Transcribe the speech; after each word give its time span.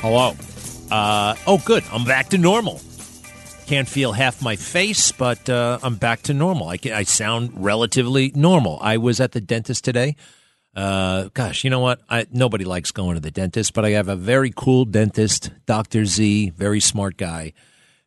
Hello. 0.00 0.32
Uh, 0.90 1.34
oh, 1.46 1.60
good. 1.66 1.84
I'm 1.92 2.06
back 2.06 2.30
to 2.30 2.38
normal. 2.38 2.80
Can't 3.66 3.86
feel 3.86 4.12
half 4.12 4.40
my 4.40 4.56
face, 4.56 5.12
but 5.12 5.50
uh, 5.50 5.78
I'm 5.82 5.96
back 5.96 6.22
to 6.22 6.32
normal. 6.32 6.68
I, 6.68 6.78
can, 6.78 6.94
I 6.94 7.02
sound 7.02 7.62
relatively 7.62 8.32
normal. 8.34 8.78
I 8.80 8.96
was 8.96 9.20
at 9.20 9.32
the 9.32 9.42
dentist 9.42 9.84
today. 9.84 10.16
Uh, 10.74 11.28
gosh, 11.34 11.62
you 11.62 11.68
know 11.68 11.80
what? 11.80 12.00
I, 12.08 12.24
nobody 12.30 12.64
likes 12.64 12.90
going 12.90 13.16
to 13.16 13.20
the 13.20 13.30
dentist, 13.30 13.74
but 13.74 13.84
I 13.84 13.90
have 13.90 14.08
a 14.08 14.16
very 14.16 14.50
cool 14.56 14.86
dentist, 14.86 15.50
Dr. 15.66 16.06
Z, 16.06 16.52
very 16.56 16.80
smart 16.80 17.18
guy. 17.18 17.52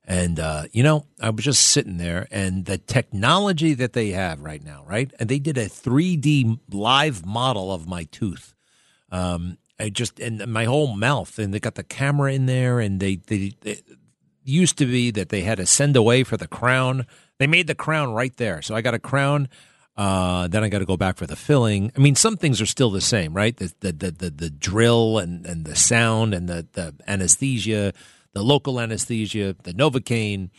And, 0.05 0.39
uh, 0.39 0.63
you 0.71 0.83
know, 0.83 1.05
I 1.21 1.29
was 1.29 1.45
just 1.45 1.63
sitting 1.65 1.97
there 1.97 2.27
and 2.29 2.65
the 2.65 2.77
technology 2.77 3.73
that 3.75 3.93
they 3.93 4.09
have 4.09 4.41
right 4.41 4.61
now, 4.61 4.83
right? 4.86 5.11
And 5.18 5.29
they 5.29 5.39
did 5.39 5.57
a 5.57 5.68
3D 5.68 6.59
live 6.71 7.25
model 7.25 7.73
of 7.73 7.87
my 7.87 8.04
tooth. 8.05 8.54
Um, 9.11 9.57
I 9.79 9.89
just, 9.89 10.19
and 10.19 10.45
my 10.47 10.65
whole 10.65 10.95
mouth, 10.95 11.39
and 11.39 11.54
they 11.54 11.59
got 11.59 11.75
the 11.75 11.83
camera 11.83 12.33
in 12.33 12.47
there, 12.47 12.79
and 12.79 13.00
they, 13.00 13.15
they, 13.15 13.54
they 13.61 13.81
used 14.43 14.78
to 14.79 14.86
be 14.86 15.09
that 15.11 15.29
they 15.29 15.42
had 15.42 15.57
to 15.57 15.65
send 15.65 15.95
away 15.95 16.23
for 16.23 16.36
the 16.37 16.47
crown. 16.47 17.06
They 17.39 17.47
made 17.47 17.67
the 17.67 17.75
crown 17.75 18.14
right 18.14 18.36
there. 18.37 18.61
So 18.61 18.75
I 18.75 18.81
got 18.81 18.93
a 18.93 19.00
crown. 19.00 19.47
Uh, 19.95 20.47
then 20.47 20.64
I 20.64 20.70
got 20.70 20.79
to 20.79 20.86
go 20.86 20.97
back 20.97 21.17
for 21.17 21.28
the 21.28 21.36
filling. 21.36 21.92
I 21.95 22.00
mean, 22.00 22.15
some 22.15 22.36
things 22.36 22.59
are 22.59 22.65
still 22.65 22.89
the 22.89 23.01
same, 23.01 23.33
right? 23.33 23.56
The 23.56 23.73
the 23.79 23.92
the, 23.92 24.11
the, 24.11 24.29
the 24.31 24.50
drill 24.50 25.20
and, 25.20 25.45
and 25.45 25.65
the 25.65 25.75
sound 25.75 26.33
and 26.33 26.50
the, 26.50 26.67
the 26.73 26.95
anesthesia, 27.07 27.93
the 28.33 28.43
local 28.43 28.79
anesthesia, 28.79 29.55
the 29.64 29.73
Novocaine. 29.73 30.50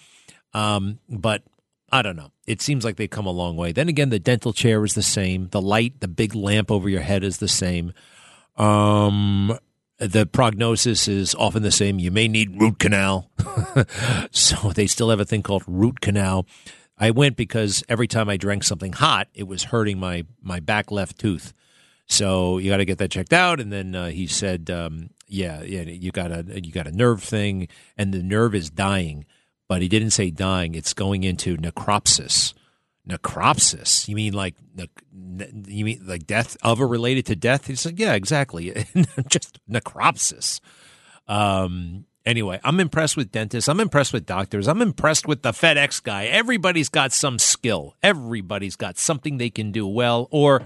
Um, 0.52 1.00
but 1.08 1.42
I 1.90 2.02
don't 2.02 2.16
know. 2.16 2.30
It 2.46 2.60
seems 2.60 2.84
like 2.84 2.96
they've 2.96 3.10
come 3.10 3.26
a 3.26 3.30
long 3.30 3.56
way. 3.56 3.72
Then 3.72 3.88
again, 3.88 4.10
the 4.10 4.18
dental 4.18 4.52
chair 4.52 4.84
is 4.84 4.94
the 4.94 5.02
same. 5.02 5.48
The 5.50 5.60
light, 5.60 6.00
the 6.00 6.08
big 6.08 6.34
lamp 6.34 6.70
over 6.70 6.88
your 6.88 7.02
head 7.02 7.22
is 7.22 7.38
the 7.38 7.48
same. 7.48 7.92
Um, 8.56 9.58
the 9.98 10.26
prognosis 10.26 11.08
is 11.08 11.34
often 11.34 11.62
the 11.62 11.70
same. 11.70 11.98
You 11.98 12.10
may 12.10 12.28
need 12.28 12.60
root 12.60 12.78
canal. 12.78 13.30
so 14.30 14.72
they 14.72 14.86
still 14.86 15.10
have 15.10 15.20
a 15.20 15.24
thing 15.24 15.42
called 15.42 15.64
root 15.66 16.00
canal. 16.00 16.46
I 16.98 17.10
went 17.10 17.36
because 17.36 17.82
every 17.88 18.06
time 18.06 18.28
I 18.28 18.36
drank 18.36 18.64
something 18.64 18.92
hot, 18.92 19.28
it 19.34 19.44
was 19.44 19.64
hurting 19.64 19.98
my, 19.98 20.24
my 20.42 20.60
back 20.60 20.90
left 20.90 21.18
tooth. 21.18 21.52
So 22.06 22.58
you 22.58 22.70
got 22.70 22.78
to 22.78 22.84
get 22.84 22.98
that 22.98 23.10
checked 23.10 23.32
out. 23.32 23.60
And 23.60 23.72
then 23.72 23.94
uh, 23.94 24.08
he 24.08 24.26
said, 24.26 24.70
um, 24.70 25.10
yeah, 25.26 25.62
yeah, 25.62 25.82
you 25.82 26.10
got 26.10 26.30
a 26.30 26.44
you 26.62 26.72
got 26.72 26.86
a 26.86 26.92
nerve 26.92 27.22
thing, 27.22 27.68
and 27.96 28.12
the 28.12 28.22
nerve 28.22 28.54
is 28.54 28.70
dying. 28.70 29.26
But 29.68 29.82
he 29.82 29.88
didn't 29.88 30.10
say 30.10 30.30
dying; 30.30 30.74
it's 30.74 30.94
going 30.94 31.24
into 31.24 31.56
necropsis. 31.56 32.54
Necropsis? 33.08 34.08
You 34.08 34.16
mean 34.16 34.32
like 34.32 34.54
you 35.66 35.84
mean 35.84 36.02
like 36.06 36.26
death 36.26 36.56
of 36.62 36.80
or 36.80 36.86
related 36.86 37.26
to 37.26 37.36
death? 37.36 37.66
He 37.66 37.74
said, 37.74 37.98
yeah, 37.98 38.14
exactly, 38.14 38.86
just 39.28 39.58
necropsis. 39.68 40.60
Um, 41.28 42.06
anyway, 42.24 42.60
I'm 42.64 42.80
impressed 42.80 43.16
with 43.16 43.30
dentists. 43.30 43.68
I'm 43.68 43.80
impressed 43.80 44.12
with 44.12 44.26
doctors. 44.26 44.68
I'm 44.68 44.82
impressed 44.82 45.26
with 45.26 45.42
the 45.42 45.52
FedEx 45.52 46.02
guy. 46.02 46.26
Everybody's 46.26 46.88
got 46.88 47.12
some 47.12 47.38
skill. 47.38 47.94
Everybody's 48.02 48.76
got 48.76 48.98
something 48.98 49.38
they 49.38 49.50
can 49.50 49.70
do 49.70 49.86
well, 49.86 50.28
or 50.30 50.62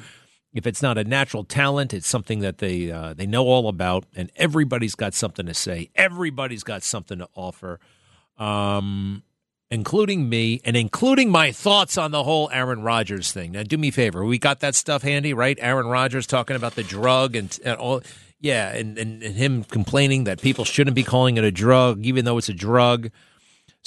if 0.59 0.67
it's 0.67 0.83
not 0.83 0.99
a 0.99 1.05
natural 1.05 1.45
talent, 1.45 1.95
it's 1.95 2.09
something 2.09 2.41
that 2.41 2.59
they 2.59 2.91
uh, 2.91 3.15
they 3.15 3.27
know 3.27 3.47
all 3.47 3.69
about, 3.69 4.05
and 4.15 4.31
everybody's 4.37 4.97
got 4.97 5.15
something 5.15 5.47
to 5.47 5.55
say. 5.55 5.91
Everybody's 5.95 6.65
got 6.65 6.83
something 6.83 7.19
to 7.19 7.29
offer, 7.35 7.79
um, 8.37 9.23
including 9.71 10.29
me, 10.29 10.61
and 10.65 10.77
including 10.77 11.31
my 11.31 11.53
thoughts 11.53 11.97
on 11.97 12.11
the 12.11 12.25
whole 12.25 12.51
Aaron 12.53 12.83
Rodgers 12.83 13.31
thing. 13.31 13.53
Now, 13.53 13.63
do 13.63 13.79
me 13.79 13.89
a 13.89 13.93
favor, 13.93 14.25
we 14.25 14.39
got 14.39 14.61
that 14.61 14.75
stuff 14.75 15.03
handy, 15.03 15.33
right? 15.33 15.57
Aaron 15.61 15.87
Rodgers 15.87 16.27
talking 16.27 16.57
about 16.57 16.75
the 16.75 16.83
drug 16.83 17.37
and, 17.37 17.57
and 17.65 17.77
all. 17.79 18.03
Yeah, 18.41 18.69
and, 18.69 18.97
and, 18.99 19.21
and 19.23 19.35
him 19.35 19.65
complaining 19.65 20.25
that 20.25 20.41
people 20.41 20.65
shouldn't 20.65 20.95
be 20.95 21.03
calling 21.03 21.39
it 21.39 21.45
a 21.45 21.51
drug, 21.51 22.05
even 22.05 22.25
though 22.25 22.39
it's 22.39 22.49
a 22.49 22.55
drug. 22.55 23.11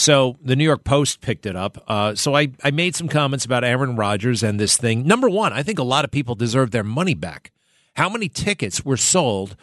So 0.01 0.35
the 0.41 0.55
New 0.55 0.63
York 0.63 0.83
Post 0.83 1.21
picked 1.21 1.45
it 1.45 1.55
up. 1.55 1.77
Uh, 1.87 2.15
so 2.15 2.35
I, 2.35 2.47
I 2.63 2.71
made 2.71 2.95
some 2.95 3.07
comments 3.07 3.45
about 3.45 3.63
Aaron 3.63 3.95
Rodgers 3.95 4.41
and 4.41 4.59
this 4.59 4.75
thing. 4.75 5.05
Number 5.05 5.29
one, 5.29 5.53
I 5.53 5.61
think 5.61 5.77
a 5.77 5.83
lot 5.83 6.05
of 6.05 6.09
people 6.09 6.33
deserve 6.33 6.71
their 6.71 6.83
money 6.83 7.13
back. 7.13 7.51
How 7.95 8.09
many 8.09 8.27
tickets 8.27 8.83
were 8.83 8.97
sold 8.97 9.55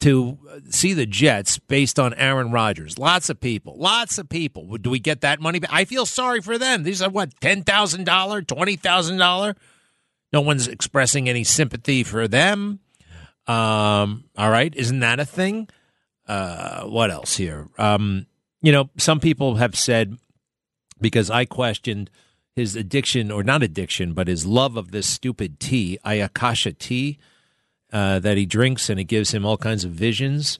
to 0.00 0.38
see 0.70 0.92
the 0.92 1.06
Jets 1.06 1.60
based 1.60 2.00
on 2.00 2.14
Aaron 2.14 2.50
Rodgers? 2.50 2.98
Lots 2.98 3.30
of 3.30 3.38
people. 3.38 3.76
Lots 3.78 4.18
of 4.18 4.28
people. 4.28 4.76
Do 4.76 4.90
we 4.90 4.98
get 4.98 5.20
that 5.20 5.40
money 5.40 5.60
back? 5.60 5.70
I 5.72 5.84
feel 5.84 6.04
sorry 6.04 6.40
for 6.40 6.58
them. 6.58 6.82
These 6.82 7.00
are 7.00 7.08
what, 7.08 7.38
$10,000, 7.38 8.04
$20,000? 8.04 9.56
No 10.32 10.40
one's 10.40 10.66
expressing 10.66 11.28
any 11.28 11.44
sympathy 11.44 12.02
for 12.02 12.26
them. 12.26 12.80
Um, 13.46 14.24
all 14.36 14.50
right. 14.50 14.74
Isn't 14.74 14.98
that 14.98 15.20
a 15.20 15.24
thing? 15.24 15.68
Uh, 16.26 16.86
what 16.86 17.12
else 17.12 17.36
here? 17.36 17.68
Um, 17.78 18.26
you 18.66 18.72
know, 18.72 18.90
some 18.96 19.20
people 19.20 19.54
have 19.54 19.76
said 19.76 20.18
because 21.00 21.30
I 21.30 21.44
questioned 21.44 22.10
his 22.56 22.74
addiction, 22.74 23.30
or 23.30 23.44
not 23.44 23.62
addiction, 23.62 24.12
but 24.12 24.26
his 24.26 24.44
love 24.44 24.76
of 24.76 24.90
this 24.90 25.06
stupid 25.06 25.60
tea, 25.60 26.00
Ayakasha 26.04 26.76
tea, 26.76 27.16
uh, 27.92 28.18
that 28.18 28.36
he 28.36 28.44
drinks, 28.44 28.90
and 28.90 28.98
it 28.98 29.04
gives 29.04 29.32
him 29.32 29.46
all 29.46 29.56
kinds 29.56 29.84
of 29.84 29.92
visions. 29.92 30.58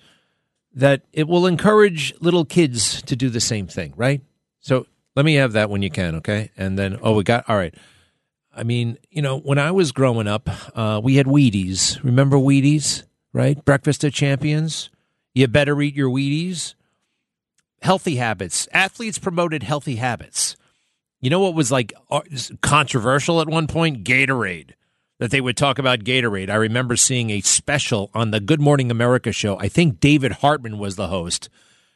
That 0.73 1.03
it 1.13 1.27
will 1.27 1.49
encourage 1.49 2.15
little 2.21 2.45
kids 2.45 3.03
to 3.03 3.17
do 3.17 3.29
the 3.29 3.41
same 3.41 3.67
thing, 3.67 3.93
right? 3.97 4.21
So 4.61 4.87
let 5.17 5.25
me 5.25 5.35
have 5.35 5.55
that 5.55 5.69
when 5.69 5.83
you 5.83 5.91
can, 5.91 6.15
okay? 6.15 6.53
And 6.57 6.79
then, 6.79 7.01
oh, 7.03 7.17
we 7.17 7.25
got 7.25 7.51
all 7.51 7.57
right. 7.57 7.75
I 8.55 8.63
mean, 8.63 8.99
you 9.11 9.21
know, 9.21 9.41
when 9.41 9.59
I 9.59 9.73
was 9.73 9.91
growing 9.91 10.29
up, 10.29 10.49
uh, 10.79 11.01
we 11.03 11.17
had 11.17 11.27
Wheaties. 11.27 12.01
Remember 12.05 12.37
Wheaties, 12.37 13.03
right? 13.33 13.65
Breakfast 13.65 14.05
of 14.05 14.13
Champions. 14.13 14.91
You 15.35 15.49
better 15.49 15.83
eat 15.83 15.97
your 15.97 16.09
Wheaties 16.09 16.76
healthy 17.83 18.17
habits. 18.17 18.69
Athletes 18.73 19.19
promoted 19.19 19.63
healthy 19.63 19.97
habits. 19.97 20.57
You 21.21 21.31
know 21.31 21.41
what 21.41 21.55
was 21.55 21.73
like 21.73 21.93
uh, 22.11 22.21
controversial 22.61 23.41
at 23.41 23.49
one 23.49 23.67
point? 23.67 24.05
Gatorade. 24.05 24.73
That 25.19 25.31
they 25.31 25.41
would 25.41 25.57
talk 25.57 25.79
about 25.79 26.01
Gatorade. 26.01 26.51
I 26.51 26.57
remember 26.57 26.95
seeing 26.95 27.31
a 27.31 27.41
special 27.41 28.11
on 28.13 28.33
the 28.33 28.41
Good 28.41 28.61
Morning 28.61 28.91
America 28.91 29.33
show. 29.33 29.59
I 29.59 29.69
think 29.69 29.99
David 29.99 30.33
Hartman 30.33 30.79
was 30.79 30.97
the 30.97 31.09
host. 31.09 31.49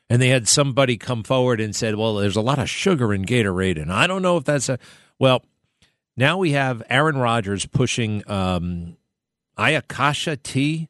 And 0.08 0.20
they 0.22 0.28
had 0.28 0.48
somebody 0.48 0.96
come 0.96 1.22
forward 1.22 1.60
and 1.60 1.76
said, 1.76 1.96
well, 1.96 2.16
there's 2.16 2.34
a 2.34 2.40
lot 2.40 2.58
of 2.58 2.68
sugar 2.68 3.12
in 3.12 3.24
Gatorade. 3.24 3.80
And 3.80 3.92
I 3.92 4.06
don't 4.06 4.22
know 4.22 4.38
if 4.38 4.44
that's 4.44 4.68
a. 4.68 4.78
Well, 5.18 5.44
now 6.16 6.38
we 6.38 6.52
have 6.52 6.82
Aaron 6.88 7.18
Rodgers 7.18 7.66
pushing 7.66 8.28
um, 8.28 8.96
Ayakasha 9.58 10.42
tea. 10.42 10.88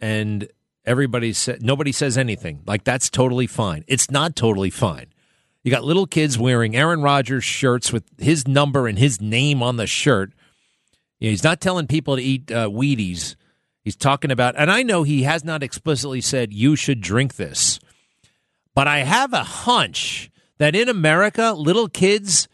And 0.00 0.48
everybody 0.88 1.32
said 1.32 1.62
nobody 1.62 1.92
says 1.92 2.18
anything. 2.18 2.62
Like 2.66 2.82
that's 2.82 3.10
totally 3.10 3.46
fine. 3.46 3.84
It's 3.86 4.10
not 4.10 4.34
totally 4.34 4.70
fine. 4.70 5.06
You 5.62 5.70
got 5.70 5.84
little 5.84 6.06
kids 6.06 6.38
wearing 6.38 6.74
Aaron 6.74 7.02
Rodgers 7.02 7.44
shirts 7.44 7.92
with 7.92 8.04
his 8.18 8.48
number 8.48 8.88
and 8.88 8.98
his 8.98 9.20
name 9.20 9.62
on 9.62 9.76
the 9.76 9.86
shirt. 9.86 10.32
You 11.20 11.28
know, 11.28 11.30
he's 11.30 11.44
not 11.44 11.60
telling 11.60 11.86
people 11.86 12.16
to 12.16 12.22
eat 12.22 12.50
uh, 12.50 12.68
Wheaties. 12.68 13.36
He's 13.82 13.96
talking 13.96 14.30
about, 14.30 14.54
and 14.56 14.70
I 14.70 14.82
know 14.82 15.02
he 15.02 15.22
has 15.22 15.44
not 15.44 15.62
explicitly 15.62 16.20
said 16.20 16.52
you 16.52 16.76
should 16.76 17.00
drink 17.00 17.36
this, 17.36 17.80
but 18.74 18.86
I 18.86 19.00
have 19.00 19.32
a 19.32 19.44
hunch 19.44 20.30
that 20.58 20.74
in 20.74 20.88
America, 20.88 21.52
little 21.52 21.88
kids 21.88 22.48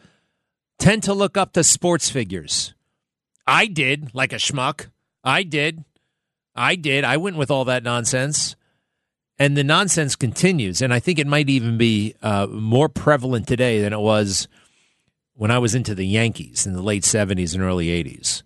tend 0.79 1.03
to 1.03 1.13
look 1.13 1.37
up 1.37 1.53
to 1.53 1.63
sports 1.63 2.09
figures. 2.09 2.73
I 3.47 3.67
did, 3.67 4.13
like 4.13 4.33
a 4.33 4.37
schmuck. 4.37 4.89
I 5.23 5.43
did. 5.43 5.83
I 6.55 6.75
did. 6.75 7.03
I 7.03 7.17
went 7.17 7.37
with 7.37 7.51
all 7.51 7.65
that 7.65 7.83
nonsense. 7.83 8.55
And 9.37 9.57
the 9.57 9.63
nonsense 9.63 10.15
continues. 10.15 10.81
And 10.81 10.93
I 10.93 10.99
think 10.99 11.19
it 11.19 11.27
might 11.27 11.49
even 11.49 11.77
be 11.77 12.15
uh, 12.21 12.47
more 12.47 12.87
prevalent 12.87 13.47
today 13.47 13.81
than 13.81 13.91
it 13.91 13.99
was 13.99 14.47
when 15.33 15.51
I 15.51 15.59
was 15.59 15.75
into 15.75 15.93
the 15.93 16.07
Yankees 16.07 16.65
in 16.65 16.73
the 16.73 16.81
late 16.81 17.03
70s 17.03 17.53
and 17.53 17.61
early 17.61 17.87
80s. 17.87 18.43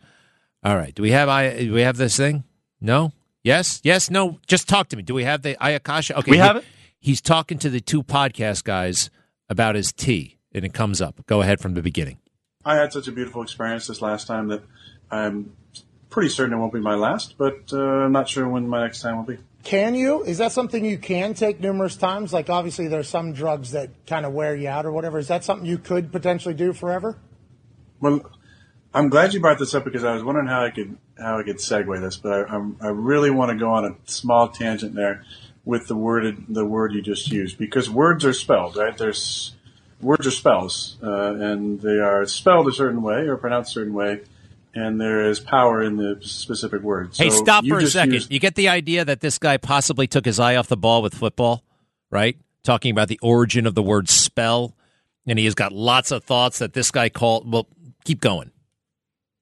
All 0.64 0.76
right. 0.76 0.94
Do 0.94 1.04
we 1.04 1.12
have 1.12 1.30
I 1.30 1.58
do 1.60 1.74
we 1.74 1.82
have 1.82 1.98
this 1.98 2.18
thing? 2.18 2.44
No? 2.82 3.14
Yes? 3.44 3.80
Yes? 3.84 4.10
No? 4.10 4.40
Just 4.48 4.68
talk 4.68 4.90
to 4.90 4.98
me. 4.98 5.04
Do 5.04 5.14
we 5.14 5.24
have 5.24 5.44
the 5.44 5.56
Ayakasha? 5.56 6.16
Okay. 6.18 6.32
We 6.32 6.38
have 6.38 6.58
it. 6.58 6.66
He's 7.00 7.22
talking 7.22 7.60
to 7.60 7.70
the 7.70 7.80
two 7.80 8.04
podcast 8.04 8.64
guys 8.64 9.10
about 9.48 9.76
his 9.76 9.94
tea, 9.94 10.38
and 10.54 10.66
it 10.66 10.74
comes 10.74 11.02
up. 11.02 11.26
Go 11.28 11.42
ahead 11.42 11.62
from 11.62 11.74
the 11.76 11.82
beginning. 11.82 12.18
I 12.66 12.76
had 12.76 12.92
such 12.92 13.08
a 13.08 13.12
beautiful 13.14 13.42
experience 13.42 13.88
this 13.88 14.02
last 14.02 14.28
time 14.28 14.50
that 14.50 14.64
I'm 15.10 15.54
pretty 16.10 16.30
certain 16.30 16.54
it 16.54 16.58
won't 16.58 16.74
be 16.74 16.80
my 16.80 16.96
last, 16.96 17.36
but 17.38 17.72
uh, 17.72 17.78
I'm 17.78 18.12
not 18.12 18.28
sure 18.28 18.48
when 18.48 18.68
my 18.68 18.82
next 18.82 19.02
time 19.02 19.18
will 19.18 19.24
be. 19.24 19.38
Can 19.64 19.94
you? 19.94 20.24
Is 20.24 20.38
that 20.38 20.52
something 20.52 20.86
you 20.86 20.98
can 20.98 21.34
take 21.34 21.60
numerous 21.60 21.96
times? 21.96 22.32
Like, 22.32 22.50
obviously, 22.50 22.88
there's 22.88 23.10
some 23.10 23.34
drugs 23.34 23.72
that 23.72 23.90
kind 24.08 24.26
of 24.26 24.34
wear 24.34 24.56
you 24.56 24.70
out 24.70 24.86
or 24.86 24.92
whatever. 24.92 25.20
Is 25.20 25.28
that 25.28 25.44
something 25.44 25.68
you 25.68 25.78
could 25.78 26.12
potentially 26.12 26.54
do 26.54 26.72
forever? 26.72 27.18
Well, 28.00 28.22
I'm 28.94 29.10
glad 29.10 29.34
you 29.34 29.40
brought 29.40 29.60
this 29.60 29.76
up 29.76 29.84
because 29.84 30.04
I 30.04 30.14
was 30.14 30.24
wondering 30.24 30.48
how 30.48 30.64
I 30.64 30.72
could 30.72 30.98
how 31.18 31.38
I 31.38 31.44
could 31.44 31.58
segue 31.58 32.00
this, 32.00 32.16
but 32.16 32.32
I, 32.32 32.56
I'm, 32.56 32.78
I 32.82 32.88
really 32.88 33.30
want 33.30 33.52
to 33.52 33.58
go 33.58 33.72
on 33.72 33.86
a 33.86 33.96
small 34.10 34.48
tangent 34.48 34.96
there 34.96 35.24
with 35.66 35.88
the 35.88 35.96
word 35.96 36.46
the 36.48 36.66
word 36.66 36.94
you 36.94 37.02
just 37.02 37.30
used 37.30 37.58
because 37.58 37.90
words 37.90 38.24
are 38.26 38.34
spelled 38.34 38.78
right. 38.78 38.98
There's 38.98 39.56
words 40.02 40.26
are 40.26 40.32
spells, 40.32 40.98
uh, 41.04 41.36
and 41.36 41.82
they 41.82 42.00
are 42.00 42.26
spelled 42.26 42.68
a 42.70 42.72
certain 42.72 43.02
way 43.02 43.28
or 43.28 43.36
pronounced 43.36 43.72
a 43.72 43.74
certain 43.74 43.94
way 43.94 44.22
and 44.76 45.00
there 45.02 45.28
is 45.30 45.40
power 45.40 45.82
in 45.82 45.98
the 45.98 46.18
specific 46.22 46.82
words. 46.82 47.18
Hey, 47.18 47.30
So 47.30 47.38
stop 47.38 47.66
for 47.66 47.80
a 47.80 47.88
second. 47.88 48.14
used- 48.14 48.32
You 48.32 48.40
get 48.40 48.56
the 48.56 48.70
idea 48.70 49.04
that 49.06 49.20
this 49.22 49.38
guy 49.40 49.58
possibly 49.58 50.08
took 50.08 50.26
his 50.26 50.40
eye 50.40 50.56
off 50.56 50.68
the 50.68 50.78
ball 50.78 51.02
with 51.02 51.14
football, 51.16 51.64
right? 52.12 52.38
Talking 52.64 52.92
about 52.92 53.08
the 53.08 53.20
origin 53.22 53.66
of 53.66 53.74
the 53.76 53.82
word 53.84 54.10
spell, 54.10 54.76
and 55.26 55.40
he 55.40 55.46
has 55.46 55.56
got 55.56 55.72
lots 55.72 56.12
of 56.12 56.24
thoughts 56.24 56.60
that 56.60 56.74
this 56.74 56.92
guy 56.92 57.10
called. 57.10 57.52
Well, 57.52 57.68
keep 58.06 58.22
going. 58.22 58.52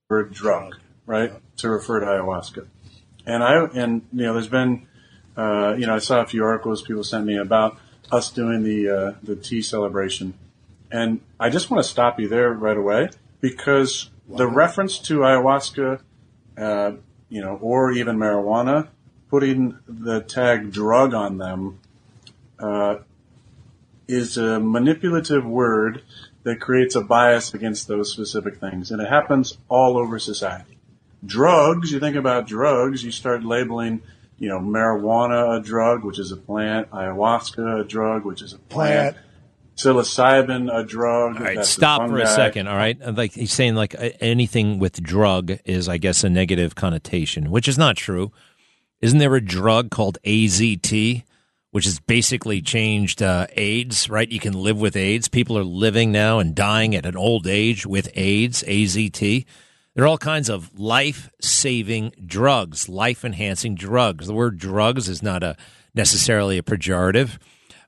word 0.10 0.32
drug, 0.34 0.76
right, 1.06 1.34
to 1.58 1.70
refer 1.70 2.00
to 2.00 2.06
ayahuasca. 2.06 2.66
And 3.26 3.44
I 3.44 3.66
and 3.74 4.04
you 4.14 4.24
know, 4.24 4.34
there's 4.34 4.48
been, 4.48 4.88
uh, 5.36 5.76
you 5.78 5.86
know, 5.86 5.96
I 5.96 6.00
saw 6.00 6.22
a 6.22 6.26
few 6.26 6.44
articles 6.46 6.82
people 6.82 7.04
sent 7.04 7.26
me 7.26 7.36
about 7.38 7.78
us 8.12 8.32
doing 8.32 8.64
the 8.64 8.90
uh, 8.90 9.14
the 9.22 9.36
tea 9.36 9.62
celebration, 9.62 10.34
and 10.92 11.20
I 11.40 11.50
just 11.50 11.70
want 11.70 11.84
to 11.84 11.90
stop 11.90 12.20
you 12.22 12.30
there 12.30 12.52
right 12.54 12.78
away 12.78 13.10
because 13.42 14.10
the 14.28 14.48
reference 14.48 15.00
to 15.00 15.20
ayahuasca, 15.20 16.02
uh, 16.58 16.92
you 17.30 17.42
know, 17.42 17.58
or 17.62 17.92
even 17.92 18.18
marijuana, 18.18 18.90
putting 19.30 19.78
the 19.88 20.22
tag 20.22 20.72
drug 20.72 21.14
on 21.14 21.38
them, 21.38 21.80
uh, 22.60 22.98
is 24.08 24.38
a 24.38 24.60
manipulative 24.60 25.46
word 25.46 26.02
that 26.44 26.60
creates 26.62 26.96
a 26.96 27.02
bias 27.02 27.54
against 27.54 27.88
those 27.88 28.12
specific 28.12 28.58
things. 28.58 28.90
And 28.92 29.02
it 29.02 29.10
happens 29.10 29.58
all 29.68 29.98
over 29.98 30.18
society. 30.18 30.78
Drugs, 31.26 31.92
you 31.92 32.00
think 32.00 32.16
about 32.16 32.48
drugs, 32.48 33.04
you 33.04 33.12
start 33.12 33.44
labeling, 33.44 34.02
you 34.40 34.48
know, 34.48 34.60
marijuana 34.60 35.58
a 35.58 35.62
drug, 35.62 36.06
which 36.06 36.20
is 36.20 36.32
a 36.32 36.38
plant, 36.38 36.90
ayahuasca 36.92 37.82
a 37.82 37.84
drug, 37.84 38.24
which 38.24 38.42
is 38.42 38.54
a 38.54 38.58
plant, 38.60 39.16
Plant. 39.16 39.27
Psilocybin 39.78 40.74
a 40.74 40.84
drug. 40.84 41.38
All 41.38 41.44
right, 41.44 41.64
stop 41.64 42.10
for 42.10 42.18
a 42.20 42.28
second. 42.28 42.68
All 42.68 42.76
right, 42.76 43.00
like 43.16 43.34
he's 43.34 43.54
saying, 43.54 43.76
like 43.76 43.96
anything 44.20 44.80
with 44.80 45.02
drug 45.02 45.58
is, 45.66 45.88
I 45.88 45.98
guess, 45.98 46.24
a 46.24 46.30
negative 46.30 46.76
connotation, 46.76 47.52
which 47.52 47.68
is 47.68 47.78
not 47.78 47.96
true. 47.96 48.32
Isn't 49.00 49.20
there 49.20 49.36
a 49.36 49.42
drug 49.42 49.92
called 49.92 50.18
AZT, 50.24 51.24
which 51.72 51.86
has 51.86 52.00
basically 52.00 52.62
changed 52.62 53.22
uh, 53.22 53.48
AIDS? 53.56 54.10
Right, 54.10 54.30
you 54.30 54.40
can 54.40 54.54
live 54.54 54.80
with 54.82 54.96
AIDS. 54.96 55.28
People 55.28 55.58
are 55.58 55.64
living 55.64 56.12
now 56.12 56.40
and 56.40 56.56
dying 56.56 56.96
at 56.96 57.06
an 57.06 57.16
old 57.16 57.48
age 57.48 57.86
with 57.86 58.10
AIDS. 58.16 58.64
AZT. 58.64 59.46
There 59.94 60.04
are 60.04 60.08
all 60.08 60.20
kinds 60.20 60.48
of 60.48 60.78
life-saving 60.80 62.14
drugs, 62.26 62.88
life-enhancing 62.88 63.74
drugs. 63.74 64.28
The 64.28 64.34
word 64.34 64.60
drugs 64.60 65.10
is 65.10 65.24
not 65.24 65.42
a 65.42 65.58
necessarily 65.96 66.60
a 66.60 66.62
pejorative. 66.62 67.40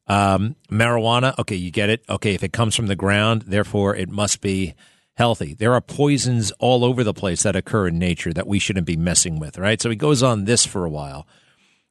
Um, 0.09 0.55
marijuana, 0.71 1.37
okay, 1.37 1.55
you 1.55 1.69
get 1.69 1.89
it. 1.89 2.03
Okay, 2.09 2.33
if 2.33 2.43
it 2.43 2.51
comes 2.51 2.75
from 2.75 2.87
the 2.87 2.95
ground, 2.95 3.43
therefore 3.43 3.95
it 3.95 4.09
must 4.09 4.41
be 4.41 4.73
healthy. 5.15 5.53
There 5.53 5.73
are 5.73 5.81
poisons 5.81 6.51
all 6.59 6.83
over 6.83 7.03
the 7.03 7.13
place 7.13 7.43
that 7.43 7.55
occur 7.55 7.87
in 7.87 7.99
nature 7.99 8.33
that 8.33 8.47
we 8.47 8.57
shouldn't 8.57 8.87
be 8.87 8.97
messing 8.97 9.37
with, 9.39 9.57
right? 9.57 9.79
So 9.79 9.89
he 9.89 9.95
goes 9.95 10.23
on 10.23 10.45
this 10.45 10.65
for 10.65 10.83
a 10.83 10.89
while. 10.89 11.27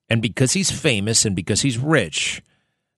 And 0.09 0.21
because 0.21 0.53
he's 0.55 0.71
famous 0.71 1.25
and 1.25 1.37
because 1.37 1.61
he's 1.61 1.79
rich, 1.79 2.43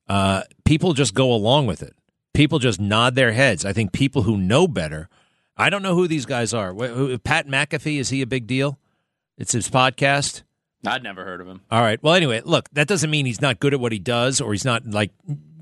uh, 0.08 0.42
people 0.64 0.94
just 0.94 1.12
go 1.12 1.32
along 1.32 1.66
with 1.66 1.82
it. 1.82 1.94
People 2.32 2.58
just 2.58 2.80
nod 2.80 3.14
their 3.14 3.32
heads. 3.32 3.64
I 3.64 3.72
think 3.72 3.92
people 3.92 4.22
who 4.22 4.38
know 4.38 4.66
better, 4.68 5.08
I 5.56 5.68
don't 5.68 5.82
know 5.82 5.96
who 5.96 6.08
these 6.08 6.26
guys 6.26 6.54
are. 6.54 6.72
Pat 7.18 7.46
McAfee, 7.46 7.98
is 7.98 8.08
he 8.08 8.22
a 8.22 8.26
big 8.26 8.46
deal? 8.46 8.78
It's 9.36 9.52
his 9.52 9.68
podcast. 9.68 10.42
I'd 10.86 11.02
never 11.02 11.24
heard 11.24 11.40
of 11.40 11.46
him. 11.46 11.60
All 11.70 11.82
right. 11.82 12.02
Well, 12.02 12.14
anyway, 12.14 12.40
look, 12.44 12.68
that 12.72 12.88
doesn't 12.88 13.10
mean 13.10 13.26
he's 13.26 13.40
not 13.40 13.60
good 13.60 13.74
at 13.74 13.80
what 13.80 13.92
he 13.92 13.98
does 13.98 14.40
or 14.40 14.52
he's 14.52 14.64
not 14.64 14.86
like, 14.86 15.12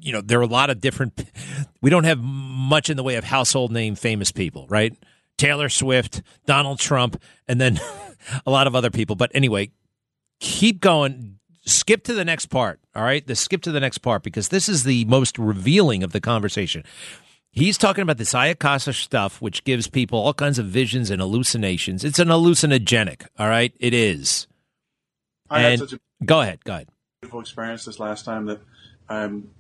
you 0.01 0.13
know, 0.13 0.21
there 0.21 0.39
are 0.39 0.43
a 0.43 0.47
lot 0.47 0.71
of 0.71 0.81
different, 0.81 1.25
we 1.81 1.91
don't 1.91 2.05
have 2.05 2.21
much 2.21 2.89
in 2.91 2.97
the 2.97 3.03
way 3.03 3.17
of 3.17 3.25
household 3.25 3.73
name 3.73 3.95
famous 3.97 4.31
people, 4.31 4.67
right? 4.69 4.97
Taylor 5.39 5.69
Swift, 5.69 6.23
Donald 6.47 6.81
Trump, 6.81 7.21
and 7.47 7.61
then 7.61 7.81
a 8.47 8.51
lot 8.51 8.67
of 8.67 8.75
other 8.75 8.91
people. 8.91 9.17
But 9.17 9.31
anyway, 9.35 9.71
keep 10.41 10.81
going. 10.81 11.39
Skip 11.65 12.03
to 12.05 12.15
the 12.15 12.25
next 12.25 12.47
part. 12.47 12.81
All 12.95 13.03
right. 13.03 13.27
The 13.27 13.37
skip 13.37 13.63
to 13.63 13.73
the 13.73 13.81
next 13.81 13.99
part 13.99 14.23
because 14.23 14.49
this 14.49 14.69
is 14.69 14.85
the 14.85 15.05
most 15.05 15.39
revealing 15.39 16.03
of 16.03 16.13
the 16.13 16.21
conversation. 16.21 16.83
He's 17.51 17.79
talking 17.79 18.03
about 18.03 18.19
this 18.19 18.35
ayahuasca 18.35 18.95
stuff, 18.95 19.41
which 19.41 19.65
gives 19.65 19.87
people 19.87 20.19
all 20.19 20.35
kinds 20.35 20.59
of 20.59 20.67
visions 20.67 21.11
and 21.11 21.21
hallucinations. 21.21 22.05
It's 22.05 22.19
an 22.19 22.29
hallucinogenic. 22.29 23.27
All 23.39 23.49
right. 23.49 23.73
It 23.79 23.95
is. 23.95 24.48
I 25.51 25.61
had 25.61 25.79
such 25.79 25.95
a 25.95 26.01
Go 26.25 26.41
ahead. 26.41 26.65
Go 26.65 26.75
ahead. 26.75 26.89
beautiful 27.21 27.41
experience 27.41 27.85
this 27.85 28.01
last 28.01 28.25
time 28.25 28.47
that 28.47 28.61
I'm 29.09 29.51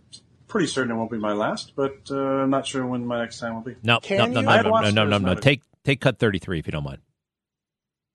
pretty 0.48 0.66
certain 0.66 0.90
it 0.90 0.94
won't 0.94 1.10
be 1.10 1.18
my 1.18 1.32
last, 1.32 1.72
but 1.76 1.98
uh, 2.10 2.16
I'm 2.16 2.50
not 2.50 2.66
sure 2.66 2.86
when 2.86 3.06
my 3.06 3.20
next 3.20 3.38
time 3.38 3.54
will 3.54 3.62
be. 3.62 3.76
No, 3.82 4.00
Can 4.00 4.32
no, 4.32 4.40
no, 4.40 4.40
no, 4.40 4.62
no, 4.62 4.80
no, 4.80 4.90
no, 4.90 5.04
no, 5.04 5.18
no. 5.18 5.34
Take 5.34 5.62
take 5.84 6.00
cut 6.00 6.18
thirty 6.18 6.38
three 6.38 6.58
if 6.58 6.66
you 6.66 6.72
don't 6.72 6.84
mind. 6.84 6.98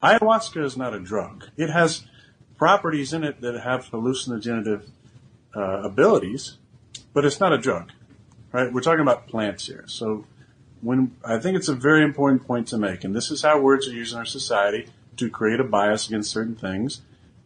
Ayahuasca 0.01 0.63
is 0.63 0.75
not 0.75 0.93
a 0.93 0.99
drug. 0.99 1.45
It 1.55 1.69
has 1.69 2.05
properties 2.57 3.13
in 3.13 3.23
it 3.23 3.39
that 3.41 3.59
have 3.61 3.85
hallucinogenic 3.89 4.83
uh, 5.55 5.61
abilities, 5.61 6.57
but 7.13 7.23
it's 7.23 7.39
not 7.39 7.53
a 7.53 7.57
drug, 7.57 7.91
right? 8.51 8.71
We're 8.71 8.81
talking 8.81 9.01
about 9.01 9.27
plants 9.27 9.67
here. 9.67 9.85
So 9.87 10.25
when 10.81 11.15
I 11.23 11.39
think 11.39 11.55
it's 11.55 11.69
a 11.69 11.75
very 11.75 12.03
important 12.03 12.45
point 12.45 12.67
to 12.69 12.77
make, 12.77 13.05
and 13.05 13.15
this 13.15 13.31
is 13.31 13.41
how 13.41 13.59
words 13.59 13.87
are 13.87 13.93
used 13.93 14.11
in 14.11 14.19
our 14.19 14.25
society 14.25 14.87
to 15.15 15.29
create 15.29 15.59
a 15.59 15.63
bias 15.63 16.07
against 16.07 16.31
certain 16.31 16.55
things. 16.55 17.01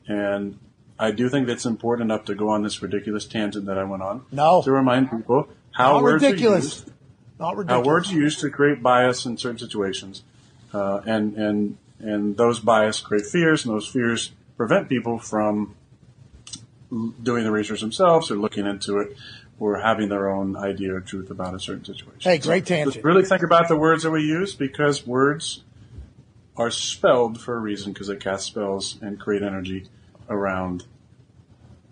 And 0.07 0.57
I 1.00 1.12
do 1.12 1.30
think 1.30 1.48
that's 1.48 1.65
important 1.65 2.09
enough 2.12 2.25
to 2.25 2.36
go 2.36 2.50
on 2.50 2.63
this 2.63 2.81
ridiculous 2.81 3.25
tangent 3.25 3.65
that 3.65 3.77
I 3.77 3.83
went 3.83 4.04
on. 4.04 4.25
No. 4.31 4.62
To 4.63 4.71
remind 4.71 5.12
people 5.12 5.50
how 5.71 5.94
Not 5.94 6.04
words 6.04 6.24
are 6.24 6.27
ridiculous. 6.27 6.63
used 6.63 6.92
Not 7.39 7.57
ridiculous. 7.57 7.86
how 7.86 7.89
words 7.92 8.12
are 8.12 8.15
used 8.15 8.39
to 8.39 8.50
create 8.50 8.81
bias 8.81 9.25
in 9.25 9.38
certain 9.38 9.59
situations, 9.59 10.24
uh, 10.74 11.01
and 11.06 11.36
and 11.36 11.77
and 12.00 12.38
those 12.38 12.59
bias 12.59 13.00
create 13.00 13.25
fears, 13.25 13.65
and 13.65 13.74
those 13.75 13.88
fears 13.88 14.31
prevent 14.56 14.89
people 14.89 15.19
from 15.19 15.75
doing 17.21 17.44
the 17.44 17.51
research 17.51 17.81
themselves 17.81 18.31
or 18.31 18.36
looking 18.38 18.65
into 18.65 18.98
it 19.00 19.15
or 19.59 19.80
having 19.80 20.09
their 20.09 20.30
own 20.30 20.56
idea 20.56 20.94
or 20.94 21.01
truth 21.01 21.30
about 21.30 21.54
a 21.54 21.59
certain 21.59 21.83
situation. 21.83 22.19
Hey, 22.19 22.38
great 22.38 22.68
So 22.68 22.75
tangent. 22.75 22.94
Just 22.94 23.06
really 23.06 23.24
think 23.25 23.44
about 23.44 23.68
the 23.68 23.75
words 23.75 24.04
that 24.04 24.12
we 24.12 24.21
use 24.21 24.54
because 24.54 25.06
words 25.06 25.63
are 26.56 26.71
spelled 26.71 27.39
for 27.39 27.56
a 27.56 27.59
reason 27.59 27.92
because 27.94 28.07
they 28.07 28.15
cast 28.15 28.45
spells 28.45 28.98
and 29.01 29.19
create 29.19 29.44
energy 29.44 29.88
around 30.29 30.85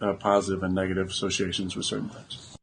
uh, 0.02 0.14
positive 0.14 0.64
and 0.64 0.74
negative 0.74 1.10
associations 1.10 1.76
with 1.76 1.86
certain 1.86 2.10
things. 2.10 2.58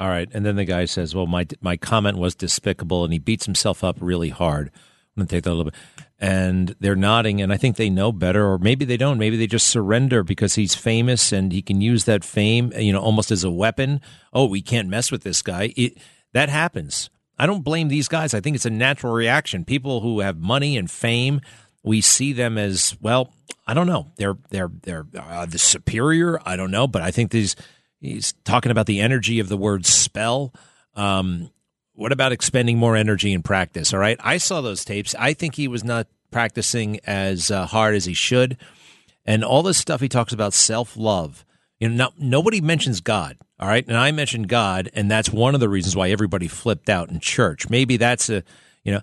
All 0.00 0.08
right, 0.08 0.28
and 0.32 0.46
then 0.46 0.56
the 0.56 0.64
guy 0.64 0.84
says, 0.84 1.14
"Well, 1.14 1.26
my 1.26 1.46
my 1.60 1.76
comment 1.76 2.18
was 2.18 2.34
despicable," 2.36 3.02
and 3.02 3.12
he 3.12 3.18
beats 3.18 3.46
himself 3.46 3.82
up 3.82 3.96
really 4.00 4.28
hard. 4.28 4.70
I'm 5.16 5.22
gonna 5.22 5.26
take 5.26 5.42
that 5.42 5.50
a 5.50 5.54
little 5.54 5.72
bit, 5.72 5.80
and 6.20 6.76
they're 6.78 6.94
nodding, 6.94 7.42
and 7.42 7.52
I 7.52 7.56
think 7.56 7.76
they 7.76 7.90
know 7.90 8.12
better, 8.12 8.46
or 8.46 8.58
maybe 8.58 8.84
they 8.84 8.96
don't. 8.96 9.18
Maybe 9.18 9.36
they 9.36 9.48
just 9.48 9.66
surrender 9.66 10.22
because 10.22 10.54
he's 10.54 10.76
famous 10.76 11.32
and 11.32 11.52
he 11.52 11.62
can 11.62 11.80
use 11.80 12.04
that 12.04 12.22
fame, 12.22 12.72
you 12.76 12.92
know, 12.92 13.00
almost 13.00 13.32
as 13.32 13.42
a 13.42 13.50
weapon. 13.50 14.00
Oh, 14.32 14.46
we 14.46 14.62
can't 14.62 14.88
mess 14.88 15.10
with 15.10 15.24
this 15.24 15.42
guy. 15.42 15.72
It, 15.76 15.98
that 16.32 16.48
happens. 16.48 17.10
I 17.36 17.46
don't 17.46 17.64
blame 17.64 17.88
these 17.88 18.08
guys. 18.08 18.34
I 18.34 18.40
think 18.40 18.56
it's 18.56 18.66
a 18.66 18.70
natural 18.70 19.12
reaction. 19.12 19.64
People 19.64 20.00
who 20.00 20.20
have 20.20 20.38
money 20.38 20.76
and 20.76 20.90
fame, 20.90 21.40
we 21.88 22.02
see 22.02 22.34
them 22.34 22.58
as 22.58 22.94
well. 23.00 23.32
I 23.66 23.72
don't 23.74 23.86
know. 23.86 24.12
They're 24.16 24.36
they're 24.50 24.70
they're 24.82 25.06
uh, 25.18 25.46
the 25.46 25.58
superior. 25.58 26.38
I 26.44 26.54
don't 26.54 26.70
know, 26.70 26.86
but 26.86 27.02
I 27.02 27.10
think 27.10 27.30
these. 27.30 27.56
He's 28.00 28.32
talking 28.44 28.70
about 28.70 28.86
the 28.86 29.00
energy 29.00 29.40
of 29.40 29.48
the 29.48 29.56
word 29.56 29.84
spell. 29.84 30.54
Um, 30.94 31.50
what 31.94 32.12
about 32.12 32.30
expending 32.30 32.78
more 32.78 32.94
energy 32.94 33.32
in 33.32 33.42
practice? 33.42 33.92
All 33.92 33.98
right. 33.98 34.16
I 34.20 34.36
saw 34.36 34.60
those 34.60 34.84
tapes. 34.84 35.16
I 35.18 35.32
think 35.32 35.56
he 35.56 35.66
was 35.66 35.82
not 35.82 36.06
practicing 36.30 37.00
as 37.04 37.50
uh, 37.50 37.66
hard 37.66 37.96
as 37.96 38.04
he 38.04 38.14
should. 38.14 38.56
And 39.26 39.42
all 39.42 39.64
this 39.64 39.78
stuff 39.78 40.00
he 40.00 40.08
talks 40.08 40.32
about 40.32 40.54
self 40.54 40.96
love. 40.96 41.44
You 41.80 41.88
know, 41.88 41.96
now, 41.96 42.12
nobody 42.16 42.60
mentions 42.60 43.00
God. 43.00 43.36
All 43.58 43.66
right. 43.66 43.84
And 43.88 43.96
I 43.96 44.12
mentioned 44.12 44.48
God, 44.48 44.90
and 44.94 45.10
that's 45.10 45.32
one 45.32 45.54
of 45.54 45.60
the 45.60 45.68
reasons 45.68 45.96
why 45.96 46.10
everybody 46.10 46.46
flipped 46.46 46.88
out 46.88 47.10
in 47.10 47.18
church. 47.18 47.68
Maybe 47.68 47.96
that's 47.96 48.30
a, 48.30 48.44
you 48.84 48.92
know, 48.92 49.00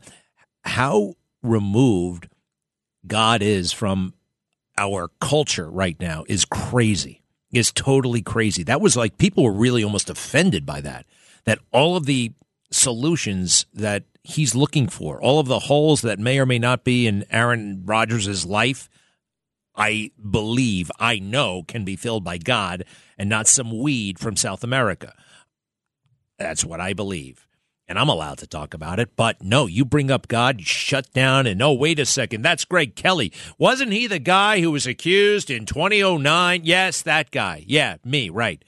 how 0.63 1.15
removed 1.43 2.29
God 3.07 3.41
is 3.41 3.71
from 3.71 4.13
our 4.77 5.09
culture 5.19 5.69
right 5.69 5.99
now 5.99 6.25
is 6.27 6.45
crazy. 6.45 7.21
Is 7.51 7.71
totally 7.71 8.21
crazy. 8.21 8.63
That 8.63 8.81
was 8.81 8.97
like 8.97 9.17
people 9.17 9.43
were 9.43 9.51
really 9.51 9.83
almost 9.83 10.09
offended 10.09 10.65
by 10.65 10.81
that. 10.81 11.05
That 11.45 11.59
all 11.71 11.95
of 11.95 12.05
the 12.05 12.33
solutions 12.71 13.65
that 13.73 14.03
he's 14.23 14.55
looking 14.55 14.87
for, 14.87 15.21
all 15.21 15.39
of 15.39 15.47
the 15.47 15.59
holes 15.59 16.01
that 16.01 16.19
may 16.19 16.39
or 16.39 16.45
may 16.45 16.59
not 16.59 16.83
be 16.83 17.07
in 17.07 17.23
Aaron 17.29 17.83
Rodgers' 17.85 18.45
life, 18.45 18.89
I 19.75 20.11
believe, 20.29 20.91
I 20.99 21.19
know, 21.19 21.63
can 21.63 21.85
be 21.85 21.95
filled 21.95 22.23
by 22.23 22.37
God 22.37 22.83
and 23.17 23.29
not 23.29 23.47
some 23.47 23.77
weed 23.79 24.19
from 24.19 24.35
South 24.35 24.63
America. 24.63 25.13
That's 26.37 26.65
what 26.65 26.81
I 26.81 26.93
believe. 26.93 27.44
And 27.87 27.99
I'm 27.99 28.09
allowed 28.09 28.39
to 28.39 28.47
talk 28.47 28.73
about 28.73 28.99
it. 28.99 29.15
But 29.15 29.43
no, 29.43 29.67
you 29.67 29.85
bring 29.85 30.09
up 30.09 30.27
God, 30.27 30.59
you 30.59 30.65
shut 30.65 31.11
down, 31.13 31.45
and 31.45 31.61
oh, 31.61 31.73
wait 31.73 31.99
a 31.99 32.05
second. 32.05 32.41
That's 32.41 32.65
Greg 32.65 32.95
Kelly. 32.95 33.31
Wasn't 33.59 33.91
he 33.93 34.07
the 34.07 34.17
guy 34.19 34.59
who 34.59 34.71
was 34.71 34.87
accused 34.87 35.51
in 35.51 35.65
2009? 35.65 36.61
Yes, 36.63 37.03
that 37.03 37.29
guy. 37.29 37.63
Yeah, 37.67 37.97
me, 38.03 38.29
right. 38.29 38.63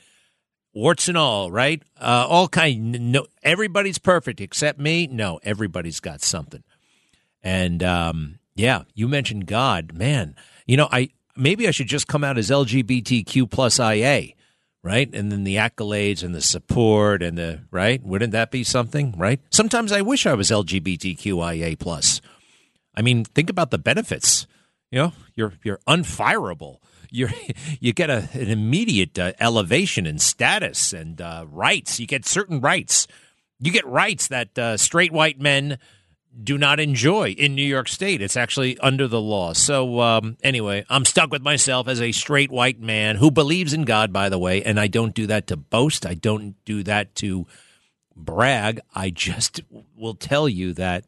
Warts 0.73 1.07
and 1.07 1.17
all, 1.17 1.49
right? 1.49 1.81
Uh, 1.99 2.27
all 2.29 2.47
kind. 2.47 3.11
No, 3.11 3.25
everybody's 3.41 3.97
perfect 3.97 4.39
except 4.39 4.79
me. 4.79 5.07
No, 5.07 5.39
everybody's 5.41 5.99
got 5.99 6.21
something. 6.21 6.63
And 7.41 7.81
um, 7.81 8.37
Yeah, 8.55 8.83
you 8.93 9.07
mentioned 9.07 9.47
God, 9.47 9.93
man. 9.93 10.35
You 10.67 10.77
know, 10.77 10.87
I 10.91 11.09
maybe 11.35 11.67
I 11.67 11.71
should 11.71 11.87
just 11.87 12.07
come 12.07 12.23
out 12.23 12.37
as 12.37 12.49
LGBTQ 12.51 13.49
plus 13.49 13.79
IA, 13.79 14.33
right? 14.87 15.13
And 15.13 15.29
then 15.29 15.43
the 15.43 15.57
accolades 15.57 16.23
and 16.23 16.33
the 16.33 16.39
support 16.39 17.21
and 17.21 17.37
the 17.37 17.59
right. 17.71 18.01
Wouldn't 18.01 18.31
that 18.31 18.51
be 18.51 18.63
something, 18.63 19.13
right? 19.17 19.41
Sometimes 19.49 19.91
I 19.91 20.01
wish 20.01 20.25
I 20.25 20.33
was 20.33 20.49
LGBTQIA 20.49 21.77
plus. 21.77 22.21
I 22.95 23.01
mean, 23.01 23.25
think 23.25 23.49
about 23.49 23.69
the 23.69 23.77
benefits. 23.77 24.47
You 24.89 24.99
know, 24.99 25.13
you're 25.35 25.53
you're 25.61 25.81
unfireable. 25.89 26.77
You're 27.11 27.31
you 27.81 27.91
get 27.91 28.09
a, 28.09 28.29
an 28.31 28.47
immediate 28.47 29.19
uh, 29.19 29.33
elevation 29.41 30.07
in 30.07 30.19
status 30.19 30.93
and 30.93 31.19
uh, 31.19 31.45
rights. 31.49 31.99
You 31.99 32.07
get 32.07 32.25
certain 32.25 32.61
rights. 32.61 33.07
You 33.59 33.73
get 33.73 33.85
rights 33.85 34.29
that 34.29 34.57
uh, 34.57 34.77
straight 34.77 35.11
white 35.11 35.37
men 35.37 35.79
do 36.41 36.57
not 36.57 36.79
enjoy 36.79 37.31
in 37.31 37.55
New 37.55 37.65
York 37.65 37.87
State. 37.87 38.21
It's 38.21 38.37
actually 38.37 38.77
under 38.79 39.07
the 39.07 39.21
law. 39.21 39.53
So, 39.53 40.01
um, 40.01 40.37
anyway, 40.43 40.85
I'm 40.89 41.05
stuck 41.05 41.31
with 41.31 41.41
myself 41.41 41.87
as 41.87 42.01
a 42.01 42.11
straight 42.11 42.51
white 42.51 42.79
man 42.79 43.15
who 43.15 43.31
believes 43.31 43.73
in 43.73 43.83
God, 43.83 44.13
by 44.13 44.29
the 44.29 44.37
way, 44.37 44.63
and 44.63 44.79
I 44.79 44.87
don't 44.87 45.15
do 45.15 45.27
that 45.27 45.47
to 45.47 45.57
boast. 45.57 46.05
I 46.05 46.13
don't 46.13 46.55
do 46.65 46.83
that 46.83 47.15
to 47.15 47.47
brag. 48.15 48.81
I 48.93 49.09
just 49.09 49.61
will 49.95 50.15
tell 50.15 50.47
you 50.47 50.73
that 50.73 51.05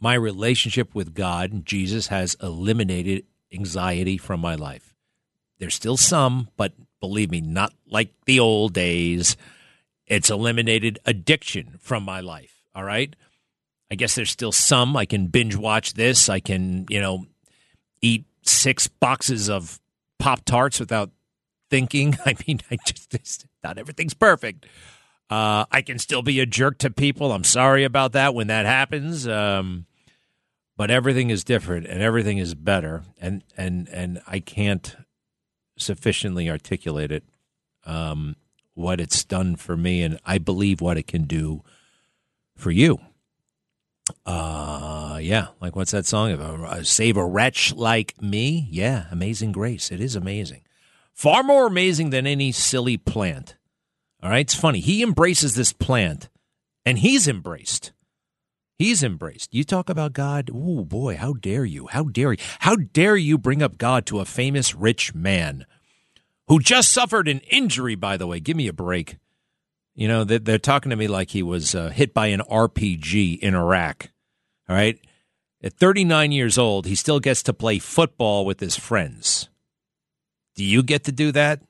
my 0.00 0.14
relationship 0.14 0.94
with 0.94 1.14
God, 1.14 1.64
Jesus, 1.64 2.08
has 2.08 2.36
eliminated 2.42 3.24
anxiety 3.52 4.16
from 4.16 4.40
my 4.40 4.54
life. 4.54 4.94
There's 5.58 5.74
still 5.74 5.96
some, 5.96 6.48
but 6.56 6.72
believe 7.00 7.30
me, 7.30 7.40
not 7.40 7.72
like 7.88 8.12
the 8.26 8.38
old 8.38 8.74
days. 8.74 9.36
It's 10.06 10.30
eliminated 10.30 10.98
addiction 11.04 11.78
from 11.80 12.04
my 12.04 12.20
life. 12.20 12.62
All 12.74 12.84
right. 12.84 13.14
I 13.90 13.94
guess 13.94 14.14
there's 14.14 14.30
still 14.30 14.52
some. 14.52 14.96
I 14.96 15.06
can 15.06 15.28
binge 15.28 15.56
watch 15.56 15.94
this. 15.94 16.28
I 16.28 16.40
can, 16.40 16.86
you 16.90 17.00
know, 17.00 17.26
eat 18.02 18.26
six 18.42 18.86
boxes 18.86 19.48
of 19.48 19.80
Pop 20.18 20.44
Tarts 20.44 20.78
without 20.78 21.10
thinking. 21.70 22.16
I 22.26 22.34
mean, 22.46 22.60
I 22.70 22.76
just, 22.84 23.46
not 23.64 23.78
everything's 23.78 24.14
perfect. 24.14 24.66
Uh, 25.30 25.66
I 25.70 25.82
can 25.82 25.98
still 25.98 26.22
be 26.22 26.40
a 26.40 26.46
jerk 26.46 26.78
to 26.78 26.90
people. 26.90 27.32
I'm 27.32 27.44
sorry 27.44 27.84
about 27.84 28.12
that 28.12 28.34
when 28.34 28.46
that 28.46 28.66
happens. 28.66 29.28
Um, 29.28 29.86
but 30.76 30.90
everything 30.90 31.30
is 31.30 31.44
different 31.44 31.86
and 31.86 32.00
everything 32.00 32.38
is 32.38 32.54
better. 32.54 33.02
And, 33.20 33.42
and, 33.56 33.88
and 33.88 34.22
I 34.26 34.40
can't 34.40 34.96
sufficiently 35.76 36.48
articulate 36.48 37.12
it, 37.12 37.24
um, 37.84 38.36
what 38.74 39.00
it's 39.00 39.24
done 39.24 39.56
for 39.56 39.76
me. 39.76 40.02
And 40.02 40.18
I 40.24 40.38
believe 40.38 40.80
what 40.80 40.96
it 40.96 41.06
can 41.06 41.24
do 41.24 41.62
for 42.56 42.70
you. 42.70 43.00
Uh, 44.28 45.18
yeah. 45.22 45.48
Like 45.60 45.74
what's 45.74 45.92
that 45.92 46.04
song? 46.04 46.32
Of 46.32 46.40
uh, 46.40 46.84
Save 46.84 47.16
a 47.16 47.24
wretch 47.24 47.74
like 47.74 48.20
me. 48.20 48.68
Yeah. 48.70 49.06
Amazing 49.10 49.52
grace. 49.52 49.90
It 49.90 50.00
is 50.00 50.14
amazing. 50.14 50.62
Far 51.14 51.42
more 51.42 51.66
amazing 51.66 52.10
than 52.10 52.26
any 52.26 52.52
silly 52.52 52.98
plant. 52.98 53.56
All 54.22 54.28
right. 54.28 54.40
It's 54.40 54.54
funny. 54.54 54.80
He 54.80 55.02
embraces 55.02 55.54
this 55.54 55.72
plant 55.72 56.28
and 56.84 56.98
he's 56.98 57.26
embraced. 57.26 57.92
He's 58.78 59.02
embraced. 59.02 59.54
You 59.54 59.64
talk 59.64 59.88
about 59.88 60.12
God. 60.12 60.50
Oh 60.54 60.84
boy, 60.84 61.16
how 61.16 61.32
dare 61.32 61.64
you? 61.64 61.86
How 61.86 62.04
dare 62.04 62.32
you? 62.32 62.38
How 62.60 62.76
dare 62.76 63.16
you 63.16 63.38
bring 63.38 63.62
up 63.62 63.78
God 63.78 64.04
to 64.06 64.20
a 64.20 64.26
famous 64.26 64.74
rich 64.74 65.14
man 65.14 65.64
who 66.48 66.60
just 66.60 66.92
suffered 66.92 67.28
an 67.28 67.40
injury, 67.50 67.94
by 67.94 68.18
the 68.18 68.26
way? 68.26 68.40
Give 68.40 68.56
me 68.56 68.68
a 68.68 68.72
break. 68.74 69.16
You 69.94 70.06
know, 70.06 70.22
they're 70.22 70.58
talking 70.58 70.90
to 70.90 70.96
me 70.96 71.08
like 71.08 71.30
he 71.30 71.42
was 71.42 71.74
uh, 71.74 71.88
hit 71.88 72.14
by 72.14 72.28
an 72.28 72.40
RPG 72.48 73.40
in 73.40 73.56
Iraq. 73.56 74.10
All 74.68 74.76
right. 74.76 74.98
At 75.62 75.74
39 75.74 76.30
years 76.32 76.56
old, 76.56 76.86
he 76.86 76.94
still 76.94 77.20
gets 77.20 77.42
to 77.44 77.52
play 77.52 77.78
football 77.78 78.44
with 78.44 78.60
his 78.60 78.76
friends. 78.76 79.48
Do 80.54 80.64
you 80.64 80.82
get 80.82 81.04
to 81.04 81.12
do 81.12 81.32
that? 81.32 81.62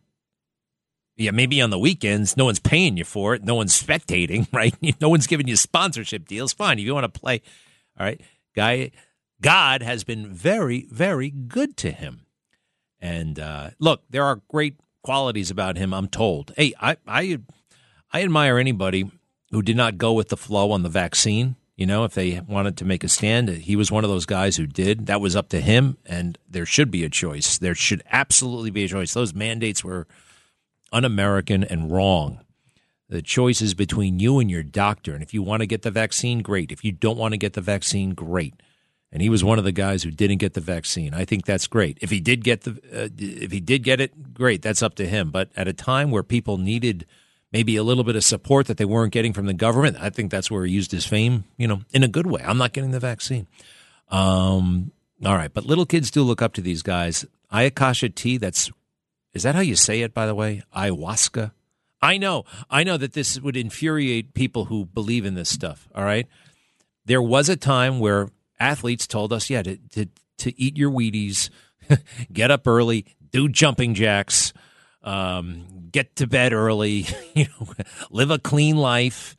Yeah, 1.17 1.33
maybe 1.33 1.61
on 1.61 1.71
the 1.71 1.79
weekends, 1.79 2.37
no 2.37 2.45
one's 2.45 2.61
paying 2.61 2.97
you 2.97 3.05
for 3.05 3.35
it. 3.35 3.43
No 3.43 3.55
one's 3.55 3.81
spectating, 3.81 4.47
right? 4.53 4.75
No 5.01 5.09
one's 5.09 5.27
giving 5.27 5.49
you 5.49 5.57
sponsorship 5.57 6.29
deals. 6.29 6.53
Fine. 6.53 6.79
If 6.79 6.85
you 6.85 6.95
want 6.95 7.13
to 7.13 7.21
play, 7.21 7.43
all 7.99 8.07
right. 8.07 8.21
Guy, 8.55 8.91
God 9.41 9.83
has 9.83 10.05
been 10.05 10.29
very, 10.33 10.87
very 10.91 11.31
good 11.31 11.77
to 11.79 11.91
him. 11.91 12.27
And 13.01 13.39
uh, 13.39 13.71
look, 13.79 14.03
there 14.11 14.25
are 14.25 14.43
great 14.49 14.77
qualities 15.03 15.51
about 15.51 15.77
him, 15.77 15.95
I'm 15.95 16.09
told. 16.09 16.53
Hey, 16.57 16.75
I, 16.81 16.97
I 17.07 17.39
I 18.13 18.23
admire 18.23 18.59
anybody 18.59 19.11
who 19.51 19.63
did 19.63 19.77
not 19.77 19.99
go 19.99 20.13
with 20.13 20.29
the 20.29 20.37
flow 20.37 20.73
on 20.73 20.83
the 20.83 20.89
vaccine. 20.89 21.57
You 21.79 21.87
know, 21.87 22.03
if 22.03 22.15
they 22.15 22.41
wanted 22.41 22.77
to 22.79 22.85
make 22.85 23.05
a 23.05 23.09
stand, 23.09 23.49
he 23.49 23.77
was 23.77 23.93
one 23.93 24.03
of 24.03 24.11
those 24.11 24.27
guys 24.27 24.57
who 24.57 24.67
did. 24.67 25.07
That 25.07 25.21
was 25.21 25.37
up 25.37 25.49
to 25.51 25.61
him, 25.61 25.97
and 26.05 26.37
there 26.51 26.67
should 26.67 26.91
be 26.91 27.05
a 27.05 27.09
choice. 27.09 27.57
There 27.57 27.77
should 27.77 28.03
absolutely 28.11 28.71
be 28.71 28.83
a 28.83 28.89
choice. 28.89 29.15
Those 29.15 29.33
mandates 29.33 29.85
were 29.85 30.09
un 30.93 31.05
American 31.05 31.63
and 31.63 31.89
wrong. 31.89 32.41
The 33.09 33.23
choice 33.23 33.63
is 33.63 33.75
between 33.75 34.19
you 34.19 34.41
and 34.41 34.51
your 34.51 34.65
doctor. 34.65 35.15
And 35.15 35.23
if 35.23 35.33
you 35.33 35.41
want 35.41 35.61
to 35.61 35.69
get 35.69 35.83
the 35.83 35.93
vaccine, 35.93 36.43
great. 36.43 36.73
If 36.73 36.85
you 36.85 36.91
don't 36.91 37.17
want 37.17 37.35
to 37.35 37.39
get 37.39 37.53
the 37.53 37.61
vaccine, 37.61 38.11
great. 38.11 38.55
And 39.13 39.23
he 39.23 39.29
was 39.29 39.45
one 39.45 39.61
of 39.61 39.65
the 39.65 39.71
guys 39.71 40.03
who 40.03 40.11
didn't 40.11 40.39
get 40.39 40.55
the 40.55 40.61
vaccine. 40.61 41.15
I 41.15 41.25
think 41.25 41.47
that's 41.47 41.69
great. 41.69 41.97
If 42.01 42.11
he 42.11 42.19
did 42.19 42.43
get 42.43 42.63
the, 42.63 42.73
uh, 42.93 43.09
if 43.17 43.53
he 43.53 43.61
did 43.61 43.85
get 43.85 44.01
it, 44.01 44.35
great. 44.35 44.63
That's 44.63 44.83
up 44.83 44.97
to 44.97 45.07
him. 45.07 45.31
But 45.31 45.51
at 45.57 45.69
a 45.69 45.73
time 45.73 46.11
where 46.11 46.25
people 46.25 46.59
needed 46.59 47.07
maybe 47.53 47.77
a 47.77 47.83
little 47.83 48.05
bit 48.05 48.17
of 48.17 48.25
support 48.25 48.67
that 48.67 48.77
they 48.77 48.85
weren't 48.85 49.13
getting 49.13 49.33
from 49.33 49.47
the 49.47 49.55
government. 49.55 49.97
I 50.01 50.11
think 50.11 50.31
that's 50.31 50.51
where 50.51 50.65
he 50.65 50.73
used 50.73 50.93
his 50.93 51.07
fame, 51.07 51.45
you 51.57 51.67
know, 51.67 51.81
in 51.93 52.03
a 52.03 52.09
good 52.09 52.27
way. 52.27 52.43
I'm 52.45 52.59
not 52.59 52.73
getting 52.73 52.91
the 52.91 53.01
vaccine. 53.01 53.47
Um, 54.11 54.93
all 55.25 55.35
right, 55.35 55.53
but 55.53 55.67
little 55.67 55.87
kids 55.87 56.11
do 56.11 56.23
look 56.23 56.43
up 56.43 56.55
to 56.55 56.61
these 56.61 56.83
guys. 56.83 57.25
Ayakasha 57.53 58.15
tea, 58.15 58.37
that's 58.37 58.71
is 59.35 59.43
that 59.43 59.55
how 59.55 59.61
you 59.61 59.77
say 59.77 60.01
it, 60.03 60.15
by 60.15 60.27
the 60.27 60.35
way? 60.35 60.63
Ayahuasca? 60.75 61.53
I 62.01 62.17
know. 62.17 62.45
I 62.71 62.85
know 62.85 62.97
that 62.97 63.13
this 63.13 63.41
would 63.41 63.57
infuriate 63.57 64.35
people 64.35 64.67
who 64.67 64.87
believe 64.87 65.25
in 65.25 65.35
this 65.35 65.49
stuff. 65.49 65.89
All 65.95 66.05
right. 66.05 66.27
There 67.05 67.23
was 67.23 67.49
a 67.49 67.57
time 67.57 68.01
where 68.01 68.29
athletes 68.61 69.07
told 69.07 69.33
us, 69.33 69.51
yeah, 69.51 69.63
to, 69.63 69.77
to, 69.77 70.07
to 70.39 70.61
eat 70.61 70.77
your 70.77 70.91
Wheaties, 70.91 71.51
get 72.33 72.51
up 72.51 72.67
early, 72.67 73.05
do 73.31 73.49
jumping 73.49 73.95
jacks, 73.95 74.53
um, 75.09 75.65
get 75.91 76.17
to 76.17 76.27
bed 76.27 76.53
early, 76.53 77.07
you 77.35 77.47
know, 77.47 77.73
live 78.11 78.31
a 78.31 78.39
clean 78.39 78.77
life. 78.77 79.37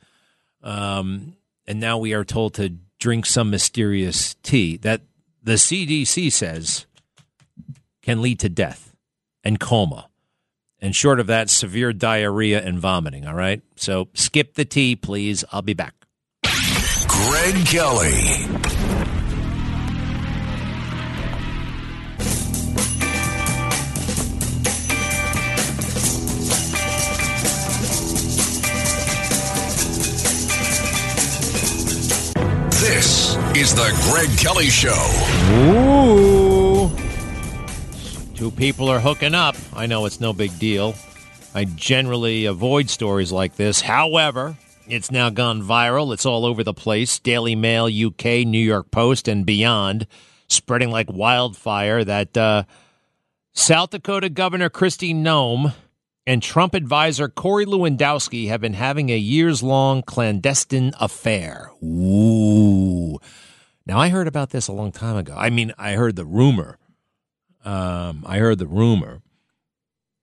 Um, 0.62 1.36
and 1.66 1.78
now 1.78 1.98
we 1.98 2.12
are 2.12 2.24
told 2.24 2.54
to 2.54 2.76
drink 2.98 3.24
some 3.24 3.50
mysterious 3.50 4.34
tea 4.42 4.76
that 4.78 5.02
the 5.42 5.52
CDC 5.52 6.32
says 6.32 6.86
can 8.02 8.20
lead 8.20 8.40
to 8.40 8.48
death 8.48 8.96
and 9.44 9.60
coma. 9.60 10.08
And 10.80 10.96
short 10.96 11.20
of 11.20 11.28
that, 11.28 11.50
severe 11.50 11.92
diarrhea 11.92 12.60
and 12.60 12.78
vomiting. 12.78 13.26
All 13.26 13.34
right. 13.34 13.62
So 13.76 14.08
skip 14.14 14.54
the 14.54 14.64
tea, 14.64 14.96
please. 14.96 15.44
I'll 15.52 15.62
be 15.62 15.74
back. 15.74 15.94
Greg 16.42 17.66
Kelly. 17.66 18.79
Is 33.60 33.74
the 33.74 33.92
Greg 34.08 34.38
Kelly 34.38 34.70
Show. 34.70 34.88
Ooh. 35.52 36.90
Two 38.34 38.50
people 38.50 38.88
are 38.88 39.00
hooking 39.00 39.34
up. 39.34 39.54
I 39.74 39.84
know 39.84 40.06
it's 40.06 40.18
no 40.18 40.32
big 40.32 40.58
deal. 40.58 40.94
I 41.54 41.66
generally 41.66 42.46
avoid 42.46 42.88
stories 42.88 43.30
like 43.30 43.56
this. 43.56 43.82
However, 43.82 44.56
it's 44.88 45.10
now 45.10 45.28
gone 45.28 45.62
viral. 45.62 46.14
It's 46.14 46.24
all 46.24 46.46
over 46.46 46.64
the 46.64 46.72
place. 46.72 47.18
Daily 47.18 47.54
Mail, 47.54 47.84
UK, 47.84 48.46
New 48.46 48.64
York 48.64 48.90
Post, 48.90 49.28
and 49.28 49.44
beyond, 49.44 50.06
spreading 50.48 50.90
like 50.90 51.12
wildfire 51.12 52.02
that 52.02 52.34
uh, 52.38 52.62
South 53.52 53.90
Dakota 53.90 54.30
Governor 54.30 54.70
Kristi 54.70 55.14
Noem 55.14 55.74
and 56.26 56.42
Trump 56.42 56.72
advisor 56.72 57.28
Corey 57.28 57.66
Lewandowski 57.66 58.48
have 58.48 58.62
been 58.62 58.72
having 58.72 59.10
a 59.10 59.18
years 59.18 59.62
long 59.62 60.00
clandestine 60.00 60.94
affair. 60.98 61.70
Ooh. 61.84 63.18
Now, 63.86 63.98
I 63.98 64.08
heard 64.08 64.28
about 64.28 64.50
this 64.50 64.68
a 64.68 64.72
long 64.72 64.92
time 64.92 65.16
ago. 65.16 65.34
I 65.36 65.50
mean, 65.50 65.72
I 65.78 65.92
heard 65.92 66.16
the 66.16 66.24
rumor. 66.24 66.78
Um, 67.64 68.24
I 68.26 68.38
heard 68.38 68.58
the 68.58 68.66
rumor. 68.66 69.22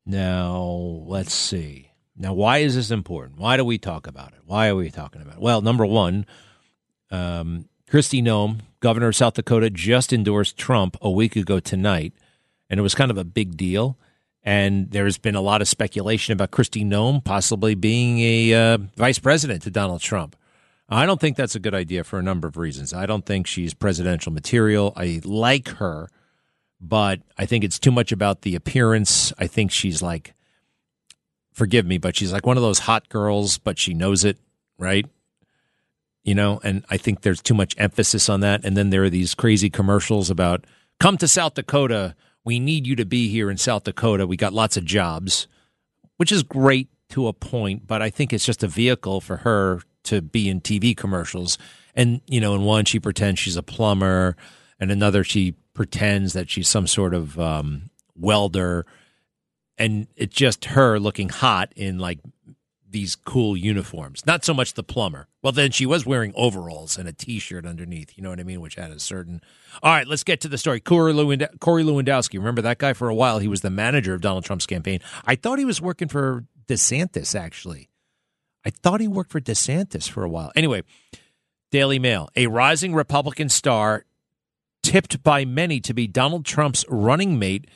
Now, 0.05 1.03
let's 1.05 1.33
see. 1.33 1.91
Now, 2.15 2.33
why 2.33 2.59
is 2.59 2.75
this 2.75 2.91
important? 2.91 3.39
Why 3.39 3.57
do 3.57 3.65
we 3.65 3.77
talk 3.77 4.07
about 4.07 4.33
it? 4.33 4.39
Why 4.45 4.69
are 4.69 4.75
we 4.75 4.89
talking 4.89 5.21
about 5.21 5.35
it? 5.35 5.41
Well, 5.41 5.61
number 5.61 5.85
one, 5.85 6.25
um, 7.11 7.67
Kristi 7.89 8.23
Noem, 8.23 8.61
governor 8.79 9.09
of 9.09 9.15
South 9.15 9.35
Dakota, 9.35 9.69
just 9.69 10.11
endorsed 10.11 10.57
Trump 10.57 10.97
a 11.01 11.11
week 11.11 11.35
ago 11.35 11.59
tonight, 11.59 12.13
and 12.69 12.79
it 12.79 12.83
was 12.83 12.95
kind 12.95 13.11
of 13.11 13.17
a 13.17 13.23
big 13.23 13.55
deal. 13.55 13.97
And 14.43 14.91
there's 14.91 15.17
been 15.17 15.35
a 15.35 15.41
lot 15.41 15.61
of 15.61 15.67
speculation 15.67 16.31
about 16.31 16.51
Kristi 16.51 16.85
Noem 16.85 17.23
possibly 17.23 17.75
being 17.75 18.19
a 18.19 18.53
uh, 18.53 18.77
vice 18.95 19.19
president 19.19 19.63
to 19.63 19.69
Donald 19.69 20.01
Trump. 20.01 20.35
I 20.89 21.05
don't 21.05 21.19
think 21.19 21.35
that's 21.35 21.55
a 21.55 21.59
good 21.59 21.73
idea 21.73 22.03
for 22.03 22.17
a 22.17 22.23
number 22.23 22.47
of 22.47 22.55
reasons. 22.55 22.93
I 22.93 23.05
don't 23.05 23.25
think 23.25 23.45
she's 23.45 23.73
presidential 23.73 24.31
material. 24.31 24.93
I 24.95 25.21
like 25.25 25.67
her, 25.67 26.09
but 26.79 27.21
I 27.37 27.45
think 27.45 27.63
it's 27.63 27.79
too 27.79 27.91
much 27.91 28.11
about 28.11 28.41
the 28.41 28.55
appearance. 28.55 29.33
I 29.37 29.47
think 29.47 29.71
she's 29.71 30.01
like, 30.01 30.33
forgive 31.51 31.85
me, 31.85 31.97
but 31.97 32.15
she's 32.15 32.31
like 32.31 32.45
one 32.45 32.55
of 32.55 32.63
those 32.63 32.79
hot 32.79 33.09
girls, 33.09 33.57
but 33.57 33.77
she 33.77 33.93
knows 33.93 34.23
it, 34.23 34.37
right? 34.77 35.05
You 36.23 36.35
know, 36.35 36.61
and 36.63 36.85
I 36.89 36.97
think 36.97 37.21
there's 37.21 37.41
too 37.41 37.53
much 37.53 37.75
emphasis 37.77 38.29
on 38.29 38.39
that. 38.41 38.63
And 38.63 38.77
then 38.77 38.89
there 38.89 39.03
are 39.03 39.09
these 39.09 39.35
crazy 39.35 39.69
commercials 39.69 40.29
about 40.29 40.65
come 40.99 41.17
to 41.17 41.27
South 41.27 41.55
Dakota. 41.55 42.15
We 42.45 42.59
need 42.59 42.87
you 42.87 42.95
to 42.95 43.05
be 43.05 43.27
here 43.27 43.49
in 43.49 43.57
South 43.57 43.83
Dakota. 43.83 44.25
We 44.25 44.37
got 44.37 44.53
lots 44.53 44.77
of 44.77 44.85
jobs, 44.85 45.47
which 46.15 46.31
is 46.31 46.43
great 46.43 46.87
to 47.09 47.27
a 47.27 47.33
point, 47.33 47.87
but 47.87 48.01
I 48.01 48.09
think 48.09 48.31
it's 48.31 48.45
just 48.45 48.63
a 48.63 48.67
vehicle 48.67 49.19
for 49.19 49.37
her 49.37 49.81
to 50.07 50.21
be 50.21 50.49
in 50.49 50.61
TV 50.61 50.95
commercials. 50.95 51.57
And, 51.95 52.21
you 52.27 52.39
know, 52.41 52.53
in 52.55 52.61
one, 52.63 52.85
she 52.85 52.99
pretends 52.99 53.39
she's 53.39 53.57
a 53.57 53.63
plumber, 53.63 54.35
and 54.79 54.91
another, 54.91 55.23
she 55.23 55.55
pretends 55.73 56.33
that 56.33 56.49
she's 56.49 56.67
some 56.67 56.87
sort 56.87 57.13
of 57.13 57.39
um, 57.39 57.89
welder. 58.15 58.85
And 59.77 60.07
it's 60.15 60.35
just 60.35 60.65
her 60.65 60.99
looking 60.99 61.29
hot 61.29 61.71
in 61.75 61.99
like 61.99 62.19
these 62.89 63.15
cool 63.15 63.55
uniforms. 63.57 64.25
Not 64.25 64.43
so 64.45 64.53
much 64.53 64.73
the 64.73 64.83
plumber. 64.83 65.27
Well, 65.41 65.51
then 65.51 65.71
she 65.71 65.85
was 65.85 66.05
wearing 66.05 66.33
overalls 66.35 66.97
and 66.97 67.07
a 67.07 67.13
t-shirt 67.13 67.65
underneath. 67.65 68.17
You 68.17 68.23
know 68.23 68.29
what 68.29 68.39
I 68.39 68.43
mean? 68.43 68.61
Which 68.61 68.75
had 68.75 68.91
a 68.91 68.99
certain. 68.99 69.41
All 69.83 69.91
right, 69.91 70.07
let's 70.07 70.23
get 70.23 70.41
to 70.41 70.47
the 70.47 70.57
story. 70.57 70.79
Corey, 70.79 71.13
Lewand- 71.13 71.59
Corey 71.59 71.83
Lewandowski. 71.83 72.35
Remember 72.35 72.61
that 72.61 72.77
guy 72.77 72.93
for 72.93 73.09
a 73.09 73.15
while? 73.15 73.39
He 73.39 73.47
was 73.47 73.61
the 73.61 73.69
manager 73.69 74.13
of 74.13 74.21
Donald 74.21 74.45
Trump's 74.45 74.65
campaign. 74.65 74.99
I 75.25 75.35
thought 75.35 75.59
he 75.59 75.65
was 75.65 75.81
working 75.81 76.07
for 76.07 76.45
DeSantis. 76.67 77.39
Actually, 77.39 77.89
I 78.67 78.69
thought 78.69 78.99
he 78.99 79.07
worked 79.07 79.31
for 79.31 79.39
DeSantis 79.39 80.09
for 80.09 80.25
a 80.25 80.29
while. 80.29 80.51
Anyway, 80.53 80.83
Daily 81.71 81.99
Mail. 81.99 82.27
A 82.35 82.47
rising 82.47 82.93
Republican 82.93 83.47
star, 83.47 84.03
tipped 84.83 85.23
by 85.23 85.45
many 85.45 85.79
to 85.79 85.93
be 85.93 86.05
Donald 86.05 86.43
Trump's 86.43 86.83
running 86.89 87.39
mate 87.39 87.69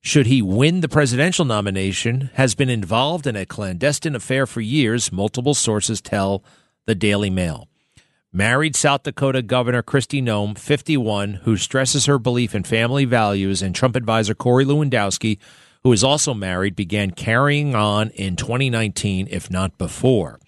should 0.00 0.26
he 0.26 0.40
win 0.40 0.82
the 0.82 0.88
presidential 0.88 1.44
nomination, 1.44 2.30
has 2.34 2.54
been 2.54 2.70
involved 2.70 3.26
in 3.26 3.34
a 3.34 3.44
clandestine 3.44 4.14
affair 4.14 4.46
for 4.46 4.60
years, 4.60 5.10
multiple 5.10 5.52
sources 5.52 6.00
tell 6.00 6.44
the 6.86 6.94
Daily 6.94 7.28
Mail. 7.28 7.66
Married 8.32 8.76
South 8.76 9.02
Dakota 9.02 9.42
Governor 9.42 9.82
Kristi 9.82 10.22
Noem, 10.22 10.56
51, 10.56 11.40
who 11.42 11.56
stresses 11.56 12.06
her 12.06 12.20
belief 12.20 12.54
in 12.54 12.62
family 12.62 13.04
values, 13.04 13.62
and 13.62 13.74
Trump 13.74 13.96
advisor 13.96 14.36
Corey 14.36 14.64
Lewandowski, 14.64 15.38
who 15.82 15.92
is 15.92 16.04
also 16.04 16.34
married, 16.34 16.76
began 16.76 17.10
carrying 17.10 17.74
on 17.74 18.10
in 18.10 18.36
2019, 18.36 19.28
if 19.30 19.50
not 19.50 19.78
before. 19.78 20.38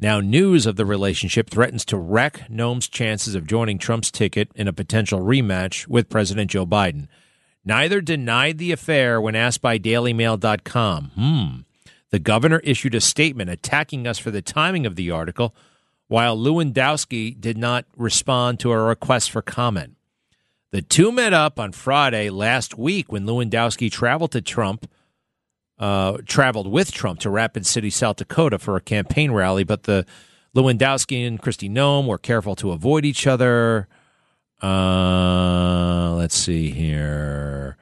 Now, 0.00 0.20
news 0.20 0.66
of 0.66 0.76
the 0.76 0.84
relationship 0.84 1.48
threatens 1.48 1.84
to 1.86 1.96
wreck 1.96 2.50
Noem's 2.50 2.88
chances 2.88 3.34
of 3.34 3.46
joining 3.46 3.78
Trump's 3.78 4.10
ticket 4.10 4.50
in 4.54 4.68
a 4.68 4.72
potential 4.72 5.20
rematch 5.20 5.86
with 5.86 6.10
President 6.10 6.50
Joe 6.50 6.66
Biden. 6.66 7.06
Neither 7.64 8.00
denied 8.00 8.58
the 8.58 8.72
affair 8.72 9.20
when 9.20 9.34
asked 9.34 9.62
by 9.62 9.78
DailyMail.com. 9.78 11.12
Hmm. 11.14 11.60
The 12.10 12.18
governor 12.18 12.60
issued 12.60 12.94
a 12.94 13.00
statement 13.00 13.50
attacking 13.50 14.06
us 14.06 14.18
for 14.18 14.30
the 14.30 14.42
timing 14.42 14.84
of 14.84 14.96
the 14.96 15.10
article, 15.10 15.54
while 16.08 16.36
Lewandowski 16.36 17.40
did 17.40 17.56
not 17.56 17.86
respond 17.96 18.60
to 18.60 18.72
a 18.72 18.78
request 18.78 19.30
for 19.30 19.42
comment. 19.42 19.96
The 20.74 20.82
two 20.82 21.12
met 21.12 21.32
up 21.32 21.60
on 21.60 21.70
Friday 21.70 22.30
last 22.30 22.76
week 22.76 23.12
when 23.12 23.26
Lewandowski 23.26 23.92
traveled 23.92 24.32
to 24.32 24.40
Trump, 24.40 24.90
uh, 25.78 26.18
traveled 26.26 26.66
with 26.66 26.90
Trump 26.90 27.20
to 27.20 27.30
Rapid 27.30 27.64
City, 27.64 27.90
South 27.90 28.16
Dakota 28.16 28.58
for 28.58 28.74
a 28.74 28.80
campaign 28.80 29.30
rally, 29.30 29.62
but 29.62 29.84
the 29.84 30.04
Lewandowski 30.52 31.24
and 31.24 31.40
Kristi 31.40 31.70
Noem 31.70 32.08
were 32.08 32.18
careful 32.18 32.56
to 32.56 32.72
avoid 32.72 33.04
each 33.04 33.24
other. 33.24 33.86
Uh, 34.60 36.12
let's 36.16 36.34
see 36.34 36.70
here. 36.70 37.76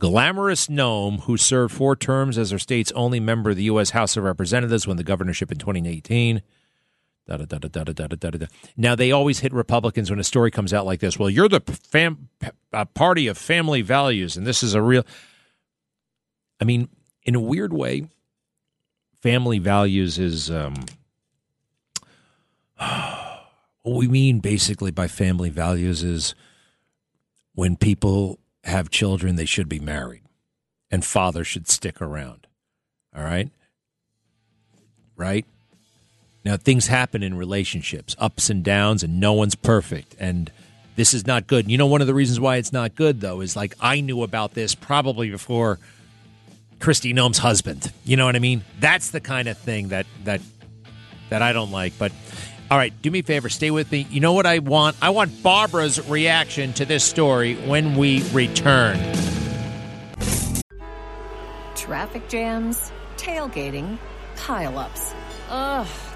Glamorous 0.00 0.66
Noem, 0.66 1.20
who 1.20 1.36
served 1.36 1.72
four 1.72 1.94
terms 1.94 2.36
as 2.36 2.52
our 2.52 2.58
state's 2.58 2.90
only 2.96 3.20
member 3.20 3.50
of 3.50 3.56
the 3.56 3.62
U.S. 3.64 3.90
House 3.90 4.16
of 4.16 4.24
Representatives, 4.24 4.88
won 4.88 4.96
the 4.96 5.04
governorship 5.04 5.52
in 5.52 5.58
2018. 5.58 6.42
Da, 7.28 7.36
da, 7.36 7.44
da, 7.44 7.58
da, 7.58 7.84
da, 7.84 7.92
da, 7.92 8.16
da, 8.16 8.30
da. 8.30 8.46
Now, 8.74 8.94
they 8.94 9.12
always 9.12 9.40
hit 9.40 9.52
Republicans 9.52 10.08
when 10.08 10.18
a 10.18 10.24
story 10.24 10.50
comes 10.50 10.72
out 10.72 10.86
like 10.86 11.00
this. 11.00 11.18
Well, 11.18 11.28
you're 11.28 11.50
the 11.50 11.60
fam- 11.60 12.30
party 12.94 13.26
of 13.26 13.36
family 13.36 13.82
values, 13.82 14.38
and 14.38 14.46
this 14.46 14.62
is 14.62 14.72
a 14.72 14.80
real. 14.80 15.04
I 16.58 16.64
mean, 16.64 16.88
in 17.24 17.34
a 17.34 17.40
weird 17.40 17.74
way, 17.74 18.08
family 19.20 19.58
values 19.58 20.18
is. 20.18 20.50
Um, 20.50 20.74
what 22.78 23.96
we 23.96 24.08
mean 24.08 24.40
basically 24.40 24.90
by 24.90 25.06
family 25.06 25.50
values 25.50 26.02
is 26.02 26.34
when 27.54 27.76
people 27.76 28.38
have 28.64 28.88
children, 28.88 29.36
they 29.36 29.44
should 29.44 29.68
be 29.68 29.80
married, 29.80 30.22
and 30.90 31.04
father 31.04 31.44
should 31.44 31.68
stick 31.68 32.00
around. 32.00 32.46
All 33.14 33.22
right? 33.22 33.50
Right? 35.14 35.44
Now, 36.48 36.56
things 36.56 36.86
happen 36.86 37.22
in 37.22 37.36
relationships, 37.36 38.16
ups 38.18 38.48
and 38.48 38.64
downs, 38.64 39.02
and 39.02 39.20
no 39.20 39.34
one's 39.34 39.54
perfect. 39.54 40.16
And 40.18 40.50
this 40.96 41.12
is 41.12 41.26
not 41.26 41.46
good. 41.46 41.70
You 41.70 41.76
know, 41.76 41.84
one 41.84 42.00
of 42.00 42.06
the 42.06 42.14
reasons 42.14 42.40
why 42.40 42.56
it's 42.56 42.72
not 42.72 42.94
good, 42.94 43.20
though, 43.20 43.42
is 43.42 43.54
like 43.54 43.74
I 43.82 44.00
knew 44.00 44.22
about 44.22 44.54
this 44.54 44.74
probably 44.74 45.28
before 45.28 45.78
Kristi 46.78 47.14
Noem's 47.14 47.36
husband. 47.36 47.92
You 48.02 48.16
know 48.16 48.24
what 48.24 48.34
I 48.34 48.38
mean? 48.38 48.64
That's 48.80 49.10
the 49.10 49.20
kind 49.20 49.46
of 49.46 49.58
thing 49.58 49.88
that 49.88 50.06
that 50.24 50.40
that 51.28 51.42
I 51.42 51.52
don't 51.52 51.70
like. 51.70 51.92
But 51.98 52.12
all 52.70 52.78
right, 52.78 52.94
do 53.02 53.10
me 53.10 53.18
a 53.18 53.22
favor, 53.22 53.50
stay 53.50 53.70
with 53.70 53.92
me. 53.92 54.06
You 54.08 54.20
know 54.20 54.32
what 54.32 54.46
I 54.46 54.60
want? 54.60 54.96
I 55.02 55.10
want 55.10 55.42
Barbara's 55.42 56.08
reaction 56.08 56.72
to 56.72 56.86
this 56.86 57.04
story 57.04 57.56
when 57.56 57.94
we 57.94 58.22
return. 58.32 58.96
Traffic 61.74 62.26
jams, 62.30 62.90
tailgating, 63.18 63.98
pileups. 64.36 65.12
Ugh, 65.50 65.86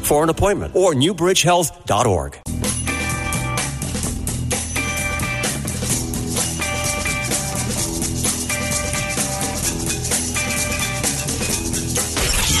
for 0.00 0.22
an 0.22 0.28
appointment 0.28 0.74
or 0.74 0.92
newbridgehealth.org. 0.94 2.40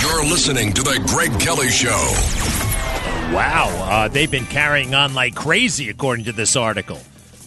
You're 0.00 0.24
listening 0.24 0.72
to 0.72 0.82
The 0.82 1.00
Greg 1.08 1.38
Kelly 1.38 1.68
Show. 1.68 1.90
Wow, 3.34 3.68
uh, 3.88 4.08
they've 4.08 4.30
been 4.30 4.46
carrying 4.46 4.94
on 4.94 5.12
like 5.14 5.34
crazy, 5.34 5.90
according 5.90 6.24
to 6.24 6.32
this 6.32 6.56
article. 6.56 6.98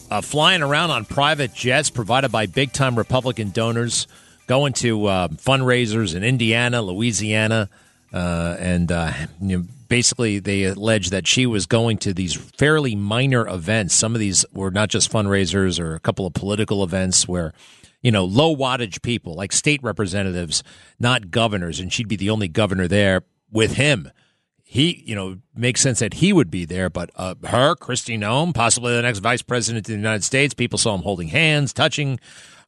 Uh, 0.09 0.21
flying 0.21 0.61
around 0.61 0.91
on 0.91 1.05
private 1.05 1.53
jets 1.53 1.89
provided 1.89 2.31
by 2.31 2.45
big 2.45 2.71
time 2.71 2.95
Republican 2.97 3.49
donors, 3.49 4.07
going 4.47 4.73
to 4.73 5.05
uh, 5.07 5.27
fundraisers 5.29 6.15
in 6.15 6.23
Indiana, 6.23 6.81
Louisiana, 6.81 7.69
uh, 8.13 8.55
and 8.59 8.91
uh, 8.91 9.13
you 9.41 9.57
know, 9.57 9.65
basically 9.87 10.39
they 10.39 10.63
allege 10.63 11.09
that 11.09 11.27
she 11.27 11.45
was 11.45 11.65
going 11.65 11.97
to 11.99 12.13
these 12.13 12.33
fairly 12.33 12.95
minor 12.95 13.47
events. 13.47 13.95
Some 13.95 14.13
of 14.15 14.19
these 14.19 14.45
were 14.53 14.71
not 14.71 14.89
just 14.89 15.11
fundraisers 15.11 15.79
or 15.79 15.95
a 15.95 15.99
couple 15.99 16.25
of 16.25 16.33
political 16.33 16.83
events 16.83 17.27
where 17.27 17.53
you 18.01 18.11
know, 18.11 18.25
low 18.25 18.55
wattage 18.55 19.01
people 19.03 19.35
like 19.35 19.51
state 19.51 19.81
representatives, 19.83 20.63
not 20.99 21.29
governors, 21.29 21.79
and 21.79 21.93
she'd 21.93 22.07
be 22.07 22.15
the 22.15 22.31
only 22.31 22.47
governor 22.47 22.87
there 22.87 23.23
with 23.51 23.73
him. 23.73 24.09
he, 24.63 25.03
you 25.05 25.13
know, 25.13 25.37
makes 25.53 25.81
sense 25.81 25.99
that 25.99 26.13
he 26.15 26.31
would 26.31 26.49
be 26.49 26.63
there, 26.63 26.89
but 26.89 27.11
uh, 27.17 27.35
her, 27.43 27.75
Kristi 27.75 28.17
Noem, 28.17 28.53
possibly 28.53 28.95
the 28.95 29.01
next 29.01 29.19
vice 29.19 29.41
president 29.41 29.85
of 29.85 29.91
the 29.91 29.97
United 29.97 30.23
States. 30.23 30.53
People 30.53 30.79
saw 30.79 30.95
him 30.95 31.01
holding 31.01 31.27
hands, 31.27 31.73
touching. 31.73 32.21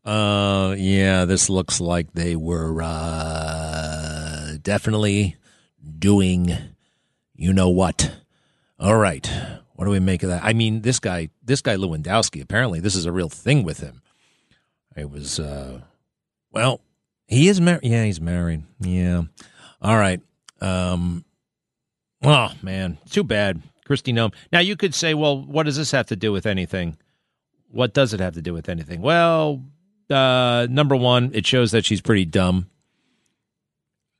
Uh, 0.03 0.75
yeah, 0.77 1.23
this 1.23 1.49
looks 1.49 1.79
like 1.79 2.11
they 2.11 2.35
were 2.35 2.81
uh, 2.83 4.22
definitely 4.63 5.35
doing, 5.99 6.51
you 7.35 7.53
know 7.53 7.69
what. 7.69 8.15
All 8.79 8.97
right, 8.97 9.29
what 9.75 9.85
do 9.85 9.91
we 9.91 9.99
make 9.99 10.23
of 10.23 10.29
that? 10.29 10.43
I 10.43 10.53
mean, 10.53 10.81
this 10.81 10.99
guy, 10.99 11.29
this 11.43 11.61
guy 11.61 11.75
Lewandowski. 11.75 12.41
Apparently, 12.41 12.79
this 12.79 12.95
is 12.95 13.05
a 13.05 13.11
real 13.11 13.29
thing 13.29 13.63
with 13.63 13.79
him. 13.79 14.01
It 14.95 15.09
was, 15.09 15.39
uh, 15.39 15.81
well, 16.51 16.81
he 17.27 17.47
is 17.47 17.59
married. 17.61 17.83
Yeah, 17.83 18.05
he's 18.05 18.21
married. 18.21 18.63
Yeah. 18.79 19.23
All 19.81 19.97
right. 19.97 20.21
Um, 20.61 21.25
Oh 22.23 22.51
man, 22.61 22.97
too 23.09 23.23
bad, 23.23 23.61
Kristi 23.87 24.13
Noem. 24.13 24.33
Now 24.51 24.59
you 24.59 24.77
could 24.77 24.95
say, 24.95 25.13
well, 25.13 25.41
what 25.41 25.63
does 25.63 25.75
this 25.75 25.91
have 25.91 26.07
to 26.07 26.15
do 26.15 26.31
with 26.31 26.45
anything? 26.45 26.97
What 27.69 27.93
does 27.93 28.13
it 28.13 28.21
have 28.21 28.35
to 28.35 28.41
do 28.41 28.53
with 28.53 28.69
anything? 28.69 29.01
Well, 29.01 29.61
uh, 30.09 30.67
number 30.69 30.95
one, 30.95 31.31
it 31.33 31.45
shows 31.45 31.71
that 31.71 31.83
she's 31.85 31.99
pretty 32.01 32.23
dumb 32.23 32.69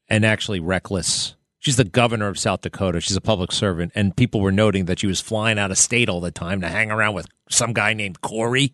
and 0.09 0.25
actually 0.25 0.59
reckless. 0.59 1.35
She's 1.59 1.77
the 1.77 1.85
governor 1.85 2.27
of 2.27 2.37
South 2.37 2.61
Dakota. 2.61 2.99
She's 2.99 3.15
a 3.15 3.21
public 3.21 3.51
servant, 3.51 3.93
and 3.95 4.15
people 4.15 4.41
were 4.41 4.51
noting 4.51 4.85
that 4.85 4.99
she 4.99 5.07
was 5.07 5.21
flying 5.21 5.57
out 5.57 5.71
of 5.71 5.77
state 5.77 6.09
all 6.09 6.19
the 6.19 6.31
time 6.31 6.59
to 6.61 6.67
hang 6.67 6.91
around 6.91 7.13
with 7.13 7.27
some 7.49 7.71
guy 7.71 7.93
named 7.93 8.19
Corey. 8.21 8.73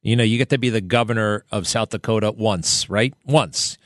You 0.00 0.16
know, 0.16 0.24
you 0.24 0.38
get 0.38 0.48
to 0.50 0.58
be 0.58 0.70
the 0.70 0.80
governor 0.80 1.44
of 1.52 1.66
South 1.66 1.90
Dakota 1.90 2.32
once, 2.32 2.88
right? 2.88 3.12
Once. 3.24 3.76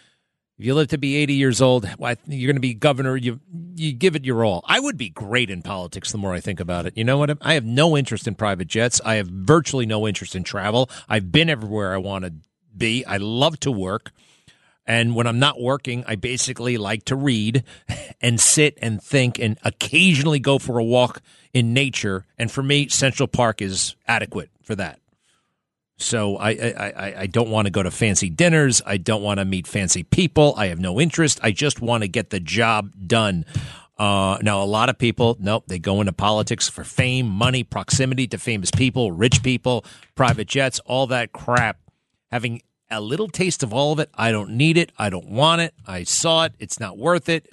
If 0.59 0.67
you 0.67 0.75
live 0.75 0.89
to 0.89 0.99
be 0.99 1.17
80 1.17 1.35
years 1.35 1.61
old, 1.63 1.89
you're 2.27 2.49
going 2.49 2.57
to 2.57 2.61
be 2.61 2.75
governor. 2.75 3.17
You 3.17 3.39
you 3.77 3.93
give 3.93 4.17
it 4.17 4.25
your 4.25 4.45
all. 4.45 4.65
I 4.67 4.81
would 4.81 4.97
be 4.97 5.09
great 5.09 5.51
in 5.51 5.63
politics 5.63 6.11
the 6.11 6.19
more 6.19 6.35
I 6.35 6.41
think 6.41 6.59
about 6.59 6.85
it. 6.85 6.97
You 6.97 7.05
know 7.05 7.19
what? 7.19 7.39
I 7.41 7.55
have 7.55 7.65
no 7.65 7.97
interest 7.97 8.27
in 8.27 8.35
private 8.35 8.67
jets. 8.67 9.01
I 9.05 9.15
have 9.15 9.29
virtually 9.29 9.87
no 9.87 10.07
interest 10.09 10.35
in 10.35 10.43
travel. 10.43 10.91
I've 11.09 11.31
been 11.31 11.49
everywhere 11.49 11.95
I 11.95 11.99
want 11.99 12.25
to 12.25 12.33
be. 12.77 13.05
I 13.05 13.19
love 13.19 13.61
to 13.61 13.71
work. 13.71 14.11
And 14.89 15.15
when 15.15 15.27
I'm 15.27 15.39
not 15.39 15.61
working, 15.61 16.03
I 16.09 16.17
basically 16.17 16.79
like 16.79 17.05
to 17.05 17.15
read 17.15 17.63
and 18.23 18.41
sit 18.41 18.79
and 18.81 19.01
think 19.03 19.39
and 19.39 19.59
occasionally 19.63 20.41
go 20.41 20.59
for 20.59 20.79
a 20.79 20.85
walk 20.85 21.21
in 21.53 21.75
nature. 21.75 22.25
And 22.39 22.51
for 22.51 22.63
me, 22.63 22.89
Central 22.89 23.29
Park 23.29 23.61
is 23.61 23.97
adequate 24.09 24.51
for 24.63 24.75
that. 24.77 24.99
So 25.99 26.37
I, 26.37 26.51
I, 26.51 27.15
I 27.19 27.27
don't 27.27 27.51
want 27.51 27.67
to 27.67 27.71
go 27.71 27.83
to 27.83 27.91
fancy 27.91 28.31
dinners. 28.31 28.81
I 28.87 28.97
don't 28.97 29.21
want 29.21 29.41
to 29.41 29.45
meet 29.45 29.67
fancy 29.67 30.05
people. 30.05 30.55
I 30.57 30.69
have 30.69 30.79
no 30.79 31.01
interest. 31.01 31.39
I 31.43 31.51
just 31.51 31.83
want 31.83 32.03
to 32.03 32.09
get 32.09 32.31
the 32.31 32.41
job 32.41 32.93
done. 33.07 33.45
Uh, 33.99 34.39
now, 34.43 34.63
a 34.63 34.65
lot 34.65 34.89
of 34.89 34.97
people, 34.97 35.37
nope, 35.41 35.65
they 35.67 35.81
go 35.81 36.01
into 36.01 36.13
politics 36.13 36.69
for 36.69 36.85
fame, 36.85 37.29
money, 37.29 37.65
proximity 37.65 38.29
to 38.29 38.39
famous 38.39 38.71
people, 38.71 39.11
rich 39.11 39.43
people, 39.43 39.85
private 40.15 40.47
jets, 40.47 40.79
all 40.87 41.09
that 41.09 41.33
crap. 41.33 41.79
Having 42.31 42.63
a 42.91 43.01
little 43.01 43.29
taste 43.29 43.63
of 43.63 43.73
all 43.73 43.93
of 43.93 43.99
it, 43.99 44.11
I 44.15 44.31
don't 44.31 44.51
need 44.51 44.77
it. 44.77 44.93
I 44.99 45.11
don't 45.11 45.29
want 45.29 45.61
it. 45.61 45.75
I 45.87 46.05
saw 46.05 46.45
it. 46.45 46.55
It's 46.59 46.81
not 46.81 46.99
worth 46.99 47.29
it. 47.29 47.49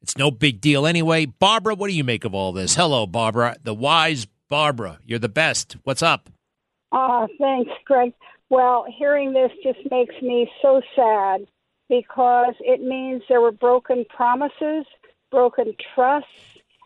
It's 0.00 0.18
no 0.18 0.30
big 0.30 0.60
deal 0.60 0.86
anyway. 0.86 1.26
Barbara, 1.26 1.74
what 1.74 1.88
do 1.88 1.94
you 1.94 2.04
make 2.04 2.24
of 2.24 2.34
all 2.34 2.52
this? 2.52 2.74
Hello, 2.74 3.06
Barbara, 3.06 3.56
the 3.62 3.74
wise 3.74 4.26
Barbara. 4.48 4.98
You're 5.06 5.20
the 5.20 5.28
best. 5.28 5.76
What's 5.84 6.02
up? 6.02 6.28
Ah, 6.90 7.22
uh, 7.22 7.26
thanks, 7.38 7.70
Greg. 7.84 8.12
Well, 8.50 8.84
hearing 8.98 9.32
this 9.32 9.50
just 9.62 9.78
makes 9.90 10.14
me 10.20 10.50
so 10.60 10.82
sad 10.94 11.46
because 11.88 12.54
it 12.60 12.82
means 12.82 13.22
there 13.28 13.40
were 13.40 13.52
broken 13.52 14.04
promises, 14.14 14.84
broken 15.30 15.74
trusts, 15.94 16.28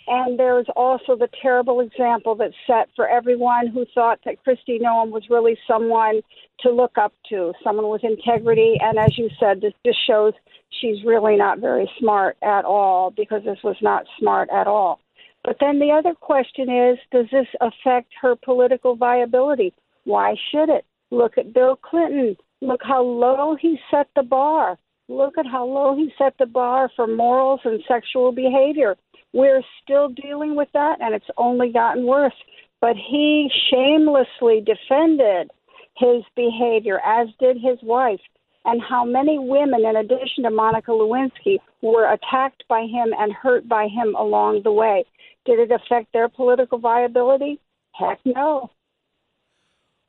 and 0.07 0.39
there's 0.39 0.67
also 0.77 1.17
the 1.17 1.29
terrible 1.43 1.81
example 1.81 2.37
that's 2.37 2.55
set 2.67 2.89
for 2.95 3.09
everyone 3.09 3.67
who 3.67 3.85
thought 3.95 4.21
that 4.25 4.37
Kristi 4.47 4.81
Noem 4.81 5.11
was 5.11 5.25
really 5.29 5.59
someone 5.67 6.21
to 6.61 6.71
look 6.71 6.99
up 6.99 7.13
to, 7.29 7.53
someone 7.63 7.89
with 7.89 8.05
integrity. 8.05 8.77
And 8.81 8.99
as 8.99 9.17
you 9.17 9.29
said, 9.39 9.61
this 9.61 9.73
just 9.85 9.99
shows 10.07 10.33
she's 10.81 11.05
really 11.05 11.37
not 11.37 11.61
very 11.61 11.91
smart 11.99 12.37
at 12.43 12.65
all 12.65 13.11
because 13.11 13.43
this 13.45 13.59
was 13.63 13.77
not 13.83 14.05
smart 14.19 14.49
at 14.51 14.67
all. 14.67 15.01
But 15.45 15.57
then 15.61 15.79
the 15.79 15.93
other 15.93 16.15
question 16.15 16.69
is 16.69 16.99
does 17.13 17.27
this 17.31 17.47
affect 17.61 18.13
her 18.21 18.35
political 18.37 18.97
viability? 18.97 19.73
Why 20.05 20.35
should 20.51 20.69
it? 20.69 20.85
Look 21.11 21.39
at 21.39 21.55
Bill 21.55 21.77
Clinton. 21.77 22.37
Look 22.61 22.81
how 22.83 23.03
low 23.03 23.57
he 23.61 23.79
set 23.91 24.09
the 24.17 24.23
bar. 24.23 24.77
Look 25.09 25.39
at 25.39 25.47
how 25.47 25.65
low 25.65 25.95
he 25.97 26.13
set 26.19 26.35
the 26.39 26.47
bar 26.47 26.91
for 26.97 27.07
morals 27.07 27.61
and 27.65 27.81
sexual 27.87 28.33
behavior. 28.33 28.97
We're 29.33 29.63
still 29.83 30.09
dealing 30.09 30.57
with 30.57 30.69
that, 30.73 30.97
and 31.01 31.15
it's 31.15 31.31
only 31.37 31.71
gotten 31.71 32.07
worse. 32.07 32.35
But 32.81 32.97
he 32.97 33.49
shamelessly 33.71 34.65
defended 34.65 35.51
his 35.97 36.23
behavior, 36.35 37.01
as 37.05 37.29
did 37.39 37.57
his 37.57 37.79
wife. 37.83 38.21
And 38.65 38.83
how 38.83 39.05
many 39.05 39.39
women, 39.39 39.85
in 39.85 39.97
addition 39.97 40.43
to 40.43 40.51
Monica 40.51 40.91
Lewinsky, 40.91 41.59
were 41.83 42.13
attacked 42.13 42.65
by 42.69 42.83
him 42.83 43.15
and 43.19 43.33
hurt 43.33 43.69
by 43.69 43.87
him 43.87 44.15
along 44.17 44.63
the 44.65 44.73
way. 44.73 45.05
Did 45.45 45.61
it 45.61 45.71
affect 45.71 46.13
their 46.13 46.29
political 46.29 46.79
viability? 46.79 47.61
Heck 47.93 48.19
no. 48.25 48.71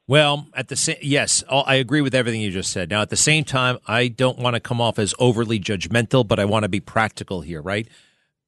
Well, 0.08 0.48
at 0.54 0.70
the 0.70 0.78
same 0.78 0.96
yes, 1.02 1.44
oh, 1.50 1.60
I 1.60 1.76
agree 1.76 2.02
with 2.02 2.16
everything 2.16 2.40
you 2.40 2.50
just 2.50 2.72
said. 2.72 2.90
Now, 2.90 3.02
at 3.02 3.10
the 3.10 3.18
same 3.18 3.44
time, 3.44 3.78
I 3.88 4.08
don't 4.08 4.40
want 4.40 4.56
to 4.56 4.62
come 4.62 4.80
off 4.80 4.98
as 4.98 5.14
overly 5.20 5.60
judgmental, 5.60 6.26
but 6.26 6.40
I 6.40 6.46
want 6.46 6.64
to 6.64 6.70
be 6.70 6.80
practical 6.80 7.42
here, 7.42 7.62
right? 7.62 7.88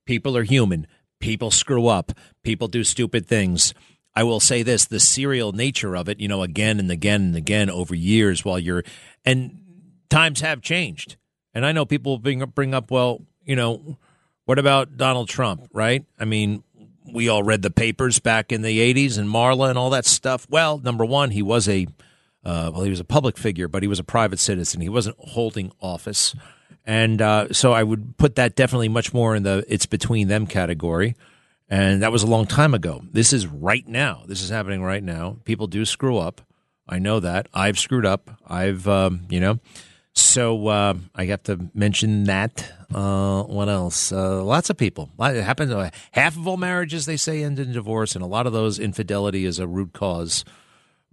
People 0.06 0.38
are 0.38 0.44
human. 0.44 0.88
People 1.20 1.52
screw 1.52 1.88
up. 1.88 2.14
People 2.44 2.70
do 2.70 2.86
stupid 2.86 3.28
things. 3.28 3.74
I 4.20 4.24
will 4.24 4.42
say 4.42 4.64
this: 4.64 4.86
the 4.86 5.00
serial 5.00 5.54
nature 5.54 5.96
of 5.96 6.10
it, 6.10 6.20
you 6.20 6.28
know, 6.28 6.44
again 6.44 6.78
and 6.78 6.92
again 6.92 7.22
and 7.22 7.36
again 7.38 7.70
over 7.70 7.96
years, 7.96 8.44
while 8.44 8.60
you're 8.60 8.84
and 9.24 9.62
times 10.10 10.42
have 10.42 10.62
changed. 10.62 11.16
And 11.54 11.66
I 11.66 11.72
know 11.72 11.86
people 11.86 12.18
bring 12.18 12.44
bring 12.48 12.74
up, 12.74 12.92
well, 12.92 13.22
you 13.46 13.56
know, 13.56 13.98
what 14.44 14.60
about 14.60 14.98
Donald 14.98 15.30
Trump, 15.30 15.70
right? 15.72 16.04
I 16.20 16.26
mean, 16.26 16.64
we 17.14 17.30
all 17.30 17.44
read 17.44 17.62
the 17.62 17.72
papers 17.72 18.20
back 18.20 18.52
in 18.52 18.62
the 18.62 18.94
80s 18.94 19.18
and 19.18 19.30
Marla 19.30 19.70
and 19.70 19.78
all 19.78 19.92
that 19.92 20.06
stuff. 20.06 20.46
Well, 20.50 20.80
number 20.80 21.06
one, 21.06 21.32
he 21.32 21.42
was 21.42 21.70
a 21.70 21.88
uh, 22.44 22.72
well, 22.74 22.84
he 22.84 22.90
was 22.90 23.00
a 23.00 23.06
public 23.06 23.38
figure, 23.38 23.70
but 23.70 23.84
he 23.84 23.88
was 23.88 24.00
a 24.00 24.04
private 24.04 24.40
citizen. 24.40 24.82
He 24.82 24.90
wasn't 24.90 25.16
holding 25.18 25.72
office, 25.80 26.36
and 26.86 27.22
uh, 27.22 27.54
so 27.54 27.72
I 27.72 27.84
would 27.84 28.18
put 28.18 28.36
that 28.36 28.58
definitely 28.58 28.90
much 28.90 29.14
more 29.14 29.34
in 29.34 29.44
the 29.44 29.64
it's 29.70 29.86
between 29.86 30.28
them 30.28 30.46
category. 30.46 31.16
And 31.70 32.02
that 32.02 32.12
was 32.12 32.24
a 32.24 32.28
long 32.28 32.48
time 32.48 32.74
ago. 32.74 33.04
This 33.12 33.32
is 33.32 33.46
right 33.46 33.88
now. 33.88 34.24
This 34.26 34.42
is 34.42 34.50
happening 34.50 34.82
right 34.82 35.04
now. 35.04 35.38
People 35.46 35.68
do 35.68 35.86
screw 35.86 36.18
up. 36.18 36.42
I 36.88 36.98
know 36.98 37.20
that. 37.20 37.48
I've 37.54 37.78
screwed 37.78 38.06
up. 38.06 38.32
I've 38.48 38.88
um, 38.88 39.22
you 39.30 39.40
know. 39.40 39.60
So 40.14 40.68
uh, 40.68 40.96
I 41.16 41.26
have 41.26 41.44
to 41.44 41.70
mention 41.76 42.24
that. 42.26 42.74
Uh, 42.94 43.44
what 43.44 43.70
else? 43.70 44.12
Uh, 44.12 44.44
lots 44.44 44.72
of 44.72 44.78
people. 44.78 45.12
It 45.20 45.44
happens. 45.44 45.72
Uh, 45.72 45.92
half 46.12 46.36
of 46.36 46.48
all 46.48 46.58
marriages 46.58 47.06
they 47.06 47.18
say 47.18 47.44
end 47.44 47.60
in 47.60 47.72
divorce, 47.72 48.16
and 48.16 48.24
a 48.24 48.28
lot 48.28 48.48
of 48.48 48.54
those 48.54 48.80
infidelity 48.80 49.46
is 49.46 49.60
a 49.60 49.68
root 49.68 49.94
cause. 49.94 50.44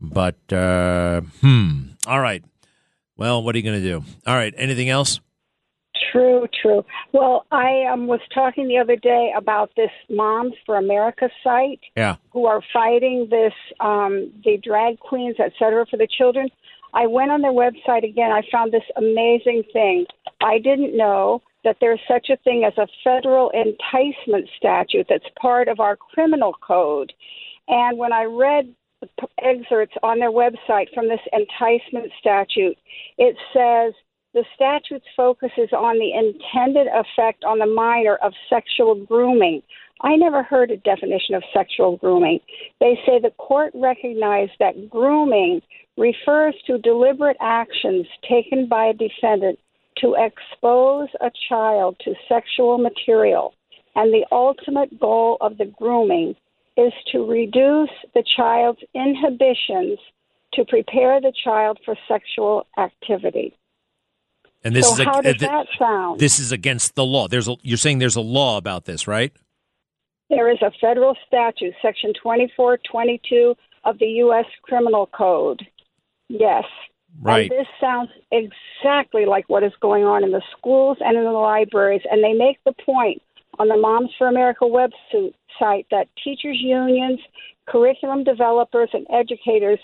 But 0.00 0.50
uh, 0.52 1.20
hmm. 1.40 1.90
All 2.06 2.20
right. 2.20 2.42
Well, 3.16 3.42
what 3.42 3.54
are 3.54 3.58
you 3.58 3.64
going 3.64 3.80
to 3.80 3.86
do? 3.86 4.04
All 4.26 4.34
right. 4.34 4.54
Anything 4.56 4.88
else? 4.88 5.20
True, 6.12 6.46
true. 6.62 6.84
Well, 7.12 7.46
I 7.50 7.84
um, 7.90 8.06
was 8.06 8.20
talking 8.32 8.68
the 8.68 8.78
other 8.78 8.96
day 8.96 9.32
about 9.36 9.70
this 9.76 9.90
Moms 10.10 10.54
for 10.64 10.76
America 10.76 11.28
site. 11.42 11.80
Yeah. 11.96 12.16
Who 12.32 12.46
are 12.46 12.62
fighting 12.72 13.28
this, 13.30 13.54
um, 13.80 14.32
the 14.44 14.58
drag 14.62 14.98
queens, 15.00 15.36
et 15.38 15.52
cetera, 15.58 15.86
for 15.86 15.96
the 15.96 16.06
children. 16.06 16.48
I 16.94 17.06
went 17.06 17.30
on 17.30 17.42
their 17.42 17.52
website 17.52 18.04
again. 18.04 18.30
I 18.32 18.42
found 18.50 18.72
this 18.72 18.82
amazing 18.96 19.64
thing. 19.72 20.06
I 20.40 20.58
didn't 20.58 20.96
know 20.96 21.42
that 21.64 21.76
there's 21.80 22.00
such 22.06 22.30
a 22.30 22.36
thing 22.38 22.64
as 22.64 22.76
a 22.78 22.86
federal 23.02 23.50
enticement 23.50 24.48
statute 24.56 25.06
that's 25.08 25.24
part 25.40 25.68
of 25.68 25.80
our 25.80 25.96
criminal 25.96 26.54
code. 26.66 27.12
And 27.68 27.98
when 27.98 28.12
I 28.12 28.24
read 28.24 28.74
excerpts 29.42 29.96
on 30.02 30.20
their 30.20 30.30
website 30.30 30.86
from 30.94 31.08
this 31.08 31.20
enticement 31.32 32.12
statute, 32.18 32.78
it 33.18 33.36
says 33.52 33.92
the 34.36 34.44
statute's 34.54 35.06
focus 35.16 35.50
is 35.56 35.72
on 35.72 35.98
the 35.98 36.12
intended 36.12 36.86
effect 36.88 37.42
on 37.44 37.58
the 37.58 37.66
minor 37.66 38.16
of 38.16 38.34
sexual 38.50 38.94
grooming. 38.94 39.62
I 40.02 40.14
never 40.14 40.42
heard 40.42 40.70
a 40.70 40.76
definition 40.76 41.34
of 41.34 41.42
sexual 41.54 41.96
grooming. 41.96 42.40
They 42.78 42.98
say 43.06 43.18
the 43.18 43.32
court 43.38 43.72
recognized 43.74 44.52
that 44.58 44.90
grooming 44.90 45.62
refers 45.96 46.54
to 46.66 46.76
deliberate 46.76 47.38
actions 47.40 48.06
taken 48.28 48.68
by 48.68 48.88
a 48.88 48.92
defendant 48.92 49.58
to 50.02 50.14
expose 50.18 51.08
a 51.22 51.30
child 51.48 51.96
to 52.04 52.12
sexual 52.28 52.76
material, 52.76 53.54
and 53.94 54.12
the 54.12 54.26
ultimate 54.30 55.00
goal 55.00 55.38
of 55.40 55.56
the 55.56 55.72
grooming 55.78 56.34
is 56.76 56.92
to 57.12 57.24
reduce 57.26 57.88
the 58.14 58.24
child's 58.36 58.82
inhibitions 58.94 59.98
to 60.52 60.66
prepare 60.66 61.22
the 61.22 61.32
child 61.42 61.78
for 61.86 61.96
sexual 62.06 62.66
activity. 62.76 63.54
And 64.64 64.74
this 64.74 64.86
so 64.86 64.94
is 64.94 65.00
a, 65.00 65.04
how 65.04 65.18
uh, 65.18 65.22
does 65.22 65.40
that 65.40 65.66
sound? 65.78 66.20
This 66.20 66.38
is 66.38 66.52
against 66.52 66.94
the 66.94 67.04
law. 67.04 67.28
There's 67.28 67.48
a, 67.48 67.56
you're 67.62 67.76
saying 67.76 67.98
there's 67.98 68.16
a 68.16 68.20
law 68.20 68.56
about 68.56 68.84
this, 68.84 69.06
right? 69.06 69.32
There 70.28 70.50
is 70.50 70.58
a 70.60 70.72
federal 70.80 71.16
statute, 71.26 71.74
Section 71.80 72.12
2422 72.14 73.54
of 73.84 73.98
the 73.98 74.06
U.S. 74.06 74.46
Criminal 74.62 75.06
Code. 75.06 75.64
Yes. 76.28 76.64
Right. 77.20 77.50
And 77.50 77.60
this 77.60 77.68
sounds 77.80 78.10
exactly 78.32 79.24
like 79.24 79.48
what 79.48 79.62
is 79.62 79.72
going 79.80 80.04
on 80.04 80.24
in 80.24 80.32
the 80.32 80.42
schools 80.56 80.98
and 81.00 81.16
in 81.16 81.24
the 81.24 81.30
libraries. 81.30 82.02
And 82.10 82.22
they 82.22 82.32
make 82.32 82.58
the 82.64 82.74
point 82.84 83.22
on 83.58 83.68
the 83.68 83.76
Moms 83.76 84.10
for 84.18 84.26
America 84.26 84.64
website 84.64 85.86
that 85.90 86.08
teachers' 86.22 86.60
unions, 86.60 87.20
curriculum 87.66 88.24
developers, 88.24 88.90
and 88.92 89.06
educators 89.10 89.78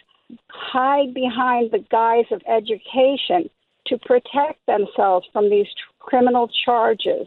hide 0.49 1.15
behind 1.15 1.71
the 1.71 1.85
guise 1.91 2.27
of 2.31 2.43
education 2.49 3.49
to 3.87 3.99
protect 3.99 4.65
themselves 4.67 5.27
from 5.33 5.51
these 5.51 5.67
criminal 5.99 6.51
charges. 6.65 7.27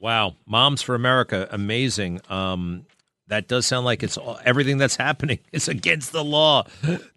Wow, 0.00 0.36
Moms 0.46 0.82
for 0.82 0.94
America, 0.94 1.48
amazing. 1.50 2.20
Um, 2.28 2.86
that 3.26 3.46
does 3.46 3.66
sound 3.66 3.84
like 3.84 4.02
it's 4.02 4.16
all, 4.16 4.38
everything 4.44 4.78
that's 4.78 4.96
happening 5.08 5.38
is 5.52 5.68
against 5.68 6.12
the 6.12 6.24
law. 6.24 6.64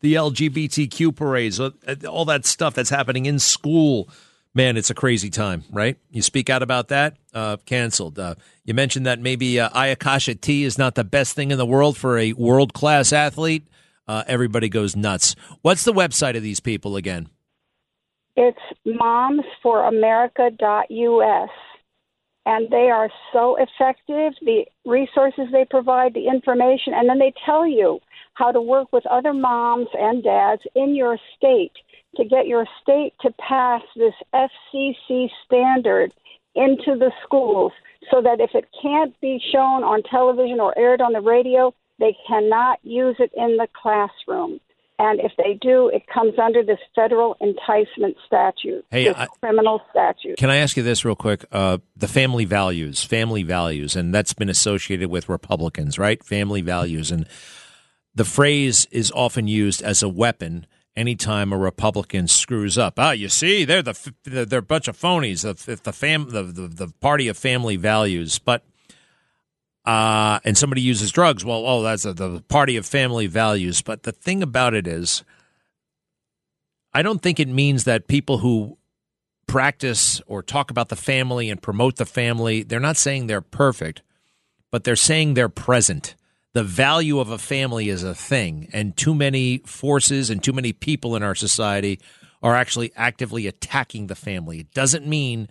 The 0.01 0.15
LGBTQ 0.15 1.15
parades, 1.15 1.59
uh, 1.59 1.71
all 2.07 2.25
that 2.25 2.45
stuff 2.45 2.73
that's 2.73 2.89
happening 2.89 3.25
in 3.25 3.39
school. 3.39 4.09
Man, 4.53 4.75
it's 4.75 4.89
a 4.89 4.93
crazy 4.93 5.29
time, 5.29 5.63
right? 5.71 5.97
You 6.09 6.21
speak 6.21 6.49
out 6.49 6.61
about 6.61 6.89
that, 6.89 7.15
uh, 7.33 7.55
canceled. 7.65 8.19
Uh, 8.19 8.35
you 8.65 8.73
mentioned 8.73 9.05
that 9.05 9.19
maybe 9.19 9.59
uh, 9.61 9.69
Ayakasha 9.69 10.41
tea 10.41 10.65
is 10.65 10.77
not 10.77 10.95
the 10.95 11.05
best 11.05 11.35
thing 11.35 11.51
in 11.51 11.57
the 11.57 11.65
world 11.65 11.95
for 11.95 12.17
a 12.17 12.33
world 12.33 12.73
class 12.73 13.13
athlete. 13.13 13.65
Uh, 14.07 14.23
everybody 14.27 14.67
goes 14.67 14.93
nuts. 14.93 15.35
What's 15.61 15.85
the 15.85 15.93
website 15.93 16.35
of 16.35 16.43
these 16.43 16.59
people 16.59 16.97
again? 16.97 17.29
It's 18.35 18.59
momsforamerica.us. 18.85 21.49
And 22.43 22.71
they 22.71 22.89
are 22.89 23.07
so 23.31 23.55
effective. 23.57 24.33
The 24.41 24.65
resources 24.83 25.51
they 25.51 25.63
provide, 25.69 26.15
the 26.15 26.27
information, 26.27 26.95
and 26.95 27.07
then 27.07 27.19
they 27.19 27.33
tell 27.45 27.67
you 27.67 27.99
how 28.33 28.51
to 28.51 28.59
work 28.59 28.91
with 28.91 29.05
other 29.05 29.33
moms 29.33 29.89
and 29.93 30.23
dads 30.23 30.63
in 30.75 30.95
your 30.95 31.19
state 31.37 31.73
to 32.15 32.25
get 32.25 32.47
your 32.47 32.65
state 32.81 33.13
to 33.21 33.29
pass 33.33 33.83
this 33.95 34.15
FCC 34.33 35.29
standard 35.45 36.11
into 36.55 36.97
the 36.97 37.11
schools 37.23 37.73
so 38.09 38.21
that 38.21 38.39
if 38.39 38.55
it 38.55 38.67
can't 38.81 39.19
be 39.21 39.39
shown 39.51 39.83
on 39.83 40.01
television 40.03 40.59
or 40.59 40.77
aired 40.77 41.01
on 41.01 41.13
the 41.13 41.21
radio, 41.21 41.73
they 41.99 42.15
cannot 42.27 42.79
use 42.83 43.15
it 43.19 43.31
in 43.37 43.57
the 43.57 43.67
classroom. 43.79 44.59
And 45.03 45.19
if 45.19 45.31
they 45.35 45.57
do, 45.59 45.87
it 45.89 46.03
comes 46.13 46.33
under 46.37 46.61
this 46.63 46.77
federal 46.93 47.35
enticement 47.41 48.15
statute, 48.27 48.85
Hey, 48.91 49.05
this 49.05 49.15
I- 49.17 49.25
criminal 49.41 49.81
statute. 49.89 50.37
Can 50.37 50.51
I 50.51 50.57
ask 50.57 50.77
you 50.77 50.83
this 50.83 51.03
real 51.03 51.15
quick? 51.15 51.43
Uh, 51.51 51.79
the 51.95 52.07
family 52.07 52.45
values, 52.45 53.03
family 53.03 53.41
values, 53.41 53.95
and 53.95 54.13
that's 54.13 54.33
been 54.33 54.49
associated 54.49 55.09
with 55.09 55.27
Republicans, 55.27 55.97
right? 55.97 56.23
Family 56.23 56.61
values. 56.61 57.09
And 57.09 57.25
the 58.13 58.25
phrase 58.25 58.85
is 58.91 59.11
often 59.15 59.47
used 59.47 59.81
as 59.81 60.03
a 60.03 60.09
weapon 60.09 60.67
anytime 60.95 61.51
a 61.51 61.57
Republican 61.57 62.27
screws 62.27 62.77
up. 62.77 62.99
Ah, 62.99 63.11
you 63.13 63.27
see, 63.29 63.65
they're 63.65 63.81
the 63.81 64.13
they're 64.23 64.45
they're 64.45 64.59
a 64.59 64.61
bunch 64.61 64.87
of 64.87 64.95
phonies. 64.97 65.41
The 65.41 65.77
the 65.81 65.93
fam 65.93 66.29
the, 66.29 66.43
the 66.43 66.67
the 66.67 66.93
party 66.99 67.27
of 67.27 67.37
family 67.37 67.75
values, 67.77 68.37
but. 68.37 68.63
Uh, 69.83 70.39
and 70.43 70.57
somebody 70.57 70.81
uses 70.81 71.11
drugs. 71.11 71.43
Well, 71.43 71.65
oh, 71.65 71.81
that's 71.81 72.05
a, 72.05 72.13
the 72.13 72.41
party 72.47 72.77
of 72.77 72.85
family 72.85 73.27
values. 73.27 73.81
But 73.81 74.03
the 74.03 74.11
thing 74.11 74.43
about 74.43 74.73
it 74.73 74.87
is, 74.87 75.23
I 76.93 77.01
don't 77.01 77.21
think 77.21 77.39
it 77.39 77.47
means 77.47 77.85
that 77.85 78.07
people 78.07 78.39
who 78.39 78.77
practice 79.47 80.21
or 80.27 80.43
talk 80.43 80.71
about 80.71 80.89
the 80.89 80.95
family 80.95 81.49
and 81.49 81.61
promote 81.61 81.95
the 81.95 82.05
family, 82.05 82.63
they're 82.63 82.79
not 82.79 82.97
saying 82.97 83.27
they're 83.27 83.41
perfect, 83.41 84.01
but 84.71 84.83
they're 84.83 84.95
saying 84.95 85.33
they're 85.33 85.49
present. 85.49 86.15
The 86.53 86.63
value 86.63 87.19
of 87.19 87.29
a 87.29 87.37
family 87.37 87.89
is 87.89 88.03
a 88.03 88.13
thing, 88.13 88.69
and 88.73 88.95
too 88.95 89.15
many 89.15 89.59
forces 89.65 90.29
and 90.29 90.43
too 90.43 90.53
many 90.53 90.73
people 90.73 91.15
in 91.15 91.23
our 91.23 91.35
society 91.35 91.99
are 92.43 92.55
actually 92.55 92.91
actively 92.95 93.47
attacking 93.47 94.07
the 94.07 94.15
family. 94.15 94.59
It 94.59 94.73
doesn't 94.73 95.07
mean 95.07 95.47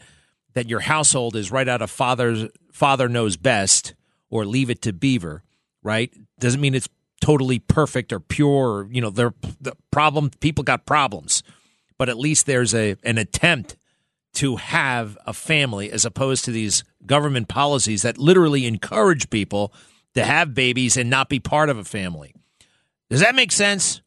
that 0.54 0.68
your 0.68 0.80
household 0.80 1.36
is 1.36 1.50
right 1.50 1.68
out 1.68 1.82
of 1.82 1.90
father's 1.90 2.46
father 2.72 3.08
knows 3.08 3.36
best 3.36 3.94
or 4.30 4.44
leave 4.44 4.70
it 4.70 4.82
to 4.82 4.92
beaver, 4.92 5.42
right? 5.82 6.12
Doesn't 6.38 6.60
mean 6.60 6.74
it's 6.74 6.88
totally 7.20 7.58
perfect 7.58 8.12
or 8.12 8.20
pure 8.20 8.88
you 8.90 9.00
know, 9.00 9.10
they're 9.10 9.34
the 9.60 9.74
problem 9.90 10.30
people 10.40 10.64
got 10.64 10.86
problems. 10.86 11.42
But 11.98 12.08
at 12.08 12.18
least 12.18 12.46
there's 12.46 12.74
a 12.74 12.96
an 13.02 13.18
attempt 13.18 13.76
to 14.34 14.56
have 14.56 15.18
a 15.26 15.32
family 15.32 15.90
as 15.90 16.04
opposed 16.04 16.44
to 16.44 16.50
these 16.50 16.84
government 17.04 17.48
policies 17.48 18.02
that 18.02 18.16
literally 18.16 18.66
encourage 18.66 19.28
people 19.28 19.72
to 20.14 20.24
have 20.24 20.54
babies 20.54 20.96
and 20.96 21.10
not 21.10 21.28
be 21.28 21.40
part 21.40 21.68
of 21.68 21.78
a 21.78 21.84
family. 21.84 22.34
Does 23.08 23.20
that 23.20 23.34
make 23.34 23.52
sense? 23.52 24.00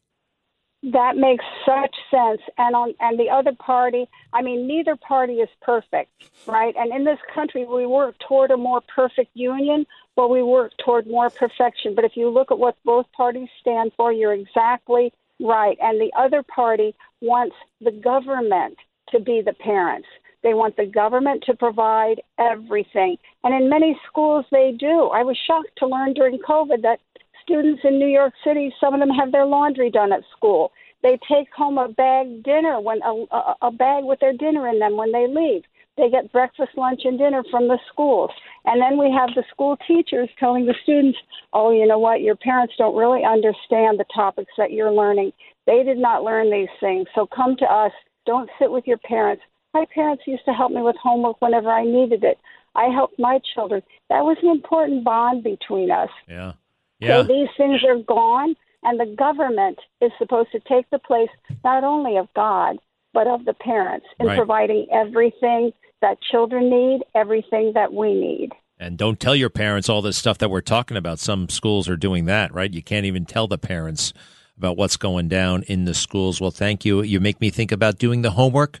That 0.92 1.16
makes 1.16 1.44
such 1.64 1.94
sense. 2.10 2.40
And 2.58 2.76
on 2.76 2.94
and 3.00 3.18
the 3.18 3.30
other 3.30 3.52
party, 3.52 4.06
I 4.32 4.42
mean, 4.42 4.66
neither 4.66 4.96
party 4.96 5.34
is 5.34 5.48
perfect, 5.62 6.10
right? 6.46 6.74
And 6.76 6.92
in 6.92 7.04
this 7.04 7.18
country, 7.34 7.64
we 7.64 7.86
work 7.86 8.16
toward 8.26 8.50
a 8.50 8.56
more 8.56 8.82
perfect 8.94 9.30
union, 9.34 9.86
but 10.16 10.28
we 10.28 10.42
work 10.42 10.72
toward 10.84 11.06
more 11.06 11.30
perfection. 11.30 11.94
But 11.94 12.04
if 12.04 12.12
you 12.16 12.28
look 12.28 12.50
at 12.50 12.58
what 12.58 12.76
both 12.84 13.06
parties 13.12 13.48
stand 13.60 13.92
for, 13.96 14.12
you're 14.12 14.34
exactly 14.34 15.12
right. 15.40 15.76
And 15.80 16.00
the 16.00 16.12
other 16.18 16.42
party 16.42 16.94
wants 17.20 17.56
the 17.80 17.92
government 17.92 18.76
to 19.10 19.20
be 19.20 19.42
the 19.44 19.52
parents. 19.52 20.08
They 20.42 20.54
want 20.54 20.76
the 20.76 20.86
government 20.86 21.42
to 21.46 21.56
provide 21.56 22.20
everything. 22.38 23.16
And 23.42 23.54
in 23.54 23.70
many 23.70 23.98
schools, 24.06 24.44
they 24.52 24.76
do. 24.78 25.08
I 25.08 25.22
was 25.22 25.38
shocked 25.46 25.70
to 25.78 25.86
learn 25.86 26.12
during 26.12 26.38
COVID 26.38 26.82
that 26.82 27.00
students 27.42 27.82
in 27.82 27.98
New 27.98 28.08
York 28.08 28.34
City, 28.44 28.72
some 28.80 28.94
of 28.94 29.00
them 29.00 29.08
have 29.08 29.32
their 29.32 29.46
laundry 29.46 29.90
done 29.90 30.12
at 30.12 30.22
school. 30.36 30.72
They 31.02 31.18
take 31.28 31.48
home 31.54 31.78
a 31.78 31.88
bag 31.88 32.42
dinner 32.42 32.80
when 32.80 33.00
a, 33.02 33.24
a, 33.30 33.54
a 33.62 33.70
bag 33.70 34.04
with 34.04 34.20
their 34.20 34.32
dinner 34.32 34.68
in 34.68 34.78
them 34.78 34.96
when 34.96 35.12
they 35.12 35.26
leave. 35.26 35.64
They 35.96 36.10
get 36.10 36.32
breakfast, 36.32 36.72
lunch, 36.76 37.02
and 37.04 37.18
dinner 37.18 37.44
from 37.50 37.68
the 37.68 37.78
schools. 37.92 38.30
And 38.64 38.80
then 38.80 38.98
we 38.98 39.12
have 39.12 39.30
the 39.34 39.44
school 39.50 39.76
teachers 39.86 40.28
telling 40.40 40.66
the 40.66 40.74
students, 40.82 41.18
oh, 41.52 41.70
you 41.70 41.86
know 41.86 41.98
what, 41.98 42.20
your 42.20 42.34
parents 42.36 42.74
don't 42.76 42.96
really 42.96 43.24
understand 43.24 43.98
the 43.98 44.04
topics 44.14 44.52
that 44.58 44.72
you're 44.72 44.90
learning. 44.90 45.32
They 45.66 45.84
did 45.84 45.98
not 45.98 46.24
learn 46.24 46.50
these 46.50 46.68
things. 46.80 47.06
So 47.14 47.26
come 47.26 47.56
to 47.58 47.64
us. 47.64 47.92
Don't 48.26 48.50
sit 48.58 48.70
with 48.72 48.86
your 48.86 48.98
parents. 48.98 49.42
My 49.72 49.86
parents 49.94 50.24
used 50.26 50.44
to 50.46 50.52
help 50.52 50.72
me 50.72 50.82
with 50.82 50.96
homework 50.96 51.40
whenever 51.40 51.70
I 51.70 51.84
needed 51.84 52.24
it. 52.24 52.38
I 52.74 52.86
helped 52.86 53.18
my 53.18 53.38
children. 53.54 53.82
That 54.08 54.24
was 54.24 54.36
an 54.42 54.50
important 54.50 55.04
bond 55.04 55.44
between 55.44 55.90
us. 55.90 56.10
Yeah. 56.26 56.52
Yeah. 57.00 57.22
So 57.22 57.28
these 57.28 57.48
things 57.56 57.82
are 57.86 57.98
gone, 57.98 58.56
and 58.82 58.98
the 58.98 59.14
government 59.16 59.78
is 60.00 60.10
supposed 60.18 60.52
to 60.52 60.60
take 60.60 60.88
the 60.90 60.98
place 60.98 61.28
not 61.64 61.84
only 61.84 62.16
of 62.16 62.28
God, 62.34 62.78
but 63.14 63.26
of 63.26 63.44
the 63.46 63.54
parents 63.54 64.06
in 64.20 64.26
Right. 64.26 64.36
providing 64.36 64.86
everything 64.92 65.72
that 66.02 66.18
children 66.20 66.68
need, 66.68 67.00
everything 67.14 67.72
that 67.74 67.92
we 67.94 68.12
need. 68.12 68.50
And 68.78 68.98
don't 68.98 69.18
tell 69.18 69.36
your 69.36 69.50
parents 69.50 69.88
all 69.88 70.02
this 70.02 70.18
stuff 70.18 70.36
that 70.38 70.50
we're 70.50 70.60
talking 70.60 70.96
about. 70.96 71.18
Some 71.20 71.48
schools 71.48 71.88
are 71.88 71.96
doing 71.96 72.26
that, 72.26 72.52
right? 72.52 72.72
You 72.72 72.82
can't 72.82 73.06
even 73.06 73.24
tell 73.24 73.46
the 73.46 73.56
parents 73.56 74.12
about 74.58 74.76
what's 74.76 74.96
going 74.96 75.28
down 75.28 75.62
in 75.62 75.84
the 75.84 75.94
schools. 75.94 76.40
Well, 76.40 76.50
thank 76.50 76.84
you. 76.84 77.02
You 77.02 77.20
make 77.20 77.40
me 77.40 77.50
think 77.50 77.72
about 77.72 77.98
doing 77.98 78.22
the 78.22 78.32
homework 78.32 78.80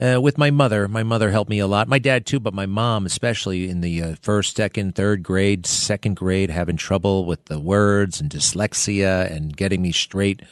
uh, 0.00 0.20
with 0.20 0.38
my 0.38 0.50
mother. 0.50 0.86
My 0.86 1.02
mother 1.02 1.30
helped 1.30 1.50
me 1.50 1.58
a 1.58 1.66
lot. 1.66 1.88
My 1.88 1.98
dad 1.98 2.26
too, 2.26 2.40
but 2.40 2.54
my 2.54 2.66
mom, 2.66 3.06
especially 3.06 3.68
in 3.68 3.80
the 3.80 4.02
uh, 4.02 4.14
first, 4.20 4.56
second, 4.56 4.94
third 4.94 5.22
grade, 5.22 5.66
second 5.66 6.16
grade, 6.16 6.50
having 6.50 6.76
trouble 6.76 7.24
with 7.24 7.46
the 7.46 7.58
words 7.58 8.20
and 8.20 8.30
dyslexia 8.30 9.30
and 9.34 9.56
getting 9.56 9.82
me 9.82 9.92
straight 9.92 10.42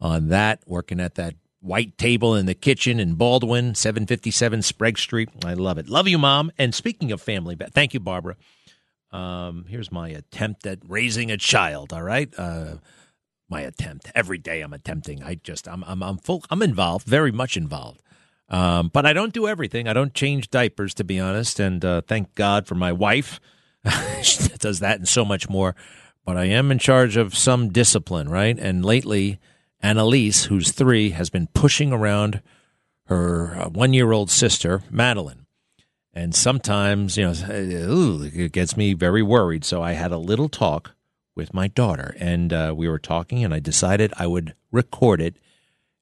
on 0.00 0.28
that. 0.28 0.60
Working 0.66 1.00
at 1.00 1.16
that 1.16 1.34
white 1.60 1.96
table 1.98 2.34
in 2.34 2.46
the 2.46 2.54
kitchen 2.54 2.98
in 2.98 3.14
Baldwin, 3.14 3.74
757 3.74 4.62
Sprague 4.62 4.98
Street. 4.98 5.28
I 5.44 5.54
love 5.54 5.78
it. 5.78 5.88
Love 5.88 6.08
you, 6.08 6.18
mom. 6.18 6.50
And 6.58 6.74
speaking 6.74 7.12
of 7.12 7.20
family, 7.20 7.56
thank 7.72 7.94
you, 7.94 8.00
Barbara. 8.00 8.36
Um, 9.12 9.66
here's 9.68 9.92
my 9.92 10.08
attempt 10.08 10.66
at 10.66 10.78
raising 10.86 11.30
a 11.30 11.36
child. 11.36 11.92
All 11.92 12.02
right. 12.02 12.32
Uh, 12.36 12.76
my 13.48 13.62
attempt 13.62 14.10
every 14.14 14.38
day. 14.38 14.60
I'm 14.60 14.72
attempting. 14.72 15.22
I 15.22 15.34
just 15.34 15.68
I'm 15.68 15.82
I'm 15.84 16.02
I'm 16.02 16.18
full. 16.18 16.44
I'm 16.50 16.62
involved, 16.62 17.06
very 17.06 17.32
much 17.32 17.56
involved. 17.56 18.00
Um, 18.48 18.88
but 18.92 19.06
I 19.06 19.12
don't 19.12 19.32
do 19.32 19.46
everything. 19.46 19.86
I 19.88 19.92
don't 19.92 20.14
change 20.14 20.50
diapers, 20.50 20.94
to 20.94 21.04
be 21.04 21.20
honest. 21.20 21.60
And 21.60 21.84
uh, 21.84 22.00
thank 22.02 22.34
God 22.34 22.66
for 22.66 22.74
my 22.74 22.92
wife. 22.92 23.40
she 24.22 24.48
does 24.58 24.80
that 24.80 24.98
and 24.98 25.08
so 25.08 25.24
much 25.24 25.48
more. 25.48 25.74
But 26.24 26.36
I 26.36 26.44
am 26.46 26.70
in 26.70 26.78
charge 26.78 27.16
of 27.16 27.36
some 27.36 27.70
discipline, 27.70 28.28
right? 28.28 28.58
And 28.58 28.84
lately, 28.84 29.38
Annalise, 29.82 30.44
who's 30.44 30.72
three, 30.72 31.10
has 31.10 31.30
been 31.30 31.48
pushing 31.48 31.92
around 31.92 32.42
her 33.06 33.56
uh, 33.56 33.68
one 33.68 33.92
year 33.92 34.12
old 34.12 34.30
sister, 34.30 34.82
Madeline. 34.90 35.46
And 36.12 36.34
sometimes, 36.34 37.16
you 37.16 37.24
know, 37.24 38.20
it 38.32 38.52
gets 38.52 38.76
me 38.76 38.94
very 38.94 39.22
worried. 39.22 39.64
So 39.64 39.82
I 39.82 39.92
had 39.92 40.10
a 40.12 40.18
little 40.18 40.48
talk 40.48 40.92
with 41.36 41.54
my 41.54 41.68
daughter, 41.68 42.16
and 42.18 42.52
uh, 42.52 42.74
we 42.76 42.88
were 42.88 42.98
talking, 42.98 43.44
and 43.44 43.54
I 43.54 43.60
decided 43.60 44.12
I 44.16 44.26
would 44.26 44.54
record 44.72 45.20
it 45.20 45.36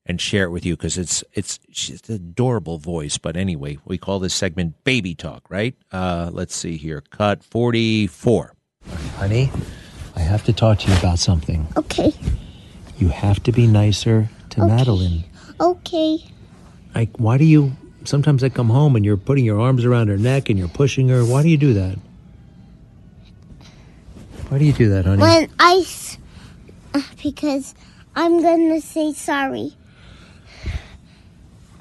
and 0.06 0.20
share 0.20 0.44
it 0.44 0.50
with 0.50 0.64
you 0.64 0.74
because 0.74 0.96
it's 0.96 1.22
it's 1.34 1.60
she's 1.70 2.08
an 2.08 2.14
adorable 2.14 2.78
voice. 2.78 3.18
But 3.18 3.36
anyway, 3.36 3.78
we 3.84 3.98
call 3.98 4.18
this 4.18 4.34
segment 4.34 4.82
"Baby 4.84 5.14
Talk," 5.14 5.50
right? 5.50 5.74
Uh, 5.92 6.30
let's 6.32 6.56
see 6.56 6.78
here, 6.78 7.02
cut 7.10 7.44
forty 7.44 8.06
four. 8.06 8.54
Honey, 9.16 9.50
I 10.16 10.20
have 10.20 10.44
to 10.44 10.52
talk 10.52 10.78
to 10.80 10.90
you 10.90 10.96
about 10.96 11.18
something. 11.18 11.68
Okay. 11.76 12.14
You 12.98 13.08
have 13.08 13.42
to 13.44 13.52
be 13.52 13.66
nicer 13.66 14.28
to 14.50 14.62
Okay. 14.62 14.68
Madeline. 14.68 15.24
Okay. 15.60 16.18
Like, 16.94 17.16
why 17.18 17.38
do 17.38 17.44
you? 17.44 17.72
Sometimes 18.04 18.42
I 18.42 18.48
come 18.48 18.70
home 18.70 18.96
and 18.96 19.04
you're 19.04 19.16
putting 19.16 19.44
your 19.44 19.60
arms 19.60 19.84
around 19.84 20.08
her 20.08 20.16
neck 20.16 20.48
and 20.50 20.58
you're 20.58 20.68
pushing 20.68 21.08
her. 21.08 21.24
Why 21.24 21.42
do 21.42 21.48
you 21.48 21.56
do 21.56 21.74
that? 21.74 21.98
Why 24.48 24.58
do 24.58 24.64
you 24.64 24.72
do 24.72 24.88
that, 24.90 25.04
honey? 25.04 25.20
When 25.20 25.50
I. 25.58 25.84
Because 27.22 27.74
I'm 28.16 28.42
gonna 28.42 28.80
say 28.80 29.12
sorry. 29.12 29.74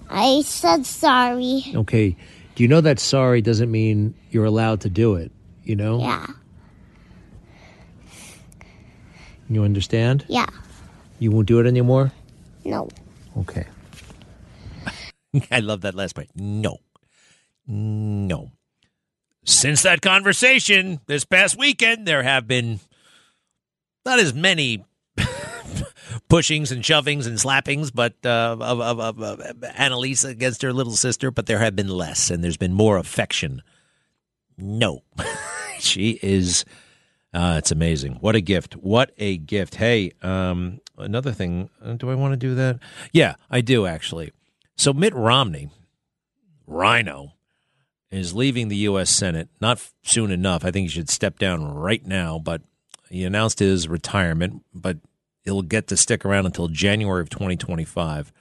I 0.10 0.42
said 0.42 0.86
sorry. 0.86 1.64
Okay. 1.74 2.16
Do 2.56 2.64
you 2.64 2.68
know 2.70 2.82
that 2.82 3.00
sorry 3.00 3.42
doesn't 3.42 3.72
mean 3.72 4.14
you're 4.32 4.46
allowed 4.46 4.82
to 4.82 4.90
do 4.90 5.16
it? 5.16 5.32
You 5.64 5.76
know? 5.76 6.00
Yeah. 6.00 6.28
You 9.50 9.64
understand? 9.64 10.26
Yeah. 10.28 10.48
You 11.20 11.32
won't 11.32 11.48
do 11.48 11.60
it 11.60 11.66
anymore? 11.66 12.12
No. 12.64 12.90
Okay. 13.38 13.66
I 15.52 15.60
love 15.60 15.82
that 15.82 15.96
last 15.96 16.14
part. 16.14 16.28
No. 16.36 16.78
No. 17.66 18.52
Since 19.46 19.84
that 19.84 20.02
conversation 20.02 21.00
this 21.08 21.26
past 21.26 21.58
weekend, 21.58 22.06
there 22.06 22.24
have 22.24 22.48
been 22.48 22.80
not 24.06 24.20
as 24.20 24.34
many 24.34 24.86
pushings 26.30 26.72
and 26.72 26.86
shovings 26.86 27.28
and 27.28 27.38
slappings, 27.38 27.92
but 27.94 28.14
uh, 28.26 28.58
of, 28.60 28.82
of, 28.82 29.00
of, 29.00 29.22
of 29.22 29.64
Annalise 29.76 30.24
against 30.24 30.62
her 30.62 30.74
little 30.74 30.94
sister, 30.96 31.32
but 31.32 31.46
there 31.46 31.60
have 31.60 31.76
been 31.76 31.90
less, 31.90 32.30
and 32.30 32.44
there's 32.44 32.58
been 32.58 32.74
more 32.74 32.98
affection. 32.98 33.62
No. 34.58 35.04
she 35.80 36.20
is. 36.22 36.66
Uh, 37.34 37.56
it's 37.58 37.72
amazing. 37.72 38.14
What 38.22 38.36
a 38.36 38.42
gift. 38.42 38.76
What 38.76 39.12
a 39.18 39.38
gift. 39.38 39.76
Hey, 39.76 40.12
um, 40.22 40.80
another 40.98 41.32
thing. 41.32 41.70
uh, 41.84 41.94
Do 41.94 42.10
I 42.10 42.16
want 42.16 42.34
to 42.34 42.38
do 42.38 42.56
that? 42.56 42.80
Yeah, 43.12 43.36
I 43.50 43.62
do 43.62 43.86
actually. 43.86 44.32
So 44.76 44.94
Mitt 44.94 45.14
Romney, 45.16 45.70
RINO, 46.68 47.34
is 48.12 48.34
leaving 48.34 48.68
the 48.68 48.76
U.S. 48.78 49.10
Senate. 49.10 49.50
Not 49.60 49.82
soon 50.04 50.32
enough. 50.32 50.64
I 50.64 50.72
think 50.72 50.86
he 50.86 50.90
should 50.90 51.10
step 51.10 51.40
down 51.40 51.74
right 51.76 52.06
now. 52.06 52.40
But 52.40 52.62
he 53.10 53.24
announced 53.26 53.60
his 53.60 53.88
retirement, 53.88 54.64
but 54.74 54.98
he'll 55.44 55.62
get 55.62 55.88
to 55.88 55.98
stick 55.98 56.24
around 56.26 56.46
until 56.46 56.68
January 56.68 57.22
of 57.22 57.30
2025. 57.30 58.32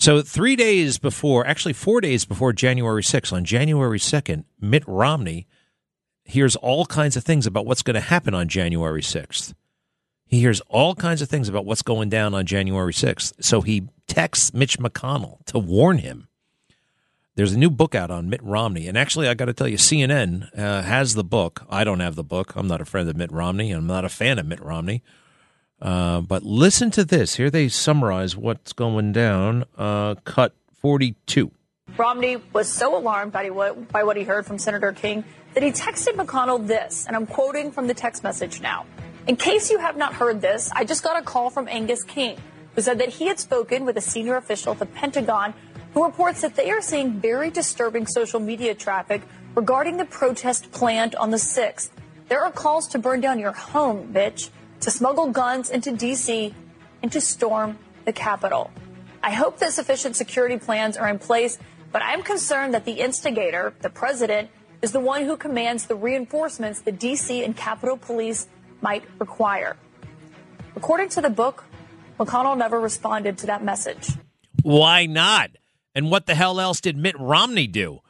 So 0.00 0.22
three 0.22 0.54
days 0.56 0.98
before, 0.98 1.44
actually 1.46 1.72
four 1.72 2.00
days 2.00 2.24
before 2.24 2.52
January 2.52 3.02
6th, 3.02 3.32
on 3.32 3.44
January 3.44 3.98
2nd, 3.98 4.44
Mitt 4.60 4.84
Romney 4.86 5.46
hears 6.24 6.54
all 6.56 6.86
kinds 6.86 7.16
of 7.16 7.24
things 7.24 7.46
about 7.46 7.66
what's 7.66 7.82
going 7.82 7.94
to 7.94 8.00
happen 8.00 8.32
on 8.34 8.46
January 8.48 9.02
6th. 9.02 9.54
He 10.28 10.40
hears 10.40 10.60
all 10.68 10.94
kinds 10.94 11.22
of 11.22 11.28
things 11.28 11.48
about 11.48 11.64
what's 11.64 11.82
going 11.82 12.10
down 12.10 12.34
on 12.34 12.44
January 12.44 12.92
6th. 12.92 13.42
So 13.42 13.62
he 13.62 13.88
texts 14.06 14.52
Mitch 14.52 14.78
McConnell 14.78 15.44
to 15.46 15.58
warn 15.58 15.98
him. 15.98 16.28
There's 17.34 17.52
a 17.52 17.58
new 17.58 17.70
book 17.70 17.94
out 17.94 18.10
on 18.10 18.28
Mitt 18.28 18.42
Romney. 18.42 18.88
And 18.88 18.98
actually, 18.98 19.28
I 19.28 19.34
got 19.34 19.46
to 19.46 19.54
tell 19.54 19.68
you, 19.68 19.78
CNN 19.78 20.50
uh, 20.58 20.82
has 20.82 21.14
the 21.14 21.24
book. 21.24 21.64
I 21.70 21.82
don't 21.84 22.00
have 22.00 22.14
the 22.14 22.24
book. 22.24 22.54
I'm 22.56 22.66
not 22.66 22.80
a 22.80 22.84
friend 22.84 23.08
of 23.08 23.16
Mitt 23.16 23.32
Romney. 23.32 23.70
I'm 23.70 23.86
not 23.86 24.04
a 24.04 24.08
fan 24.08 24.38
of 24.38 24.46
Mitt 24.46 24.60
Romney. 24.60 25.02
Uh, 25.80 26.20
but 26.20 26.42
listen 26.42 26.90
to 26.90 27.04
this. 27.04 27.36
Here 27.36 27.48
they 27.48 27.68
summarize 27.68 28.36
what's 28.36 28.72
going 28.72 29.12
down. 29.12 29.64
Uh, 29.76 30.16
cut 30.24 30.54
42. 30.74 31.52
Romney 31.96 32.36
was 32.52 32.68
so 32.68 32.98
alarmed 32.98 33.32
by 33.32 33.50
what, 33.50 33.90
by 33.90 34.04
what 34.04 34.16
he 34.16 34.24
heard 34.24 34.44
from 34.44 34.58
Senator 34.58 34.92
King 34.92 35.24
that 35.54 35.62
he 35.62 35.70
texted 35.70 36.14
McConnell 36.16 36.66
this, 36.66 37.06
and 37.06 37.16
I'm 37.16 37.26
quoting 37.26 37.72
from 37.72 37.86
the 37.86 37.94
text 37.94 38.22
message 38.22 38.60
now. 38.60 38.84
In 39.28 39.36
case 39.36 39.70
you 39.70 39.76
have 39.76 39.98
not 39.98 40.14
heard 40.14 40.40
this, 40.40 40.70
I 40.74 40.84
just 40.84 41.04
got 41.04 41.20
a 41.20 41.22
call 41.22 41.50
from 41.50 41.68
Angus 41.68 42.02
King, 42.02 42.38
who 42.74 42.80
said 42.80 42.98
that 43.00 43.10
he 43.10 43.26
had 43.26 43.38
spoken 43.38 43.84
with 43.84 43.98
a 43.98 44.00
senior 44.00 44.36
official 44.36 44.72
at 44.72 44.78
the 44.78 44.86
Pentagon 44.86 45.52
who 45.92 46.02
reports 46.02 46.40
that 46.40 46.56
they 46.56 46.70
are 46.70 46.80
seeing 46.80 47.20
very 47.20 47.50
disturbing 47.50 48.06
social 48.06 48.40
media 48.40 48.74
traffic 48.74 49.20
regarding 49.54 49.98
the 49.98 50.06
protest 50.06 50.72
planned 50.72 51.14
on 51.16 51.30
the 51.30 51.36
6th. 51.36 51.90
There 52.28 52.42
are 52.42 52.50
calls 52.50 52.88
to 52.88 52.98
burn 52.98 53.20
down 53.20 53.38
your 53.38 53.52
home, 53.52 54.14
bitch, 54.14 54.48
to 54.80 54.90
smuggle 54.90 55.30
guns 55.30 55.68
into 55.68 55.92
D.C., 55.92 56.54
and 57.02 57.12
to 57.12 57.20
storm 57.20 57.78
the 58.06 58.14
Capitol. 58.14 58.70
I 59.22 59.32
hope 59.32 59.58
that 59.58 59.74
sufficient 59.74 60.16
security 60.16 60.56
plans 60.56 60.96
are 60.96 61.08
in 61.08 61.18
place, 61.18 61.58
but 61.92 62.00
I'm 62.02 62.22
concerned 62.22 62.72
that 62.72 62.86
the 62.86 62.92
instigator, 62.92 63.74
the 63.82 63.90
president, 63.90 64.48
is 64.80 64.92
the 64.92 65.00
one 65.00 65.26
who 65.26 65.36
commands 65.36 65.84
the 65.84 65.96
reinforcements 65.96 66.80
the 66.80 66.92
D.C. 66.92 67.44
and 67.44 67.54
Capitol 67.54 67.98
Police 67.98 68.46
might 68.80 69.04
require. 69.18 69.76
According 70.76 71.08
to 71.10 71.20
the 71.20 71.30
book, 71.30 71.64
McConnell 72.18 72.56
never 72.56 72.80
responded 72.80 73.38
to 73.38 73.46
that 73.46 73.64
message. 73.64 74.10
Why 74.62 75.06
not? 75.06 75.50
And 75.94 76.10
what 76.10 76.26
the 76.26 76.34
hell 76.34 76.60
else 76.60 76.80
did 76.80 76.96
Mitt 76.96 77.18
Romney 77.18 77.66
do? 77.66 78.00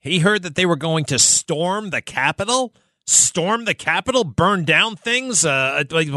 He 0.00 0.18
heard 0.18 0.42
that 0.42 0.54
they 0.54 0.66
were 0.66 0.76
going 0.76 1.04
to 1.06 1.18
storm 1.18 1.90
the 1.90 2.02
Capitol, 2.02 2.74
storm 3.06 3.64
the 3.64 3.74
Capitol, 3.74 4.24
burn 4.24 4.64
down 4.64 4.96
things. 4.96 5.44
Uh, 5.44 5.84
like, 5.90 6.08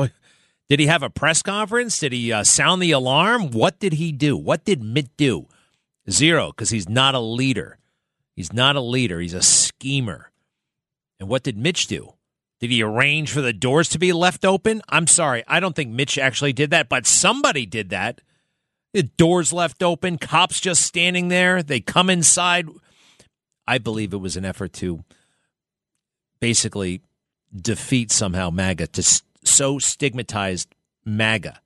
did 0.70 0.80
he 0.80 0.88
have 0.88 1.04
a 1.04 1.10
press 1.10 1.42
conference? 1.42 2.00
Did 2.00 2.12
he 2.12 2.32
uh, 2.32 2.44
sound 2.44 2.82
the 2.82 2.92
alarm? 2.92 3.52
What 3.52 3.80
did 3.80 3.94
he 3.94 4.12
do? 4.12 4.36
What 4.36 4.66
did 4.66 4.82
Mitt 4.82 5.16
do? 5.18 5.48
Zero, 6.10 6.48
because 6.52 6.70
he's 6.70 6.90
not 6.90 7.16
a 7.16 7.20
leader. 7.20 7.78
He's 8.36 8.52
not 8.52 8.76
a 8.76 8.82
leader. 8.82 9.20
He's 9.20 9.34
a 9.34 9.42
schemer. 9.42 10.32
And 11.20 11.30
what 11.30 11.44
did 11.44 11.58
Mitch 11.58 11.88
do? 11.88 12.14
Did 12.60 12.72
he 12.72 12.82
arrange 12.82 13.32
for 13.32 13.42
the 13.42 13.54
doors 13.54 13.90
to 13.90 14.00
be 14.00 14.14
left 14.14 14.46
open? 14.46 14.82
I'm 14.90 15.08
sorry, 15.08 15.44
I 15.48 15.60
don't 15.60 15.76
think 15.76 15.92
Mitch 15.92 16.18
actually 16.18 16.54
did 16.54 16.70
that, 16.72 16.90
but 16.90 17.06
somebody 17.06 17.66
did 17.66 17.90
that. 17.90 18.22
The 18.94 19.04
doors 19.04 19.52
left 19.52 19.84
open, 19.84 20.18
cops 20.18 20.62
just 20.62 20.82
standing 20.82 21.28
there. 21.28 21.62
They 21.62 21.82
come 21.82 22.10
inside. 22.10 22.68
I 23.68 23.78
believe 23.78 24.14
it 24.14 24.18
was 24.18 24.38
an 24.38 24.46
effort 24.46 24.72
to 24.74 25.04
basically 26.40 27.02
defeat 27.54 28.12
somehow 28.12 28.50
MAGA, 28.52 28.88
to 28.88 29.22
so 29.44 29.80
stigmatize 29.80 30.68
MAGA. 31.04 31.60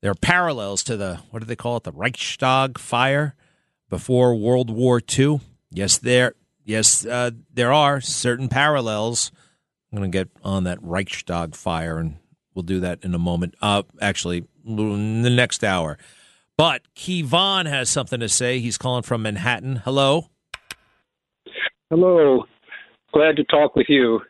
There 0.00 0.10
are 0.10 0.14
parallels 0.14 0.82
to 0.84 0.96
the, 0.96 1.20
what 1.30 1.40
do 1.40 1.46
they 1.46 1.56
call 1.56 1.76
it, 1.76 1.84
the 1.84 1.92
Reichstag 1.92 2.78
fire 2.78 3.34
before 3.88 4.34
World 4.34 4.70
War 4.70 5.00
II. 5.18 5.40
Yes, 5.70 5.98
there, 5.98 6.34
yes, 6.64 7.04
uh, 7.04 7.32
there 7.52 7.72
are 7.72 8.00
certain 8.00 8.48
parallels. 8.48 9.30
I'm 9.92 9.98
going 9.98 10.10
to 10.10 10.18
get 10.18 10.28
on 10.44 10.64
that 10.64 10.78
Reichstag 10.82 11.54
fire, 11.56 11.98
and 11.98 12.16
we'll 12.54 12.62
do 12.62 12.80
that 12.80 13.00
in 13.02 13.14
a 13.14 13.18
moment. 13.18 13.54
Uh, 13.60 13.82
actually, 14.00 14.44
in 14.64 15.22
the 15.22 15.30
next 15.30 15.64
hour. 15.64 15.98
But 16.56 16.82
Kevon 16.94 17.66
has 17.66 17.88
something 17.88 18.20
to 18.20 18.28
say. 18.28 18.60
He's 18.60 18.78
calling 18.78 19.02
from 19.02 19.22
Manhattan. 19.22 19.76
Hello. 19.76 20.28
Hello. 21.88 22.44
Glad 23.12 23.36
to 23.36 23.44
talk 23.44 23.74
with 23.74 23.86
you. 23.88 24.20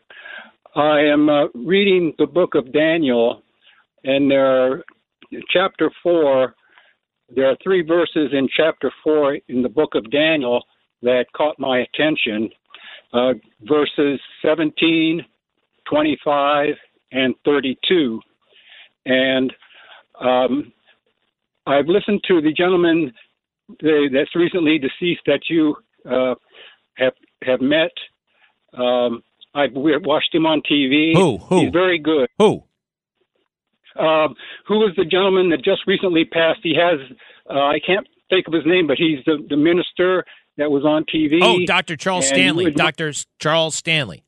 I 0.75 1.01
am 1.01 1.29
uh, 1.29 1.47
reading 1.53 2.13
the 2.17 2.25
book 2.25 2.55
of 2.55 2.71
Daniel, 2.71 3.43
and 4.03 4.31
there 4.31 4.45
are 4.45 4.83
chapter 5.49 5.91
four. 6.01 6.55
There 7.35 7.49
are 7.49 7.57
three 7.61 7.83
verses 7.83 8.29
in 8.31 8.47
chapter 8.55 8.91
four 9.03 9.37
in 9.47 9.61
the 9.61 9.69
book 9.69 9.93
of 9.93 10.09
Daniel 10.09 10.63
that 11.01 11.25
caught 11.35 11.59
my 11.59 11.79
attention. 11.79 12.49
Uh, 13.13 13.33
verses 13.63 14.19
17, 14.41 15.25
25, 15.89 16.75
and 17.11 17.35
32. 17.45 18.19
And 19.05 19.53
um, 20.19 20.71
I've 21.65 21.87
listened 21.87 22.21
to 22.27 22.41
the 22.41 22.53
gentleman 22.53 23.13
that's 23.81 24.35
recently 24.35 24.77
deceased 24.77 25.21
that 25.25 25.41
you 25.49 25.75
uh, 26.09 26.35
have 26.95 27.13
have 27.43 27.61
met. 27.61 27.91
Um, 28.77 29.23
I've 29.53 29.71
watched 29.73 30.33
him 30.33 30.45
on 30.45 30.61
TV. 30.61 31.13
Who? 31.15 31.37
Who? 31.37 31.61
He's 31.61 31.71
very 31.71 31.99
good. 31.99 32.29
Who? 32.37 32.63
Um, 33.99 34.35
who 34.67 34.79
was 34.79 34.93
the 34.95 35.03
gentleman 35.03 35.49
that 35.49 35.63
just 35.63 35.81
recently 35.85 36.23
passed? 36.23 36.59
He 36.63 36.75
has 36.75 36.99
uh, 37.49 37.59
I 37.59 37.79
can't 37.85 38.07
think 38.29 38.47
of 38.47 38.53
his 38.53 38.63
name, 38.65 38.87
but 38.87 38.97
he's 38.97 39.19
the, 39.25 39.45
the 39.49 39.57
minister 39.57 40.25
that 40.57 40.71
was 40.71 40.83
on 40.85 41.05
TV. 41.13 41.39
Oh, 41.41 41.65
Dr. 41.65 41.97
Charles 41.97 42.27
Stanley. 42.27 42.71
Dr. 42.71 43.11
Charles 43.39 43.75
Stanley. 43.75 44.23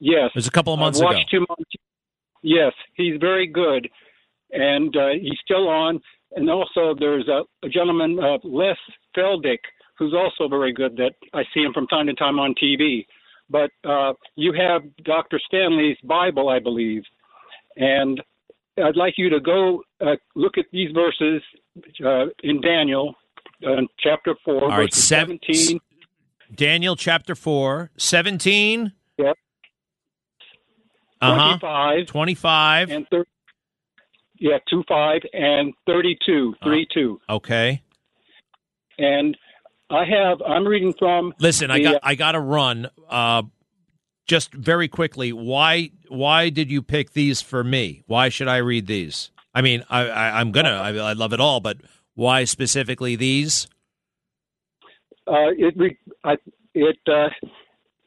Yes. 0.00 0.30
It 0.34 0.36
was 0.36 0.46
a 0.46 0.50
couple 0.50 0.72
of 0.74 0.78
months 0.80 0.98
I've 1.00 1.08
ago. 1.10 1.16
watched 1.18 1.32
him 1.32 1.46
on. 1.48 1.56
Yes, 2.42 2.72
he's 2.94 3.14
very 3.20 3.46
good, 3.46 3.88
and 4.52 4.94
uh, 4.96 5.08
he's 5.20 5.38
still 5.42 5.68
on. 5.68 6.00
And 6.32 6.50
also, 6.50 6.94
there's 6.98 7.26
a, 7.28 7.42
a 7.64 7.68
gentleman, 7.68 8.18
uh, 8.22 8.38
Les 8.44 8.76
Feldick, 9.16 9.58
who's 9.98 10.12
also 10.14 10.48
very 10.48 10.72
good. 10.72 10.96
That 10.96 11.12
I 11.32 11.42
see 11.54 11.60
him 11.62 11.72
from 11.72 11.86
time 11.86 12.06
to 12.06 12.14
time 12.14 12.38
on 12.38 12.54
TV. 12.62 13.06
But 13.48 13.70
uh, 13.88 14.12
you 14.34 14.52
have 14.52 14.82
Dr. 15.04 15.40
Stanley's 15.46 15.96
Bible, 16.04 16.48
I 16.48 16.58
believe, 16.58 17.02
and 17.76 18.20
I'd 18.76 18.96
like 18.96 19.14
you 19.16 19.30
to 19.30 19.40
go 19.40 19.82
uh, 20.00 20.16
look 20.34 20.58
at 20.58 20.66
these 20.72 20.90
verses 20.92 21.42
uh, 22.04 22.26
in 22.42 22.60
Daniel, 22.60 23.14
uh, 23.66 23.82
chapter 24.00 24.34
four, 24.44 24.64
All 24.64 24.68
right, 24.70 24.86
verses 24.92 25.04
seven- 25.04 25.38
seventeen. 25.42 25.80
Daniel 26.54 26.94
chapter 26.94 27.34
4, 27.34 27.90
17. 27.96 28.92
Yep. 29.18 29.36
Uh 31.26 31.32
Uh-huh. 31.32 31.58
25, 31.58 32.06
25. 32.06 32.90
and 32.90 33.06
30. 33.10 33.30
Yeah, 34.38 34.58
25 34.68 35.22
and 35.32 35.72
32, 35.86 36.54
32. 36.62 37.20
Okay. 37.30 37.82
And 38.98 39.36
I 39.90 40.04
have, 40.04 40.42
I'm 40.42 40.66
reading 40.66 40.92
from. 40.98 41.32
Listen, 41.38 41.70
I 41.70 41.80
got 41.80 41.94
uh, 41.96 42.00
I 42.02 42.14
got 42.16 42.32
to 42.32 42.40
run. 42.40 42.88
Uh, 43.08 43.42
just 44.26 44.52
very 44.52 44.88
quickly, 44.88 45.32
why 45.32 45.90
why 46.08 46.48
did 46.50 46.70
you 46.70 46.82
pick 46.82 47.12
these 47.12 47.40
for 47.40 47.62
me? 47.62 48.02
Why 48.06 48.28
should 48.28 48.48
I 48.48 48.56
read 48.58 48.86
these? 48.86 49.30
I 49.54 49.62
mean, 49.62 49.84
I, 49.88 50.08
I 50.08 50.40
I'm 50.40 50.50
gonna 50.52 50.70
I, 50.72 50.88
I 50.96 51.12
love 51.12 51.32
it 51.32 51.40
all, 51.40 51.60
but 51.60 51.78
why 52.14 52.44
specifically 52.44 53.14
these? 53.16 53.68
Uh, 55.28 55.50
it 55.56 55.74
re- 55.76 55.98
I, 56.24 56.36
it 56.74 56.98
uh, 57.06 57.28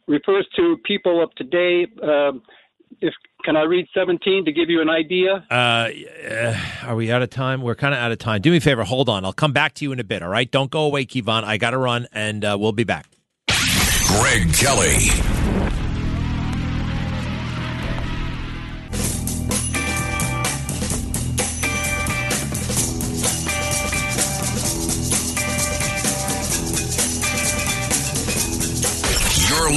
refers 0.08 0.48
to 0.58 0.78
people 0.84 1.24
of 1.24 1.34
today. 1.36 1.88
Um, 2.04 2.42
if 3.02 3.14
can 3.44 3.56
I 3.56 3.64
read 3.64 3.88
17 3.94 4.46
to 4.46 4.52
give 4.52 4.70
you 4.70 4.82
an 4.82 4.90
idea? 4.90 5.46
Uh, 5.50 5.90
uh, 6.30 6.60
are 6.84 6.96
we 6.96 7.12
out 7.12 7.22
of 7.22 7.30
time? 7.30 7.62
We're 7.62 7.76
kind 7.76 7.94
of 7.94 8.00
out 8.00 8.12
of 8.12 8.20
time. 8.20 8.42
Do 8.42 8.52
me 8.52 8.58
a 8.58 8.62
favor, 8.62 8.84
hold 8.84 9.10
on. 9.10 9.26
I'll 9.26 9.34
come 9.34 9.54
back 9.54 9.74
to 9.76 9.86
you 9.86 9.92
in 9.92 10.00
a 10.00 10.04
bit. 10.04 10.22
All 10.22 10.30
right, 10.30 10.50
don't 10.50 10.70
go 10.70 10.82
away, 10.82 11.06
Kevon. 11.06 11.44
I 11.44 11.58
got 11.58 11.72
to 11.72 11.78
run, 11.78 12.08
and 12.12 12.44
uh, 12.44 12.58
we'll 12.60 12.72
be 12.72 12.84
back. 12.84 13.08
Greg 14.08 14.54
Kelly. 14.54 15.79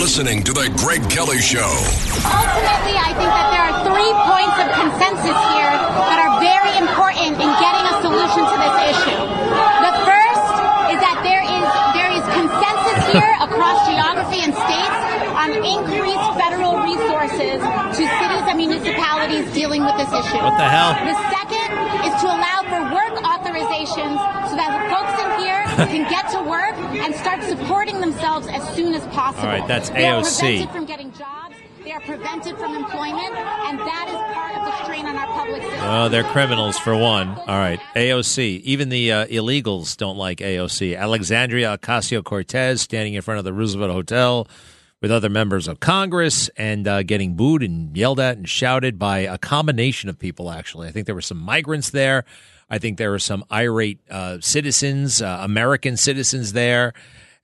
Listening 0.02 0.42
to 0.42 0.50
The 0.50 0.66
Greg 0.82 0.98
Kelly 1.06 1.38
Show. 1.38 1.62
Ultimately, 1.62 2.98
I 2.98 3.14
think 3.14 3.30
that 3.30 3.48
there 3.54 3.64
are 3.70 3.76
three 3.86 4.12
points 4.26 4.56
of 4.58 4.66
consensus 4.74 5.38
here 5.54 5.74
that 5.78 6.18
are 6.18 6.42
very 6.42 6.74
important 6.74 7.38
in 7.38 7.46
getting 7.46 7.86
a 7.86 7.94
solution 8.02 8.42
to 8.42 8.56
this 8.66 8.98
issue. 8.98 9.14
The 9.14 9.94
first 10.02 10.54
is 10.90 10.98
that 10.98 11.22
there 11.22 11.46
is 11.46 11.66
there 11.94 12.10
is 12.18 12.24
consensus 12.34 12.98
here 13.14 13.30
across 13.46 13.78
geography 13.86 14.42
and 14.42 14.50
states 14.50 14.98
on 15.38 15.54
increased 15.62 16.30
federal 16.34 16.82
resources 16.82 17.62
to 17.62 18.02
cities 18.02 18.44
and 18.50 18.58
municipalities 18.58 19.46
dealing 19.54 19.86
with 19.86 19.94
this 20.02 20.10
issue. 20.10 20.42
What 20.42 20.58
the 20.58 20.66
hell? 20.66 20.98
The 20.98 21.14
second 21.30 21.70
is 22.10 22.14
to 22.18 22.26
allow 22.26 22.58
for 22.66 22.90
work 22.90 23.14
authorizations 23.22 24.18
so 24.50 24.58
that 24.58 24.74
folks 24.90 25.14
in 25.22 25.46
here 25.46 25.61
can 25.86 26.10
get 26.10 26.30
to 26.30 26.42
work 26.42 26.74
and 27.02 27.14
start 27.14 27.42
supporting 27.42 28.00
themselves 28.00 28.46
as 28.48 28.62
soon 28.74 28.94
as 28.94 29.04
possible. 29.08 29.48
All 29.48 29.58
right, 29.58 29.66
that's 29.68 29.90
AOC. 29.90 30.40
They 30.40 30.62
are 30.62 30.66
prevented 30.66 30.70
from 30.70 30.84
getting 30.86 31.12
jobs. 31.12 31.54
They 31.84 31.90
are 31.90 32.00
prevented 32.00 32.56
from 32.58 32.76
employment, 32.76 33.34
and 33.34 33.78
that 33.80 34.06
is 34.08 34.14
part 34.34 34.56
of 34.56 34.64
the 34.64 34.84
strain 34.84 35.04
on 35.04 35.16
our 35.16 35.26
public 35.26 35.62
system. 35.62 35.80
Oh, 35.82 36.08
they're 36.08 36.22
criminals 36.22 36.78
for 36.78 36.96
one. 36.96 37.30
All 37.30 37.58
right, 37.58 37.80
AOC. 37.96 38.60
Even 38.60 38.88
the 38.88 39.10
uh, 39.12 39.26
illegals 39.26 39.96
don't 39.96 40.16
like 40.16 40.38
AOC. 40.38 40.96
Alexandria 40.96 41.76
Ocasio 41.76 42.22
Cortez 42.22 42.80
standing 42.80 43.14
in 43.14 43.22
front 43.22 43.38
of 43.38 43.44
the 43.44 43.52
Roosevelt 43.52 43.90
Hotel 43.90 44.46
with 45.00 45.10
other 45.10 45.28
members 45.28 45.66
of 45.66 45.80
Congress 45.80 46.48
and 46.56 46.86
uh, 46.86 47.02
getting 47.02 47.34
booed 47.34 47.64
and 47.64 47.96
yelled 47.96 48.20
at 48.20 48.36
and 48.36 48.48
shouted 48.48 48.96
by 48.98 49.18
a 49.18 49.36
combination 49.36 50.08
of 50.08 50.16
people. 50.16 50.50
Actually, 50.50 50.86
I 50.86 50.92
think 50.92 51.06
there 51.06 51.14
were 51.16 51.20
some 51.20 51.38
migrants 51.38 51.90
there. 51.90 52.24
I 52.72 52.78
think 52.78 52.96
there 52.96 53.10
were 53.10 53.18
some 53.18 53.44
irate 53.52 54.00
uh, 54.10 54.38
citizens, 54.40 55.20
uh, 55.20 55.40
American 55.42 55.98
citizens 55.98 56.54
there, 56.54 56.94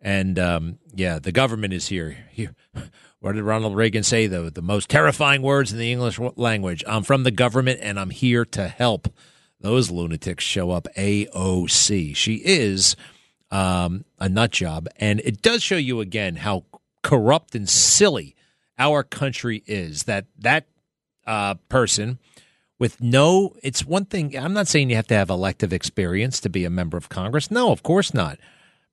and 0.00 0.38
um, 0.38 0.78
yeah, 0.94 1.18
the 1.18 1.32
government 1.32 1.74
is 1.74 1.86
here. 1.86 2.16
Here, 2.30 2.54
what 3.20 3.32
did 3.32 3.42
Ronald 3.42 3.76
Reagan 3.76 4.04
say? 4.04 4.26
The 4.26 4.50
the 4.50 4.62
most 4.62 4.88
terrifying 4.88 5.42
words 5.42 5.70
in 5.70 5.78
the 5.78 5.92
English 5.92 6.18
language. 6.36 6.82
I'm 6.86 7.02
from 7.02 7.24
the 7.24 7.30
government, 7.30 7.80
and 7.82 8.00
I'm 8.00 8.08
here 8.08 8.46
to 8.46 8.68
help. 8.68 9.12
Those 9.60 9.90
lunatics 9.90 10.44
show 10.44 10.70
up. 10.70 10.88
AOC. 10.96 12.16
She 12.16 12.36
is 12.36 12.96
um, 13.50 14.06
a 14.18 14.30
nut 14.30 14.50
job, 14.50 14.88
and 14.96 15.20
it 15.20 15.42
does 15.42 15.62
show 15.62 15.76
you 15.76 16.00
again 16.00 16.36
how 16.36 16.64
corrupt 17.02 17.54
and 17.54 17.68
silly 17.68 18.34
our 18.78 19.02
country 19.02 19.62
is. 19.66 20.04
That 20.04 20.24
that 20.38 20.64
uh, 21.26 21.56
person 21.68 22.18
with 22.78 23.00
no 23.00 23.54
it's 23.62 23.84
one 23.84 24.04
thing 24.04 24.36
i'm 24.36 24.52
not 24.52 24.68
saying 24.68 24.90
you 24.90 24.96
have 24.96 25.06
to 25.06 25.14
have 25.14 25.30
elective 25.30 25.72
experience 25.72 26.40
to 26.40 26.48
be 26.48 26.64
a 26.64 26.70
member 26.70 26.96
of 26.96 27.08
congress. 27.08 27.50
No 27.50 27.72
of 27.72 27.82
course 27.82 28.14
not. 28.14 28.38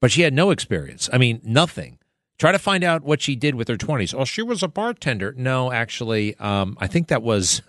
But 0.02 0.12
she 0.12 0.22
had 0.22 0.34
no 0.34 0.52
experience. 0.52 1.10
I 1.12 1.18
mean 1.18 1.42
nothing. 1.44 2.00
Try 2.38 2.52
to 2.52 2.60
find 2.60 2.84
out 2.84 3.04
what 3.04 3.22
she 3.22 3.36
did 3.36 3.56
with 3.56 3.68
her 3.68 3.78
20s 3.78 4.14
oh 4.14 4.26
she 4.26 4.42
was 4.42 4.64
a 4.64 4.68
bartender. 4.68 5.34
No 5.38 5.72
actually 5.72 6.36
um, 6.38 6.78
i 6.80 6.88
think 6.88 7.08
that 7.08 7.24
was 7.24 7.62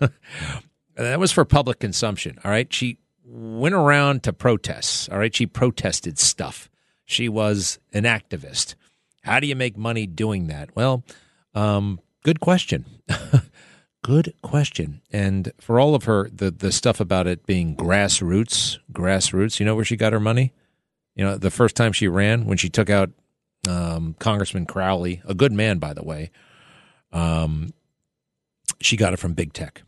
that 0.95 1.19
was 1.19 1.31
for 1.31 1.45
public 1.45 1.79
consumption 1.79 2.39
all 2.43 2.51
right? 2.51 2.71
She 2.73 2.99
went 3.23 3.75
around 3.75 4.23
to 4.23 4.33
protests 4.33 5.09
all 5.09 5.19
right? 5.19 5.33
She 5.33 5.45
protested 5.45 6.19
stuff. 6.19 6.69
She 7.05 7.29
was 7.29 7.79
an 7.93 8.03
activist. 8.03 8.75
How 9.23 9.39
do 9.39 9.47
you 9.47 9.55
make 9.55 9.77
money 9.77 10.07
doing 10.07 10.47
that? 10.47 10.75
Well 10.75 11.03
um, 11.53 11.99
good 12.23 12.39
question 12.39 12.85
Good 14.07 14.33
question. 14.41 15.01
And 15.11 15.51
for 15.59 15.81
all 15.81 15.93
of 15.93 16.05
her 16.05 16.29
the 16.29 16.49
the 16.49 16.71
stuff 16.71 17.01
about 17.01 17.27
it 17.27 17.45
being 17.45 17.75
grassroots, 17.75 18.77
grassroots, 18.89 19.59
you 19.59 19.65
know 19.65 19.75
where 19.75 19.83
she 19.83 19.97
got 19.97 20.13
her 20.13 20.19
money? 20.21 20.53
You 21.13 21.25
know, 21.25 21.37
the 21.37 21.51
first 21.51 21.75
time 21.75 21.91
she 21.91 22.07
ran 22.07 22.45
when 22.45 22.57
she 22.57 22.69
took 22.69 22.89
out 22.89 23.09
um, 23.67 24.15
Congressman 24.17 24.65
Crowley, 24.65 25.21
a 25.25 25.33
good 25.33 25.51
man 25.51 25.77
by 25.77 25.93
the 25.93 26.05
way. 26.05 26.31
Um, 27.11 27.73
she 28.79 28.95
got 28.95 29.11
it 29.11 29.17
from 29.17 29.33
big 29.33 29.51
tech. 29.51 29.81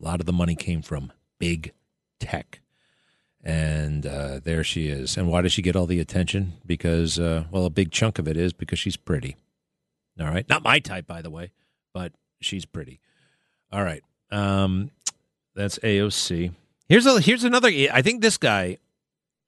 A 0.00 0.04
lot 0.06 0.20
of 0.20 0.24
the 0.24 0.32
money 0.32 0.54
came 0.54 0.80
from 0.80 1.12
big 1.38 1.72
tech. 2.20 2.60
And 3.44 4.06
uh, 4.06 4.40
there 4.42 4.64
she 4.64 4.88
is. 4.88 5.18
And 5.18 5.28
why 5.28 5.42
does 5.42 5.52
she 5.52 5.60
get 5.60 5.76
all 5.76 5.86
the 5.86 6.00
attention? 6.00 6.54
Because, 6.64 7.18
uh, 7.18 7.44
well, 7.50 7.66
a 7.66 7.70
big 7.70 7.92
chunk 7.92 8.18
of 8.18 8.26
it 8.26 8.38
is 8.38 8.54
because 8.54 8.78
she's 8.78 8.96
pretty. 8.96 9.36
All 10.18 10.26
right. 10.26 10.48
Not 10.48 10.64
my 10.64 10.78
type, 10.78 11.06
by 11.06 11.20
the 11.20 11.30
way, 11.30 11.52
but 11.92 12.12
she's 12.40 12.64
pretty. 12.64 13.00
All 13.72 13.82
right. 13.82 14.02
Um, 14.30 14.90
that's 15.54 15.78
AOC. 15.80 16.52
Here's 16.88 17.06
a 17.06 17.20
here's 17.20 17.44
another. 17.44 17.68
I 17.68 18.02
think 18.02 18.22
this 18.22 18.38
guy. 18.38 18.78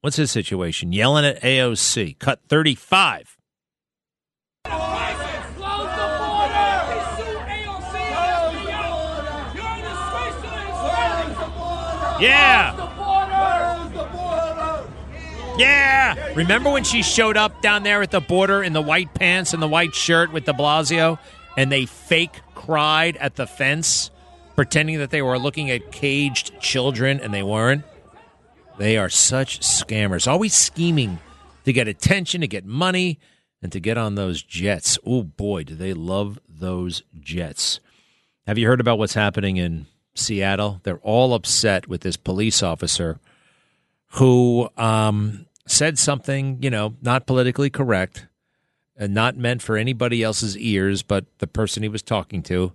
What's 0.03 0.17
his 0.17 0.31
situation? 0.31 0.93
Yelling 0.93 1.25
at 1.25 1.43
AOC. 1.43 2.19
Cut 2.19 2.41
thirty 2.49 2.75
five. 2.75 3.37
Yeah. 12.21 12.77
Yeah. 15.59 16.33
Remember 16.35 16.71
when 16.71 16.85
she 16.85 17.03
showed 17.03 17.37
up 17.37 17.63
down 17.63 17.83
there 17.83 18.03
at 18.03 18.11
the 18.11 18.21
border 18.21 18.63
in 18.63 18.73
the 18.73 18.83
white 18.83 19.15
pants 19.15 19.55
and 19.55 19.63
the 19.63 19.69
white 19.69 19.95
shirt 19.95 20.33
with 20.33 20.45
de 20.45 20.53
Blasio 20.53 21.19
and 21.57 21.71
they 21.71 21.87
fake 21.87 22.41
cried 22.55 23.17
at 23.17 23.37
the 23.37 23.47
fence, 23.47 24.11
pretending 24.55 24.99
that 24.99 25.11
they 25.11 25.23
were 25.23 25.39
looking 25.39 25.71
at 25.71 25.93
caged 25.93 26.61
children 26.61 27.21
and 27.21 27.33
they 27.33 27.43
weren't? 27.43 27.85
They 28.79 28.97
are 28.97 29.11
such 29.11 29.61
scammers, 29.61 30.27
always 30.27 30.55
scheming 30.55 31.19
to 31.65 31.73
get 31.73 31.89
attention, 31.89 32.41
to 32.41 32.49
get 32.49 32.65
money, 32.65 33.19
and 33.63 33.71
to 33.73 33.81
get 33.81 33.99
on 33.99 34.15
those 34.15 34.43
jets. 34.43 34.99
Oh 35.05 35.23
boy, 35.23 35.65
do 35.65 35.75
they 35.75 35.93
love 35.93 36.39
those 36.61 37.03
jets. 37.19 37.81
Have 38.47 38.59
you 38.59 38.67
heard 38.67 38.81
about 38.81 38.99
what's 38.99 39.15
happening 39.15 39.57
in 39.57 39.87
Seattle? 40.15 40.81
They're 40.85 40.99
all 40.99 41.35
upset 41.35 41.89
with 41.89 42.03
this 42.03 42.17
police 42.17 42.63
officer 42.63 43.19
who 44.15 44.69
um, 44.77 45.47
said 45.67 45.99
something, 45.99 46.59
you 46.63 46.71
know, 46.71 46.95
not 47.03 47.27
politically 47.27 47.71
correct 47.71 48.27
and 49.01 49.15
not 49.15 49.35
meant 49.35 49.63
for 49.63 49.79
anybody 49.79 50.23
else's 50.23 50.57
ears, 50.59 51.03
but 51.03 51.25
the 51.39 51.47
person 51.47 51.83
he 51.83 51.89
was 51.89 52.03
talking 52.03 52.43
to 52.45 52.73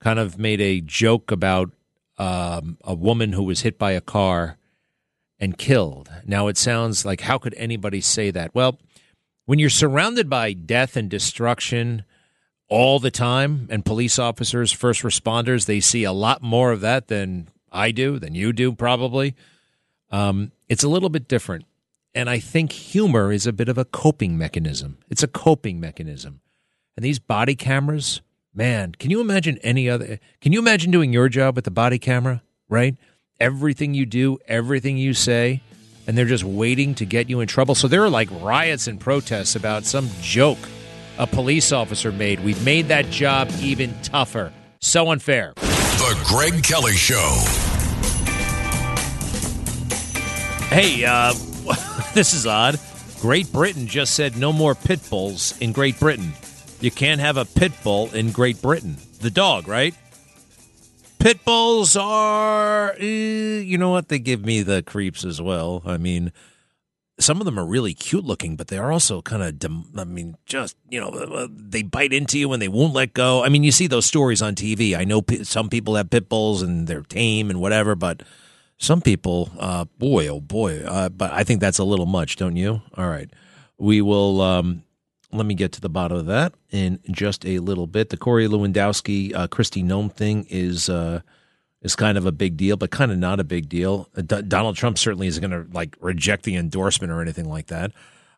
kind 0.00 0.18
of 0.18 0.38
made 0.38 0.60
a 0.60 0.82
joke 0.82 1.32
about 1.32 1.70
um, 2.18 2.76
a 2.84 2.94
woman 2.94 3.32
who 3.32 3.42
was 3.42 3.62
hit 3.62 3.78
by 3.78 3.92
a 3.92 4.00
car 4.02 4.58
and 5.40 5.56
killed. 5.56 6.10
Now 6.26 6.48
it 6.48 6.58
sounds 6.58 7.06
like 7.06 7.22
how 7.22 7.38
could 7.38 7.54
anybody 7.54 8.02
say 8.02 8.30
that? 8.30 8.54
Well, 8.54 8.78
when 9.46 9.58
you're 9.58 9.70
surrounded 9.70 10.28
by 10.28 10.52
death 10.52 10.94
and 10.94 11.08
destruction 11.08 12.04
all 12.68 12.98
the 12.98 13.10
time, 13.10 13.66
and 13.70 13.84
police 13.84 14.18
officers, 14.18 14.72
first 14.72 15.02
responders, 15.02 15.66
they 15.66 15.80
see 15.80 16.04
a 16.04 16.12
lot 16.12 16.42
more 16.42 16.70
of 16.72 16.80
that 16.80 17.08
than 17.08 17.48
I 17.70 17.90
do, 17.90 18.18
than 18.18 18.34
you 18.34 18.52
do, 18.52 18.72
probably. 18.72 19.34
Um, 20.10 20.52
it's 20.68 20.84
a 20.84 20.88
little 20.88 21.08
bit 21.08 21.28
different. 21.28 21.64
And 22.14 22.28
I 22.28 22.38
think 22.38 22.72
humor 22.72 23.32
is 23.32 23.46
a 23.46 23.52
bit 23.52 23.68
of 23.68 23.78
a 23.78 23.84
coping 23.84 24.36
mechanism. 24.36 24.98
It's 25.08 25.22
a 25.22 25.28
coping 25.28 25.80
mechanism. 25.80 26.40
And 26.96 27.04
these 27.04 27.18
body 27.18 27.54
cameras, 27.54 28.20
man, 28.54 28.92
can 28.98 29.10
you 29.10 29.20
imagine 29.20 29.58
any 29.62 29.88
other? 29.88 30.18
Can 30.40 30.52
you 30.52 30.58
imagine 30.58 30.90
doing 30.90 31.12
your 31.12 31.28
job 31.28 31.56
with 31.56 31.64
the 31.64 31.70
body 31.70 31.98
camera, 31.98 32.42
right? 32.68 32.96
Everything 33.40 33.94
you 33.94 34.04
do, 34.04 34.38
everything 34.46 34.98
you 34.98 35.14
say, 35.14 35.62
and 36.06 36.18
they're 36.18 36.26
just 36.26 36.44
waiting 36.44 36.94
to 36.96 37.06
get 37.06 37.30
you 37.30 37.40
in 37.40 37.48
trouble. 37.48 37.74
So 37.74 37.88
there 37.88 38.02
are 38.02 38.10
like 38.10 38.28
riots 38.42 38.88
and 38.88 39.00
protests 39.00 39.56
about 39.56 39.84
some 39.84 40.10
joke 40.20 40.58
a 41.18 41.26
police 41.26 41.72
officer 41.72 42.10
made. 42.10 42.40
We've 42.40 42.62
made 42.64 42.88
that 42.88 43.08
job 43.10 43.50
even 43.60 43.94
tougher. 44.02 44.52
So 44.80 45.10
unfair. 45.10 45.52
The 45.56 46.20
Greg 46.24 46.62
Kelly 46.62 46.94
Show. 46.94 47.44
Hey, 50.68 51.04
uh, 51.04 51.34
this 52.14 52.34
is 52.34 52.46
odd. 52.46 52.78
Great 53.20 53.50
Britain 53.52 53.86
just 53.86 54.14
said 54.14 54.36
no 54.36 54.52
more 54.52 54.74
pit 54.74 55.00
bulls 55.08 55.58
in 55.60 55.72
Great 55.72 55.98
Britain. 55.98 56.32
You 56.80 56.90
can't 56.90 57.20
have 57.20 57.36
a 57.36 57.44
pit 57.44 57.72
bull 57.82 58.10
in 58.12 58.32
Great 58.32 58.60
Britain. 58.60 58.96
The 59.20 59.30
dog, 59.30 59.66
right? 59.66 59.94
Pit 61.18 61.44
bulls 61.44 61.96
are, 61.96 62.94
eh, 62.98 63.60
you 63.60 63.78
know 63.78 63.90
what? 63.90 64.08
They 64.08 64.18
give 64.18 64.44
me 64.44 64.62
the 64.62 64.82
creeps 64.82 65.24
as 65.24 65.40
well. 65.40 65.82
I 65.86 65.96
mean, 65.96 66.32
some 67.18 67.40
of 67.40 67.44
them 67.46 67.58
are 67.58 67.64
really 67.64 67.94
cute 67.94 68.24
looking, 68.24 68.56
but 68.56 68.66
they 68.66 68.76
are 68.76 68.92
also 68.92 69.22
kind 69.22 69.42
of, 69.42 69.86
I 69.96 70.04
mean, 70.04 70.36
just, 70.44 70.76
you 70.90 71.00
know, 71.00 71.08
uh, 71.08 71.46
they 71.50 71.82
bite 71.82 72.12
into 72.12 72.38
you 72.38 72.52
and 72.52 72.60
they 72.60 72.68
won't 72.68 72.92
let 72.92 73.14
go. 73.14 73.42
I 73.44 73.48
mean, 73.48 73.62
you 73.62 73.72
see 73.72 73.86
those 73.86 74.04
stories 74.04 74.42
on 74.42 74.54
TV. 74.54 74.96
I 74.98 75.04
know 75.04 75.22
p- 75.22 75.44
some 75.44 75.70
people 75.70 75.94
have 75.94 76.10
pit 76.10 76.28
bulls 76.28 76.60
and 76.60 76.86
they're 76.86 77.02
tame 77.02 77.48
and 77.48 77.60
whatever, 77.60 77.94
but 77.94 78.22
some 78.82 79.00
people, 79.00 79.48
uh, 79.60 79.84
boy, 79.98 80.26
oh 80.26 80.40
boy. 80.40 80.80
Uh, 80.80 81.08
but 81.08 81.32
I 81.32 81.44
think 81.44 81.60
that's 81.60 81.78
a 81.78 81.84
little 81.84 82.06
much, 82.06 82.36
don't 82.36 82.56
you? 82.56 82.82
All 82.96 83.08
right. 83.08 83.30
We 83.78 84.02
will, 84.02 84.40
um, 84.40 84.82
let 85.32 85.46
me 85.46 85.54
get 85.54 85.72
to 85.72 85.80
the 85.80 85.88
bottom 85.88 86.18
of 86.18 86.26
that 86.26 86.52
in 86.70 86.98
just 87.10 87.46
a 87.46 87.60
little 87.60 87.86
bit. 87.86 88.10
The 88.10 88.16
Corey 88.16 88.48
Lewandowski, 88.48 89.34
uh, 89.34 89.46
Kristi 89.46 89.84
Noem 89.84 90.12
thing 90.12 90.46
is, 90.50 90.88
uh, 90.88 91.20
is 91.80 91.94
kind 91.94 92.18
of 92.18 92.26
a 92.26 92.32
big 92.32 92.56
deal, 92.56 92.76
but 92.76 92.90
kind 92.90 93.12
of 93.12 93.18
not 93.18 93.38
a 93.38 93.44
big 93.44 93.68
deal. 93.68 94.08
Uh, 94.16 94.22
D- 94.22 94.42
Donald 94.42 94.74
Trump 94.74 94.98
certainly 94.98 95.28
isn't 95.28 95.48
going 95.48 95.64
to 95.64 95.72
like 95.72 95.96
reject 96.00 96.42
the 96.42 96.56
endorsement 96.56 97.12
or 97.12 97.22
anything 97.22 97.48
like 97.48 97.68
that. 97.68 97.92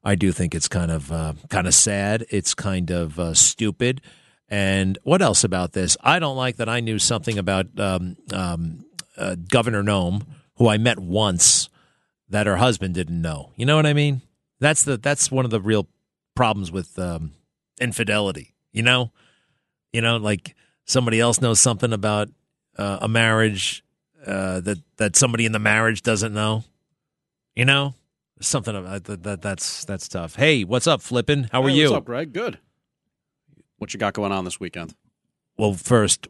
I 0.04 0.14
do 0.14 0.30
think 0.30 0.54
it's 0.54 0.68
kind 0.68 0.90
of 0.90 1.10
uh, 1.10 1.32
kind 1.48 1.66
of 1.66 1.72
sad. 1.74 2.26
It's 2.28 2.54
kind 2.54 2.90
of 2.90 3.18
uh, 3.18 3.32
stupid. 3.32 4.02
And 4.50 4.98
what 5.04 5.22
else 5.22 5.42
about 5.42 5.72
this? 5.72 5.96
I 6.02 6.18
don't 6.18 6.36
like 6.36 6.56
that 6.56 6.68
I 6.68 6.80
knew 6.80 6.98
something 6.98 7.38
about 7.38 7.66
um, 7.80 8.16
um, 8.30 8.84
uh, 9.16 9.36
Governor 9.48 9.82
Noem, 9.82 10.22
who 10.56 10.68
I 10.68 10.78
met 10.78 10.98
once, 10.98 11.68
that 12.28 12.46
her 12.46 12.56
husband 12.56 12.94
didn't 12.94 13.20
know. 13.20 13.52
You 13.56 13.66
know 13.66 13.76
what 13.76 13.86
I 13.86 13.92
mean? 13.92 14.22
That's 14.60 14.82
the 14.82 14.96
that's 14.96 15.30
one 15.30 15.44
of 15.44 15.50
the 15.50 15.60
real 15.60 15.88
problems 16.34 16.70
with 16.72 16.98
um, 16.98 17.32
infidelity. 17.80 18.54
You 18.72 18.82
know, 18.82 19.12
you 19.92 20.00
know, 20.00 20.16
like 20.16 20.54
somebody 20.84 21.20
else 21.20 21.40
knows 21.40 21.60
something 21.60 21.92
about 21.92 22.28
uh, 22.76 22.98
a 23.02 23.08
marriage 23.08 23.84
uh, 24.26 24.60
that 24.60 24.78
that 24.96 25.16
somebody 25.16 25.44
in 25.44 25.52
the 25.52 25.58
marriage 25.58 26.02
doesn't 26.02 26.32
know. 26.32 26.64
You 27.54 27.64
know, 27.64 27.94
something 28.40 28.74
about 28.74 29.04
that, 29.04 29.22
that 29.22 29.42
that's 29.42 29.84
that's 29.84 30.08
tough. 30.08 30.36
Hey, 30.36 30.64
what's 30.64 30.86
up, 30.86 31.02
Flippin? 31.02 31.48
How 31.52 31.62
are 31.62 31.68
Hey, 31.68 31.76
you? 31.76 31.84
What's 31.90 31.98
up, 31.98 32.04
Greg? 32.04 32.32
Good. 32.32 32.58
What 33.78 33.92
you 33.92 34.00
got 34.00 34.14
going 34.14 34.32
on 34.32 34.44
this 34.44 34.58
weekend? 34.58 34.94
Well, 35.56 35.74
first, 35.74 36.26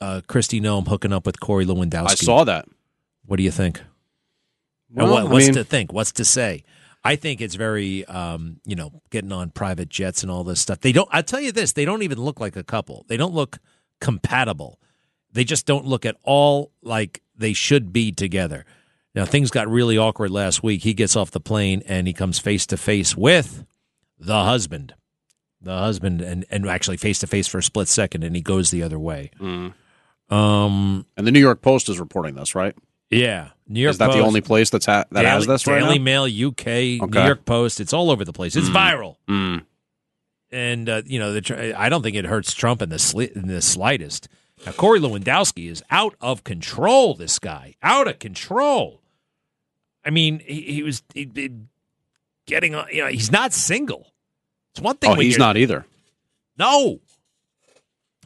uh, 0.00 0.20
Kristi 0.28 0.60
Noem 0.60 0.88
hooking 0.88 1.12
up 1.12 1.24
with 1.26 1.38
Corey 1.40 1.64
Lewandowski. 1.64 2.10
I 2.10 2.14
saw 2.14 2.44
that. 2.44 2.66
What 3.28 3.36
do 3.36 3.42
you 3.42 3.50
think? 3.50 3.82
Well, 4.90 5.10
what, 5.12 5.20
I 5.20 5.24
what's 5.26 5.46
mean- 5.46 5.54
to 5.56 5.64
think? 5.64 5.92
What's 5.92 6.12
to 6.12 6.24
say? 6.24 6.64
I 7.04 7.14
think 7.16 7.40
it's 7.40 7.54
very, 7.54 8.04
um, 8.06 8.60
you 8.64 8.74
know, 8.74 8.90
getting 9.10 9.32
on 9.32 9.50
private 9.50 9.88
jets 9.88 10.22
and 10.22 10.32
all 10.32 10.44
this 10.44 10.60
stuff. 10.60 10.80
They 10.80 10.92
don't. 10.92 11.08
I 11.12 11.22
tell 11.22 11.40
you 11.40 11.52
this, 11.52 11.72
they 11.72 11.84
don't 11.84 12.02
even 12.02 12.18
look 12.18 12.40
like 12.40 12.56
a 12.56 12.64
couple. 12.64 13.04
They 13.06 13.16
don't 13.18 13.34
look 13.34 13.58
compatible. 14.00 14.80
They 15.30 15.44
just 15.44 15.66
don't 15.66 15.84
look 15.84 16.06
at 16.06 16.16
all 16.24 16.72
like 16.82 17.22
they 17.36 17.52
should 17.52 17.92
be 17.92 18.12
together. 18.12 18.64
Now 19.14 19.26
things 19.26 19.50
got 19.50 19.68
really 19.68 19.98
awkward 19.98 20.30
last 20.30 20.62
week. 20.62 20.82
He 20.82 20.94
gets 20.94 21.14
off 21.14 21.30
the 21.30 21.40
plane 21.40 21.82
and 21.86 22.06
he 22.06 22.12
comes 22.14 22.38
face 22.38 22.66
to 22.66 22.76
face 22.76 23.14
with 23.16 23.64
the 24.18 24.44
husband, 24.44 24.94
the 25.60 25.76
husband, 25.76 26.22
and 26.22 26.46
and 26.50 26.66
actually 26.66 26.96
face 26.96 27.18
to 27.20 27.26
face 27.26 27.46
for 27.46 27.58
a 27.58 27.62
split 27.62 27.88
second, 27.88 28.24
and 28.24 28.34
he 28.34 28.42
goes 28.42 28.70
the 28.70 28.82
other 28.82 28.98
way. 28.98 29.30
Mm. 29.38 29.74
Um, 30.30 31.06
and 31.16 31.26
the 31.26 31.30
New 31.30 31.40
York 31.40 31.62
Post 31.62 31.88
is 31.88 32.00
reporting 32.00 32.34
this, 32.34 32.54
right? 32.54 32.74
Yeah, 33.10 33.50
New 33.66 33.80
York 33.80 33.92
Is 33.92 33.98
that 33.98 34.12
the 34.12 34.20
only 34.20 34.40
place 34.42 34.68
that's 34.70 34.86
ha- 34.86 35.04
that 35.10 35.22
Daily, 35.22 35.26
has 35.26 35.46
this 35.46 35.66
right 35.66 35.80
Daily 35.80 35.98
now? 35.98 36.04
Mail, 36.26 36.48
UK, 36.48 36.66
New 37.00 37.20
York 37.24 37.44
Post. 37.46 37.80
It's 37.80 37.92
all 37.94 38.10
over 38.10 38.24
the 38.24 38.32
place. 38.34 38.54
It's 38.56 38.68
Mm. 38.68 38.74
viral, 38.74 39.16
Mm. 39.28 39.64
and 40.50 40.88
uh, 40.88 41.02
you 41.06 41.18
know, 41.18 41.32
the, 41.32 41.74
I 41.78 41.88
don't 41.88 42.02
think 42.02 42.16
it 42.16 42.26
hurts 42.26 42.52
Trump 42.54 42.82
in 42.82 42.90
the 42.90 42.96
sli- 42.96 43.32
in 43.34 43.46
the 43.48 43.62
slightest. 43.62 44.28
Now, 44.66 44.72
Corey 44.72 45.00
Lewandowski 45.00 45.70
is 45.70 45.82
out 45.90 46.16
of 46.20 46.44
control. 46.44 47.14
This 47.14 47.38
guy, 47.38 47.76
out 47.82 48.08
of 48.08 48.18
control. 48.18 49.00
I 50.04 50.10
mean, 50.10 50.40
he, 50.40 50.60
he 50.62 50.82
was 50.82 51.02
he, 51.14 51.30
he- 51.34 51.50
getting. 52.46 52.74
on- 52.74 52.88
You 52.92 53.02
know, 53.04 53.08
he's 53.08 53.32
not 53.32 53.52
single. 53.54 54.12
It's 54.72 54.80
one 54.82 54.96
thing. 54.96 55.10
Oh, 55.12 55.14
he's 55.14 55.38
not 55.38 55.56
either. 55.56 55.86
No. 56.58 57.00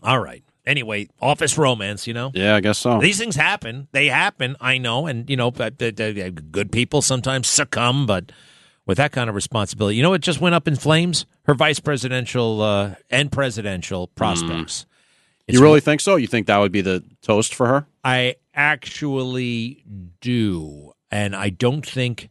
All 0.03 0.19
right. 0.19 0.43
Anyway, 0.65 1.09
office 1.21 1.59
romance. 1.59 2.07
You 2.07 2.15
know. 2.15 2.31
Yeah, 2.35 2.55
I 2.55 2.61
guess 2.61 2.79
so. 2.79 3.01
These 3.01 3.19
things 3.19 3.37
happen. 3.37 3.89
They 3.93 4.07
happen. 4.07 4.57
I 4.61 4.79
know, 4.79 5.07
and 5.07 5.29
you 5.29 5.37
know, 5.37 5.51
but, 5.51 5.83
uh, 5.83 6.31
good 6.31 6.73
people 6.73 7.03
sometimes 7.03 7.49
succumb. 7.49 8.07
But 8.07 8.33
with 8.87 8.99
that 8.99 9.13
kind 9.13 9.29
of 9.29 9.35
responsibility, 9.35 9.97
you 9.97 10.03
know, 10.03 10.13
it 10.13 10.23
just 10.23 10.41
went 10.41 10.55
up 10.55 10.69
in 10.69 10.77
flames. 10.77 11.27
Her 11.45 11.55
vice 11.55 11.81
presidential 11.81 12.63
uh, 12.63 12.95
and 13.11 13.33
presidential 13.33 14.07
prospects. 14.09 14.87
It's 15.49 15.59
you 15.59 15.65
really 15.65 15.81
think 15.81 16.01
so? 16.01 16.17
You 16.17 16.27
think 16.29 16.47
that 16.47 16.59
would 16.59 16.73
be 16.73 16.83
the 16.83 17.03
toast 17.21 17.55
for 17.55 17.67
her? 17.67 17.87
I 18.05 18.37
actually 18.55 19.83
do, 20.21 20.93
and 21.11 21.35
I 21.35 21.51
don't 21.51 21.85
think 21.85 22.31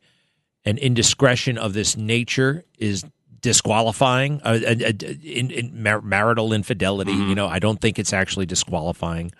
an 0.63 0.77
indiscretion 0.77 1.57
of 1.57 1.73
this 1.73 1.97
nature 1.97 2.63
is 2.77 3.03
disqualifying. 3.42 4.42
Uh, 4.44 4.60
uh, 4.66 4.70
uh, 4.70 4.92
in, 5.24 5.52
in 5.52 5.84
mar- 5.84 6.02
marital 6.02 6.54
infidelity, 6.54 7.12
Mm-hmm. 7.12 7.30
you 7.30 7.36
know, 7.36 7.48
I 7.48 7.60
don't 7.60 7.80
think 7.82 8.00
it's 8.00 8.14
actually 8.14 8.46
disqualifying. 8.46 9.32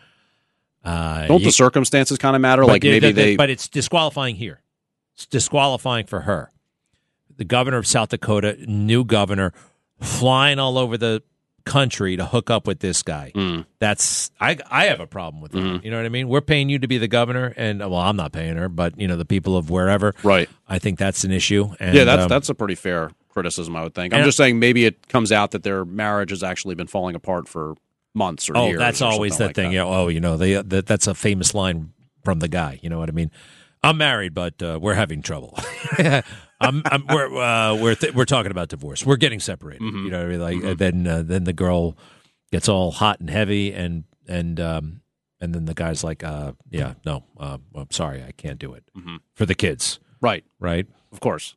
Uh, 0.84 1.28
Don't 1.28 1.40
you- 1.40 1.46
the 1.46 1.52
circumstances 1.52 2.18
kind 2.18 2.36
of 2.36 2.42
matter? 2.42 2.66
Like 2.66 2.84
maybe 2.84 3.00
the- 3.00 3.08
the- 3.08 3.22
they. 3.22 3.36
but 3.36 3.50
it's 3.50 3.68
disqualifying 3.68 4.36
here. 4.36 4.62
It's 5.16 5.26
disqualifying 5.26 6.06
for 6.08 6.22
her. 6.22 6.52
The 7.38 7.46
governor 7.46 7.78
of 7.78 7.88
South 7.88 8.10
Dakota, 8.10 8.58
new 8.68 9.04
governor, 9.04 9.54
flying 10.00 10.60
all 10.60 10.78
over 10.78 10.98
the 10.98 11.22
country 11.64 12.16
to 12.18 12.26
hook 12.26 12.50
up 12.50 12.66
with 12.66 12.80
this 12.80 13.04
guy. 13.04 13.32
Mm. 13.36 13.66
That's 13.80 14.32
I 14.40 14.58
I 14.70 14.86
have 14.86 15.00
a 15.00 15.06
problem 15.08 15.42
with 15.42 15.52
that. 15.52 15.60
Mm-hmm. 15.60 15.86
You 15.86 15.92
know 15.92 15.98
what 15.98 16.06
I 16.06 16.10
mean? 16.10 16.28
We're 16.28 16.42
paying 16.42 16.70
you 16.70 16.80
to 16.80 16.88
be 16.88 16.98
the 16.98 17.08
governor, 17.08 17.54
and 17.56 17.80
well, 17.80 17.96
I'm 17.98 18.16
not 18.16 18.32
paying 18.32 18.58
her, 18.58 18.68
but 18.70 19.00
you 19.00 19.08
know 19.08 19.16
the 19.16 19.26
people 19.26 19.56
of 19.56 19.70
wherever. 19.70 20.16
Right. 20.24 20.50
I 20.68 20.80
think 20.80 20.98
that's 20.98 21.24
an 21.24 21.32
issue. 21.32 21.70
And, 21.80 21.96
yeah, 21.96 22.04
that's 22.04 22.24
um, 22.24 22.30
that's 22.30 22.50
a 22.50 22.56
pretty 22.56 22.76
fair 22.76 23.12
criticism, 23.32 23.76
I 23.76 23.84
would 23.84 23.96
think. 23.96 24.14
I'm 24.14 24.20
and- 24.22 24.28
just 24.28 24.38
saying 24.38 24.60
maybe 24.60 24.86
it 24.86 25.08
comes 25.08 25.32
out 25.32 25.52
that 25.52 25.64
their 25.64 25.84
marriage 25.86 26.30
has 26.30 26.44
actually 26.44 26.76
been 26.76 26.88
falling 26.88 27.16
apart 27.16 27.48
for 27.48 27.76
months 28.14 28.50
or 28.50 28.58
years. 28.58 28.76
oh, 28.76 28.80
that's 28.80 29.02
or 29.02 29.06
always 29.06 29.38
the 29.38 29.48
like 29.48 29.56
thing. 29.56 29.70
that. 29.72 29.76
Yeah. 29.76 29.86
Oh, 29.86 30.08
you 30.10 30.20
know, 30.20 30.38
they, 30.38 30.62
that, 30.62 30.86
that's 30.86 31.08
a 31.08 31.14
famous 31.16 31.54
line 31.54 31.94
from 32.24 32.40
the 32.40 32.48
guy. 32.48 32.80
You 32.82 32.90
know 32.90 33.00
what 33.00 33.10
I 33.10 33.14
mean? 33.14 33.32
I'm 33.84 33.98
married, 33.98 34.34
but 34.36 34.62
uh, 34.62 34.78
we're 34.82 34.94
having 34.94 35.22
trouble. 35.24 35.58
I'm, 35.98 36.84
I'm, 36.86 37.08
we're 37.10 37.36
uh, 37.42 37.76
we're 37.76 37.96
th- 37.96 38.14
we're 38.14 38.26
talking 38.26 38.52
about 38.52 38.70
divorce. 38.70 39.04
We're 39.04 39.16
getting 39.16 39.40
separated. 39.40 39.82
Mm-hmm. 39.82 40.06
You 40.06 40.12
know 40.12 40.18
what 40.20 40.28
I 40.28 40.30
mean? 40.30 40.40
Like 40.42 40.64
and 40.64 40.78
then 40.78 41.08
uh, 41.08 41.24
then 41.26 41.46
the 41.46 41.54
girl 41.54 41.98
gets 42.52 42.70
all 42.70 42.92
hot 42.92 43.20
and 43.20 43.30
heavy, 43.32 43.74
and 43.74 44.04
and 44.28 44.60
um, 44.60 45.02
and 45.40 45.56
then 45.56 45.66
the 45.66 45.74
guy's 45.74 46.04
like, 46.04 46.24
uh, 46.24 46.52
yeah, 46.70 46.94
no, 47.06 47.24
uh, 47.40 47.58
I'm 47.74 47.90
sorry, 47.90 48.22
I 48.24 48.32
can't 48.34 48.60
do 48.60 48.74
it 48.74 48.84
Mhm. 48.96 49.18
for 49.34 49.48
the 49.48 49.56
kids. 49.56 50.00
Right. 50.22 50.44
Right. 50.60 50.86
Of 51.12 51.20
course. 51.20 51.56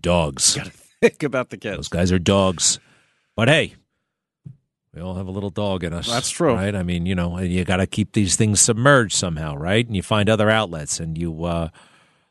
Dogs. 0.00 0.58
Think 1.00 1.22
about 1.22 1.50
the 1.50 1.56
kids. 1.56 1.76
Those 1.76 1.88
guys 1.88 2.12
are 2.12 2.18
dogs. 2.18 2.78
But 3.34 3.48
hey, 3.48 3.74
we 4.94 5.02
all 5.02 5.14
have 5.14 5.26
a 5.26 5.30
little 5.30 5.50
dog 5.50 5.84
in 5.84 5.92
us. 5.92 6.08
That's 6.08 6.30
true. 6.30 6.54
right? 6.54 6.74
I 6.74 6.82
mean, 6.82 7.04
you 7.04 7.14
know, 7.14 7.38
you 7.38 7.64
got 7.64 7.76
to 7.76 7.86
keep 7.86 8.12
these 8.12 8.36
things 8.36 8.60
submerged 8.60 9.14
somehow, 9.14 9.54
right? 9.56 9.86
And 9.86 9.94
you 9.94 10.02
find 10.02 10.30
other 10.30 10.48
outlets, 10.50 10.98
and 11.00 11.18
you. 11.18 11.44
Uh, 11.44 11.68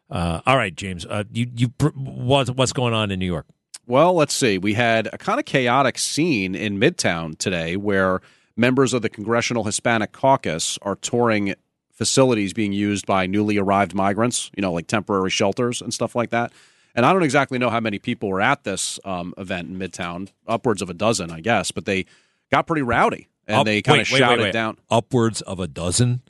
uh, 0.09 0.41
all 0.45 0.57
right, 0.57 0.76
James. 0.76 1.05
Uh, 1.05 1.24
you 1.32 1.47
you 1.55 1.74
what's 1.95 2.49
what's 2.51 2.74
going 2.74 2.93
on 2.93 3.11
in 3.11 3.20
New 3.20 3.26
York? 3.26 3.45
Well, 3.88 4.13
let's 4.16 4.34
see. 4.34 4.57
We 4.57 4.74
had 4.74 5.07
a 5.13 5.18
kind 5.18 5.39
of 5.39 5.45
chaotic 5.45 5.99
scene 5.99 6.55
in 6.55 6.80
Midtown 6.80 7.38
today 7.38 7.76
where 7.76 8.22
members 8.57 8.93
of 8.93 9.03
the 9.03 9.09
Congressional 9.09 9.63
Hispanic 9.63 10.11
Caucus 10.11 10.80
are 10.82 10.95
touring 10.95 11.53
facilities 11.91 12.51
being 12.51 12.74
used 12.74 13.05
by 13.05 13.28
newly 13.28 13.57
arrived 13.57 13.93
migrants, 13.93 14.49
you 14.55 14.61
know, 14.61 14.74
like 14.74 14.88
temporary 14.88 15.30
shelters 15.30 15.82
and 15.82 15.93
stuff 15.93 16.16
like 16.16 16.32
that. 16.32 16.51
And 16.96 17.06
I 17.06 17.14
don't 17.14 17.24
exactly 17.24 17.60
know 17.60 17.70
how 17.70 17.80
many 17.82 18.00
people 18.00 18.30
were 18.30 18.41
at 18.41 18.64
this 18.64 19.00
um, 19.06 19.34
event 19.38 19.70
in 19.70 19.78
Midtown, 19.78 20.30
upwards 20.48 20.82
of 20.82 20.89
a 20.89 20.93
dozen, 20.93 21.30
I 21.30 21.41
guess, 21.41 21.72
but 21.72 21.86
they 21.86 22.06
got 22.52 22.66
pretty 22.66 22.82
rowdy 22.82 23.28
and 23.48 23.58
Up- 23.58 23.66
they 23.66 23.82
kind 23.82 24.02
of 24.02 24.08
shouted 24.08 24.39
wait, 24.39 24.46
wait. 24.46 24.54
down. 24.54 24.78
Upwards 24.89 25.41
of 25.41 25.60
a 25.60 25.68
dozen. 25.68 26.22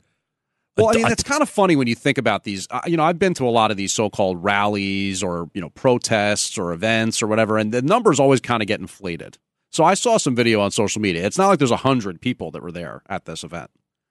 Well, 0.76 0.90
I 0.90 0.92
mean, 0.92 1.06
it's 1.06 1.22
kind 1.22 1.40
of 1.40 1.48
funny 1.48 1.74
when 1.74 1.86
you 1.86 1.94
think 1.94 2.18
about 2.18 2.44
these. 2.44 2.66
Uh, 2.70 2.80
you 2.86 2.98
know, 2.98 3.04
I've 3.04 3.18
been 3.18 3.32
to 3.34 3.48
a 3.48 3.50
lot 3.50 3.70
of 3.70 3.78
these 3.78 3.94
so-called 3.94 4.44
rallies 4.44 5.22
or 5.22 5.48
you 5.54 5.60
know 5.62 5.70
protests 5.70 6.58
or 6.58 6.72
events 6.72 7.22
or 7.22 7.26
whatever, 7.26 7.56
and 7.56 7.72
the 7.72 7.80
numbers 7.80 8.20
always 8.20 8.42
kind 8.42 8.62
of 8.62 8.68
get 8.68 8.78
inflated. 8.78 9.38
So 9.70 9.84
I 9.84 9.94
saw 9.94 10.18
some 10.18 10.34
video 10.34 10.60
on 10.60 10.70
social 10.70 11.00
media. 11.00 11.24
It's 11.24 11.38
not 11.38 11.48
like 11.48 11.58
there's 11.58 11.70
a 11.70 11.76
hundred 11.78 12.20
people 12.20 12.50
that 12.50 12.62
were 12.62 12.72
there 12.72 13.02
at 13.08 13.24
this 13.24 13.42
event, 13.42 13.70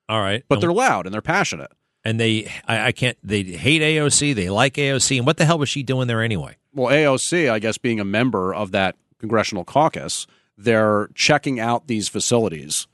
All 0.10 0.22
right, 0.22 0.44
but 0.48 0.60
they're 0.60 0.74
loud 0.74 1.06
and 1.06 1.14
they're 1.14 1.22
passionate. 1.22 1.72
And 2.06 2.20
they 2.20 2.50
I, 2.68 2.88
I 2.88 2.92
can't 2.92 3.18
they 3.24 3.44
hate 3.44 3.82
AOC. 3.82 4.36
They 4.36 4.50
like 4.50 4.76
AOC, 4.76 5.18
and 5.18 5.26
what 5.26 5.38
the 5.38 5.46
hell 5.46 5.58
was 5.58 5.68
she 5.68 5.84
doing 5.84 6.08
there 6.08 6.22
anyway? 6.22 6.56
Well, 6.74 6.94
AOC, 6.94 7.50
I 7.50 7.60
guess, 7.60 7.78
being 7.78 8.00
a 8.00 8.06
member 8.06 8.54
of 8.54 8.72
that 8.72 8.96
congressional 9.20 9.64
caucus, 9.66 10.28
they're 10.58 11.10
checking 11.16 11.60
out 11.60 11.88
these 11.88 12.08
facilities 12.10 12.88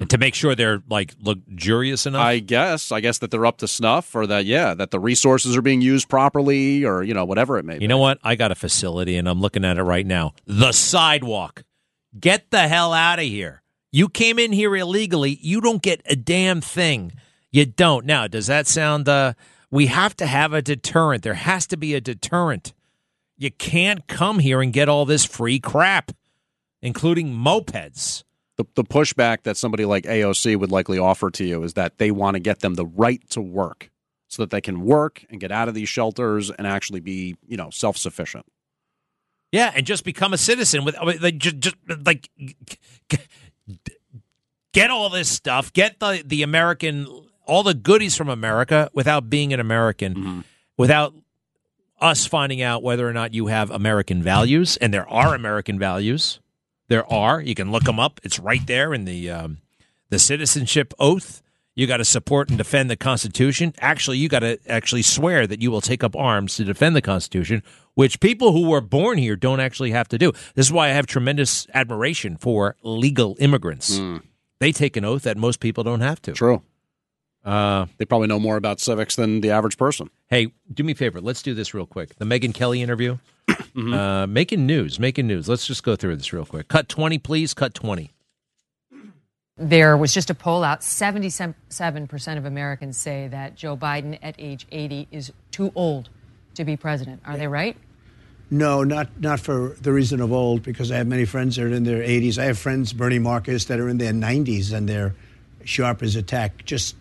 And 0.00 0.10
to 0.10 0.18
make 0.18 0.34
sure 0.34 0.54
they're 0.54 0.82
like 0.90 1.14
luxurious 1.20 2.06
enough. 2.06 2.22
I 2.22 2.40
guess. 2.40 2.90
I 2.92 3.00
guess 3.00 3.18
that 3.18 3.30
they're 3.30 3.46
up 3.46 3.58
to 3.58 3.68
snuff, 3.68 4.14
or 4.14 4.26
that 4.26 4.44
yeah, 4.44 4.74
that 4.74 4.90
the 4.90 5.00
resources 5.00 5.56
are 5.56 5.62
being 5.62 5.80
used 5.80 6.08
properly, 6.08 6.84
or 6.84 7.02
you 7.02 7.14
know 7.14 7.24
whatever 7.24 7.58
it 7.58 7.64
may 7.64 7.78
be. 7.78 7.84
You 7.84 7.88
know 7.88 7.98
what? 7.98 8.18
I 8.22 8.34
got 8.34 8.50
a 8.50 8.54
facility 8.56 9.16
and 9.16 9.28
I'm 9.28 9.40
looking 9.40 9.64
at 9.64 9.78
it 9.78 9.82
right 9.82 10.06
now. 10.06 10.34
The 10.46 10.72
sidewalk. 10.72 11.64
Get 12.18 12.50
the 12.50 12.66
hell 12.68 12.92
out 12.92 13.18
of 13.18 13.26
here. 13.26 13.62
You 13.92 14.08
came 14.08 14.38
in 14.38 14.52
here 14.52 14.74
illegally. 14.76 15.38
You 15.40 15.60
don't 15.60 15.80
get 15.80 16.02
a 16.06 16.16
damn 16.16 16.60
thing. 16.60 17.12
You 17.50 17.66
don't. 17.66 18.04
Now, 18.04 18.26
does 18.26 18.46
that 18.46 18.66
sound 18.66 19.08
uh 19.08 19.34
we 19.70 19.86
have 19.86 20.16
to 20.16 20.26
have 20.26 20.52
a 20.52 20.62
deterrent. 20.62 21.22
There 21.22 21.34
has 21.34 21.66
to 21.68 21.76
be 21.76 21.94
a 21.94 22.00
deterrent. 22.00 22.72
You 23.36 23.50
can't 23.50 24.06
come 24.06 24.38
here 24.38 24.60
and 24.60 24.72
get 24.72 24.88
all 24.88 25.04
this 25.04 25.24
free 25.24 25.60
crap, 25.60 26.12
including 26.82 27.34
mopeds. 27.34 28.24
The, 28.56 28.64
the 28.74 28.84
pushback 28.84 29.44
that 29.44 29.56
somebody 29.56 29.84
like 29.84 30.04
AOC 30.04 30.58
would 30.58 30.72
likely 30.72 30.98
offer 30.98 31.30
to 31.30 31.44
you 31.44 31.62
is 31.62 31.74
that 31.74 31.98
they 31.98 32.10
want 32.10 32.34
to 32.34 32.40
get 32.40 32.60
them 32.60 32.74
the 32.74 32.86
right 32.86 33.20
to 33.30 33.40
work 33.40 33.90
so 34.26 34.42
that 34.42 34.50
they 34.50 34.60
can 34.60 34.80
work 34.80 35.24
and 35.30 35.40
get 35.40 35.52
out 35.52 35.68
of 35.68 35.74
these 35.74 35.88
shelters 35.88 36.50
and 36.50 36.66
actually 36.66 37.00
be, 37.00 37.36
you 37.46 37.56
know, 37.56 37.70
self 37.70 37.96
sufficient. 37.96 38.46
Yeah, 39.52 39.72
and 39.74 39.86
just 39.86 40.04
become 40.04 40.32
a 40.32 40.38
citizen 40.38 40.84
with 40.84 40.96
like 41.00 41.38
just, 41.38 41.58
just 41.58 41.76
like 42.04 42.28
get 44.72 44.90
all 44.90 45.08
this 45.08 45.28
stuff, 45.28 45.72
get 45.72 46.00
the 46.00 46.22
the 46.26 46.42
American 46.42 47.06
all 47.48 47.62
the 47.62 47.74
goodies 47.74 48.14
from 48.16 48.28
America 48.28 48.90
without 48.92 49.28
being 49.28 49.52
an 49.52 49.60
American, 49.60 50.14
Mm-hmm. 50.14 50.40
without 50.76 51.14
us 52.00 52.26
finding 52.26 52.62
out 52.62 52.82
whether 52.82 53.08
or 53.08 53.12
not 53.12 53.34
you 53.34 53.48
have 53.48 53.70
American 53.72 54.22
values, 54.22 54.76
and 54.76 54.94
there 54.94 55.08
are 55.08 55.34
American 55.34 55.78
values. 55.78 56.38
There 56.88 57.10
are. 57.12 57.40
You 57.40 57.54
can 57.54 57.72
look 57.72 57.84
them 57.84 57.98
up. 57.98 58.20
It's 58.22 58.38
right 58.38 58.64
there 58.66 58.94
in 58.94 59.04
the 59.04 59.30
um, 59.30 59.58
the 60.10 60.18
citizenship 60.18 60.94
oath. 60.98 61.42
You 61.74 61.86
got 61.86 61.98
to 61.98 62.04
support 62.04 62.48
and 62.48 62.58
defend 62.58 62.90
the 62.90 62.96
Constitution. 62.96 63.72
Actually, 63.80 64.18
you 64.18 64.28
got 64.28 64.40
to 64.40 64.58
actually 64.68 65.02
swear 65.02 65.46
that 65.46 65.60
you 65.62 65.70
will 65.70 65.80
take 65.80 66.02
up 66.02 66.16
arms 66.16 66.56
to 66.56 66.64
defend 66.64 66.96
the 66.96 67.02
Constitution, 67.02 67.62
which 67.94 68.18
people 68.20 68.52
who 68.52 68.68
were 68.68 68.80
born 68.80 69.18
here 69.18 69.36
don't 69.36 69.60
actually 69.60 69.92
have 69.92 70.08
to 70.08 70.18
do. 70.18 70.32
This 70.54 70.66
is 70.66 70.72
why 70.72 70.86
I 70.88 70.92
have 70.92 71.06
tremendous 71.06 71.66
admiration 71.74 72.36
for 72.36 72.74
legal 72.82 73.36
immigrants. 73.38 74.00
They 74.60 74.72
take 74.72 74.96
an 74.96 75.04
oath 75.04 75.22
that 75.22 75.36
most 75.36 75.60
people 75.60 75.84
don't 75.84 76.00
have 76.00 76.20
to. 76.22 76.32
True. 76.32 76.62
Uh, 77.48 77.86
they 77.96 78.04
probably 78.04 78.28
know 78.28 78.38
more 78.38 78.58
about 78.58 78.78
civics 78.78 79.16
than 79.16 79.40
the 79.40 79.50
average 79.50 79.78
person. 79.78 80.10
Hey, 80.26 80.52
do 80.70 80.84
me 80.84 80.92
a 80.92 80.94
favor. 80.94 81.18
Let's 81.18 81.40
do 81.40 81.54
this 81.54 81.72
real 81.72 81.86
quick. 81.86 82.14
The 82.16 82.26
Megyn 82.26 82.52
Kelly 82.52 82.82
interview. 82.82 83.16
uh, 83.74 84.26
making 84.28 84.66
news. 84.66 85.00
Making 85.00 85.28
news. 85.28 85.48
Let's 85.48 85.66
just 85.66 85.82
go 85.82 85.96
through 85.96 86.16
this 86.16 86.30
real 86.30 86.44
quick. 86.44 86.68
Cut 86.68 86.90
20, 86.90 87.16
please. 87.16 87.54
Cut 87.54 87.72
20. 87.72 88.12
There 89.56 89.96
was 89.96 90.12
just 90.12 90.28
a 90.28 90.34
poll 90.34 90.62
out 90.62 90.82
77% 90.82 92.36
of 92.36 92.44
Americans 92.44 92.98
say 92.98 93.28
that 93.28 93.56
Joe 93.56 93.78
Biden 93.78 94.18
at 94.22 94.34
age 94.38 94.66
80 94.70 95.08
is 95.10 95.32
too 95.50 95.72
old 95.74 96.10
to 96.52 96.66
be 96.66 96.76
president. 96.76 97.22
Are 97.24 97.38
they 97.38 97.48
right? 97.48 97.78
No, 98.50 98.84
not 98.84 99.08
not 99.20 99.40
for 99.40 99.74
the 99.80 99.92
reason 99.92 100.20
of 100.20 100.32
old, 100.32 100.62
because 100.62 100.92
I 100.92 100.96
have 100.96 101.06
many 101.06 101.24
friends 101.24 101.56
that 101.56 101.64
are 101.64 101.72
in 101.72 101.84
their 101.84 102.02
80s. 102.02 102.36
I 102.36 102.44
have 102.44 102.58
friends, 102.58 102.92
Bernie 102.92 103.18
Marcus, 103.18 103.64
that 103.66 103.80
are 103.80 103.88
in 103.88 103.96
their 103.96 104.12
90s 104.12 104.70
and 104.72 104.86
they're 104.86 105.14
sharp 105.64 106.02
as 106.02 106.14
a 106.14 106.22
tack. 106.22 106.64
Just, 106.66 106.94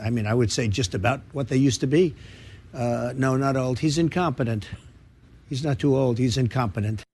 I 0.00 0.10
mean, 0.10 0.26
I 0.26 0.34
would 0.34 0.52
say 0.52 0.68
just 0.68 0.94
about 0.94 1.20
what 1.32 1.48
they 1.48 1.56
used 1.56 1.80
to 1.80 1.86
be. 1.86 2.14
Uh, 2.74 3.12
no, 3.16 3.36
not 3.36 3.56
old. 3.56 3.78
He's 3.80 3.98
incompetent. 3.98 4.68
He's 5.48 5.64
not 5.64 5.78
too 5.78 5.96
old. 5.96 6.18
He's 6.18 6.36
incompetent. 6.36 7.04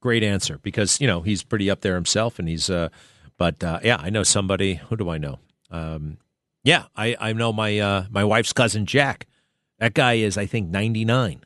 Great 0.00 0.22
answer 0.22 0.58
because, 0.58 1.00
you 1.00 1.06
know, 1.06 1.22
he's 1.22 1.42
pretty 1.42 1.70
up 1.70 1.80
there 1.80 1.94
himself 1.94 2.38
and 2.38 2.48
he's, 2.48 2.68
uh, 2.68 2.88
but 3.38 3.62
uh, 3.64 3.80
yeah, 3.82 3.96
I 3.98 4.10
know 4.10 4.22
somebody. 4.22 4.74
Who 4.74 4.96
do 4.96 5.08
I 5.08 5.18
know? 5.18 5.38
Um, 5.70 6.18
yeah, 6.64 6.84
I, 6.94 7.16
I 7.18 7.32
know 7.32 7.52
my, 7.52 7.78
uh, 7.78 8.04
my 8.10 8.24
wife's 8.24 8.52
cousin, 8.52 8.84
Jack. 8.86 9.26
That 9.78 9.94
guy 9.94 10.14
is, 10.14 10.36
I 10.36 10.46
think, 10.46 10.68
99. 10.70 11.44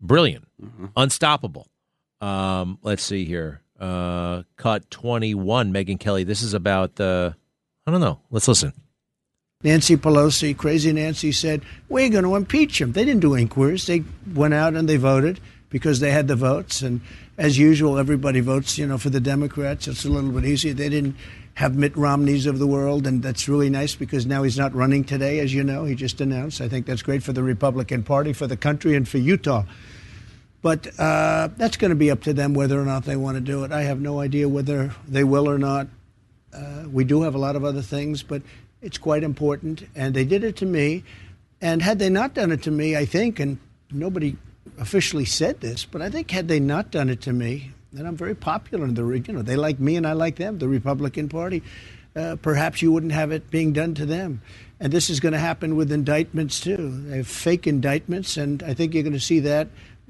Brilliant. 0.00 0.46
Unstoppable. 0.96 1.68
Um, 2.20 2.78
let's 2.82 3.02
see 3.02 3.24
here. 3.24 3.62
Uh, 3.78 4.44
cut 4.56 4.90
21, 4.90 5.72
Megyn 5.72 5.98
Kelly. 5.98 6.24
This 6.24 6.42
is 6.42 6.54
about, 6.54 6.98
uh, 7.00 7.32
I 7.86 7.90
don't 7.90 8.00
know. 8.00 8.20
Let's 8.30 8.48
listen. 8.48 8.72
Nancy 9.64 9.96
Pelosi, 9.96 10.56
crazy 10.56 10.92
Nancy, 10.92 11.32
said, 11.32 11.62
We're 11.88 12.08
going 12.08 12.24
to 12.24 12.36
impeach 12.36 12.80
him. 12.80 12.92
They 12.92 13.04
didn't 13.04 13.20
do 13.20 13.34
inquiries. 13.34 13.86
They 13.86 14.04
went 14.34 14.54
out 14.54 14.74
and 14.74 14.88
they 14.88 14.96
voted 14.96 15.40
because 15.70 16.00
they 16.00 16.10
had 16.10 16.28
the 16.28 16.36
votes. 16.36 16.82
And 16.82 17.00
as 17.38 17.58
usual, 17.58 17.98
everybody 17.98 18.40
votes, 18.40 18.76
you 18.76 18.86
know, 18.86 18.98
for 18.98 19.10
the 19.10 19.20
Democrats. 19.20 19.88
It's 19.88 20.04
a 20.04 20.10
little 20.10 20.30
bit 20.30 20.44
easier. 20.44 20.74
They 20.74 20.88
didn't 20.88 21.16
have 21.54 21.76
Mitt 21.76 21.96
Romney's 21.96 22.46
of 22.46 22.58
the 22.58 22.66
world, 22.66 23.06
and 23.06 23.22
that's 23.22 23.48
really 23.48 23.70
nice 23.70 23.94
because 23.94 24.26
now 24.26 24.42
he's 24.42 24.58
not 24.58 24.74
running 24.74 25.04
today, 25.04 25.38
as 25.40 25.52
you 25.52 25.62
know. 25.62 25.84
He 25.84 25.94
just 25.94 26.20
announced. 26.20 26.60
I 26.60 26.68
think 26.68 26.86
that's 26.86 27.02
great 27.02 27.22
for 27.22 27.32
the 27.32 27.42
Republican 27.42 28.02
Party, 28.02 28.32
for 28.32 28.46
the 28.46 28.56
country, 28.56 28.96
and 28.96 29.08
for 29.08 29.18
Utah. 29.18 29.64
But 30.62 30.88
uh, 30.98 31.48
that's 31.56 31.76
going 31.76 31.90
to 31.90 31.96
be 31.96 32.10
up 32.10 32.22
to 32.22 32.32
them 32.32 32.54
whether 32.54 32.80
or 32.80 32.84
not 32.84 33.04
they 33.04 33.16
want 33.16 33.36
to 33.36 33.40
do 33.40 33.64
it. 33.64 33.72
I 33.72 33.82
have 33.82 34.00
no 34.00 34.20
idea 34.20 34.48
whether 34.48 34.94
they 35.06 35.24
will 35.24 35.48
or 35.48 35.58
not. 35.58 35.88
Uh, 36.54 36.84
we 36.90 37.04
do 37.04 37.22
have 37.22 37.34
a 37.34 37.38
lot 37.38 37.56
of 37.56 37.64
other 37.64 37.82
things, 37.82 38.22
but 38.22 38.42
it's 38.82 38.98
quite 38.98 39.22
important. 39.22 39.86
And 39.94 40.14
they 40.14 40.24
did 40.24 40.44
it 40.44 40.56
to 40.56 40.66
me. 40.66 41.04
And 41.60 41.80
had 41.80 41.98
they 41.98 42.10
not 42.10 42.34
done 42.34 42.50
it 42.50 42.62
to 42.64 42.70
me, 42.70 42.96
I 42.96 43.04
think, 43.04 43.38
and 43.38 43.58
nobody 43.90 44.36
officially 44.78 45.24
said 45.24 45.60
this, 45.60 45.84
but 45.84 46.02
I 46.02 46.10
think 46.10 46.30
had 46.30 46.48
they 46.48 46.60
not 46.60 46.90
done 46.90 47.08
it 47.08 47.20
to 47.22 47.32
me, 47.32 47.70
and 47.96 48.06
I'm 48.06 48.16
very 48.16 48.34
popular 48.34 48.84
in 48.84 48.94
the, 48.94 49.04
region, 49.04 49.34
you 49.34 49.38
know, 49.38 49.42
they 49.42 49.56
like 49.56 49.78
me 49.78 49.96
and 49.96 50.06
I 50.06 50.12
like 50.12 50.36
them, 50.36 50.58
the 50.58 50.68
Republican 50.68 51.28
Party, 51.28 51.62
uh, 52.16 52.36
perhaps 52.42 52.82
you 52.82 52.92
wouldn't 52.92 53.12
have 53.12 53.32
it 53.32 53.50
being 53.50 53.72
done 53.72 53.94
to 53.94 54.06
them. 54.06 54.42
And 54.80 54.92
this 54.92 55.08
is 55.10 55.20
going 55.20 55.32
to 55.32 55.38
happen 55.38 55.76
with 55.76 55.92
indictments 55.92 56.60
too. 56.60 57.02
They 57.06 57.18
have 57.18 57.28
fake 57.28 57.66
indictments, 57.66 58.36
and 58.36 58.62
I 58.62 58.74
think 58.74 58.94
you're 58.94 59.04
going 59.04 59.12
to 59.12 59.20
see 59.20 59.40
that 59.40 59.68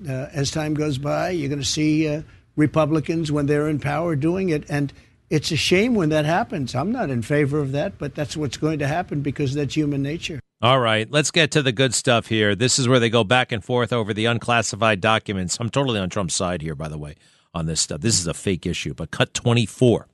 uh, 0.09 0.29
as 0.33 0.51
time 0.51 0.75
goes 0.75 0.99
by. 0.99 1.31
You're 1.31 1.51
going 1.51 1.61
to 1.61 1.65
see 1.65 2.09
uh, 2.09 2.23
Republicans 2.57 3.31
when 3.31 3.47
they're 3.47 3.69
in 3.69 3.79
power 3.79 4.17
doing 4.17 4.49
it, 4.49 4.65
and 4.69 4.93
it's 5.33 5.51
a 5.51 5.57
shame 5.57 5.95
when 5.95 6.11
that 6.11 6.27
happens. 6.27 6.75
I'm 6.75 6.93
not 6.93 7.09
in 7.09 7.23
favor 7.23 7.59
of 7.59 7.73
that, 7.73 7.97
but 7.97 8.15
that's 8.15 8.37
what's 8.37 8.59
going 8.59 8.81
to 8.81 8.87
happen 8.87 9.23
because 9.23 9.55
that's 9.55 9.75
human 9.75 10.03
nature. 10.03 10.41
All 10.61 10.79
right, 10.79 11.11
let's 11.11 11.31
get 11.31 11.51
to 11.53 11.63
the 11.63 11.73
good 11.73 11.95
stuff 11.95 12.27
here. 12.27 12.55
This 12.55 12.79
is 12.79 12.87
where 12.87 13.01
they 13.01 13.09
go 13.09 13.25
back 13.25 13.51
and 13.51 13.65
forth 13.65 13.95
over 13.95 14.13
the 14.13 14.27
unclassified 14.27 15.01
documents. 15.01 15.57
I'm 15.59 15.71
totally 15.71 15.99
on 15.99 16.11
Trump's 16.11 16.35
side 16.35 16.61
here, 16.61 16.75
by 16.75 16.89
the 16.89 16.99
way, 16.99 17.17
on 17.55 17.65
this 17.65 17.81
stuff. 17.81 18.03
This 18.03 18.21
is 18.21 18.27
a 18.27 18.35
fake 18.35 18.67
issue, 18.67 18.93
but 18.93 19.11
cut 19.11 19.33
24. 19.33 20.07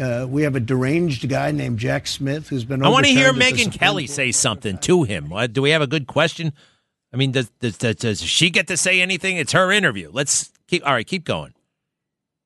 Uh, 0.00 0.26
we 0.26 0.42
have 0.42 0.56
a 0.56 0.60
deranged 0.60 1.28
guy 1.28 1.50
named 1.50 1.78
Jack 1.78 2.06
Smith 2.06 2.48
who's 2.48 2.64
been. 2.64 2.82
I 2.82 2.88
want 2.88 3.04
to 3.04 3.12
hear 3.12 3.34
Megyn 3.34 3.70
Kelly 3.70 4.06
say 4.06 4.32
something 4.32 4.78
to 4.78 5.02
him. 5.02 5.30
Do 5.52 5.60
we 5.60 5.70
have 5.70 5.82
a 5.82 5.86
good 5.86 6.06
question? 6.06 6.54
I 7.12 7.18
mean, 7.18 7.32
does, 7.32 7.50
does, 7.60 7.76
does, 7.76 7.96
does 7.96 8.22
she 8.22 8.48
get 8.48 8.66
to 8.68 8.78
say 8.78 9.02
anything? 9.02 9.36
It's 9.36 9.52
her 9.52 9.70
interview. 9.70 10.10
Let's 10.10 10.52
keep. 10.66 10.86
All 10.86 10.92
right, 10.92 11.06
keep 11.06 11.24
going. 11.24 11.52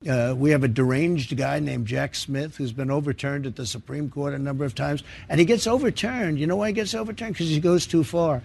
Uh, 0.07 0.33
we 0.37 0.49
have 0.51 0.63
a 0.63 0.67
deranged 0.67 1.35
guy 1.37 1.59
named 1.59 1.87
Jack 1.87 2.15
Smith 2.15 2.57
who's 2.57 2.73
been 2.73 2.91
overturned 2.91 3.45
at 3.45 3.55
the 3.55 3.65
Supreme 3.65 4.09
Court 4.09 4.33
a 4.33 4.39
number 4.39 4.65
of 4.65 4.75
times. 4.75 5.03
And 5.29 5.39
he 5.39 5.45
gets 5.45 5.65
overturned. 5.65 6.39
You 6.39 6.47
know 6.47 6.57
why 6.57 6.67
he 6.67 6.73
gets 6.73 6.93
overturned? 6.93 7.33
Because 7.33 7.49
he 7.49 7.59
goes 7.59 7.87
too 7.87 8.03
far. 8.03 8.41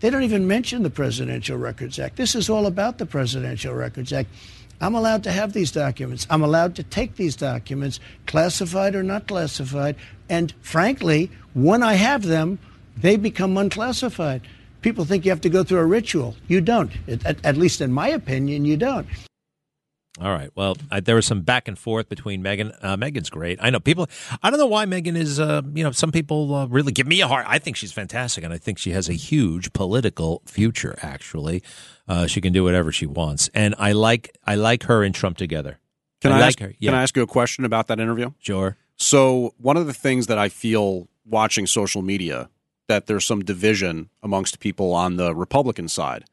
They 0.00 0.08
don't 0.08 0.22
even 0.22 0.46
mention 0.46 0.82
the 0.82 0.90
Presidential 0.90 1.58
Records 1.58 1.98
Act. 1.98 2.16
This 2.16 2.34
is 2.34 2.48
all 2.48 2.66
about 2.66 2.96
the 2.96 3.04
Presidential 3.04 3.74
Records 3.74 4.12
Act. 4.12 4.30
I'm 4.80 4.94
allowed 4.94 5.24
to 5.24 5.32
have 5.32 5.52
these 5.52 5.70
documents. 5.70 6.26
I'm 6.30 6.42
allowed 6.42 6.76
to 6.76 6.82
take 6.82 7.16
these 7.16 7.36
documents, 7.36 8.00
classified 8.26 8.94
or 8.94 9.02
not 9.02 9.28
classified. 9.28 9.96
And 10.30 10.54
frankly, 10.62 11.30
when 11.52 11.82
I 11.82 11.94
have 11.94 12.22
them, 12.22 12.58
they 12.96 13.16
become 13.16 13.58
unclassified. 13.58 14.40
People 14.80 15.04
think 15.04 15.26
you 15.26 15.30
have 15.30 15.42
to 15.42 15.50
go 15.50 15.62
through 15.62 15.80
a 15.80 15.84
ritual. 15.84 16.34
You 16.48 16.62
don't. 16.62 16.90
At, 17.06 17.44
at 17.44 17.56
least 17.58 17.82
in 17.82 17.92
my 17.92 18.08
opinion, 18.08 18.64
you 18.64 18.78
don't. 18.78 19.06
All 20.18 20.32
right. 20.32 20.50
Well, 20.56 20.76
I, 20.90 21.00
there 21.00 21.14
was 21.14 21.24
some 21.24 21.42
back 21.42 21.68
and 21.68 21.78
forth 21.78 22.08
between 22.08 22.42
Megyn. 22.42 22.76
Uh, 22.82 22.96
Megyn's 22.96 23.30
great. 23.30 23.58
I 23.62 23.70
know 23.70 23.78
people. 23.78 24.08
I 24.42 24.50
don't 24.50 24.58
know 24.58 24.66
why 24.66 24.84
Megyn 24.84 25.16
is. 25.16 25.38
Uh, 25.38 25.62
you 25.72 25.84
know, 25.84 25.92
some 25.92 26.10
people 26.10 26.52
uh, 26.54 26.66
really 26.66 26.92
give 26.92 27.06
me 27.06 27.20
a 27.20 27.28
heart. 27.28 27.46
I 27.48 27.58
think 27.58 27.76
she's 27.76 27.92
fantastic, 27.92 28.42
and 28.42 28.52
I 28.52 28.58
think 28.58 28.78
she 28.78 28.90
has 28.90 29.08
a 29.08 29.12
huge 29.12 29.72
political 29.72 30.42
future. 30.46 30.98
Actually, 31.00 31.62
uh, 32.08 32.26
she 32.26 32.40
can 32.40 32.52
do 32.52 32.64
whatever 32.64 32.90
she 32.90 33.06
wants, 33.06 33.50
and 33.54 33.74
I 33.78 33.92
like. 33.92 34.36
I 34.44 34.56
like 34.56 34.82
her 34.84 35.04
and 35.04 35.14
Trump 35.14 35.36
together. 35.36 35.78
Can 36.20 36.32
I, 36.32 36.40
like 36.40 36.48
ask, 36.48 36.60
her. 36.60 36.74
Can 36.82 36.94
I 36.94 37.02
ask 37.02 37.16
you 37.16 37.22
a 37.22 37.26
question 37.28 37.64
about 37.64 37.86
that 37.86 38.00
interview? 38.00 38.32
Sure. 38.40 38.76
So 38.96 39.54
one 39.58 39.76
of 39.76 39.86
the 39.86 39.94
things 39.94 40.26
that 40.26 40.38
I 40.38 40.48
feel 40.48 41.08
watching 41.24 41.66
social 41.66 42.02
media 42.02 42.50
that 42.88 43.06
there's 43.06 43.24
some 43.24 43.42
division 43.42 44.10
amongst 44.22 44.58
people 44.58 44.92
on 44.92 45.16
the 45.16 45.34
Republican 45.34 45.88
side 45.88 46.24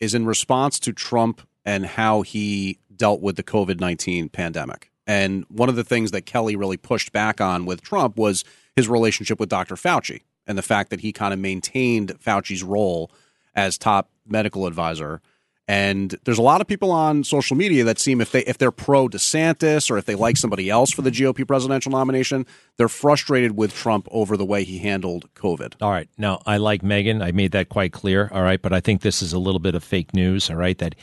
is 0.00 0.14
in 0.14 0.24
response 0.24 0.80
to 0.80 0.92
Trump 0.92 1.42
and 1.64 1.84
how 1.84 2.22
he 2.22 2.78
dealt 2.96 3.20
with 3.20 3.36
the 3.36 3.42
COVID 3.42 3.80
19 3.80 4.28
pandemic. 4.28 4.90
And 5.06 5.44
one 5.48 5.68
of 5.68 5.76
the 5.76 5.84
things 5.84 6.10
that 6.10 6.26
Kelly 6.26 6.56
really 6.56 6.76
pushed 6.76 7.12
back 7.12 7.40
on 7.40 7.64
with 7.64 7.80
Trump 7.80 8.16
was 8.16 8.44
his 8.74 8.88
relationship 8.88 9.38
with 9.38 9.48
Dr. 9.48 9.76
Fauci 9.76 10.22
and 10.46 10.58
the 10.58 10.62
fact 10.62 10.90
that 10.90 11.00
he 11.00 11.12
kind 11.12 11.32
of 11.32 11.40
maintained 11.40 12.18
Fauci's 12.18 12.62
role 12.62 13.10
as 13.54 13.78
top 13.78 14.10
medical 14.26 14.66
advisor 14.66 15.20
And 15.68 16.14
there's 16.24 16.38
a 16.38 16.42
lot 16.42 16.60
of 16.60 16.68
people 16.68 16.92
on 16.92 17.24
social 17.24 17.56
media 17.56 17.82
that 17.84 17.98
seem 17.98 18.20
if 18.20 18.30
they 18.30 18.44
if 18.44 18.56
they're 18.56 18.70
pro 18.70 19.08
DeSantis 19.08 19.90
or 19.90 19.98
if 19.98 20.04
they 20.04 20.14
like 20.14 20.36
somebody 20.36 20.70
else 20.70 20.92
for 20.92 21.02
the 21.02 21.10
GOP 21.10 21.46
presidential 21.46 21.90
nomination, 21.90 22.46
they're 22.76 22.88
frustrated 22.88 23.56
with 23.56 23.74
Trump 23.74 24.06
over 24.12 24.36
the 24.36 24.44
way 24.44 24.62
he 24.62 24.78
handled 24.78 25.28
COVID. 25.34 25.74
All 25.80 25.90
right. 25.90 26.08
Now, 26.16 26.40
I 26.46 26.58
like 26.58 26.82
Megyn. 26.82 27.22
I 27.22 27.32
made 27.32 27.50
that 27.52 27.68
quite 27.68 27.92
clear. 27.92 28.30
All 28.32 28.42
right. 28.42 28.62
But 28.62 28.72
I 28.72 28.80
think 28.80 29.02
this 29.02 29.22
is 29.22 29.32
a 29.32 29.40
little 29.40 29.58
bit 29.58 29.74
of 29.74 29.82
fake 29.82 30.14
news. 30.14 30.50
All 30.50 30.56
right. 30.56 30.78
That 30.78 30.94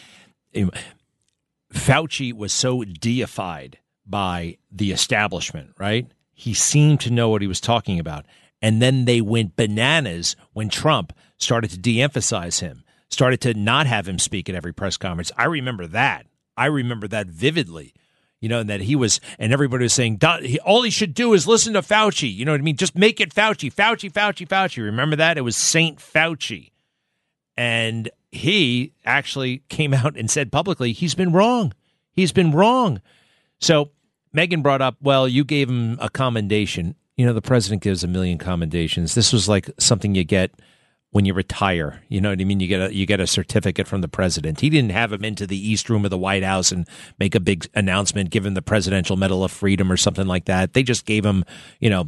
Fauci 1.73 2.31
was 2.31 2.53
so 2.53 2.83
deified 2.83 3.79
by 4.05 4.57
the 4.71 4.91
establishment, 4.91 5.71
right? 5.79 6.07
He 6.33 6.53
seemed 6.53 6.99
to 7.01 7.11
know 7.11 7.29
what 7.29 7.41
he 7.41 7.47
was 7.47 7.61
talking 7.61 7.99
about. 7.99 8.25
And 8.61 8.81
then 8.81 9.05
they 9.05 9.21
went 9.21 9.55
bananas 9.55 10.35
when 10.53 10.69
Trump 10.69 11.13
started 11.37 11.71
to 11.71 11.77
de 11.77 12.01
emphasize 12.01 12.59
him, 12.59 12.83
started 13.09 13.41
to 13.41 13.53
not 13.53 13.87
have 13.87 14.07
him 14.07 14.19
speak 14.19 14.47
at 14.47 14.55
every 14.55 14.73
press 14.73 14.97
conference. 14.97 15.31
I 15.37 15.45
remember 15.45 15.87
that. 15.87 16.27
I 16.55 16.67
remember 16.67 17.07
that 17.09 17.27
vividly. 17.27 17.93
You 18.39 18.49
know, 18.49 18.59
and 18.59 18.69
that 18.69 18.81
he 18.81 18.97
was, 18.97 19.21
and 19.39 19.53
everybody 19.53 19.83
was 19.85 19.93
saying, 19.93 20.19
all 20.65 20.81
he 20.81 20.89
should 20.89 21.13
do 21.13 21.33
is 21.33 21.47
listen 21.47 21.73
to 21.75 21.81
Fauci. 21.81 22.33
You 22.33 22.43
know 22.43 22.51
what 22.51 22.59
I 22.59 22.63
mean? 22.63 22.75
Just 22.75 22.97
make 22.97 23.21
it 23.21 23.33
Fauci, 23.33 23.73
Fauci, 23.73 24.11
Fauci, 24.11 24.45
Fauci. 24.45 24.83
Remember 24.83 25.15
that? 25.15 25.37
It 25.37 25.41
was 25.41 25.55
Saint 25.55 25.99
Fauci. 25.99 26.71
And 27.55 28.09
he 28.33 28.93
actually 29.05 29.59
came 29.69 29.93
out 29.93 30.17
and 30.17 30.29
said 30.29 30.51
publicly, 30.51 30.91
he's 30.91 31.15
been 31.15 31.31
wrong. 31.31 31.73
He's 32.11 32.31
been 32.31 32.51
wrong. 32.51 33.01
So 33.59 33.91
Megyn 34.35 34.63
brought 34.63 34.81
up, 34.81 34.97
well, 35.01 35.27
you 35.27 35.43
gave 35.43 35.69
him 35.69 35.97
a 36.01 36.09
commendation. 36.09 36.95
You 37.15 37.25
know, 37.25 37.33
the 37.33 37.41
president 37.41 37.83
gives 37.83 38.03
a 38.03 38.07
million 38.07 38.37
commendations. 38.37 39.15
This 39.15 39.31
was 39.31 39.47
like 39.47 39.69
something 39.79 40.15
you 40.15 40.23
get 40.23 40.51
when 41.11 41.25
you 41.25 41.33
retire. 41.33 42.01
You 42.09 42.21
know 42.21 42.29
what 42.31 42.41
I 42.41 42.43
mean? 42.43 42.59
You 42.59 42.67
get 42.67 42.89
a 42.89 42.93
you 42.93 43.05
get 43.05 43.19
a 43.19 43.27
certificate 43.27 43.87
from 43.87 44.01
the 44.01 44.07
president. 44.07 44.61
He 44.61 44.69
didn't 44.71 44.91
have 44.91 45.13
him 45.13 45.23
into 45.23 45.45
the 45.45 45.57
East 45.57 45.89
Room 45.89 46.05
of 46.05 46.11
the 46.11 46.17
White 46.17 46.43
House 46.43 46.71
and 46.71 46.87
make 47.19 47.35
a 47.35 47.39
big 47.39 47.67
announcement, 47.75 48.31
give 48.31 48.45
him 48.45 48.55
the 48.55 48.63
Presidential 48.63 49.15
Medal 49.15 49.43
of 49.43 49.51
Freedom 49.51 49.91
or 49.91 49.97
something 49.97 50.25
like 50.25 50.45
that. 50.45 50.73
They 50.73 50.81
just 50.81 51.05
gave 51.05 51.23
him, 51.23 51.45
you 51.79 51.91
know, 51.91 52.07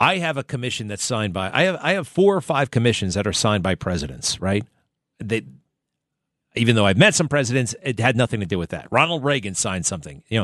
I 0.00 0.18
have 0.18 0.36
a 0.36 0.44
commission 0.44 0.86
that's 0.86 1.04
signed 1.04 1.32
by 1.32 1.50
I 1.52 1.64
have 1.64 1.78
I 1.82 1.92
have 1.94 2.06
four 2.06 2.36
or 2.36 2.40
five 2.40 2.70
commissions 2.70 3.14
that 3.14 3.26
are 3.26 3.32
signed 3.32 3.64
by 3.64 3.74
presidents, 3.74 4.40
right? 4.40 4.64
They 5.18 5.42
even 6.54 6.74
though 6.74 6.86
I've 6.86 6.96
met 6.96 7.14
some 7.14 7.28
presidents, 7.28 7.74
it 7.82 8.00
had 8.00 8.16
nothing 8.16 8.40
to 8.40 8.46
do 8.46 8.58
with 8.58 8.70
that. 8.70 8.88
Ronald 8.90 9.24
Reagan 9.24 9.54
signed 9.54 9.84
something, 9.84 10.22
you 10.28 10.40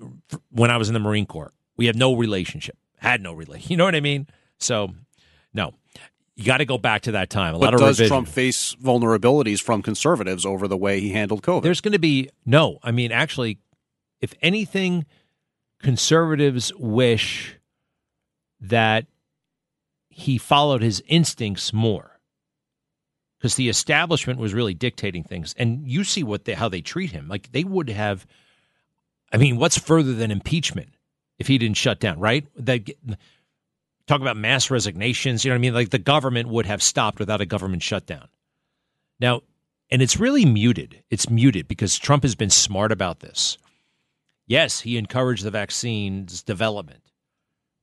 know, 0.00 0.08
when 0.50 0.70
I 0.70 0.76
was 0.78 0.88
in 0.88 0.94
the 0.94 1.00
Marine 1.00 1.26
Corps. 1.26 1.52
We 1.76 1.86
have 1.86 1.96
no 1.96 2.14
relationship. 2.14 2.76
Had 2.98 3.20
no 3.22 3.32
relation. 3.32 3.66
You 3.70 3.76
know 3.76 3.84
what 3.84 3.94
I 3.94 4.00
mean? 4.00 4.26
So, 4.58 4.94
no. 5.52 5.74
You 6.34 6.44
got 6.44 6.58
to 6.58 6.64
go 6.64 6.78
back 6.78 7.02
to 7.02 7.12
that 7.12 7.30
time. 7.30 7.54
A 7.54 7.58
But 7.58 7.64
lot 7.66 7.74
of 7.74 7.80
does 7.80 7.98
revision. 7.98 8.08
Trump 8.08 8.28
face 8.28 8.74
vulnerabilities 8.76 9.60
from 9.60 9.82
conservatives 9.82 10.46
over 10.46 10.66
the 10.68 10.76
way 10.76 11.00
he 11.00 11.10
handled 11.10 11.42
COVID? 11.42 11.62
There's 11.62 11.80
going 11.80 11.92
to 11.92 11.98
be 11.98 12.30
no. 12.46 12.78
I 12.82 12.92
mean, 12.92 13.12
actually, 13.12 13.58
if 14.20 14.34
anything, 14.40 15.04
conservatives 15.80 16.72
wish 16.76 17.58
that 18.60 19.06
he 20.08 20.38
followed 20.38 20.82
his 20.82 21.02
instincts 21.06 21.72
more, 21.72 22.17
because 23.38 23.54
the 23.54 23.68
establishment 23.68 24.40
was 24.40 24.54
really 24.54 24.74
dictating 24.74 25.22
things, 25.22 25.54
and 25.56 25.86
you 25.86 26.04
see 26.04 26.22
what 26.22 26.44
they 26.44 26.54
how 26.54 26.68
they 26.68 26.80
treat 26.80 27.10
him. 27.12 27.28
Like 27.28 27.52
they 27.52 27.64
would 27.64 27.88
have. 27.88 28.26
I 29.32 29.36
mean, 29.36 29.58
what's 29.58 29.78
further 29.78 30.14
than 30.14 30.30
impeachment 30.30 30.94
if 31.38 31.46
he 31.46 31.58
didn't 31.58 31.76
shut 31.76 32.00
down? 32.00 32.18
Right? 32.18 32.46
That 32.56 32.88
talk 34.06 34.20
about 34.20 34.36
mass 34.36 34.70
resignations. 34.70 35.44
You 35.44 35.50
know 35.50 35.54
what 35.54 35.58
I 35.58 35.60
mean? 35.60 35.74
Like 35.74 35.90
the 35.90 35.98
government 35.98 36.48
would 36.48 36.66
have 36.66 36.82
stopped 36.82 37.18
without 37.18 37.40
a 37.40 37.46
government 37.46 37.82
shutdown. 37.82 38.28
Now, 39.20 39.42
and 39.90 40.02
it's 40.02 40.18
really 40.18 40.44
muted. 40.44 41.02
It's 41.10 41.30
muted 41.30 41.68
because 41.68 41.98
Trump 41.98 42.22
has 42.22 42.34
been 42.34 42.50
smart 42.50 42.92
about 42.92 43.20
this. 43.20 43.58
Yes, 44.46 44.80
he 44.80 44.96
encouraged 44.96 45.44
the 45.44 45.50
vaccine's 45.50 46.42
development. 46.42 47.02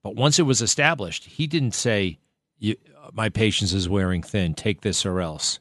But 0.03 0.15
once 0.15 0.39
it 0.39 0.43
was 0.43 0.61
established, 0.61 1.25
he 1.25 1.47
didn't 1.47 1.73
say, 1.73 2.19
"You- 2.57 2.77
My 3.13 3.29
patience 3.29 3.73
is 3.73 3.89
wearing 3.89 4.23
thin. 4.23 4.53
Take 4.53 4.81
this 4.81 5.05
or 5.05 5.19
else. 5.21 5.59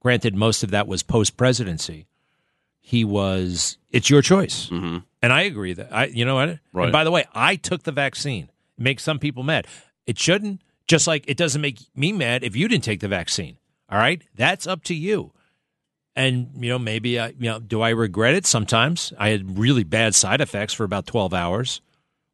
Granted, 0.00 0.34
most 0.34 0.62
of 0.62 0.70
that 0.70 0.86
was 0.86 1.02
post 1.02 1.36
presidency. 1.36 2.06
He 2.80 3.04
was, 3.04 3.76
it's 3.90 4.08
your 4.08 4.22
choice. 4.22 4.70
And 4.70 5.32
I 5.32 5.42
agree 5.42 5.74
that, 5.74 5.94
I, 5.94 6.06
you 6.06 6.24
know 6.24 6.36
what? 6.36 6.58
Right. 6.72 6.84
And 6.84 6.92
by 6.92 7.04
the 7.04 7.10
way, 7.10 7.24
I 7.34 7.56
took 7.56 7.82
the 7.82 7.92
vaccine. 7.92 8.50
It 8.78 8.82
makes 8.82 9.02
some 9.02 9.18
people 9.18 9.42
mad. 9.42 9.66
It 10.06 10.18
shouldn't, 10.18 10.62
just 10.88 11.06
like 11.06 11.24
it 11.28 11.36
doesn't 11.36 11.60
make 11.60 11.78
me 11.94 12.12
mad 12.12 12.42
if 12.42 12.56
you 12.56 12.66
didn't 12.66 12.84
take 12.84 13.00
the 13.00 13.08
vaccine. 13.08 13.58
All 13.90 13.98
right? 13.98 14.22
That's 14.34 14.66
up 14.66 14.82
to 14.84 14.94
you. 14.94 15.32
And 16.16 16.50
you 16.56 16.68
know, 16.68 16.78
maybe 16.78 17.20
I, 17.20 17.28
you 17.28 17.50
know, 17.50 17.60
do 17.60 17.80
I 17.82 17.90
regret 17.90 18.34
it? 18.34 18.44
Sometimes 18.44 19.12
I 19.18 19.28
had 19.28 19.58
really 19.58 19.84
bad 19.84 20.14
side 20.14 20.40
effects 20.40 20.74
for 20.74 20.84
about 20.84 21.06
twelve 21.06 21.32
hours. 21.32 21.80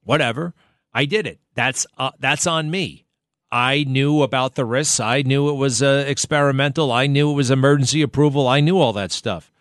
Whatever, 0.02 0.54
I 0.94 1.04
did 1.04 1.26
it. 1.26 1.40
That's 1.54 1.86
uh, 1.98 2.12
that's 2.18 2.46
on 2.46 2.70
me. 2.70 3.04
I 3.50 3.84
knew 3.84 4.22
about 4.22 4.54
the 4.54 4.64
risks. 4.64 5.00
I 5.00 5.22
knew 5.22 5.48
it 5.48 5.54
was 5.54 5.82
uh, 5.82 6.04
experimental. 6.06 6.90
I 6.90 7.06
knew 7.06 7.30
it 7.30 7.34
was 7.34 7.50
emergency 7.50 8.02
approval. 8.02 8.48
I 8.48 8.60
knew 8.60 8.78
all 8.78 8.92
that 8.94 9.12
stuff. 9.12 9.52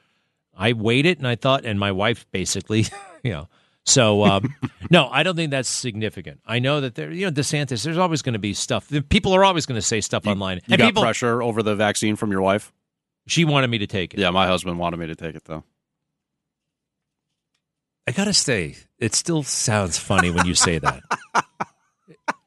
I 0.57 0.73
waited 0.73 1.17
and 1.19 1.27
I 1.27 1.35
thought, 1.35 1.65
and 1.65 1.79
my 1.79 1.91
wife 1.91 2.25
basically, 2.31 2.85
you 3.23 3.31
know. 3.31 3.47
So 3.85 4.23
um, 4.25 4.55
no, 4.89 5.07
I 5.09 5.23
don't 5.23 5.35
think 5.35 5.51
that's 5.51 5.69
significant. 5.69 6.39
I 6.45 6.59
know 6.59 6.81
that 6.81 6.95
there, 6.95 7.11
you 7.11 7.25
know, 7.25 7.31
DeSantis. 7.31 7.83
There's 7.83 7.97
always 7.97 8.21
going 8.21 8.33
to 8.33 8.39
be 8.39 8.53
stuff. 8.53 8.91
People 9.09 9.33
are 9.33 9.45
always 9.45 9.65
going 9.65 9.77
to 9.77 9.85
say 9.85 10.01
stuff 10.01 10.25
online. 10.25 10.57
You 10.57 10.73
and 10.73 10.79
got 10.79 10.87
people, 10.87 11.03
pressure 11.03 11.43
over 11.43 11.61
the 11.61 11.75
vaccine 11.75 12.15
from 12.15 12.31
your 12.31 12.41
wife? 12.41 12.73
She 13.27 13.45
wanted 13.45 13.69
me 13.69 13.79
to 13.79 13.87
take 13.87 14.13
it. 14.13 14.19
Yeah, 14.19 14.31
my 14.31 14.47
husband 14.47 14.79
wanted 14.79 14.97
me 14.97 15.07
to 15.07 15.15
take 15.15 15.35
it 15.35 15.45
though. 15.45 15.63
I 18.07 18.11
gotta 18.11 18.33
say, 18.33 18.75
it 18.99 19.15
still 19.15 19.41
sounds 19.41 19.97
funny 19.97 20.29
when 20.29 20.45
you 20.45 20.53
say 20.53 20.77
that. 20.77 21.01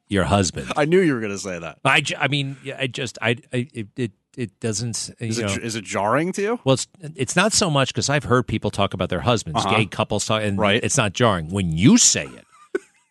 Your 0.09 0.25
husband. 0.25 0.73
I 0.77 0.85
knew 0.87 1.01
you 1.01 1.13
were 1.15 1.21
going 1.21 1.33
to 1.33 1.39
say 1.39 1.59
that. 1.59 1.79
I, 1.85 2.03
I 2.19 2.29
mean, 2.29 2.57
I 2.79 2.87
just, 2.87 3.19
I, 3.21 3.37
I 3.53 3.69
it, 3.75 3.89
it, 3.97 4.13
it 4.37 4.61
doesn't. 4.61 5.11
Is 5.19 5.39
it, 5.39 5.43
know, 5.47 5.53
is 5.63 5.75
it 5.77 5.85
jarring 5.85 6.33
to 6.33 6.43
you? 6.43 6.61
well, 6.65 6.75
it's 6.75 6.87
it's 7.17 7.37
not 7.37 7.53
so 7.53 7.69
much 7.69 7.89
because 7.93 8.09
I've 8.09 8.25
heard 8.25 8.47
people 8.47 8.71
talk 8.71 8.95
about 8.95 9.09
their 9.11 9.21
husbands, 9.21 9.65
Uh-huh. 9.65 9.77
gay 9.77 9.87
couples 9.87 10.25
talk, 10.27 10.43
and 10.43 10.59
Right. 10.59 10.83
it's 10.83 10.97
not 10.97 11.13
jarring. 11.13 11.51
When 11.51 11.73
you 11.73 11.99
say 11.99 12.25
it, 12.25 12.45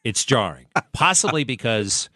it's 0.04 0.26
jarring. 0.26 0.66
Possibly 0.94 1.44
because 1.44 2.10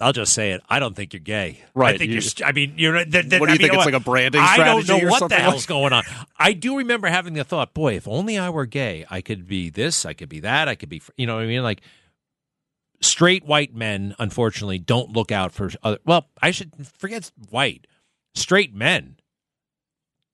I'll 0.00 0.12
just 0.12 0.32
say 0.32 0.52
it. 0.52 0.62
I 0.68 0.78
don't 0.78 0.94
think 0.94 1.12
you're 1.12 1.18
gay. 1.20 1.60
Right. 1.74 1.94
I 1.94 1.98
think 1.98 2.12
you- 2.12 2.18
are 2.18 2.48
I 2.48 2.52
mean, 2.52 2.74
you're. 2.76 3.04
Th- 3.04 3.28
th- 3.28 3.40
What 3.40 3.46
do 3.46 3.52
I 3.52 3.54
you 3.54 3.58
mean, 3.58 3.68
think, 3.70 3.74
it's 3.74 3.84
like 3.86 3.94
a 3.94 4.00
branding 4.00 4.40
I 4.40 4.56
don't 4.58 4.86
know 4.86 5.08
what 5.10 5.28
the 5.28 5.34
hell's 5.34 5.66
going 5.66 5.92
on. 5.92 6.04
I 6.38 6.52
do 6.52 6.76
remember 6.78 7.08
having 7.08 7.34
the 7.34 7.42
thought, 7.42 7.74
boy, 7.74 7.96
if 7.96 8.06
only 8.06 8.38
I 8.38 8.48
were 8.50 8.66
gay, 8.66 9.04
I 9.10 9.20
could 9.22 9.48
be 9.48 9.70
this, 9.70 10.06
I 10.06 10.12
could 10.12 10.28
be 10.28 10.40
that, 10.40 10.68
I 10.68 10.76
could 10.76 10.88
be. 10.88 11.02
You 11.16 11.26
know 11.26 11.34
what 11.34 11.42
I 11.42 11.46
mean? 11.46 11.62
Like 11.64 11.80
straight 13.00 13.44
white 13.44 13.74
men, 13.74 14.14
unfortunately, 14.18 14.78
don't 14.78 15.12
look 15.12 15.30
out 15.32 15.52
for 15.52 15.70
other. 15.82 15.98
Well, 16.04 16.26
I 16.42 16.50
should 16.50 16.72
forget 16.98 17.30
white. 17.50 17.86
Straight 18.34 18.74
men 18.74 19.16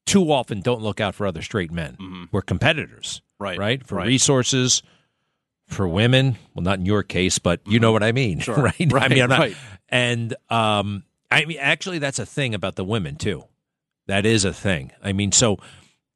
too 0.07 0.31
often 0.31 0.61
don't 0.61 0.83
look 0.83 1.01
out 1.01 1.15
for 1.15 1.27
other 1.27 1.43
straight 1.43 1.73
men. 1.73 2.29
We're 2.33 2.43
competitors, 2.43 3.21
Mm-hmm. 3.41 3.45
Right, 3.45 3.59
Right 3.59 3.87
for 3.87 3.97
right. 3.97 4.07
resources, 4.07 4.83
for 5.67 5.89
women. 5.89 6.37
Well, 6.55 6.63
not 6.63 6.79
in 6.79 6.87
your 6.87 7.03
case, 7.03 7.39
but 7.39 7.61
you 7.67 7.81
know 7.81 7.91
what 7.93 8.03
I 8.03 8.13
mean, 8.13 8.39
Sure. 8.41 8.55
right? 8.63 8.75
I 8.95 9.09
mean, 9.09 9.23
I'm 9.23 9.29
not, 9.29 9.39
right. 9.39 9.57
and 9.89 10.35
um, 10.51 11.05
I 11.31 11.45
mean, 11.47 11.59
actually, 11.61 11.99
that's 11.99 12.19
a 12.19 12.27
thing 12.27 12.55
about 12.55 12.77
the 12.77 12.85
women 12.85 13.17
too. 13.17 13.45
That 14.07 14.25
is 14.27 14.45
a 14.45 14.53
thing. 14.53 14.93
I 15.03 15.13
mean, 15.13 15.33
so 15.33 15.59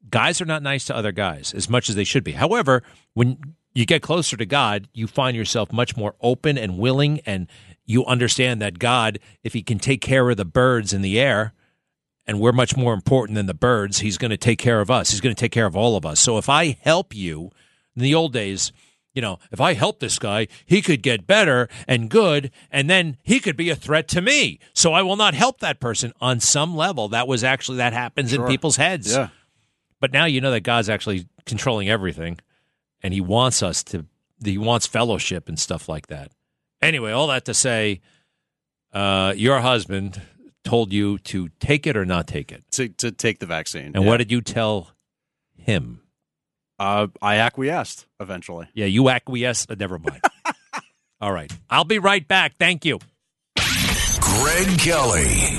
guys 0.09 0.39
are 0.41 0.45
not 0.45 0.61
nice 0.63 0.85
to 0.85 0.95
other 0.95 1.11
guys 1.11 1.53
as 1.53 1.69
much 1.69 1.89
as 1.89 1.95
they 1.95 2.03
should 2.03 2.23
be. 2.23 2.31
However, 2.33 2.83
when 3.15 3.55
you 3.73 3.85
get 3.85 4.01
closer 4.01 4.35
to 4.37 4.45
God, 4.45 4.87
you 4.93 5.07
find 5.07 5.35
yourself 5.35 5.71
much 5.71 5.95
more 5.95 6.15
open 6.21 6.57
and 6.57 6.77
willing, 6.77 7.19
and 7.25 7.47
you 7.85 8.05
understand 8.05 8.61
that 8.61 8.79
God, 8.79 9.19
if 9.43 9.53
He 9.53 9.61
can 9.61 9.79
take 9.79 10.01
care 10.01 10.29
of 10.29 10.37
the 10.37 10.45
birds 10.45 10.93
in 10.93 11.01
the 11.01 11.19
air, 11.19 11.53
and 12.25 12.39
we're 12.39 12.51
much 12.51 12.77
more 12.77 12.93
important 12.93 13.35
than 13.35 13.45
the 13.45 13.53
birds, 13.53 13.99
He's 13.99 14.17
going 14.17 14.31
to 14.31 14.37
take 14.37 14.59
care 14.59 14.81
of 14.81 14.91
us. 14.91 15.11
He's 15.11 15.21
going 15.21 15.35
to 15.35 15.39
take 15.39 15.51
care 15.51 15.65
of 15.65 15.75
all 15.75 15.95
of 15.95 16.05
us. 16.05 16.19
So 16.19 16.37
if 16.37 16.49
I 16.49 16.77
help 16.81 17.15
you, 17.15 17.51
in 17.95 18.03
the 18.03 18.15
old 18.15 18.33
days, 18.33 18.71
you 19.13 19.21
know, 19.21 19.39
if 19.51 19.59
I 19.59 19.73
help 19.73 19.99
this 19.99 20.19
guy, 20.19 20.47
he 20.65 20.81
could 20.81 21.01
get 21.01 21.27
better 21.27 21.67
and 21.87 22.09
good, 22.09 22.51
and 22.71 22.89
then 22.89 23.17
he 23.23 23.39
could 23.39 23.57
be 23.57 23.69
a 23.69 23.75
threat 23.75 24.07
to 24.09 24.21
me. 24.21 24.59
So 24.73 24.93
I 24.93 25.01
will 25.01 25.15
not 25.15 25.33
help 25.33 25.59
that 25.59 25.79
person 25.79 26.13
on 26.21 26.39
some 26.39 26.75
level. 26.75 27.09
That 27.09 27.27
was 27.27 27.43
actually 27.43 27.77
that 27.77 27.93
happens 27.93 28.31
in 28.33 28.45
people's 28.45 28.77
heads. 28.77 29.11
Yeah. 29.13 29.29
But 29.99 30.13
now 30.13 30.25
you 30.25 30.39
know 30.39 30.51
that 30.51 30.61
God's 30.61 30.89
actually 30.89 31.25
controlling 31.45 31.89
everything, 31.89 32.39
and 33.01 33.13
He 33.13 33.21
wants 33.21 33.61
us 33.63 33.83
to. 33.85 34.05
He 34.43 34.57
wants 34.57 34.87
fellowship 34.87 35.49
and 35.49 35.59
stuff 35.59 35.89
like 35.89 36.07
that. 36.07 36.31
Anyway, 36.81 37.11
all 37.11 37.27
that 37.27 37.43
to 37.45 37.53
say, 37.53 37.99
uh, 38.93 39.33
your 39.35 39.59
husband 39.59 40.21
told 40.63 40.93
you 40.93 41.17
to 41.19 41.49
take 41.59 41.85
it 41.85 41.97
or 41.97 42.05
not 42.05 42.25
take 42.27 42.51
it, 42.51 42.63
To, 42.71 42.87
to 42.87 43.11
take 43.11 43.39
the 43.39 43.45
vaccine. 43.45 43.91
and 43.95 44.03
yeah. 44.03 44.09
what 44.09 44.17
did 44.17 44.31
you 44.31 44.39
tell 44.41 44.91
him? 45.57 46.01
Uh, 46.79 47.07
I 47.21 47.35
acquiesced 47.37 48.05
eventually. 48.21 48.67
Yeah, 48.73 48.85
you 48.85 49.09
acquiesced. 49.09 49.69
Uh, 49.69 49.75
never 49.77 49.99
mind. 49.99 50.21
all 51.21 51.33
right, 51.33 51.51
I'll 51.69 51.83
be 51.83 51.99
right 51.99 52.25
back. 52.25 52.55
Thank 52.57 52.85
you. 52.85 52.99
Greg 53.57 54.79
Kelly. 54.79 55.58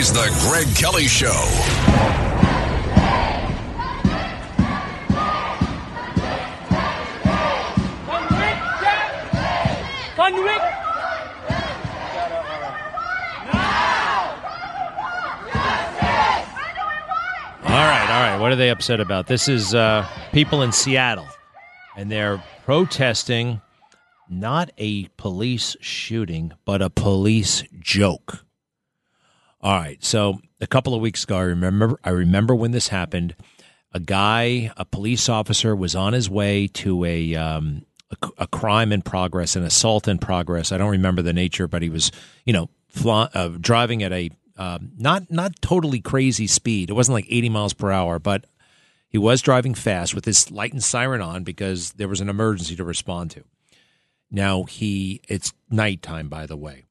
Is 0.00 0.10
The 0.14 0.34
Greg 0.48 0.74
Kelly 0.74 1.06
Show. 1.06 1.28
All 1.28 1.36
right, 17.76 18.08
all 18.08 18.22
right. 18.22 18.38
What 18.38 18.52
are 18.52 18.56
they 18.56 18.70
upset 18.70 19.00
about? 19.00 19.26
This 19.26 19.48
is 19.48 19.74
uh, 19.74 20.08
people 20.32 20.62
in 20.62 20.72
Seattle, 20.72 21.28
and 21.94 22.10
they're 22.10 22.42
protesting 22.64 23.60
not 24.30 24.70
a 24.78 25.08
police 25.18 25.76
shooting, 25.82 26.54
but 26.64 26.80
a 26.80 26.88
police 26.88 27.64
joke. 27.80 28.46
All 29.62 29.74
right. 29.74 30.02
So 30.02 30.40
a 30.60 30.66
couple 30.66 30.94
of 30.94 31.00
weeks 31.00 31.24
ago, 31.24 31.36
I 31.36 31.42
remember. 31.42 31.98
I 32.04 32.10
remember 32.10 32.54
when 32.54 32.70
this 32.70 32.88
happened. 32.88 33.34
A 33.92 34.00
guy, 34.00 34.70
a 34.76 34.84
police 34.84 35.28
officer, 35.28 35.74
was 35.74 35.96
on 35.96 36.12
his 36.12 36.30
way 36.30 36.68
to 36.68 37.04
a 37.04 37.34
um, 37.34 37.84
a, 38.10 38.28
a 38.38 38.46
crime 38.46 38.92
in 38.92 39.02
progress, 39.02 39.56
an 39.56 39.64
assault 39.64 40.08
in 40.08 40.18
progress. 40.18 40.72
I 40.72 40.78
don't 40.78 40.90
remember 40.90 41.22
the 41.22 41.32
nature, 41.32 41.66
but 41.66 41.82
he 41.82 41.88
was, 41.88 42.10
you 42.44 42.52
know, 42.52 42.70
uh, 43.04 43.48
driving 43.60 44.02
at 44.02 44.12
a 44.12 44.30
um, 44.56 44.92
not 44.96 45.30
not 45.30 45.60
totally 45.60 46.00
crazy 46.00 46.46
speed. 46.46 46.90
It 46.90 46.94
wasn't 46.94 47.14
like 47.14 47.26
80 47.28 47.48
miles 47.48 47.72
per 47.72 47.90
hour, 47.90 48.18
but 48.18 48.46
he 49.08 49.18
was 49.18 49.42
driving 49.42 49.74
fast 49.74 50.14
with 50.14 50.24
his 50.24 50.50
light 50.50 50.72
and 50.72 50.82
siren 50.82 51.20
on 51.20 51.42
because 51.44 51.92
there 51.92 52.08
was 52.08 52.20
an 52.20 52.28
emergency 52.28 52.76
to 52.76 52.84
respond 52.84 53.32
to. 53.32 53.44
Now 54.30 54.64
he 54.64 55.20
it's 55.28 55.52
nighttime 55.70 56.28
by 56.28 56.46
the 56.46 56.56
way. 56.56 56.84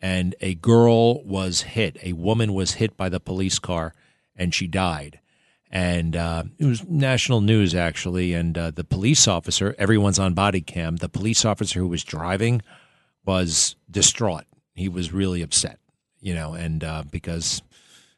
And 0.00 0.34
a 0.40 0.54
girl 0.54 1.22
was 1.24 1.62
hit. 1.62 1.98
A 2.02 2.14
woman 2.14 2.54
was 2.54 2.74
hit 2.74 2.96
by 2.96 3.08
the 3.08 3.20
police 3.20 3.58
car 3.58 3.94
and 4.34 4.54
she 4.54 4.66
died. 4.66 5.20
And 5.70 6.16
uh, 6.16 6.44
it 6.58 6.64
was 6.64 6.84
national 6.88 7.42
news 7.42 7.74
actually. 7.74 8.32
And 8.32 8.56
uh, 8.56 8.70
the 8.70 8.84
police 8.84 9.28
officer, 9.28 9.74
everyone's 9.78 10.18
on 10.18 10.34
body 10.34 10.62
cam. 10.62 10.96
The 10.96 11.08
police 11.08 11.44
officer 11.44 11.80
who 11.80 11.88
was 11.88 12.02
driving 12.02 12.62
was 13.24 13.76
distraught. 13.90 14.44
He 14.74 14.88
was 14.88 15.12
really 15.12 15.42
upset 15.42 15.80
you 16.20 16.34
know, 16.34 16.54
and 16.54 16.84
uh, 16.84 17.04
because 17.10 17.62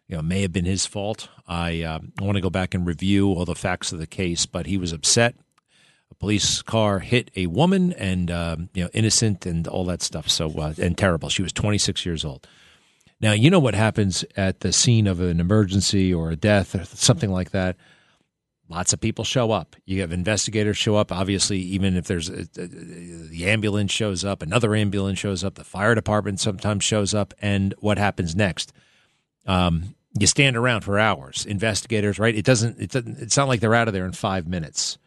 you 0.09 0.17
know 0.17 0.23
may 0.23 0.43
have 0.43 0.53
been 0.53 0.65
his 0.65 0.87
fault. 0.87 1.29
I 1.47 1.83
uh, 1.83 2.01
want 2.21 2.37
to 2.37 2.41
go 2.41 2.51
back 2.51 2.75
and 2.75 2.87
review 2.87 3.29
all 3.29 3.45
the 3.45 3.55
facts 3.55 3.93
of 3.93 3.99
the 3.99 4.07
case, 4.07 4.47
but 4.47 4.67
he 4.67 4.77
was 4.77 4.93
upset. 4.93 5.35
A 6.13 6.15
police 6.15 6.61
car 6.61 6.99
hit 6.99 7.31
a 7.37 7.47
woman, 7.47 7.95
and 7.95 8.31
uh, 8.31 8.57
you 8.75 8.85
know, 8.85 8.91
innocent 8.93 9.47
and 9.47 9.67
all 9.67 9.87
that 9.87 10.03
stuff. 10.03 10.29
So 10.29 10.51
uh, 10.51 10.75
and 10.77 10.97
terrible. 10.97 11.31
She 11.31 11.43
was 11.43 11.55
26 11.55 12.05
years 12.05 12.23
old. 12.23 12.47
Now 13.19 13.33
you 13.33 13.49
know 13.49 13.59
what 13.59 13.75
happens 13.75 14.23
at 14.37 14.61
the 14.61 14.75
scene 14.75 15.07
of 15.07 15.21
an 15.21 15.41
emergency 15.41 16.13
or 16.13 16.31
a 16.31 16.37
death 16.37 16.75
or 16.75 16.85
something 16.85 17.31
like 17.31 17.53
that. 17.53 17.77
Lots 18.69 18.93
of 18.93 19.01
people 19.01 19.25
show 19.25 19.53
up. 19.53 19.75
You 19.87 20.03
have 20.03 20.13
investigators 20.13 20.77
show 20.77 20.97
up. 20.97 21.13
Obviously, 21.13 21.59
even 21.61 21.97
if 21.97 22.07
there's 22.07 22.29
a, 22.29 22.43
a, 22.59 22.67
the 22.67 23.47
ambulance 23.47 23.91
shows 23.91 24.23
up, 24.23 24.43
another 24.43 24.75
ambulance 24.75 25.19
shows 25.19 25.43
up, 25.43 25.55
the 25.55 25.65
fire 25.65 25.95
department 25.95 26.41
sometimes 26.41 26.85
shows 26.85 27.15
up, 27.15 27.33
and 27.41 27.75
what 27.79 27.97
happens 27.97 28.37
next? 28.37 28.71
Um, 29.47 29.95
you 30.19 30.27
stand 30.27 30.59
around 30.59 30.83
for 30.83 30.99
hours. 30.99 31.47
Investigators, 31.47 32.19
right? 32.19 32.35
It 32.35 32.45
doesn't. 32.45 32.79
It 32.79 32.91
doesn't. 32.91 33.19
It's 33.19 33.37
not 33.37 33.49
like 33.49 33.61
they're 33.61 33.75
out 33.75 33.89
of 33.89 33.95
there 33.95 34.05
in 34.05 34.13
five 34.13 34.47
minutes. 34.47 34.99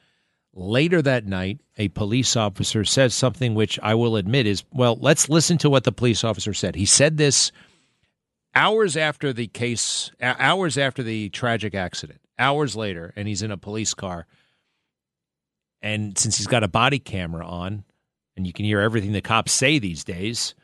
Later 0.58 1.02
that 1.02 1.26
night, 1.26 1.60
a 1.78 1.90
police 1.90 2.38
officer 2.38 2.86
says 2.86 3.14
something 3.14 3.56
which 3.56 3.78
I 3.84 3.94
will 3.94 4.16
admit 4.16 4.48
is 4.48 4.64
well. 4.72 4.96
Let's 4.96 5.28
listen 5.28 5.58
to 5.60 5.70
what 5.70 5.84
the 5.84 5.92
police 5.92 6.24
officer 6.24 6.54
said. 6.54 6.76
He 6.76 6.86
said 6.86 7.18
this 7.18 7.52
hours 8.56 8.96
after 8.96 9.34
the 9.34 9.48
case, 9.48 10.12
hours 10.22 10.78
after 10.78 11.04
the 11.04 11.30
tragic 11.30 11.76
accident 11.76 12.22
hours 12.38 12.76
later, 12.76 13.14
and 13.16 13.28
he's 13.28 13.42
in 13.42 13.52
a 13.52 13.58
police 13.58 13.94
car. 13.94 14.28
And 15.82 16.18
since 16.18 16.38
he's 16.38 16.48
got 16.48 16.64
a 16.64 16.68
body 16.68 17.00
camera 17.00 17.46
on, 17.46 17.84
and 18.36 18.46
you 18.46 18.54
can 18.54 18.66
hear 18.66 18.82
everything 18.82 19.12
the 19.12 19.22
cops 19.22 19.52
say 19.52 19.80
these 19.80 20.04
days, 20.04 20.56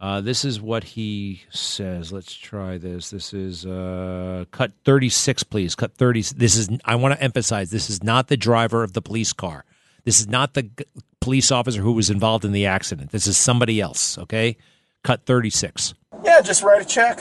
uh, 0.00 0.20
this 0.20 0.44
is 0.44 0.60
what 0.60 0.82
he 0.84 1.42
says. 1.50 2.12
Let's 2.12 2.34
try 2.34 2.78
this. 2.78 3.10
This 3.10 3.34
is 3.34 3.66
uh, 3.66 4.44
cut 4.50 4.72
36, 4.84 5.42
please. 5.44 5.74
Cut 5.74 5.94
30. 5.94 6.22
This 6.36 6.56
is, 6.56 6.70
I 6.84 6.94
want 6.96 7.14
to 7.14 7.22
emphasize, 7.22 7.70
this 7.70 7.90
is 7.90 8.02
not 8.02 8.28
the 8.28 8.36
driver 8.36 8.82
of 8.82 8.94
the 8.94 9.02
police 9.02 9.32
car. 9.32 9.64
This 10.04 10.18
is 10.18 10.26
not 10.26 10.54
the 10.54 10.62
g- 10.62 10.84
police 11.20 11.50
officer 11.52 11.82
who 11.82 11.92
was 11.92 12.08
involved 12.08 12.46
in 12.46 12.52
the 12.52 12.64
accident. 12.64 13.10
This 13.10 13.26
is 13.26 13.36
somebody 13.36 13.80
else, 13.80 14.16
okay? 14.16 14.56
Cut 15.04 15.26
36. 15.26 15.92
Yeah, 16.24 16.40
just 16.40 16.62
write 16.62 16.80
a 16.80 16.84
check. 16.86 17.18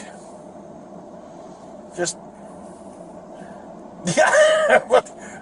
Just 1.97 2.17
yeah, 4.17 4.79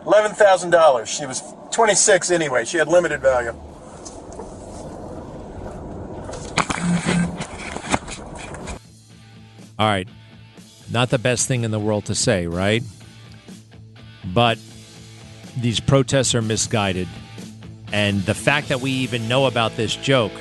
eleven 0.03 0.31
thousand 0.31 0.71
dollars. 0.71 1.07
She 1.09 1.27
was 1.27 1.43
twenty 1.71 1.93
six 1.93 2.31
anyway. 2.31 2.65
She 2.65 2.77
had 2.77 2.87
limited 2.87 3.21
value. 3.21 3.53
All 9.79 9.87
right. 9.87 10.07
Not 10.91 11.09
the 11.09 11.19
best 11.19 11.47
thing 11.47 11.63
in 11.63 11.71
the 11.71 11.79
world 11.79 12.05
to 12.05 12.15
say, 12.15 12.47
right? 12.47 12.81
But 14.33 14.57
these 15.57 15.79
protests 15.79 16.33
are 16.35 16.41
misguided. 16.41 17.07
And 17.91 18.21
the 18.23 18.33
fact 18.33 18.69
that 18.69 18.81
we 18.81 18.91
even 18.91 19.27
know 19.27 19.45
about 19.45 19.75
this 19.75 19.95
joke 19.95 20.31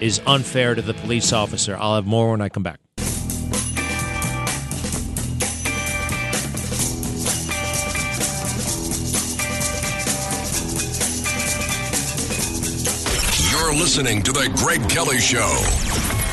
is 0.00 0.20
unfair 0.26 0.74
to 0.74 0.82
the 0.82 0.94
police 0.94 1.32
officer. 1.32 1.76
I'll 1.76 1.94
have 1.94 2.06
more 2.06 2.30
when 2.30 2.40
I 2.40 2.48
come 2.48 2.62
back. 2.62 2.80
You're 13.50 13.74
listening 13.74 14.22
to 14.22 14.32
The 14.32 14.52
Greg 14.56 14.88
Kelly 14.88 15.18
Show. 15.18 16.25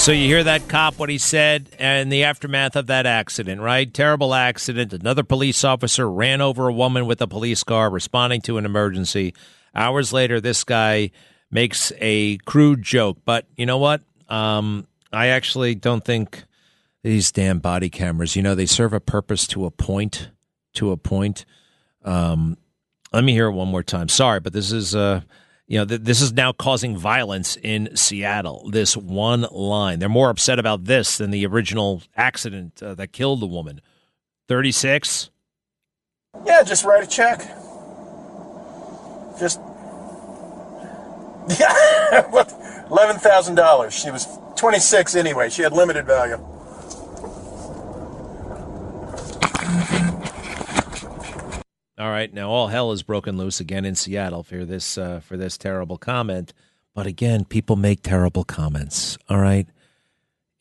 So 0.00 0.12
you 0.12 0.28
hear 0.28 0.42
that 0.44 0.66
cop, 0.66 0.98
what 0.98 1.10
he 1.10 1.18
said, 1.18 1.68
and 1.78 2.10
the 2.10 2.24
aftermath 2.24 2.74
of 2.74 2.86
that 2.86 3.04
accident, 3.04 3.60
right? 3.60 3.92
Terrible 3.92 4.32
accident. 4.32 4.94
Another 4.94 5.22
police 5.22 5.62
officer 5.62 6.10
ran 6.10 6.40
over 6.40 6.68
a 6.68 6.72
woman 6.72 7.04
with 7.04 7.20
a 7.20 7.26
police 7.26 7.62
car 7.62 7.90
responding 7.90 8.40
to 8.42 8.56
an 8.56 8.64
emergency. 8.64 9.34
Hours 9.74 10.10
later, 10.10 10.40
this 10.40 10.64
guy 10.64 11.10
makes 11.50 11.92
a 11.98 12.38
crude 12.38 12.82
joke. 12.82 13.18
But 13.26 13.46
you 13.56 13.66
know 13.66 13.76
what? 13.76 14.00
Um, 14.30 14.86
I 15.12 15.26
actually 15.26 15.74
don't 15.74 16.02
think 16.02 16.44
these 17.02 17.30
damn 17.30 17.58
body 17.58 17.90
cameras, 17.90 18.34
you 18.34 18.42
know, 18.42 18.54
they 18.54 18.66
serve 18.66 18.94
a 18.94 19.00
purpose 19.00 19.46
to 19.48 19.66
a 19.66 19.70
point. 19.70 20.30
To 20.74 20.92
a 20.92 20.96
point. 20.96 21.44
Um, 22.06 22.56
let 23.12 23.22
me 23.22 23.32
hear 23.32 23.48
it 23.48 23.52
one 23.52 23.68
more 23.68 23.82
time. 23.82 24.08
Sorry, 24.08 24.40
but 24.40 24.54
this 24.54 24.72
is 24.72 24.94
uh, 24.94 25.20
you 25.70 25.78
know, 25.78 25.84
th- 25.84 26.00
this 26.00 26.20
is 26.20 26.32
now 26.32 26.50
causing 26.50 26.96
violence 26.96 27.56
in 27.62 27.96
Seattle. 27.96 28.68
This 28.70 28.96
one 28.96 29.46
line. 29.52 30.00
They're 30.00 30.08
more 30.08 30.28
upset 30.28 30.58
about 30.58 30.86
this 30.86 31.16
than 31.16 31.30
the 31.30 31.46
original 31.46 32.02
accident 32.16 32.82
uh, 32.82 32.94
that 32.94 33.12
killed 33.12 33.38
the 33.38 33.46
woman. 33.46 33.80
36? 34.48 35.30
Yeah, 36.44 36.64
just 36.64 36.84
write 36.84 37.04
a 37.04 37.06
check. 37.06 37.38
Just 39.38 39.60
yeah, 41.60 42.22
thousand 43.18 43.54
dollars. 43.54 43.94
She 43.94 44.10
was 44.10 44.26
twenty 44.56 44.78
six 44.78 45.14
anyway. 45.16 45.50
She 45.50 45.62
had 45.62 45.72
limited 45.72 46.06
value. 46.06 46.38
All 52.00 52.08
right, 52.08 52.32
now 52.32 52.48
all 52.48 52.68
hell 52.68 52.92
is 52.92 53.02
broken 53.02 53.36
loose 53.36 53.60
again 53.60 53.84
in 53.84 53.94
Seattle 53.94 54.42
for 54.42 54.64
this 54.64 54.96
uh, 54.96 55.20
for 55.20 55.36
this 55.36 55.58
terrible 55.58 55.98
comment. 55.98 56.54
But 56.94 57.06
again, 57.06 57.44
people 57.44 57.76
make 57.76 58.02
terrible 58.02 58.42
comments. 58.42 59.18
All 59.28 59.38
right, 59.38 59.66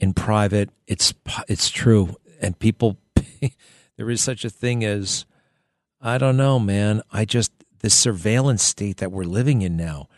in 0.02 0.12
private, 0.12 0.70
it's 0.86 1.14
it's 1.48 1.70
true, 1.70 2.18
and 2.42 2.60
people 2.60 2.98
there 3.96 4.10
is 4.10 4.22
such 4.22 4.44
a 4.44 4.50
thing 4.50 4.84
as 4.84 5.26
I 6.02 6.18
don't 6.18 6.36
know, 6.36 6.60
man. 6.60 7.04
I 7.10 7.24
just 7.24 7.54
this 7.80 7.94
surveillance 7.94 8.62
state 8.62 8.98
that 8.98 9.14
we're 9.14 9.24
living 9.24 9.62
in 9.62 9.78
now, 9.78 10.10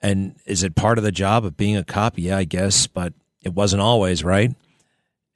and 0.00 0.36
is 0.46 0.62
it 0.62 0.74
part 0.74 0.96
of 0.96 1.04
the 1.04 1.12
job 1.12 1.44
of 1.44 1.58
being 1.58 1.76
a 1.76 1.84
cop? 1.84 2.14
Yeah, 2.16 2.38
I 2.38 2.44
guess, 2.44 2.86
but 2.86 3.12
it 3.42 3.52
wasn't 3.52 3.82
always, 3.82 4.24
right? 4.24 4.54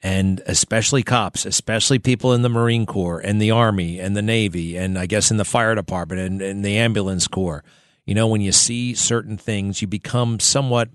And 0.02 0.40
especially 0.46 1.02
cops, 1.02 1.44
especially 1.44 1.98
people 1.98 2.32
in 2.32 2.42
the 2.42 2.48
Marine 2.48 2.86
Corps 2.86 3.20
and 3.20 3.40
the 3.40 3.50
Army 3.50 3.98
and 3.98 4.16
the 4.16 4.22
Navy, 4.22 4.76
and 4.76 4.98
I 4.98 5.06
guess 5.06 5.30
in 5.30 5.36
the 5.36 5.44
fire 5.44 5.74
department 5.74 6.20
and, 6.20 6.42
and 6.42 6.64
the 6.64 6.78
ambulance 6.78 7.28
corps. 7.28 7.62
You 8.06 8.14
know, 8.14 8.26
when 8.26 8.40
you 8.40 8.52
see 8.52 8.94
certain 8.94 9.36
things, 9.36 9.82
you 9.82 9.88
become 9.88 10.40
somewhat, 10.40 10.88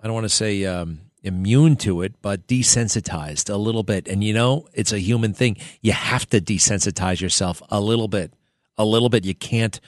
I 0.00 0.06
don't 0.06 0.14
want 0.14 0.24
to 0.24 0.28
say 0.28 0.64
um, 0.64 1.00
immune 1.22 1.76
to 1.76 2.02
it, 2.02 2.14
but 2.20 2.46
desensitized 2.46 3.48
a 3.48 3.56
little 3.56 3.84
bit. 3.84 4.08
And, 4.08 4.22
you 4.22 4.34
know, 4.34 4.66
it's 4.74 4.92
a 4.92 4.98
human 4.98 5.32
thing. 5.32 5.56
You 5.80 5.92
have 5.92 6.28
to 6.30 6.40
desensitize 6.40 7.20
yourself 7.20 7.62
a 7.70 7.80
little 7.80 8.08
bit, 8.08 8.32
a 8.76 8.84
little 8.84 9.08
bit. 9.08 9.24
You 9.24 9.34
can't. 9.34 9.80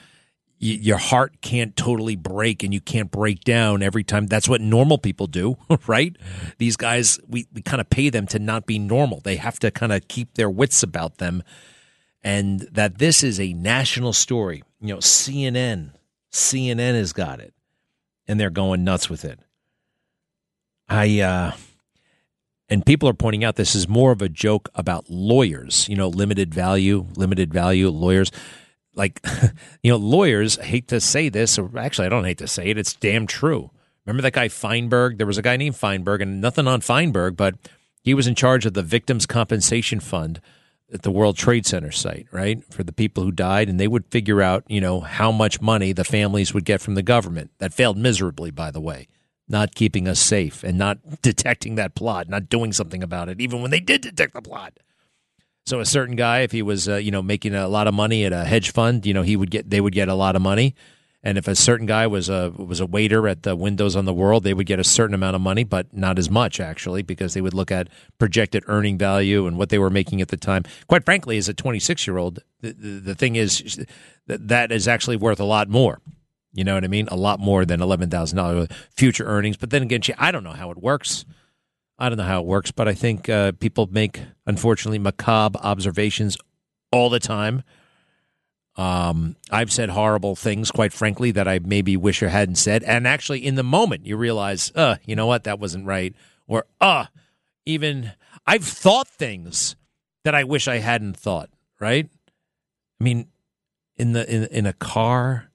Your 0.59 0.97
heart 0.97 1.41
can't 1.41 1.75
totally 1.75 2.15
break 2.15 2.63
and 2.63 2.73
you 2.73 2.81
can't 2.81 3.11
break 3.11 3.43
down 3.43 3.83
every 3.83 4.03
time. 4.03 4.25
That's 4.25 4.49
what 4.49 4.59
normal 4.61 4.97
people 4.97 5.27
do, 5.27 5.57
right? 5.87 6.15
These 6.57 6.77
guys, 6.77 7.19
we, 7.27 7.47
we 7.53 7.61
kind 7.61 7.79
of 7.79 7.89
pay 7.89 8.09
them 8.09 8.25
to 8.27 8.39
not 8.39 8.65
be 8.65 8.79
normal. 8.79 9.21
They 9.21 9.35
have 9.35 9.59
to 9.59 9.71
kind 9.71 9.91
of 9.91 10.07
keep 10.07 10.33
their 10.33 10.49
wits 10.49 10.81
about 10.81 11.17
them. 11.17 11.43
And 12.23 12.61
that 12.71 12.97
this 12.97 13.23
is 13.23 13.39
a 13.39 13.53
national 13.53 14.13
story. 14.13 14.63
You 14.81 14.95
know, 14.95 14.97
CNN, 14.97 15.91
CNN 16.31 16.95
has 16.95 17.13
got 17.13 17.39
it 17.39 17.53
and 18.27 18.39
they're 18.39 18.49
going 18.49 18.83
nuts 18.83 19.09
with 19.09 19.23
it. 19.23 19.39
I, 20.89 21.19
uh, 21.19 21.51
and 22.69 22.85
people 22.85 23.07
are 23.07 23.13
pointing 23.13 23.43
out 23.43 23.55
this 23.55 23.75
is 23.75 23.87
more 23.87 24.11
of 24.11 24.21
a 24.21 24.29
joke 24.29 24.69
about 24.75 25.09
lawyers, 25.09 25.87
you 25.87 25.95
know, 25.95 26.09
limited 26.09 26.53
value, 26.53 27.05
limited 27.15 27.53
value 27.53 27.89
lawyers. 27.89 28.31
Like, 28.97 29.25
you 29.83 29.91
know, 29.91 29.97
lawyers 29.97 30.57
hate 30.57 30.89
to 30.89 30.99
say 30.99 31.29
this, 31.29 31.57
or 31.57 31.71
actually, 31.77 32.07
I 32.07 32.09
don't 32.09 32.25
hate 32.25 32.39
to 32.39 32.47
say 32.47 32.67
it. 32.67 32.77
It's 32.77 32.93
damn 32.93 33.27
true. 33.27 33.71
Remember 34.05 34.21
that 34.23 34.33
guy 34.33 34.47
Feinberg? 34.47 35.17
There 35.17 35.27
was 35.27 35.37
a 35.37 35.41
guy 35.41 35.55
named 35.55 35.75
Feinberg, 35.75 36.21
and 36.21 36.41
nothing 36.41 36.67
on 36.67 36.81
Feinberg, 36.81 37.37
but 37.37 37.55
he 38.01 38.13
was 38.13 38.27
in 38.27 38.35
charge 38.35 38.65
of 38.65 38.73
the 38.73 38.83
Victims 38.83 39.25
Compensation 39.25 39.99
Fund 39.99 40.41
at 40.93 41.03
the 41.03 41.11
World 41.11 41.37
Trade 41.37 41.65
Center 41.65 41.91
site, 41.91 42.27
right? 42.31 42.63
For 42.73 42.83
the 42.83 42.93
people 42.93 43.23
who 43.23 43.31
died, 43.31 43.69
and 43.69 43.79
they 43.79 43.87
would 43.87 44.05
figure 44.07 44.41
out, 44.41 44.63
you 44.67 44.81
know, 44.81 45.01
how 45.01 45.31
much 45.31 45.61
money 45.61 45.93
the 45.93 46.05
families 46.05 46.53
would 46.53 46.65
get 46.65 46.81
from 46.81 46.95
the 46.95 47.03
government. 47.03 47.51
That 47.59 47.73
failed 47.73 47.97
miserably, 47.97 48.51
by 48.51 48.71
the 48.71 48.81
way 48.81 49.07
not 49.47 49.75
keeping 49.75 50.07
us 50.07 50.19
safe 50.19 50.63
and 50.63 50.77
not 50.77 50.97
detecting 51.21 51.75
that 51.75 51.95
plot, 51.95 52.29
not 52.29 52.49
doing 52.49 52.73
something 52.73 53.01
about 53.03 53.29
it, 53.29 53.39
even 53.39 53.61
when 53.61 53.71
they 53.71 53.79
did 53.79 54.01
detect 54.01 54.33
the 54.33 54.41
plot. 54.41 54.73
So 55.67 55.81
a 55.81 55.85
certain 55.85 56.15
guy, 56.15 56.39
if 56.39 56.53
he 56.53 56.61
was, 56.61 56.87
uh, 56.87 56.95
you 56.95 57.11
know, 57.11 57.21
making 57.21 57.53
a 57.53 57.67
lot 57.67 57.87
of 57.87 57.93
money 57.93 58.23
at 58.23 58.31
a 58.31 58.45
hedge 58.45 58.71
fund, 58.71 59.05
you 59.05 59.13
know, 59.13 59.21
he 59.21 59.35
would 59.35 59.51
get, 59.51 59.69
they 59.69 59.81
would 59.81 59.91
get 59.91 60.07
a 60.07 60.13
lot 60.13 60.37
of 60.37 60.41
money. 60.41 60.75
And 61.23 61.37
if 61.37 61.45
a 61.45 61.55
certain 61.57 61.85
guy 61.85 62.07
was 62.07 62.29
a 62.29 62.51
was 62.51 62.79
a 62.79 62.85
waiter 62.85 63.27
at 63.27 63.43
the 63.43 63.53
Windows 63.53 63.93
on 63.93 64.05
the 64.05 64.13
World, 64.13 64.45
they 64.45 64.53
would 64.53 64.65
get 64.65 64.79
a 64.79 64.83
certain 64.85 65.13
amount 65.13 65.35
of 65.35 65.41
money, 65.41 65.65
but 65.65 65.87
not 65.91 66.17
as 66.17 66.29
much 66.29 66.61
actually, 66.61 67.01
because 67.01 67.33
they 67.33 67.41
would 67.41 67.53
look 67.53 67.69
at 67.69 67.89
projected 68.17 68.63
earning 68.67 68.97
value 68.97 69.45
and 69.45 69.57
what 69.57 69.67
they 69.67 69.77
were 69.77 69.89
making 69.89 70.21
at 70.21 70.29
the 70.29 70.37
time. 70.37 70.63
Quite 70.87 71.03
frankly, 71.03 71.37
as 71.37 71.49
a 71.49 71.53
26 71.53 72.07
year 72.07 72.17
old, 72.17 72.39
the, 72.61 72.71
the, 72.71 72.89
the 72.99 73.15
thing 73.15 73.35
is 73.35 73.85
that 74.27 74.47
that 74.47 74.71
is 74.71 74.87
actually 74.87 75.17
worth 75.17 75.41
a 75.41 75.43
lot 75.43 75.67
more. 75.67 75.99
You 76.53 76.63
know 76.63 76.75
what 76.75 76.85
I 76.85 76.87
mean? 76.87 77.09
A 77.09 77.17
lot 77.17 77.41
more 77.41 77.65
than 77.65 77.81
eleven 77.81 78.09
thousand 78.09 78.37
dollars 78.37 78.69
future 78.95 79.25
earnings. 79.25 79.57
But 79.57 79.71
then 79.71 79.83
again, 79.83 79.99
I 80.17 80.31
don't 80.31 80.45
know 80.45 80.53
how 80.53 80.71
it 80.71 80.77
works. 80.77 81.25
I 81.99 82.09
don't 82.09 82.17
know 82.17 82.23
how 82.23 82.41
it 82.41 82.45
works, 82.45 82.71
but 82.71 82.87
I 82.87 82.93
think 82.93 83.27
uh, 83.27 83.53
people 83.53 83.87
make 83.91 84.21
unfortunately 84.45 84.99
macabre 84.99 85.59
observations 85.59 86.37
all 86.91 87.09
the 87.09 87.19
time. 87.19 87.63
Um, 88.75 89.35
I've 89.49 89.71
said 89.71 89.89
horrible 89.89 90.35
things, 90.35 90.69
quite 90.69 90.93
frankly, 90.93 91.31
that 91.31 91.47
I 91.47 91.59
maybe 91.59 91.97
wish 91.97 92.21
I 92.21 92.27
hadn't 92.27 92.55
said. 92.55 92.83
And 92.83 93.07
actually, 93.07 93.43
in 93.43 93.55
the 93.55 93.63
moment, 93.63 94.05
you 94.05 94.17
realize, 94.17 94.71
uh, 94.75 94.97
you 95.05 95.15
know 95.15 95.25
what, 95.25 95.45
that 95.45 95.59
wasn't 95.59 95.87
right, 95.87 96.13
or 96.47 96.65
uh, 96.79 97.05
even 97.65 98.13
I've 98.45 98.63
thought 98.63 99.07
things 99.07 99.75
that 100.23 100.35
I 100.35 100.43
wish 100.43 100.67
I 100.67 100.77
hadn't 100.77 101.17
thought. 101.17 101.49
Right? 101.79 102.09
I 102.99 103.03
mean, 103.03 103.27
in 103.95 104.13
the 104.13 104.31
in 104.31 104.45
in 104.45 104.65
a 104.65 104.73
car 104.73 105.49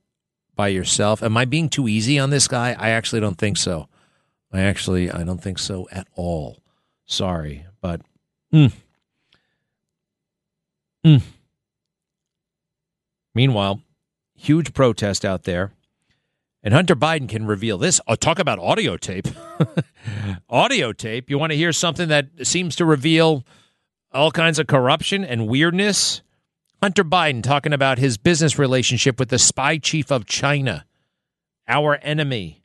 by 0.55 0.69
yourself. 0.69 1.23
Am 1.23 1.37
I 1.37 1.45
being 1.45 1.69
too 1.69 1.89
easy 1.89 2.19
on 2.19 2.31
this 2.31 2.49
guy? 2.49 2.77
I 2.79 2.91
actually 2.91 3.21
don't 3.21 3.39
think 3.39 3.57
so. 3.57 3.89
I 4.53 4.61
actually 4.61 5.11
I 5.11 5.25
don't 5.25 5.43
think 5.43 5.59
so 5.59 5.89
at 5.91 6.09
all. 6.15 6.63
Sorry, 7.07 7.67
but 7.81 8.01
mm. 8.53 8.73
Mm. 11.05 11.23
Meanwhile, 13.35 13.81
huge 14.35 14.75
protest 14.75 15.25
out 15.25 15.45
there. 15.45 15.73
And 16.63 16.73
Hunter 16.73 16.95
Biden 16.95 17.29
can 17.29 17.47
reveal 17.47 17.77
this. 17.77 18.01
Oh, 18.07 18.15
talk 18.15 18.39
about 18.39 18.61
audio 18.61 18.97
tape. 18.97 19.27
audio 20.49 20.93
tape. 20.93 21.29
You 21.29 21.39
want 21.39 21.51
to 21.51 21.57
hear 21.57 21.73
something 21.73 22.09
that 22.09 22.29
seems 22.45 22.77
to 22.77 22.85
reveal 22.85 23.45
all 24.13 24.31
kinds 24.31 24.61
of 24.61 24.69
corruption 24.69 25.25
and 25.25 25.49
weirdness? 25.49 26.23
Hunter 26.81 27.03
Biden 27.03 27.43
talking 27.43 27.73
about 27.73 27.99
his 27.99 28.17
business 28.17 28.59
relationship 28.59 29.19
with 29.19 29.29
the 29.29 29.39
spy 29.39 29.79
chief 29.79 30.13
of 30.13 30.27
China, 30.27 30.85
our 31.67 31.97
enemy, 32.03 32.62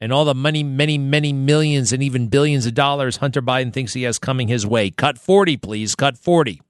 and 0.00 0.12
all 0.12 0.24
the 0.24 0.34
money, 0.34 0.62
many, 0.62 0.96
many 0.96 1.32
millions 1.32 1.92
and 1.92 2.02
even 2.02 2.28
billions 2.28 2.66
of 2.66 2.74
dollars 2.74 3.18
Hunter 3.18 3.42
Biden 3.42 3.72
thinks 3.72 3.92
he 3.92 4.02
has 4.04 4.18
coming 4.18 4.48
his 4.48 4.66
way. 4.66 4.90
Cut 4.90 5.18
40, 5.18 5.56
please. 5.58 5.94
Cut 5.94 6.16
40. 6.16 6.62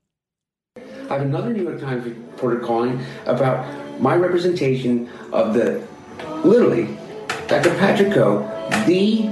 I 0.77 1.15
have 1.15 1.23
another 1.23 1.53
New 1.53 1.63
York 1.63 1.81
Times 1.81 2.05
reporter 2.05 2.61
calling 2.61 3.05
about 3.27 3.67
my 4.01 4.15
representation 4.17 5.09
of 5.33 5.55
the, 5.55 5.87
literally, 6.45 6.97
Dr. 7.49 7.75
Patrick 7.79 8.13
Ho, 8.15 8.43
the 8.87 9.29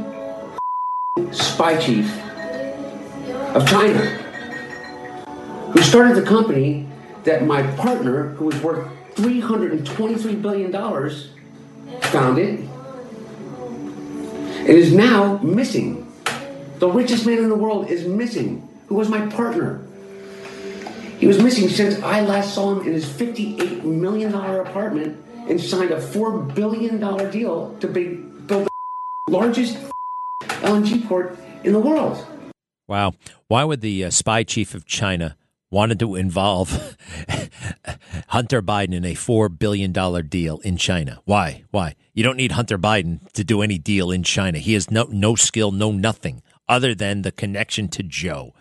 spy 1.33 1.77
chief 1.79 2.07
of 3.55 3.67
China, 3.69 3.99
who 5.73 5.83
started 5.83 6.17
the 6.17 6.23
company 6.23 6.89
that 7.25 7.45
my 7.45 7.63
partner, 7.77 8.31
who 8.31 8.47
was 8.47 8.61
worth 8.63 8.89
$323 9.15 10.43
billion, 10.43 10.73
founded 12.03 12.68
and 14.69 14.77
is 14.77 14.93
now 14.93 15.39
missing. 15.39 16.05
The 16.79 16.89
richest 16.89 17.25
man 17.25 17.39
in 17.39 17.49
the 17.49 17.55
world 17.55 17.89
is 17.89 18.07
missing, 18.07 18.69
who 18.87 18.97
was 18.97 19.09
my 19.09 19.27
partner. 19.29 19.81
He 21.19 21.27
was 21.27 21.43
missing 21.43 21.69
since 21.71 22.01
I 22.03 22.21
last 22.21 22.55
saw 22.55 22.75
him 22.75 22.87
in 22.87 22.93
his 22.93 23.07
$58 23.07 23.83
million 23.83 24.33
apartment 24.35 25.25
and 25.49 25.59
signed 25.59 25.91
a 25.91 25.99
$4 25.99 26.55
billion 26.55 27.01
deal 27.31 27.75
to 27.81 27.89
build 27.89 28.49
the 28.49 28.69
largest 29.29 29.79
LNG 30.61 31.09
port 31.09 31.39
in 31.65 31.73
the 31.73 31.81
world. 31.81 32.25
Wow. 32.87 33.15
Why 33.49 33.65
would 33.65 33.81
the 33.81 34.05
uh, 34.05 34.11
spy 34.11 34.43
chief 34.43 34.75
of 34.75 34.85
China 34.85 35.37
wanted 35.71 35.99
to 36.01 36.15
involve 36.15 36.97
Hunter 38.29 38.63
Biden 38.63 38.95
in 38.95 39.05
a 39.05 39.15
$4 39.15 39.59
billion 39.59 39.93
deal 40.29 40.59
in 40.59 40.77
China? 40.77 41.21
Why? 41.25 41.65
Why? 41.71 41.95
You 42.15 42.25
don't 42.25 42.37
need 42.37 42.53
Hunter 42.53 42.79
Biden 42.79 43.31
to 43.33 43.45
do 43.45 43.63
any 43.63 43.79
deal 43.79 44.11
in 44.11 44.23
China. 44.23 44.59
He 44.59 44.75
has 44.75 44.91
no, 44.91 45.05
no 45.11 45.35
skill, 45.35 45.71
no 45.71 45.93
nothing 45.93 46.43
other 46.69 46.95
than 46.95 47.23
the 47.23 47.33
connection 47.33 47.89
to 47.89 48.03
Joe. 48.03 48.55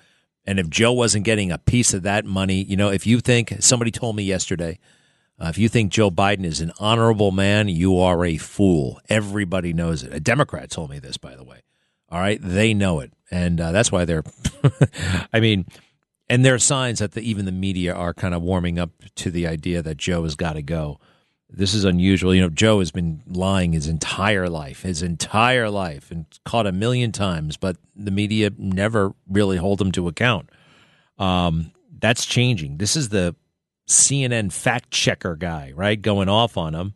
And 0.46 0.60
if 0.60 0.70
Joe 0.70 0.94
wasn't 0.94 1.26
getting 1.26 1.52
a 1.52 1.58
piece 1.58 1.94
of 1.94 2.04
that 2.04 2.24
money, 2.24 2.64
you 2.64 2.78
know, 2.78 2.90
if 2.90 3.06
you 3.06 3.20
think 3.20 3.56
somebody 3.60 3.92
told 3.92 4.16
me 4.16 4.24
yesterday, 4.24 4.80
uh, 5.40 5.48
if 5.48 5.58
you 5.58 5.70
think 5.70 5.92
Joe 5.92 6.10
Biden 6.10 6.46
is 6.46 6.62
an 6.62 6.72
honorable 6.80 7.32
man, 7.32 7.68
you 7.68 8.00
are 8.00 8.26
a 8.26 8.38
fool. 8.38 9.00
Everybody 9.10 9.74
knows 9.74 10.04
it. 10.04 10.14
A 10.14 10.20
Democrat 10.20 10.72
told 10.72 10.90
me 10.90 11.00
this, 11.00 11.18
by 11.18 11.36
the 11.36 11.44
way. 11.44 11.62
All 12.10 12.20
right, 12.20 12.40
they 12.42 12.74
know 12.74 13.02
it, 13.02 13.12
and 13.30 13.60
uh, 13.60 13.74
that's 13.74 13.92
why 13.92 14.06
they're. 14.06 14.24
I 15.34 15.42
mean, 15.42 15.66
and 16.30 16.44
there 16.44 16.54
are 16.54 16.60
signs 16.60 17.00
that 17.00 17.14
the, 17.14 17.22
even 17.22 17.46
the 17.46 17.52
media 17.52 17.94
are 17.94 18.14
kind 18.14 18.34
of 18.34 18.42
warming 18.42 18.78
up 18.78 18.92
to 19.16 19.32
the 19.32 19.48
idea 19.48 19.82
that 19.82 19.98
Joe 19.98 20.24
has 20.24 20.36
got 20.36 20.54
to 20.54 20.62
go. 20.62 21.00
This 21.50 21.74
is 21.74 21.86
unusual. 21.86 22.36
You 22.36 22.42
know, 22.42 22.50
Joe 22.50 22.80
has 22.80 22.92
been 22.92 23.22
lying 23.26 23.72
his 23.72 23.88
entire 23.88 24.50
life, 24.50 24.82
his 24.82 25.02
entire 25.02 25.70
life, 25.70 26.12
and 26.12 26.26
caught 26.44 26.68
a 26.68 26.74
million 26.74 27.14
times, 27.14 27.56
but 27.56 27.78
the 27.96 28.12
media 28.12 28.52
never 28.58 29.14
really 29.30 29.58
hold 29.58 29.82
him 29.82 29.94
to 29.94 30.10
account. 30.10 30.50
Um, 31.18 31.72
that's 32.00 32.26
changing. 32.26 32.78
This 32.78 32.98
is 32.98 33.10
the 33.10 33.36
CNN 33.88 34.52
fact 34.52 34.92
checker 34.92 35.38
guy, 35.38 35.72
right? 35.74 36.02
Going 36.02 36.28
off 36.28 36.58
on 36.58 36.76
him. 36.76 36.94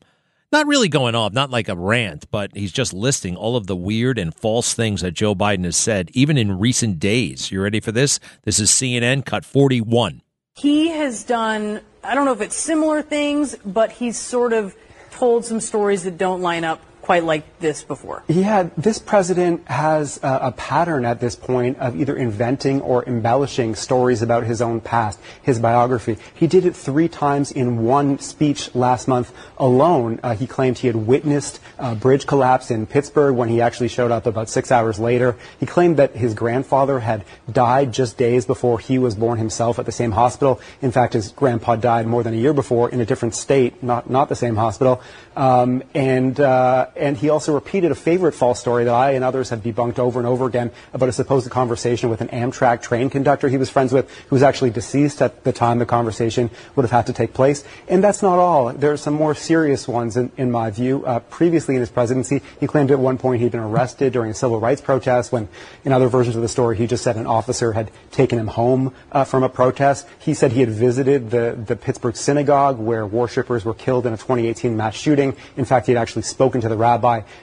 Not 0.51 0.67
really 0.67 0.89
going 0.89 1.15
off, 1.15 1.31
not 1.31 1.49
like 1.49 1.69
a 1.69 1.77
rant, 1.77 2.29
but 2.29 2.51
he's 2.53 2.73
just 2.73 2.93
listing 2.93 3.37
all 3.37 3.55
of 3.55 3.67
the 3.67 3.75
weird 3.75 4.19
and 4.19 4.35
false 4.35 4.73
things 4.73 4.99
that 4.99 5.11
Joe 5.11 5.33
Biden 5.33 5.63
has 5.63 5.77
said, 5.77 6.11
even 6.13 6.37
in 6.37 6.59
recent 6.59 6.99
days. 6.99 7.53
You 7.53 7.61
ready 7.61 7.79
for 7.79 7.93
this? 7.93 8.19
This 8.43 8.59
is 8.59 8.69
CNN 8.69 9.25
cut 9.25 9.45
41. 9.45 10.21
He 10.55 10.89
has 10.89 11.23
done, 11.23 11.79
I 12.03 12.15
don't 12.15 12.25
know 12.25 12.33
if 12.33 12.41
it's 12.41 12.57
similar 12.57 13.01
things, 13.01 13.55
but 13.65 13.93
he's 13.93 14.17
sort 14.17 14.51
of 14.51 14.75
told 15.11 15.45
some 15.45 15.61
stories 15.61 16.03
that 16.03 16.17
don't 16.17 16.41
line 16.41 16.65
up 16.65 16.81
quite 17.11 17.25
like 17.25 17.59
this 17.59 17.83
before. 17.83 18.23
Had 18.29 18.73
this 18.77 18.97
president 18.97 19.67
has 19.67 20.17
a, 20.23 20.53
pattern 20.55 21.03
at 21.03 21.19
this 21.19 21.35
point 21.35 21.77
of 21.77 21.99
either 21.99 22.15
inventing 22.15 22.79
or 22.79 23.03
embellishing 23.03 23.75
stories 23.75 24.21
about 24.21 24.45
his 24.45 24.61
own 24.61 24.79
past, 24.79 25.19
his 25.41 25.59
biography. 25.59 26.17
He 26.33 26.47
did 26.47 26.65
it 26.65 26.73
three 26.73 27.09
times 27.09 27.51
in 27.51 27.83
one 27.83 28.19
speech 28.19 28.73
last 28.73 29.09
month 29.09 29.33
alone. 29.57 30.21
Uh, 30.23 30.35
he 30.35 30.47
claimed 30.47 30.77
he 30.77 30.87
had 30.87 30.95
witnessed 30.95 31.59
a 31.77 31.95
bridge 31.95 32.25
collapse 32.25 32.71
in 32.71 32.85
Pittsburgh 32.85 33.35
when 33.35 33.49
he 33.49 33.59
actually 33.59 33.89
showed 33.89 34.11
up 34.11 34.25
about 34.25 34.47
six 34.47 34.71
hours 34.71 34.97
later. 34.97 35.35
He 35.59 35.65
claimed 35.65 35.97
that 35.97 36.15
his 36.15 36.33
grandfather 36.33 36.99
had 36.99 37.25
died 37.51 37.91
just 37.91 38.17
days 38.17 38.45
before 38.45 38.79
he 38.79 38.97
was 38.97 39.15
born 39.15 39.37
himself 39.37 39.79
at 39.79 39.85
the 39.85 39.91
same 39.91 40.11
hospital. 40.11 40.61
In 40.81 40.91
fact, 40.91 41.11
his 41.11 41.33
grandpa 41.33 41.75
died 41.75 42.07
more 42.07 42.23
than 42.23 42.33
a 42.33 42.37
year 42.37 42.53
before 42.53 42.89
in 42.89 43.01
a 43.01 43.05
different 43.05 43.35
state, 43.35 43.83
not 43.83 44.09
not 44.09 44.29
the 44.29 44.35
same 44.35 44.55
hospital. 44.55 45.01
Um, 45.35 45.83
and 45.93 46.39
uh, 46.39 46.87
and 47.01 47.17
he 47.17 47.29
also 47.29 47.53
repeated 47.53 47.91
a 47.91 47.95
favorite 47.95 48.33
false 48.33 48.59
story 48.59 48.85
that 48.85 48.93
I 48.93 49.11
and 49.11 49.23
others 49.23 49.49
have 49.49 49.61
debunked 49.61 49.99
over 49.99 50.19
and 50.19 50.27
over 50.27 50.45
again 50.45 50.71
about 50.93 51.09
a 51.09 51.11
supposed 51.11 51.49
conversation 51.49 52.09
with 52.09 52.21
an 52.21 52.27
Amtrak 52.29 52.81
train 52.81 53.09
conductor 53.09 53.49
he 53.49 53.57
was 53.57 53.69
friends 53.69 53.91
with, 53.91 54.09
who 54.29 54.35
was 54.35 54.43
actually 54.43 54.69
deceased 54.69 55.21
at 55.21 55.43
the 55.43 55.51
time 55.51 55.79
the 55.79 55.85
conversation 55.85 56.49
would 56.75 56.83
have 56.83 56.91
had 56.91 57.07
to 57.07 57.13
take 57.13 57.33
place. 57.33 57.63
And 57.87 58.03
that's 58.03 58.21
not 58.21 58.37
all. 58.37 58.71
There 58.71 58.91
are 58.91 58.97
some 58.97 59.15
more 59.15 59.33
serious 59.33 59.87
ones, 59.87 60.15
in, 60.15 60.31
in 60.37 60.51
my 60.51 60.69
view. 60.69 61.05
Uh, 61.05 61.19
previously 61.19 61.75
in 61.75 61.81
his 61.81 61.89
presidency, 61.89 62.41
he 62.59 62.67
claimed 62.67 62.91
at 62.91 62.99
one 62.99 63.17
point 63.17 63.41
he'd 63.41 63.51
been 63.51 63.59
arrested 63.59 64.13
during 64.13 64.31
a 64.31 64.35
civil 64.35 64.59
rights 64.59 64.81
protest. 64.81 65.31
When 65.31 65.49
in 65.83 65.91
other 65.91 66.07
versions 66.07 66.35
of 66.35 66.43
the 66.43 66.47
story, 66.47 66.77
he 66.77 66.87
just 66.87 67.03
said 67.03 67.17
an 67.17 67.25
officer 67.25 67.73
had 67.73 67.89
taken 68.11 68.37
him 68.37 68.47
home 68.47 68.93
uh, 69.11 69.23
from 69.23 69.43
a 69.43 69.49
protest. 69.49 70.07
He 70.19 70.33
said 70.33 70.51
he 70.51 70.59
had 70.59 70.69
visited 70.69 71.31
the 71.31 71.57
the 71.65 71.75
Pittsburgh 71.75 72.15
synagogue 72.15 72.77
where 72.77 73.05
worshippers 73.05 73.65
were 73.65 73.73
killed 73.73 74.05
in 74.05 74.13
a 74.13 74.17
2018 74.17 74.77
mass 74.77 74.95
shooting. 74.95 75.35
In 75.57 75.65
fact, 75.65 75.87
he 75.87 75.93
had 75.93 76.01
actually 76.01 76.23
spoken 76.23 76.61
to 76.61 76.69
the 76.69 76.77
rabbi, 76.77 76.90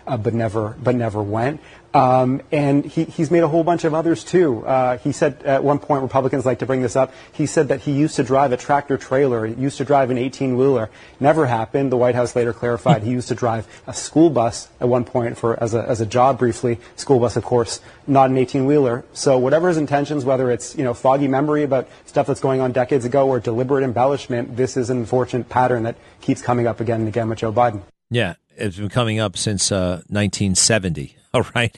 uh, 0.07 0.17
but 0.17 0.35
never 0.35 0.77
but 0.83 0.95
never 0.95 1.23
went. 1.23 1.61
Um, 1.95 2.43
and 2.53 2.85
he, 2.85 3.05
he's 3.05 3.31
made 3.31 3.43
a 3.43 3.49
whole 3.49 3.65
bunch 3.65 3.85
of 3.85 3.95
others 3.95 4.23
too. 4.23 4.65
Uh, 4.67 4.99
he 4.99 5.11
said 5.11 5.43
at 5.45 5.65
one 5.65 5.79
point, 5.79 6.03
Republicans 6.03 6.45
like 6.45 6.59
to 6.59 6.67
bring 6.67 6.83
this 6.83 6.97
up. 6.97 7.15
He 7.33 7.47
said 7.47 7.69
that 7.69 7.81
he 7.81 7.93
used 7.93 8.17
to 8.17 8.23
drive 8.23 8.53
a 8.53 8.59
tractor 8.59 8.99
trailer, 8.99 9.47
used 9.47 9.79
to 9.79 9.85
drive 9.85 10.11
an 10.11 10.19
18 10.19 10.57
wheeler. 10.57 10.91
Never 11.19 11.47
happened. 11.47 11.91
The 11.91 11.97
White 11.97 12.15
House 12.15 12.37
later 12.37 12.53
clarified 12.53 13.03
he 13.03 13.11
used 13.11 13.29
to 13.29 13.35
drive 13.35 13.67
a 13.87 13.95
school 13.95 14.29
bus 14.29 14.69
at 14.81 14.89
one 14.89 15.05
point 15.05 15.39
for 15.39 15.61
as 15.63 15.73
a 15.73 15.83
as 15.83 16.01
a 16.01 16.07
job 16.07 16.39
briefly. 16.39 16.79
School 16.97 17.21
bus, 17.21 17.37
of 17.37 17.45
course, 17.45 17.81
not 18.07 18.29
an 18.29 18.37
18 18.37 18.67
wheeler. 18.67 19.05
So 19.15 19.39
whatever 19.39 19.69
his 19.69 19.79
intentions, 19.79 20.25
whether 20.25 20.51
it's 20.51 20.77
you 20.77 20.85
know 20.85 20.93
foggy 20.93 21.29
memory 21.29 21.63
about 21.63 21.89
stuff 22.05 22.27
that's 22.27 22.41
going 22.41 22.61
on 22.61 22.73
decades 22.73 23.07
ago 23.07 23.29
or 23.29 23.41
deliberate 23.41 23.83
embellishment, 23.83 24.57
this 24.57 24.77
is 24.77 24.91
an 24.91 24.99
unfortunate 24.99 25.49
pattern 25.49 25.85
that 25.85 25.97
keeps 26.21 26.43
coming 26.43 26.67
up 26.67 26.81
again 26.81 27.01
and 27.01 27.09
again 27.09 27.29
with 27.31 27.39
Joe 27.39 27.53
Biden. 27.53 27.83
Yeah, 28.11 28.35
it's 28.57 28.77
been 28.77 28.89
coming 28.89 29.21
up 29.21 29.37
since 29.37 29.71
uh, 29.71 30.03
1970. 30.09 31.17
All 31.35 31.43
right, 31.55 31.77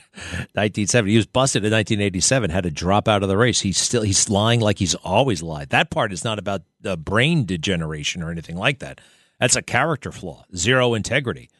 1970. 0.54 1.10
He 1.10 1.16
was 1.16 1.26
busted 1.26 1.64
in 1.64 1.72
1987. 1.72 2.50
Had 2.50 2.64
to 2.64 2.70
drop 2.70 3.08
out 3.08 3.22
of 3.22 3.28
the 3.28 3.36
race. 3.36 3.60
He's 3.60 3.78
still 3.78 4.02
he's 4.02 4.28
lying 4.28 4.60
like 4.60 4.78
he's 4.78 4.94
always 4.94 5.42
lied. 5.42 5.70
That 5.70 5.90
part 5.90 6.12
is 6.12 6.22
not 6.22 6.38
about 6.38 6.62
uh, 6.84 6.94
brain 6.94 7.46
degeneration 7.46 8.22
or 8.22 8.30
anything 8.30 8.56
like 8.56 8.78
that. 8.78 9.00
That's 9.40 9.56
a 9.56 9.62
character 9.62 10.12
flaw. 10.12 10.44
Zero 10.54 10.94
integrity. 10.94 11.50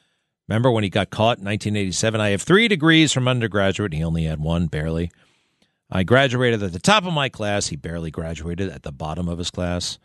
Remember 0.48 0.70
when 0.70 0.84
he 0.84 0.90
got 0.90 1.10
caught 1.10 1.38
in 1.38 1.44
1987? 1.44 2.20
I 2.20 2.30
have 2.30 2.42
three 2.42 2.68
degrees 2.68 3.12
from 3.12 3.26
undergraduate. 3.26 3.92
He 3.92 4.04
only 4.04 4.24
had 4.24 4.40
one, 4.40 4.68
barely. 4.68 5.10
I 5.90 6.04
graduated 6.04 6.62
at 6.62 6.72
the 6.72 6.78
top 6.78 7.04
of 7.04 7.12
my 7.12 7.28
class. 7.28 7.68
He 7.68 7.76
barely 7.76 8.12
graduated 8.12 8.70
at 8.70 8.84
the 8.84 8.92
bottom 8.92 9.28
of 9.28 9.38
his 9.38 9.50
class. 9.50 9.98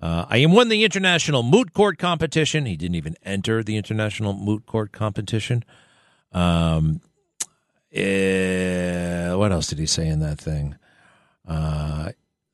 Uh, 0.00 0.26
I 0.28 0.44
won 0.46 0.68
the 0.68 0.84
international 0.84 1.42
moot 1.42 1.72
court 1.72 1.98
competition. 1.98 2.66
He 2.66 2.76
didn't 2.76 2.96
even 2.96 3.16
enter 3.22 3.62
the 3.62 3.76
international 3.76 4.34
moot 4.34 4.66
court 4.66 4.92
competition. 4.92 5.64
Um, 6.32 7.00
eh, 7.92 9.32
what 9.32 9.52
else 9.52 9.68
did 9.68 9.78
he 9.78 9.86
say 9.86 10.06
in 10.06 10.20
that 10.20 10.38
thing? 10.38 10.76
Uh, 11.48 12.12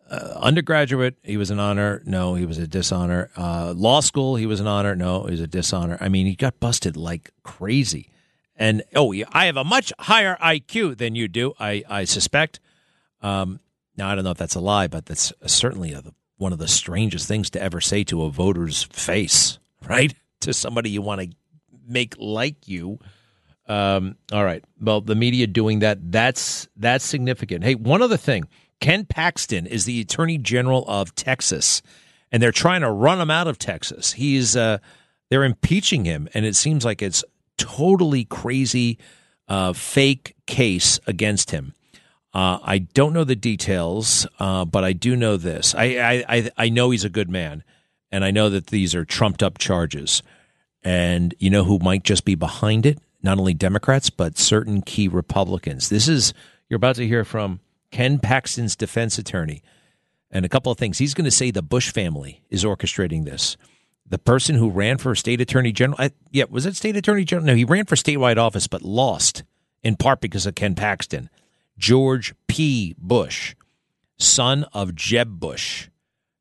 uh, 0.09 0.35
undergraduate, 0.37 1.17
he 1.23 1.37
was 1.37 1.51
an 1.51 1.59
honor. 1.59 2.03
No, 2.05 2.35
he 2.35 2.45
was 2.45 2.59
a 2.59 2.67
dishonor. 2.67 3.31
Uh, 3.37 3.73
law 3.75 4.01
school, 4.01 4.37
he 4.37 4.47
was 4.47 4.61
an 4.61 4.67
honor. 4.67 4.95
No, 4.95 5.25
he 5.25 5.33
was 5.33 5.41
a 5.41 5.47
dishonor. 5.47 5.97
I 6.01 6.09
mean, 6.09 6.27
he 6.27 6.37
got 6.37 6.61
busted 6.61 6.97
like 6.97 7.31
crazy. 7.43 8.11
And 8.55 8.83
oh, 8.95 9.15
I 9.33 9.47
have 9.47 9.57
a 9.57 9.65
much 9.65 9.93
higher 9.99 10.37
IQ 10.37 10.99
than 10.99 11.15
you 11.15 11.29
do. 11.29 11.55
I 11.59 11.83
I 11.89 12.05
suspect. 12.05 12.61
Um, 13.23 13.61
now 13.97 14.09
I 14.09 14.15
don't 14.15 14.25
know 14.25 14.31
if 14.31 14.39
that's 14.39 14.55
a 14.55 14.61
lie, 14.61 14.87
but 14.87 15.07
that's 15.07 15.33
certainly 15.47 15.93
a, 15.93 16.03
one 16.43 16.53
of 16.53 16.59
the 16.59 16.69
strangest 16.69 17.27
things 17.27 17.49
to 17.51 17.63
ever 17.63 17.81
say 17.81 18.05
to 18.05 18.25
a 18.25 18.31
voter's 18.31 18.83
face, 18.83 19.59
right? 19.89 20.15
To 20.41 20.53
somebody 20.53 20.91
you 20.91 21.01
want 21.01 21.23
to 21.23 21.29
make 21.87 22.15
like 22.19 22.69
you. 22.69 22.99
Um, 23.67 24.17
all 24.33 24.45
right. 24.45 24.63
Well, 24.81 25.01
the 25.01 25.15
media 25.15 25.47
doing 25.47 25.79
that, 25.79 26.13
that's 26.13 26.69
that's 26.77 27.05
significant. 27.05 27.65
Hey, 27.65 27.75
one 27.75 28.03
other 28.03 28.17
thing. 28.17 28.49
Ken 28.81 29.05
Paxton 29.05 29.67
is 29.67 29.85
the 29.85 30.01
Attorney 30.01 30.39
General 30.39 30.85
of 30.89 31.15
Texas, 31.15 31.83
and 32.33 32.43
they're 32.43 32.51
trying 32.51 32.81
to 32.81 32.91
run 32.91 33.21
him 33.21 33.31
out 33.31 33.47
of 33.47 33.57
Texas. 33.57 34.13
He's 34.13 34.57
uh, 34.57 34.79
they're 35.31 35.45
impeaching 35.45 36.05
him, 36.05 36.29
and 36.35 36.45
it 36.45 36.57
seems 36.57 36.85
like 36.85 37.01
it's 37.01 37.25
totally 37.57 38.25
crazy, 38.25 38.99
uh, 39.47 39.73
fake 39.73 40.35
case 40.47 40.99
against 41.07 41.53
him. 41.53 41.75
Uh, 42.35 42.59
I 42.63 42.79
don't 42.79 43.13
know 43.13 43.25
the 43.25 43.37
details, 43.37 44.27
uh, 44.39 44.65
but 44.65 44.85
I 44.85 44.95
do 44.95 45.17
know 45.17 45.37
this. 45.37 45.75
I, 45.75 46.25
I 46.29 46.51
I 46.57 46.69
know 46.71 46.91
he's 46.91 47.05
a 47.05 47.11
good 47.11 47.29
man, 47.29 47.63
and 48.11 48.25
I 48.25 48.31
know 48.31 48.49
that 48.49 48.69
these 48.69 48.95
are 48.95 49.05
trumped 49.05 49.43
up 49.43 49.59
charges. 49.59 50.23
And 50.83 51.35
you 51.39 51.51
know 51.51 51.65
who 51.65 51.79
might 51.79 52.05
just 52.05 52.25
be 52.25 52.35
behind 52.35 52.87
it? 52.87 52.99
Not 53.23 53.39
only 53.39 53.55
Democrats, 53.55 54.11
but 54.11 54.39
certain 54.39 54.83
key 54.83 55.09
Republicans. 55.09 55.91
This 55.91 56.09
is 56.09 56.33
you're 56.69 56.77
about 56.77 56.97
to 56.97 57.07
hear 57.07 57.25
from 57.25 57.61
Ken 57.91 58.19
Paxton's 58.19 58.77
defense 58.77 59.19
attorney, 59.19 59.63
and 60.31 60.47
a 60.47 60.49
couple 60.49 60.73
of 60.73 60.79
things. 60.79 60.99
He's 60.99 61.15
going 61.15 61.27
to 61.27 61.31
say 61.31 61.51
the 61.51 61.63
Bush 61.63 61.93
family 61.93 62.43
is 62.49 62.65
orchestrating 62.65 63.27
this. 63.27 63.59
The 64.09 64.19
person 64.19 64.57
who 64.57 64.71
ran 64.71 64.99
for 64.99 65.15
state 65.15 65.41
attorney 65.41 65.73
general, 65.73 66.01
I, 66.01 66.11
yeah, 66.31 66.45
was 66.49 66.67
it 66.67 66.77
state 66.77 66.97
attorney 66.97 67.25
general? 67.25 67.47
No, 67.47 67.55
he 67.55 67.65
ran 67.65 67.85
for 67.85 67.95
statewide 67.95 68.39
office, 68.39 68.67
but 68.67 68.83
lost 68.83 69.45
in 69.83 69.97
part 69.97 70.21
because 70.21 70.47
of 70.47 70.55
Ken 70.55 70.75
Paxton. 70.75 71.29
George 71.79 72.35
P. 72.47 72.95
Bush, 72.99 73.55
son 74.19 74.65
of 74.73 74.95
Jeb 74.95 75.41
Bush. 75.41 75.89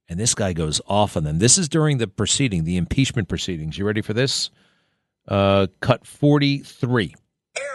And 0.10 0.20
this 0.20 0.36
guy 0.36 0.52
goes 0.54 0.82
off 0.88 1.16
on 1.16 1.24
them. 1.24 1.40
This 1.40 1.58
is 1.58 1.70
during 1.70 1.98
the 1.98 2.08
proceeding, 2.08 2.66
the 2.66 2.76
impeachment 2.78 3.30
proceedings. 3.30 3.78
You 3.78 3.86
ready 3.86 4.02
for 4.02 4.14
this? 4.14 4.50
Uh, 5.28 5.68
cut 5.80 6.06
43. 6.06 7.16
Era 7.56 7.66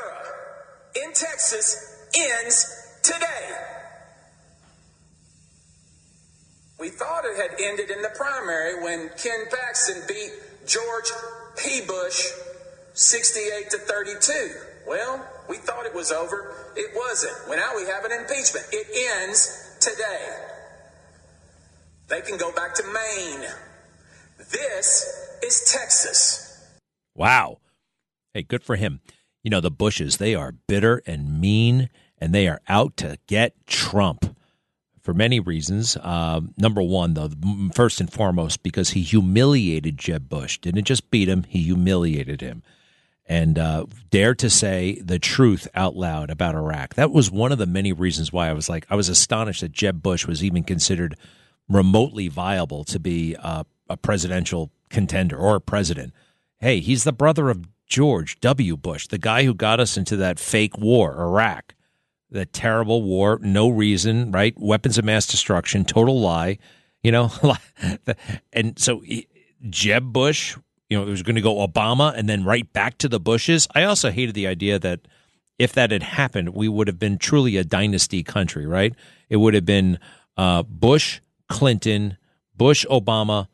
in 0.96 1.12
Texas 1.14 2.08
ends 2.14 2.98
today. 3.02 3.50
We 6.78 6.90
thought 6.90 7.24
it 7.24 7.36
had 7.36 7.58
ended 7.58 7.90
in 7.90 8.02
the 8.02 8.10
primary 8.16 8.82
when 8.82 9.10
Ken 9.16 9.46
Paxton 9.50 10.02
beat 10.06 10.32
George 10.66 11.10
P. 11.56 11.80
Bush 11.86 12.22
68 12.92 13.70
to 13.70 13.78
32. 13.78 14.50
Well, 14.86 15.26
we 15.48 15.56
thought 15.56 15.84
it 15.84 15.94
was 15.94 16.12
over. 16.12 16.54
It 16.76 16.92
wasn't. 16.94 17.34
Well, 17.48 17.58
now 17.58 17.76
we 17.76 17.86
have 17.86 18.04
an 18.04 18.12
impeachment. 18.12 18.66
It 18.72 18.86
ends 18.94 19.76
today. 19.80 20.28
They 22.08 22.20
can 22.20 22.38
go 22.38 22.52
back 22.52 22.74
to 22.74 22.84
Maine. 22.84 23.48
This 24.38 25.38
is 25.42 25.72
Texas. 25.72 26.64
Wow. 27.16 27.58
Hey, 28.32 28.42
good 28.42 28.62
for 28.62 28.76
him. 28.76 29.00
You 29.42 29.50
know, 29.50 29.60
the 29.60 29.70
Bushes, 29.70 30.18
they 30.18 30.34
are 30.34 30.52
bitter 30.52 31.02
and 31.06 31.40
mean, 31.40 31.88
and 32.18 32.32
they 32.32 32.46
are 32.46 32.60
out 32.68 32.96
to 32.98 33.18
get 33.26 33.66
Trump 33.66 34.36
for 35.02 35.14
many 35.14 35.40
reasons. 35.40 35.96
Uh, 35.96 36.42
number 36.58 36.82
one, 36.82 37.14
though, 37.14 37.30
first 37.74 38.00
and 38.00 38.12
foremost, 38.12 38.62
because 38.62 38.90
he 38.90 39.02
humiliated 39.02 39.98
Jeb 39.98 40.28
Bush. 40.28 40.58
Didn't 40.58 40.84
just 40.84 41.10
beat 41.10 41.28
him, 41.28 41.44
he 41.48 41.62
humiliated 41.62 42.40
him 42.40 42.62
and 43.26 43.58
uh, 43.58 43.86
dared 44.10 44.38
to 44.38 44.50
say 44.50 45.00
the 45.04 45.18
truth 45.18 45.66
out 45.74 45.96
loud 45.96 46.30
about 46.30 46.54
Iraq. 46.54 46.94
That 46.94 47.10
was 47.10 47.30
one 47.30 47.52
of 47.52 47.58
the 47.58 47.66
many 47.66 47.92
reasons 47.92 48.32
why 48.32 48.48
I 48.48 48.52
was 48.52 48.68
like, 48.68 48.86
I 48.88 48.96
was 48.96 49.08
astonished 49.08 49.62
that 49.62 49.72
Jeb 49.72 50.02
Bush 50.02 50.26
was 50.26 50.44
even 50.44 50.62
considered 50.62 51.16
remotely 51.68 52.28
viable 52.28 52.84
to 52.84 53.00
be 53.00 53.36
uh, 53.36 53.64
a 53.88 53.96
presidential 53.96 54.70
contender 54.90 55.36
or 55.36 55.56
a 55.56 55.60
president. 55.60 56.12
Hey, 56.58 56.80
he's 56.80 57.04
the 57.04 57.12
brother 57.12 57.50
of 57.50 57.68
George 57.86 58.40
W. 58.40 58.76
Bush, 58.76 59.08
the 59.08 59.18
guy 59.18 59.44
who 59.44 59.54
got 59.54 59.80
us 59.80 59.96
into 59.96 60.16
that 60.16 60.38
fake 60.38 60.78
war, 60.78 61.20
Iraq, 61.20 61.74
the 62.30 62.46
terrible 62.46 63.02
war, 63.02 63.38
no 63.42 63.68
reason, 63.68 64.30
right? 64.32 64.54
Weapons 64.56 64.98
of 64.98 65.04
mass 65.04 65.26
destruction, 65.26 65.84
total 65.84 66.20
lie, 66.20 66.58
you 67.02 67.12
know. 67.12 67.30
and 68.52 68.78
so 68.78 69.02
Jeb 69.68 70.12
Bush 70.12 70.56
you 70.88 70.96
know, 70.96 71.06
it 71.06 71.10
was 71.10 71.22
going 71.22 71.36
to 71.36 71.42
go 71.42 71.66
Obama 71.66 72.14
and 72.16 72.28
then 72.28 72.44
right 72.44 72.70
back 72.72 72.98
to 72.98 73.08
the 73.08 73.20
Bushes. 73.20 73.66
I 73.74 73.84
also 73.84 74.10
hated 74.10 74.34
the 74.34 74.46
idea 74.46 74.78
that 74.78 75.00
if 75.58 75.72
that 75.72 75.90
had 75.90 76.02
happened, 76.02 76.50
we 76.50 76.68
would 76.68 76.86
have 76.86 76.98
been 76.98 77.18
truly 77.18 77.56
a 77.56 77.64
dynasty 77.64 78.22
country, 78.22 78.66
right? 78.66 78.94
It 79.28 79.36
would 79.36 79.54
have 79.54 79.64
been 79.64 79.98
uh, 80.36 80.62
Bush, 80.62 81.20
Clinton, 81.48 82.18
Bush, 82.54 82.84
Obama. 82.86 83.48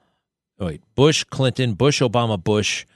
Oh, 0.59 0.66
wait, 0.66 0.82
Bush, 0.94 1.24
Clinton, 1.24 1.74
Bush, 1.74 2.02
Obama, 2.02 2.42
Bush. 2.42 2.86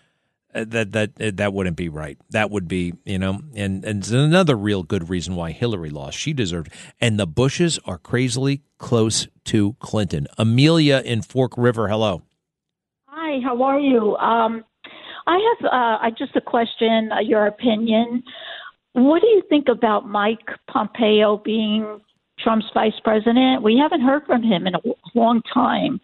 Uh, 0.55 0.65
that 0.69 0.93
that 0.93 1.11
uh, 1.21 1.31
that 1.35 1.53
wouldn't 1.53 1.77
be 1.77 1.89
right. 1.89 2.19
That 2.31 2.51
would 2.51 2.67
be, 2.67 2.95
you 3.05 3.19
know, 3.19 3.41
and 3.55 3.85
and 3.85 4.07
another 4.11 4.57
real 4.57 4.83
good 4.83 5.11
reason 5.11 5.37
why 5.37 5.51
Hillary 5.53 5.91
lost. 5.91 6.17
She 6.17 6.33
deserved, 6.33 6.73
and 7.01 7.19
the 7.19 7.27
Bushes 7.27 7.79
are 7.85 7.99
crazily 7.99 8.63
close 8.79 9.29
to 9.47 9.75
Clinton. 9.81 10.27
Amelia 10.39 11.03
in 11.05 11.23
Forked 11.23 11.59
River, 11.59 11.89
hello. 11.89 12.23
Hi, 13.29 13.41
how 13.43 13.61
are 13.65 13.81
you? 13.81 14.17
Um, 14.19 14.65
I 15.27 15.55
have 15.61 15.73
uh, 15.73 16.11
just 16.17 16.37
a 16.37 16.41
question, 16.41 17.11
uh, 17.11 17.19
your 17.19 17.49
opinion. 17.49 18.23
What 18.93 19.21
do 19.21 19.27
you 19.27 19.43
think 19.49 19.67
about 19.69 20.09
Mike 20.09 20.47
Pompeo 20.71 21.39
being 21.39 22.01
Trump's 22.39 22.67
vice 22.73 22.93
president? 23.03 23.65
We 23.65 23.77
haven't 23.83 24.03
heard 24.03 24.25
from 24.27 24.45
him 24.45 24.69
in 24.69 24.77
a 24.77 24.81
long 25.17 25.43
time. 25.53 26.01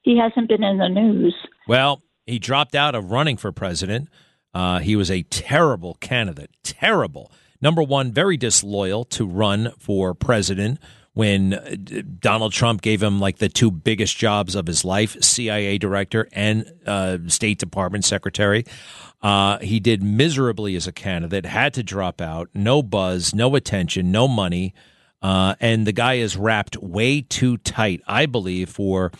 He 0.00 0.16
hasn't 0.16 0.48
been 0.48 0.62
in 0.62 0.78
the 0.78 0.88
news. 0.88 1.34
Well, 1.68 2.02
He 2.24 2.38
dropped 2.38 2.74
out 2.74 2.94
of 2.94 3.10
running 3.10 3.36
for 3.36 3.52
president. 3.52 4.08
Uh, 4.54 4.78
he 4.78 4.96
was 4.96 5.10
a 5.10 5.22
terrible 5.24 5.98
candidate. 6.00 6.48
Terrible. 6.62 7.30
Number 7.60 7.82
one, 7.82 8.10
very 8.10 8.38
disloyal 8.38 9.04
to 9.06 9.26
run 9.26 9.72
for 9.78 10.14
president 10.14 10.78
when 11.14 11.54
uh, 11.54 11.76
Donald 12.18 12.52
Trump 12.52 12.82
gave 12.82 13.02
him 13.02 13.20
like 13.20 13.38
the 13.38 13.48
two 13.48 13.70
biggest 13.70 14.16
jobs 14.16 14.54
of 14.54 14.66
his 14.66 14.84
life 14.84 15.16
CIA 15.22 15.78
director 15.78 16.28
and 16.32 16.70
uh, 16.86 17.18
State 17.28 17.58
Department 17.58 18.04
secretary. 18.04 18.64
Uh, 19.22 19.58
he 19.58 19.80
did 19.80 20.02
miserably 20.02 20.76
as 20.76 20.86
a 20.86 20.92
candidate, 20.92 21.46
had 21.46 21.72
to 21.74 21.82
drop 21.82 22.20
out, 22.20 22.50
no 22.52 22.82
buzz, 22.82 23.34
no 23.34 23.56
attention, 23.56 24.12
no 24.12 24.28
money. 24.28 24.74
Uh, 25.22 25.54
and 25.60 25.86
the 25.86 25.92
guy 25.92 26.14
is 26.14 26.36
wrapped 26.36 26.76
way 26.76 27.22
too 27.22 27.56
tight, 27.56 28.02
I 28.06 28.26
believe, 28.26 28.68
for 28.68 29.10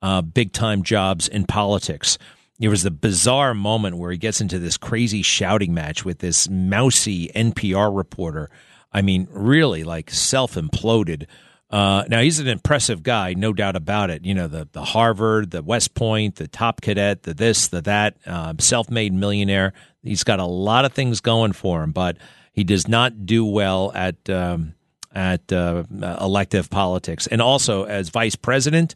uh, 0.00 0.20
big 0.20 0.52
time 0.52 0.82
jobs 0.82 1.28
in 1.28 1.46
politics. 1.46 2.18
There 2.58 2.70
was 2.70 2.82
the 2.82 2.90
bizarre 2.90 3.54
moment 3.54 3.98
where 3.98 4.10
he 4.10 4.18
gets 4.18 4.40
into 4.40 4.58
this 4.58 4.76
crazy 4.76 5.22
shouting 5.22 5.72
match 5.72 6.04
with 6.04 6.18
this 6.18 6.48
mousy 6.48 7.28
NPR 7.28 7.96
reporter. 7.96 8.50
I 8.92 9.02
mean, 9.02 9.28
really 9.30 9.84
like 9.84 10.10
self 10.10 10.54
imploded. 10.54 11.26
Uh, 11.70 12.04
now 12.08 12.20
he's 12.20 12.38
an 12.38 12.48
impressive 12.48 13.02
guy, 13.02 13.32
no 13.32 13.54
doubt 13.54 13.76
about 13.76 14.10
it. 14.10 14.24
You 14.24 14.34
know, 14.34 14.46
the 14.46 14.68
the 14.72 14.84
Harvard, 14.84 15.50
the 15.50 15.62
West 15.62 15.94
Point, 15.94 16.36
the 16.36 16.46
top 16.46 16.82
cadet, 16.82 17.22
the 17.22 17.32
this, 17.32 17.68
the 17.68 17.80
that, 17.82 18.16
uh, 18.26 18.54
self 18.58 18.90
made 18.90 19.14
millionaire. 19.14 19.72
He's 20.02 20.24
got 20.24 20.38
a 20.38 20.44
lot 20.44 20.84
of 20.84 20.92
things 20.92 21.20
going 21.20 21.52
for 21.52 21.82
him, 21.82 21.92
but 21.92 22.18
he 22.52 22.64
does 22.64 22.86
not 22.88 23.24
do 23.24 23.46
well 23.46 23.90
at 23.94 24.28
um, 24.28 24.74
at 25.14 25.50
uh, 25.52 25.84
elective 26.20 26.68
politics. 26.68 27.26
And 27.26 27.40
also 27.40 27.84
as 27.84 28.10
vice 28.10 28.36
president, 28.36 28.94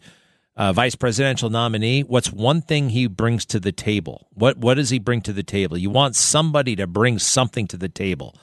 uh, 0.56 0.72
vice 0.72 0.94
presidential 0.94 1.50
nominee, 1.50 2.02
what's 2.02 2.32
one 2.32 2.60
thing 2.62 2.90
he 2.90 3.06
brings 3.06 3.44
to 3.46 3.60
the 3.60 3.72
table? 3.72 4.26
What 4.34 4.58
what 4.58 4.74
does 4.74 4.90
he 4.90 4.98
bring 4.98 5.22
to 5.22 5.32
the 5.32 5.42
table? 5.42 5.78
You 5.78 5.88
want 5.88 6.14
somebody 6.14 6.76
to 6.76 6.86
bring 6.86 7.18
something 7.18 7.66
to 7.68 7.78
the 7.78 7.88
table, 7.88 8.36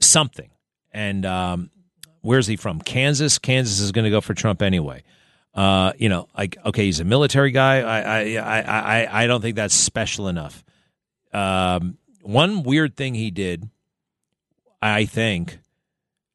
something. 0.00 0.50
And 0.92 1.24
um, 1.24 1.70
where's 2.22 2.46
he 2.46 2.56
from? 2.56 2.80
Kansas. 2.80 3.38
Kansas 3.38 3.80
is 3.80 3.92
going 3.92 4.04
to 4.04 4.10
go 4.10 4.20
for 4.20 4.34
Trump 4.34 4.62
anyway. 4.62 5.02
Uh, 5.54 5.92
you 5.98 6.08
know, 6.08 6.28
like 6.36 6.56
okay, 6.64 6.84
he's 6.84 7.00
a 7.00 7.04
military 7.04 7.50
guy. 7.50 7.80
I 7.80 8.00
I 8.00 8.60
I 8.60 9.22
I, 9.22 9.26
don't 9.26 9.40
think 9.40 9.56
that's 9.56 9.74
special 9.74 10.28
enough. 10.28 10.64
Um, 11.32 11.98
one 12.22 12.62
weird 12.62 12.96
thing 12.96 13.14
he 13.14 13.32
did, 13.32 13.68
I 14.80 15.06
think, 15.06 15.58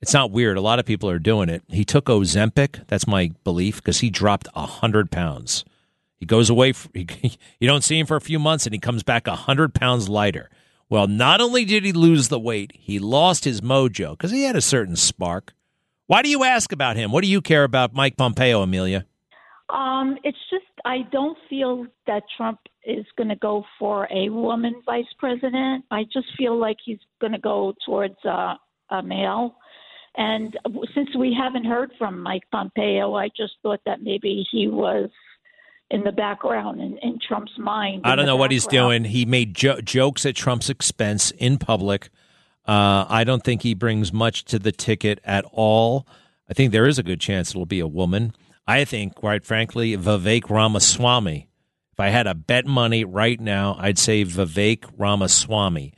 it's 0.02 0.14
not 0.14 0.32
weird. 0.32 0.58
A 0.58 0.62
lot 0.62 0.80
of 0.80 0.86
people 0.86 1.10
are 1.10 1.20
doing 1.20 1.48
it. 1.48 1.64
He 1.70 1.86
took 1.86 2.06
Ozempic. 2.06 2.86
That's 2.88 3.08
my 3.08 3.32
belief 3.46 3.78
because 3.78 4.00
he 4.00 4.10
dropped 4.10 4.48
hundred 4.54 5.12
pounds. 5.12 5.64
He 6.18 6.26
goes 6.26 6.50
away. 6.50 6.74
For, 6.74 6.90
he, 6.94 7.38
you 7.60 7.68
don't 7.68 7.84
see 7.84 7.98
him 7.98 8.06
for 8.06 8.18
a 8.18 8.22
few 8.22 8.38
months, 8.38 8.66
and 8.66 8.74
he 8.74 8.80
comes 8.80 9.02
back 9.04 9.28
hundred 9.28 9.74
pounds 9.74 10.10
lighter. 10.10 10.50
Well, 10.90 11.08
not 11.08 11.42
only 11.42 11.66
did 11.66 11.84
he 11.84 11.92
lose 11.92 12.28
the 12.28 12.40
weight, 12.40 12.72
he 12.76 13.00
lost 13.00 13.44
his 13.44 13.62
mojo 13.62 14.12
because 14.12 14.32
he 14.32 14.44
had 14.44 14.56
a 14.56 14.62
certain 14.62 14.96
spark. 14.96 15.54
Why 16.08 16.22
do 16.22 16.30
you 16.30 16.44
ask 16.44 16.72
about 16.72 16.96
him? 16.96 17.12
What 17.12 17.24
do 17.24 17.30
you 17.30 17.42
care 17.42 17.64
about 17.64 17.94
Mike 17.96 18.18
Pompeo, 18.18 18.62
Amelia? 18.62 19.06
Um, 19.70 20.18
it's 20.24 20.38
just 20.52 20.66
I 20.86 21.00
don't 21.12 21.38
feel 21.50 21.88
that 22.06 22.22
Trump 22.38 22.60
is 22.86 23.06
going 23.18 23.30
to 23.30 23.36
go 23.36 23.64
for 23.80 24.08
a 24.12 24.30
woman 24.30 24.84
vice 24.86 25.12
president. 25.18 25.84
I 25.90 26.04
just 26.04 26.28
feel 26.38 26.56
like 26.56 26.78
he's 26.86 27.00
going 27.20 27.34
to 27.34 27.40
go 27.40 27.74
towards 27.84 28.24
uh, 28.24 28.54
a 28.92 29.02
male. 29.02 29.56
And 30.18 30.56
since 30.94 31.10
we 31.18 31.36
haven't 31.38 31.66
heard 31.66 31.92
from 31.98 32.22
Mike 32.22 32.44
Pompeo, 32.52 33.16
I 33.16 33.30
just 33.36 33.54
thought 33.64 33.82
that 33.88 34.04
maybe 34.04 34.46
he 34.52 34.68
was 34.68 35.10
in 35.92 36.04
the 36.04 36.12
background 36.12 36.82
in, 36.82 36.98
in 37.02 37.20
Trump's 37.26 37.58
mind. 37.58 38.02
I 38.06 38.16
don't 38.16 38.26
know 38.26 38.36
what 38.36 38.52
he's 38.52 38.68
doing. 38.68 39.04
He 39.06 39.26
made 39.26 39.54
jo- 39.54 39.82
jokes 39.82 40.26
at 40.26 40.36
Trump's 40.36 40.70
expense 40.70 41.32
in 41.32 41.58
public. 41.58 42.10
Uh, 42.68 43.06
I 43.08 43.24
don't 43.24 43.44
think 43.44 43.62
he 43.62 43.74
brings 43.76 44.12
much 44.12 44.46
to 44.46 44.58
the 44.58 44.72
ticket 44.72 45.20
at 45.24 45.46
all. 45.52 46.08
I 46.50 46.54
think 46.54 46.72
there 46.72 46.88
is 46.88 46.98
a 46.98 47.04
good 47.04 47.20
chance 47.20 47.52
it'll 47.52 47.66
be 47.66 47.80
a 47.80 47.88
woman. 47.88 48.34
I 48.68 48.84
think, 48.86 49.14
quite 49.14 49.46
frankly, 49.46 49.96
Vivek 49.96 50.50
Ramaswamy. 50.50 51.48
If 51.92 52.00
I 52.00 52.10
had 52.10 52.28
a 52.28 52.34
bet 52.34 52.66
money 52.66 53.06
right 53.06 53.40
now, 53.40 53.78
I'd 53.80 54.00
say 54.00 54.26
Vivek 54.26 54.86
Ramaswamy. 54.98 55.94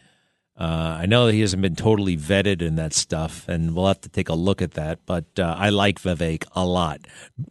Uh, 0.58 0.98
I 1.02 1.06
know 1.06 1.28
that 1.28 1.34
he 1.34 1.42
hasn't 1.42 1.62
been 1.62 1.76
totally 1.76 2.18
vetted 2.18 2.64
in 2.64 2.76
that 2.78 2.94
stuff, 2.94 3.48
and 3.48 3.76
we'll 3.76 3.88
have 3.88 4.02
to 4.02 4.10
take 4.10 4.28
a 4.28 4.34
look 4.34 4.62
at 4.62 4.72
that. 4.72 5.06
But 5.06 5.26
uh, 5.38 5.56
I 5.58 5.70
like 5.70 6.02
Vivek 6.02 6.46
a 6.54 6.66
lot. 6.66 7.02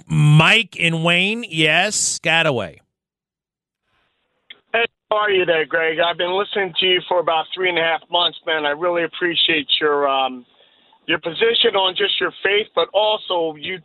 Mike 0.09 0.77
and 0.81 1.05
Wayne, 1.05 1.45
yes, 1.49 2.19
Scataway. 2.19 2.79
Hey, 4.73 4.87
how 5.11 5.19
are 5.19 5.31
you 5.31 5.45
there, 5.45 5.65
Greg? 5.67 5.99
I've 6.01 6.19
been 6.19 6.37
listening 6.37 6.75
to 6.81 6.87
you 6.87 7.01
for 7.09 7.21
about 7.21 7.47
three 7.55 7.69
and 7.69 7.79
a 7.79 7.83
half 7.83 8.01
months, 8.11 8.39
man. 8.45 8.67
I 8.67 8.71
really 8.71 9.05
appreciate 9.05 9.69
your 9.81 10.09
um, 10.09 10.45
your 11.07 11.19
position 11.19 11.77
on 11.77 11.95
just 11.95 12.21
your 12.21 12.33
faith, 12.43 12.67
but 12.75 12.89
also 12.93 13.55
you 13.57 13.79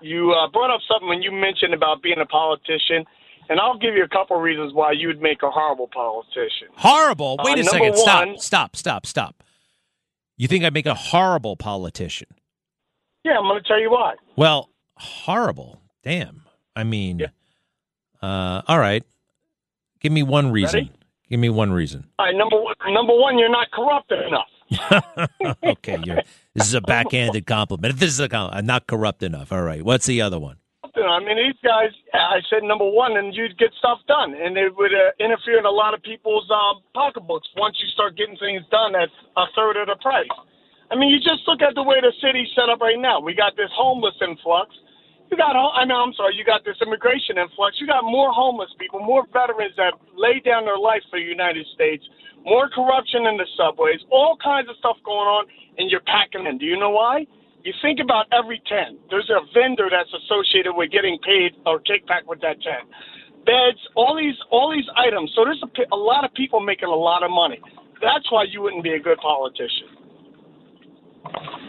you 0.00 0.32
uh, 0.32 0.48
brought 0.50 0.72
up 0.72 0.80
something 0.88 1.08
when 1.08 1.22
you 1.22 1.32
mentioned 1.32 1.74
about 1.74 2.00
being 2.00 2.20
a 2.20 2.26
politician, 2.26 3.04
and 3.48 3.60
I'll 3.60 3.78
give 3.78 3.94
you 3.94 4.04
a 4.04 4.08
couple 4.08 4.36
of 4.36 4.42
reasons 4.42 4.72
why 4.72 4.92
you 4.92 5.08
would 5.08 5.20
make 5.20 5.42
a 5.42 5.50
horrible 5.50 5.88
politician. 5.88 6.68
Horrible. 6.76 7.36
Wait 7.42 7.58
Uh, 7.58 7.60
a 7.60 7.64
second. 7.64 7.96
Stop. 7.96 8.26
one- 8.26 8.38
Stop. 8.38 8.76
Stop. 8.76 9.06
Stop. 9.06 9.42
You 10.36 10.48
think 10.48 10.64
I'd 10.64 10.74
make 10.74 10.86
a 10.86 10.94
horrible 10.94 11.56
politician? 11.56 12.28
Yeah, 13.24 13.38
I'm 13.38 13.44
going 13.44 13.62
to 13.62 13.68
tell 13.68 13.80
you 13.80 13.90
why. 13.90 14.14
Well, 14.36 14.70
horrible. 14.96 15.80
Damn. 16.02 16.42
I 16.74 16.84
mean, 16.84 17.22
uh, 18.22 18.62
all 18.66 18.78
right. 18.78 19.04
Give 20.00 20.10
me 20.12 20.22
one 20.22 20.50
reason. 20.50 20.74
Ready? 20.80 20.92
Give 21.30 21.38
me 21.38 21.48
one 21.48 21.72
reason. 21.72 22.06
All 22.18 22.26
right, 22.26 22.34
number 22.34 22.60
one, 22.60 22.74
number 22.88 23.14
one, 23.14 23.38
you're 23.38 23.48
not 23.50 23.70
corrupt 23.70 24.12
enough. 24.12 24.48
okay, 25.64 25.98
you're, 26.04 26.22
this 26.54 26.66
is 26.66 26.74
a 26.74 26.80
backhanded 26.80 27.46
compliment. 27.46 27.96
This 27.98 28.10
is 28.10 28.20
a 28.20 28.28
compliment. 28.28 28.58
I'm 28.58 28.66
not 28.66 28.86
corrupt 28.86 29.22
enough. 29.22 29.52
All 29.52 29.62
right. 29.62 29.82
What's 29.84 30.06
the 30.06 30.20
other 30.22 30.38
one? 30.40 30.56
I 30.92 31.24
mean, 31.24 31.40
these 31.40 31.56
guys. 31.64 31.88
I 32.12 32.44
said 32.52 32.62
number 32.62 32.84
one, 32.84 33.16
and 33.16 33.32
you'd 33.32 33.56
get 33.56 33.72
stuff 33.78 34.04
done, 34.06 34.36
and 34.36 34.56
it 34.60 34.76
would 34.76 34.92
uh, 34.92 35.16
interfere 35.16 35.58
in 35.58 35.64
a 35.64 35.72
lot 35.72 35.94
of 35.94 36.02
people's 36.02 36.44
um, 36.52 36.84
pocketbooks. 36.92 37.48
Once 37.56 37.80
you 37.80 37.88
start 37.96 38.16
getting 38.16 38.36
things 38.36 38.60
done 38.70 38.94
at 38.94 39.08
a 39.36 39.44
third 39.56 39.80
of 39.80 39.88
the 39.88 39.96
price. 40.04 40.28
I 40.92 40.96
mean, 40.96 41.08
you 41.08 41.16
just 41.16 41.48
look 41.48 41.64
at 41.64 41.74
the 41.74 41.82
way 41.82 41.96
the 42.04 42.12
city's 42.20 42.52
set 42.52 42.68
up 42.68 42.84
right 42.84 43.00
now. 43.00 43.20
We 43.20 43.32
got 43.32 43.56
this 43.56 43.72
homeless 43.72 44.12
influx. 44.20 44.76
You 45.32 45.40
got, 45.40 45.56
I 45.56 45.88
mean, 45.88 45.96
I'm 45.96 46.12
sorry, 46.12 46.36
you 46.36 46.44
got 46.44 46.60
this 46.68 46.76
immigration 46.84 47.40
influx. 47.40 47.80
You 47.80 47.86
got 47.88 48.04
more 48.04 48.28
homeless 48.28 48.68
people, 48.76 49.00
more 49.00 49.24
veterans 49.32 49.72
that 49.80 49.96
laid 50.12 50.44
down 50.44 50.68
their 50.68 50.76
life 50.76 51.00
for 51.08 51.18
the 51.18 51.24
United 51.24 51.64
States, 51.72 52.04
more 52.44 52.68
corruption 52.68 53.24
in 53.24 53.40
the 53.40 53.48
subways, 53.56 54.04
all 54.12 54.36
kinds 54.44 54.68
of 54.68 54.76
stuff 54.76 55.00
going 55.08 55.24
on, 55.24 55.48
and 55.80 55.88
you're 55.88 56.04
packing 56.04 56.44
in. 56.44 56.58
Do 56.58 56.66
you 56.68 56.76
know 56.76 56.92
why? 56.92 57.24
You 57.64 57.72
think 57.80 58.00
about 58.00 58.26
every 58.32 58.60
10. 58.66 58.98
There's 59.08 59.30
a 59.30 59.40
vendor 59.54 59.88
that's 59.90 60.10
associated 60.24 60.72
with 60.74 60.90
getting 60.90 61.18
paid 61.22 61.52
or 61.64 61.78
kickback 61.78 62.26
with 62.26 62.40
that 62.40 62.60
10. 62.60 62.72
Beds, 63.46 63.78
all 63.94 64.16
these 64.16 64.36
all 64.50 64.70
these 64.70 64.86
items. 64.96 65.32
So 65.34 65.44
there's 65.44 65.62
a, 65.62 65.94
a 65.94 65.96
lot 65.96 66.24
of 66.24 66.32
people 66.34 66.60
making 66.60 66.88
a 66.88 66.94
lot 66.94 67.22
of 67.22 67.30
money. 67.30 67.60
That's 68.00 68.30
why 68.30 68.44
you 68.50 68.62
wouldn't 68.62 68.82
be 68.82 68.92
a 68.92 69.00
good 69.00 69.18
politician. 69.18 69.88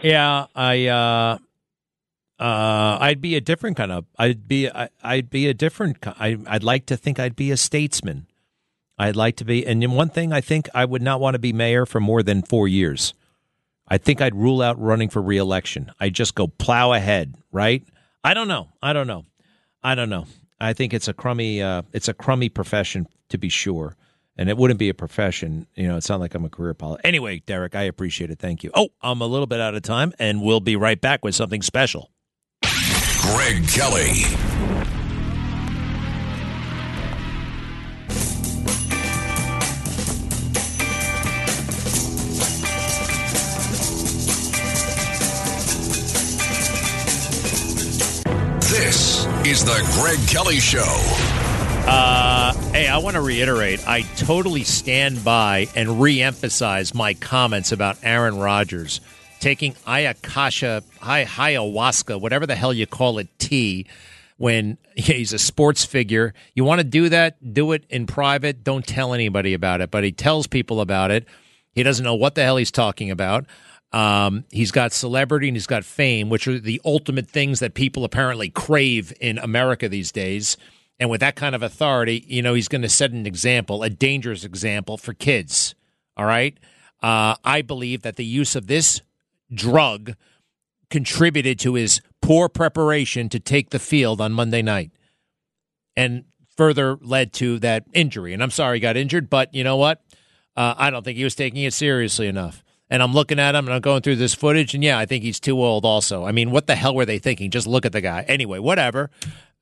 Yeah, 0.02 0.46
I 0.54 0.86
uh 0.86 1.38
uh 2.38 2.98
I'd 3.00 3.20
be 3.20 3.36
a 3.36 3.40
different 3.40 3.76
kind 3.76 3.92
of 3.92 4.04
I'd 4.18 4.46
be 4.46 4.68
I, 4.70 4.88
I'd 5.02 5.30
be 5.30 5.48
a 5.48 5.54
different 5.54 5.98
I 6.06 6.38
I'd 6.46 6.64
like 6.64 6.86
to 6.86 6.96
think 6.96 7.18
I'd 7.18 7.36
be 7.36 7.50
a 7.50 7.56
statesman. 7.56 8.26
I'd 8.98 9.16
like 9.16 9.36
to 9.36 9.44
be 9.44 9.66
and 9.66 9.84
one 9.96 10.10
thing 10.10 10.32
I 10.32 10.40
think 10.40 10.68
I 10.74 10.84
would 10.84 11.02
not 11.02 11.20
want 11.20 11.34
to 11.34 11.40
be 11.40 11.52
mayor 11.52 11.86
for 11.86 12.00
more 12.00 12.22
than 12.22 12.42
4 12.42 12.68
years. 12.68 13.14
I 13.88 13.98
think 13.98 14.20
I'd 14.20 14.34
rule 14.34 14.62
out 14.62 14.80
running 14.80 15.08
for 15.08 15.20
reelection. 15.20 15.92
I'd 16.00 16.14
just 16.14 16.34
go 16.34 16.46
plow 16.46 16.92
ahead, 16.92 17.34
right? 17.52 17.82
I 18.22 18.34
don't 18.34 18.48
know. 18.48 18.68
I 18.82 18.92
don't 18.92 19.06
know. 19.06 19.26
I 19.82 19.94
don't 19.94 20.08
know. 20.08 20.26
I 20.58 20.72
think 20.72 20.94
it's 20.94 21.08
a 21.08 21.12
crummy 21.12 21.62
uh 21.62 21.82
it's 21.92 22.08
a 22.08 22.14
crummy 22.14 22.48
profession 22.48 23.06
to 23.28 23.38
be 23.38 23.48
sure. 23.48 23.96
And 24.36 24.48
it 24.48 24.56
wouldn't 24.56 24.80
be 24.80 24.88
a 24.88 24.94
profession, 24.94 25.66
you 25.76 25.86
know. 25.86 25.96
It's 25.96 26.08
not 26.08 26.18
like 26.18 26.34
I'm 26.34 26.44
a 26.44 26.48
career 26.48 26.74
pilot. 26.74 27.02
Anyway, 27.04 27.42
Derek, 27.46 27.76
I 27.76 27.82
appreciate 27.82 28.30
it. 28.30 28.40
Thank 28.40 28.64
you. 28.64 28.72
Oh, 28.74 28.88
I'm 29.00 29.20
a 29.20 29.26
little 29.26 29.46
bit 29.46 29.60
out 29.60 29.76
of 29.76 29.82
time, 29.82 30.12
and 30.18 30.42
we'll 30.42 30.58
be 30.58 30.74
right 30.74 31.00
back 31.00 31.24
with 31.24 31.36
something 31.36 31.62
special. 31.62 32.10
Greg 32.62 33.68
Kelly. 33.68 34.73
Is 49.46 49.62
the 49.62 49.86
Greg 50.00 50.26
Kelly 50.26 50.58
Show. 50.58 50.80
Uh, 51.86 52.54
hey, 52.72 52.88
I 52.88 52.96
want 52.96 53.14
to 53.16 53.20
reiterate. 53.20 53.86
I 53.86 54.02
totally 54.16 54.64
stand 54.64 55.22
by 55.22 55.68
and 55.76 56.00
re-emphasize 56.00 56.94
my 56.94 57.12
comments 57.12 57.70
about 57.70 57.98
Aaron 58.02 58.38
Rodgers 58.38 59.02
taking 59.40 59.74
ayakasha, 59.86 60.82
hi, 60.98 61.24
ayahuasca, 61.26 62.18
whatever 62.18 62.46
the 62.46 62.54
hell 62.54 62.72
you 62.72 62.86
call 62.86 63.18
it, 63.18 63.28
tea, 63.38 63.86
when 64.38 64.78
he's 64.96 65.34
a 65.34 65.38
sports 65.38 65.84
figure. 65.84 66.32
You 66.54 66.64
want 66.64 66.80
to 66.80 66.84
do 66.84 67.10
that, 67.10 67.52
do 67.52 67.72
it 67.72 67.84
in 67.90 68.06
private. 68.06 68.64
Don't 68.64 68.86
tell 68.86 69.12
anybody 69.12 69.52
about 69.52 69.82
it. 69.82 69.90
But 69.90 70.04
he 70.04 70.12
tells 70.12 70.46
people 70.46 70.80
about 70.80 71.10
it. 71.10 71.26
He 71.72 71.82
doesn't 71.82 72.04
know 72.04 72.14
what 72.14 72.34
the 72.34 72.42
hell 72.42 72.56
he's 72.56 72.70
talking 72.70 73.10
about. 73.10 73.44
Um, 73.94 74.44
he's 74.50 74.72
got 74.72 74.92
celebrity 74.92 75.46
and 75.46 75.56
he's 75.56 75.68
got 75.68 75.84
fame, 75.84 76.28
which 76.28 76.48
are 76.48 76.58
the 76.58 76.80
ultimate 76.84 77.28
things 77.28 77.60
that 77.60 77.74
people 77.74 78.04
apparently 78.04 78.50
crave 78.50 79.12
in 79.20 79.38
America 79.38 79.88
these 79.88 80.10
days. 80.10 80.56
And 80.98 81.08
with 81.10 81.20
that 81.20 81.36
kind 81.36 81.54
of 81.54 81.62
authority, 81.62 82.24
you 82.26 82.42
know, 82.42 82.54
he's 82.54 82.66
going 82.66 82.82
to 82.82 82.88
set 82.88 83.12
an 83.12 83.24
example, 83.24 83.84
a 83.84 83.90
dangerous 83.90 84.42
example 84.44 84.96
for 84.96 85.14
kids. 85.14 85.76
All 86.16 86.24
right. 86.24 86.58
Uh, 87.04 87.36
I 87.44 87.62
believe 87.62 88.02
that 88.02 88.16
the 88.16 88.24
use 88.24 88.56
of 88.56 88.66
this 88.66 89.00
drug 89.52 90.16
contributed 90.90 91.60
to 91.60 91.74
his 91.74 92.00
poor 92.20 92.48
preparation 92.48 93.28
to 93.28 93.38
take 93.38 93.70
the 93.70 93.78
field 93.78 94.20
on 94.20 94.32
Monday 94.32 94.62
night 94.62 94.90
and 95.96 96.24
further 96.56 96.98
led 97.00 97.32
to 97.34 97.60
that 97.60 97.84
injury. 97.92 98.32
And 98.32 98.42
I'm 98.42 98.50
sorry 98.50 98.78
he 98.78 98.80
got 98.80 98.96
injured, 98.96 99.30
but 99.30 99.54
you 99.54 99.62
know 99.62 99.76
what? 99.76 100.02
Uh, 100.56 100.74
I 100.76 100.90
don't 100.90 101.04
think 101.04 101.16
he 101.16 101.22
was 101.22 101.36
taking 101.36 101.62
it 101.62 101.74
seriously 101.74 102.26
enough. 102.26 102.63
And 102.90 103.02
I'm 103.02 103.12
looking 103.12 103.38
at 103.38 103.54
him 103.54 103.66
and 103.66 103.74
I'm 103.74 103.80
going 103.80 104.02
through 104.02 104.16
this 104.16 104.34
footage, 104.34 104.74
and 104.74 104.84
yeah, 104.84 104.98
I 104.98 105.06
think 105.06 105.24
he's 105.24 105.40
too 105.40 105.62
old 105.62 105.84
also. 105.84 106.24
I 106.24 106.32
mean, 106.32 106.50
what 106.50 106.66
the 106.66 106.74
hell 106.76 106.94
were 106.94 107.06
they 107.06 107.18
thinking? 107.18 107.50
Just 107.50 107.66
look 107.66 107.86
at 107.86 107.92
the 107.92 108.00
guy. 108.00 108.22
Anyway, 108.28 108.58
whatever. 108.58 109.10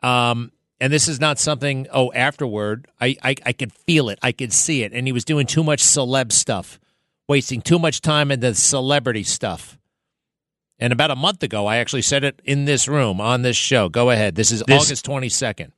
Um, 0.02 0.50
and 0.80 0.92
this 0.92 1.06
is 1.06 1.20
not 1.20 1.38
something, 1.38 1.86
oh, 1.92 2.12
afterward. 2.12 2.88
I, 3.00 3.16
I, 3.22 3.36
I 3.46 3.52
could 3.52 3.72
feel 3.72 4.08
it. 4.08 4.18
I 4.22 4.32
could 4.32 4.52
see 4.52 4.82
it. 4.82 4.92
And 4.92 5.06
he 5.06 5.12
was 5.12 5.24
doing 5.24 5.46
too 5.46 5.62
much 5.62 5.80
celeb 5.82 6.32
stuff, 6.32 6.80
wasting 7.28 7.62
too 7.62 7.78
much 7.78 8.00
time 8.00 8.32
in 8.32 8.40
the 8.40 8.54
celebrity 8.56 9.22
stuff. 9.22 9.78
And 10.80 10.92
about 10.92 11.12
a 11.12 11.16
month 11.16 11.44
ago, 11.44 11.66
I 11.66 11.76
actually 11.76 12.02
said 12.02 12.24
it 12.24 12.42
in 12.44 12.64
this 12.64 12.88
room 12.88 13.20
on 13.20 13.42
this 13.42 13.56
show. 13.56 13.88
Go 13.88 14.10
ahead. 14.10 14.34
This 14.34 14.50
is 14.50 14.64
This- 14.66 14.84
August 14.84 15.06
22nd. 15.06 15.70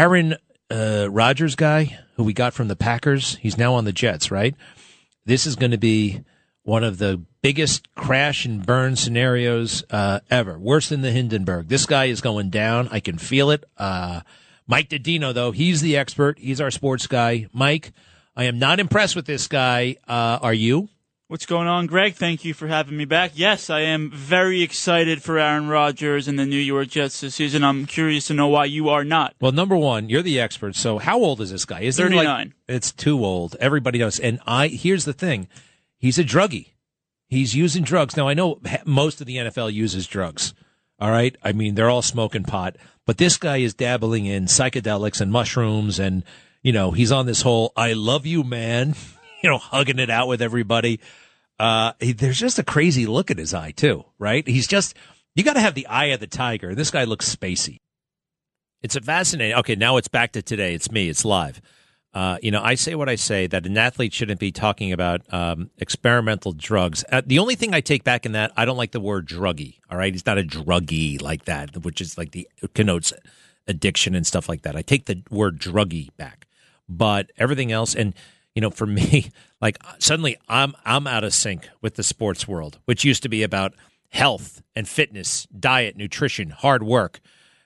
Aaron 0.00 0.34
uh, 0.70 1.06
Rodgers 1.08 1.54
guy, 1.54 1.96
who 2.16 2.24
we 2.24 2.32
got 2.32 2.52
from 2.52 2.66
the 2.66 2.76
Packers, 2.76 3.36
he's 3.36 3.56
now 3.56 3.74
on 3.74 3.84
the 3.84 3.92
Jets, 3.92 4.32
right? 4.32 4.56
This 5.24 5.46
is 5.46 5.54
going 5.54 5.70
to 5.70 5.78
be 5.78 6.22
one 6.68 6.84
of 6.84 6.98
the 6.98 7.18
biggest 7.40 7.92
crash 7.94 8.44
and 8.44 8.64
burn 8.64 8.94
scenarios 8.94 9.82
uh, 9.88 10.20
ever. 10.30 10.58
Worse 10.58 10.90
than 10.90 11.00
the 11.00 11.10
Hindenburg. 11.10 11.68
This 11.68 11.86
guy 11.86 12.04
is 12.04 12.20
going 12.20 12.50
down. 12.50 12.88
I 12.92 13.00
can 13.00 13.16
feel 13.16 13.50
it. 13.50 13.64
Uh, 13.78 14.20
Mike 14.66 14.90
Didino, 14.90 15.32
though, 15.32 15.50
he's 15.50 15.80
the 15.80 15.96
expert. 15.96 16.38
He's 16.38 16.60
our 16.60 16.70
sports 16.70 17.06
guy. 17.06 17.46
Mike, 17.54 17.92
I 18.36 18.44
am 18.44 18.58
not 18.58 18.80
impressed 18.80 19.16
with 19.16 19.24
this 19.24 19.48
guy. 19.48 19.96
Uh, 20.06 20.38
are 20.42 20.52
you? 20.52 20.90
What's 21.28 21.46
going 21.46 21.68
on, 21.68 21.86
Greg? 21.86 22.14
Thank 22.14 22.44
you 22.44 22.52
for 22.52 22.66
having 22.66 22.98
me 22.98 23.06
back. 23.06 23.32
Yes, 23.34 23.70
I 23.70 23.80
am 23.80 24.10
very 24.10 24.60
excited 24.60 25.22
for 25.22 25.38
Aaron 25.38 25.68
Rodgers 25.68 26.28
and 26.28 26.38
the 26.38 26.46
New 26.46 26.56
York 26.56 26.88
Jets 26.88 27.22
this 27.22 27.34
season. 27.34 27.64
I'm 27.64 27.86
curious 27.86 28.26
to 28.26 28.34
know 28.34 28.48
why 28.48 28.66
you 28.66 28.90
are 28.90 29.04
not. 29.04 29.34
Well, 29.40 29.52
number 29.52 29.76
one, 29.76 30.10
you're 30.10 30.22
the 30.22 30.40
expert. 30.40 30.74
So, 30.74 30.98
how 30.98 31.18
old 31.18 31.40
is 31.40 31.50
this 31.50 31.64
guy? 31.64 31.80
He 31.80 31.90
39. 31.90 32.26
Like, 32.26 32.52
it's 32.66 32.92
too 32.92 33.24
old. 33.24 33.56
Everybody 33.60 33.98
knows. 33.98 34.18
And 34.18 34.40
I 34.46 34.68
here's 34.68 35.04
the 35.04 35.12
thing: 35.12 35.48
he's 35.98 36.18
a 36.18 36.24
druggie. 36.24 36.72
He's 37.28 37.54
using 37.54 37.84
drugs. 37.84 38.16
Now, 38.16 38.28
I 38.28 38.34
know 38.34 38.60
most 38.86 39.20
of 39.20 39.26
the 39.26 39.36
NFL 39.36 39.72
uses 39.72 40.06
drugs. 40.06 40.54
All 41.00 41.10
right, 41.10 41.36
I 41.44 41.52
mean 41.52 41.76
they're 41.76 41.90
all 41.90 42.02
smoking 42.02 42.42
pot, 42.42 42.76
but 43.06 43.18
this 43.18 43.36
guy 43.36 43.58
is 43.58 43.72
dabbling 43.72 44.26
in 44.26 44.46
psychedelics 44.46 45.20
and 45.20 45.30
mushrooms, 45.30 46.00
and 46.00 46.24
you 46.60 46.72
know 46.72 46.90
he's 46.90 47.12
on 47.12 47.26
this 47.26 47.42
whole 47.42 47.72
"I 47.76 47.92
love 47.92 48.26
you, 48.26 48.42
man," 48.42 48.96
you 49.42 49.48
know, 49.48 49.58
hugging 49.58 50.00
it 50.00 50.10
out 50.10 50.26
with 50.26 50.42
everybody. 50.42 50.98
Uh, 51.56 51.92
he, 52.00 52.12
there's 52.12 52.38
just 52.38 52.58
a 52.58 52.64
crazy 52.64 53.06
look 53.06 53.30
in 53.30 53.38
his 53.38 53.54
eye 53.54 53.70
too, 53.70 54.06
right? 54.18 54.46
He's 54.46 54.66
just 54.66 54.96
you 55.36 55.44
got 55.44 55.52
to 55.52 55.60
have 55.60 55.74
the 55.74 55.86
eye 55.86 56.06
of 56.06 56.18
the 56.18 56.26
tiger. 56.26 56.74
This 56.74 56.90
guy 56.90 57.04
looks 57.04 57.32
spacey. 57.32 57.78
It's 58.82 58.96
a 58.96 59.00
fascinating. 59.00 59.56
Okay, 59.58 59.76
now 59.76 59.98
it's 59.98 60.08
back 60.08 60.32
to 60.32 60.42
today. 60.42 60.74
It's 60.74 60.90
me. 60.90 61.08
It's 61.08 61.24
live. 61.24 61.60
Uh, 62.18 62.36
you 62.42 62.50
know, 62.50 62.60
I 62.60 62.74
say 62.74 62.96
what 62.96 63.08
I 63.08 63.14
say 63.14 63.46
that 63.46 63.64
an 63.64 63.78
athlete 63.78 64.12
shouldn't 64.12 64.40
be 64.40 64.50
talking 64.50 64.92
about 64.92 65.22
um, 65.32 65.70
experimental 65.78 66.50
drugs. 66.50 67.04
Uh, 67.12 67.22
the 67.24 67.38
only 67.38 67.54
thing 67.54 67.72
I 67.72 67.80
take 67.80 68.02
back 68.02 68.26
in 68.26 68.32
that, 68.32 68.50
I 68.56 68.64
don't 68.64 68.76
like 68.76 68.90
the 68.90 68.98
word 68.98 69.28
druggie. 69.28 69.76
All 69.88 69.96
right, 69.96 70.12
he's 70.12 70.26
not 70.26 70.36
a 70.36 70.42
druggie 70.42 71.22
like 71.22 71.44
that, 71.44 71.84
which 71.84 72.00
is 72.00 72.18
like 72.18 72.32
the 72.32 72.48
connotes 72.74 73.12
addiction 73.68 74.16
and 74.16 74.26
stuff 74.26 74.48
like 74.48 74.62
that. 74.62 74.74
I 74.74 74.82
take 74.82 75.04
the 75.04 75.22
word 75.30 75.60
druggie 75.60 76.08
back, 76.16 76.48
but 76.88 77.30
everything 77.38 77.70
else, 77.70 77.94
and 77.94 78.14
you 78.52 78.62
know, 78.62 78.70
for 78.70 78.86
me, 79.00 79.30
like 79.60 79.78
suddenly 80.00 80.36
I'm 80.48 80.74
I'm 80.84 81.06
out 81.06 81.22
of 81.22 81.32
sync 81.32 81.68
with 81.80 81.94
the 81.94 82.02
sports 82.02 82.48
world, 82.48 82.80
which 82.84 83.04
used 83.04 83.22
to 83.22 83.28
be 83.28 83.44
about 83.44 83.74
health 84.08 84.60
and 84.74 84.88
fitness, 84.88 85.46
diet, 85.56 85.96
nutrition, 85.96 86.50
hard 86.50 86.82
work 86.82 87.20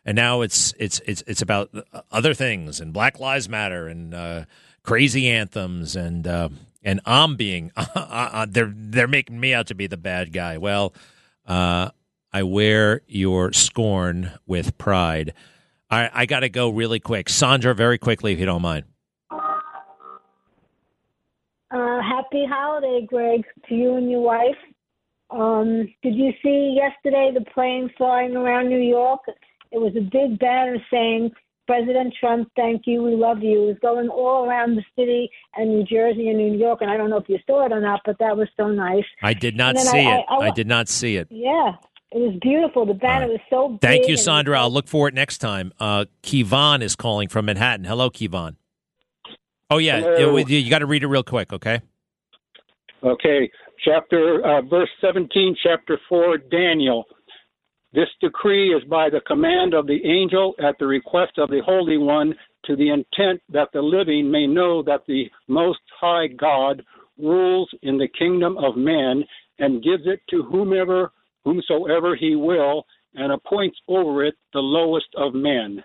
and 0.05 0.17
now 0.17 0.41
it's 0.41 0.75
it's 0.79 1.01
it's 1.07 1.23
it's 1.27 1.43
about 1.43 1.71
other 2.11 2.35
things 2.35 2.81
and 2.81 2.93
Black 2.93 3.21
Lives 3.21 3.49
Matter 3.49 3.89
and 3.89 4.15
uh, 4.15 4.45
crazy 4.83 5.29
anthems 5.29 5.97
and 5.97 6.27
uh, 6.27 6.49
and 6.83 7.01
I'm 7.05 7.37
being 7.37 7.71
uh, 7.77 8.47
they're 8.49 8.73
they're 8.75 9.09
making 9.09 9.39
me 9.39 9.55
out 9.55 9.69
to 9.69 9.75
be 9.75 9.87
the 9.87 9.97
bad 9.97 10.33
guy. 10.33 10.59
Well, 10.59 10.93
uh, 11.47 11.91
I 12.33 12.43
wear 12.43 13.03
your 13.07 13.53
scorn 13.53 14.33
with 14.47 14.79
pride. 14.79 15.35
I, 15.91 16.11
I 16.13 16.27
got 16.27 16.41
to 16.41 16.49
go 16.49 16.71
really 16.71 17.01
quick, 17.01 17.29
Sandra, 17.29 17.75
very 17.75 17.99
quickly 17.99 18.33
if 18.33 18.39
you 18.39 18.47
don't 18.47 18.63
mind. 18.63 18.87
Uh, 21.71 22.01
happy 22.03 22.45
holiday, 22.49 23.07
Greg, 23.07 23.45
to 23.69 23.75
you 23.75 23.97
and 23.97 24.11
your 24.11 24.21
wife. 24.21 24.57
Um, 25.31 25.89
did 26.03 26.15
you 26.15 26.33
see 26.43 26.77
yesterday 26.77 27.31
the 27.33 27.45
plane 27.53 27.91
flying 27.97 28.37
around 28.37 28.69
New 28.69 28.81
York? 28.81 29.21
It 29.73 29.79
was 29.81 29.95
a 29.97 30.01
big 30.01 30.39
banner 30.39 30.77
saying, 30.91 31.31
President 31.67 32.15
Trump, 32.19 32.51
thank 32.57 32.83
you, 32.87 33.03
we 33.03 33.15
love 33.15 33.43
you. 33.43 33.63
It 33.65 33.67
was 33.67 33.77
going 33.81 34.09
all 34.09 34.45
around 34.45 34.77
the 34.77 34.85
city 34.99 35.31
and 35.57 35.71
New 35.71 35.85
Jersey 35.85 36.29
and 36.29 36.37
New 36.39 36.59
York, 36.59 36.81
and 36.83 36.91
I 36.91 36.97
don't 36.97 37.09
know 37.09 37.17
if 37.19 37.29
you 37.29 37.39
saw 37.47 37.65
it 37.65 37.73
or 37.73 37.81
not, 37.81 38.01
but 38.05 38.19
that 38.19 38.37
was 38.37 38.49
so 38.57 38.69
nice. 38.69 39.05
I 39.23 39.33
did 39.33 39.57
not 39.57 39.79
see 39.79 39.99
I- 40.01 40.19
it. 40.19 40.25
I- 40.29 40.35
I- 40.37 40.47
I 40.49 40.51
did 40.51 40.67
not 40.67 40.89
see 40.89 41.17
it. 41.17 41.29
Yeah, 41.31 41.75
it 42.11 42.19
was 42.19 42.37
beautiful. 42.43 42.85
The 42.85 42.95
banner 42.95 43.29
was 43.29 43.41
so 43.49 43.69
big. 43.69 43.81
Thank 43.81 44.09
you, 44.09 44.17
Sandra. 44.17 44.61
I'll 44.61 44.71
look 44.71 44.89
for 44.89 45.09
it 45.09 45.15
next 45.15 45.39
time. 45.39 45.73
Uh, 45.81 46.05
Kevon 46.23 46.83
is 46.83 46.97
calling 46.97 47.29
from 47.29 47.47
Manhattan. 47.47 47.85
Hello, 47.85 48.11
Kevon. 48.11 48.57
Oh 49.71 49.79
yeah, 49.79 50.01
Hello. 50.01 50.37
you, 50.37 50.59
you 50.59 50.69
got 50.69 50.81
to 50.81 50.87
read 50.87 51.03
it 51.03 51.07
real 51.07 51.23
quick, 51.23 51.51
okay? 51.53 51.81
Okay, 53.03 53.51
chapter 53.85 54.45
uh, 54.45 54.61
verse 54.63 54.91
17, 55.01 55.57
chapter 55.63 55.99
4, 56.09 56.39
Daniel. 56.39 57.05
This 57.93 58.09
decree 58.21 58.75
is 58.75 58.83
by 58.85 59.11
the 59.11 59.21
command 59.21 59.75
of 59.75 59.87
the 59.87 60.01
angel 60.05 60.55
at 60.59 60.79
the 60.79 60.87
request 60.87 61.33
of 61.39 61.51
the 61.51 61.61
Holy 61.65 61.99
One 61.99 62.35
to 62.65 62.77
the 62.77 62.89
intent 62.91 63.43
that 63.51 63.69
the 63.73 63.83
living 63.83 64.31
may 64.31 64.47
know 64.47 64.83
that 64.85 65.03
the 65.07 65.31
Most 65.49 65.81
High 66.01 66.29
God 66.29 66.83
rules 67.19 67.69
in 67.83 67.99
the 67.99 68.09
kingdom 68.09 68.57
of 68.57 68.77
men 68.77 69.25
and 69.59 69.83
gives 69.83 70.05
it 70.07 70.21
to 70.31 70.43
whomever, 70.45 71.13
whomsoever 71.45 72.17
he 72.17 72.35
will, 72.35 72.87
and 73.15 73.31
appoints 73.33 73.79
over 73.89 74.25
it 74.25 74.35
the 74.55 74.61
lowest 74.61 75.09
of 75.17 75.35
men. 75.35 75.85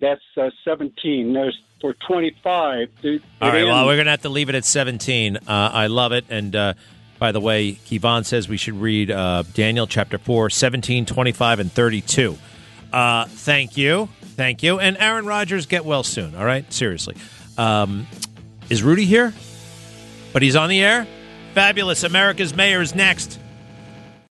That's 0.00 0.20
uh, 0.40 0.48
17. 0.64 1.32
There's 1.34 1.58
for 1.80 1.94
25. 2.08 2.88
the- 3.02 3.20
All 3.42 3.50
it. 3.54 3.64
Well, 3.64 3.86
we're 3.86 3.96
gonna 3.98 4.10
have 4.10 4.22
to 4.22 4.28
leave 4.30 4.48
it 4.48 4.54
at 4.54 4.64
seventeen. 4.64 5.36
Uh, 5.36 5.40
I 5.72 5.86
love 5.88 6.12
it. 6.12 6.24
And 6.30 6.56
uh, 6.56 6.72
by 7.18 7.32
the 7.32 7.40
way, 7.40 7.72
Kevon 7.72 8.24
says 8.24 8.48
we 8.48 8.56
should 8.56 8.74
read 8.74 9.10
uh, 9.10 9.42
Daniel 9.54 9.86
chapter 9.86 10.18
4, 10.18 10.50
17, 10.50 11.06
25, 11.06 11.60
and 11.60 11.72
thirty-two. 11.72 12.36
Uh, 12.92 13.24
thank 13.26 13.76
you, 13.76 14.08
thank 14.22 14.62
you. 14.62 14.78
And 14.78 14.96
Aaron 14.98 15.26
Rodgers, 15.26 15.66
get 15.66 15.84
well 15.84 16.02
soon. 16.02 16.34
All 16.34 16.44
right, 16.44 16.70
seriously. 16.72 17.16
Um, 17.58 18.06
is 18.68 18.82
Rudy 18.82 19.04
here? 19.04 19.32
But 20.32 20.42
he's 20.42 20.56
on 20.56 20.68
the 20.68 20.82
air. 20.82 21.06
Fabulous. 21.54 22.02
America's 22.04 22.54
mayor 22.54 22.82
is 22.82 22.94
next. 22.94 23.38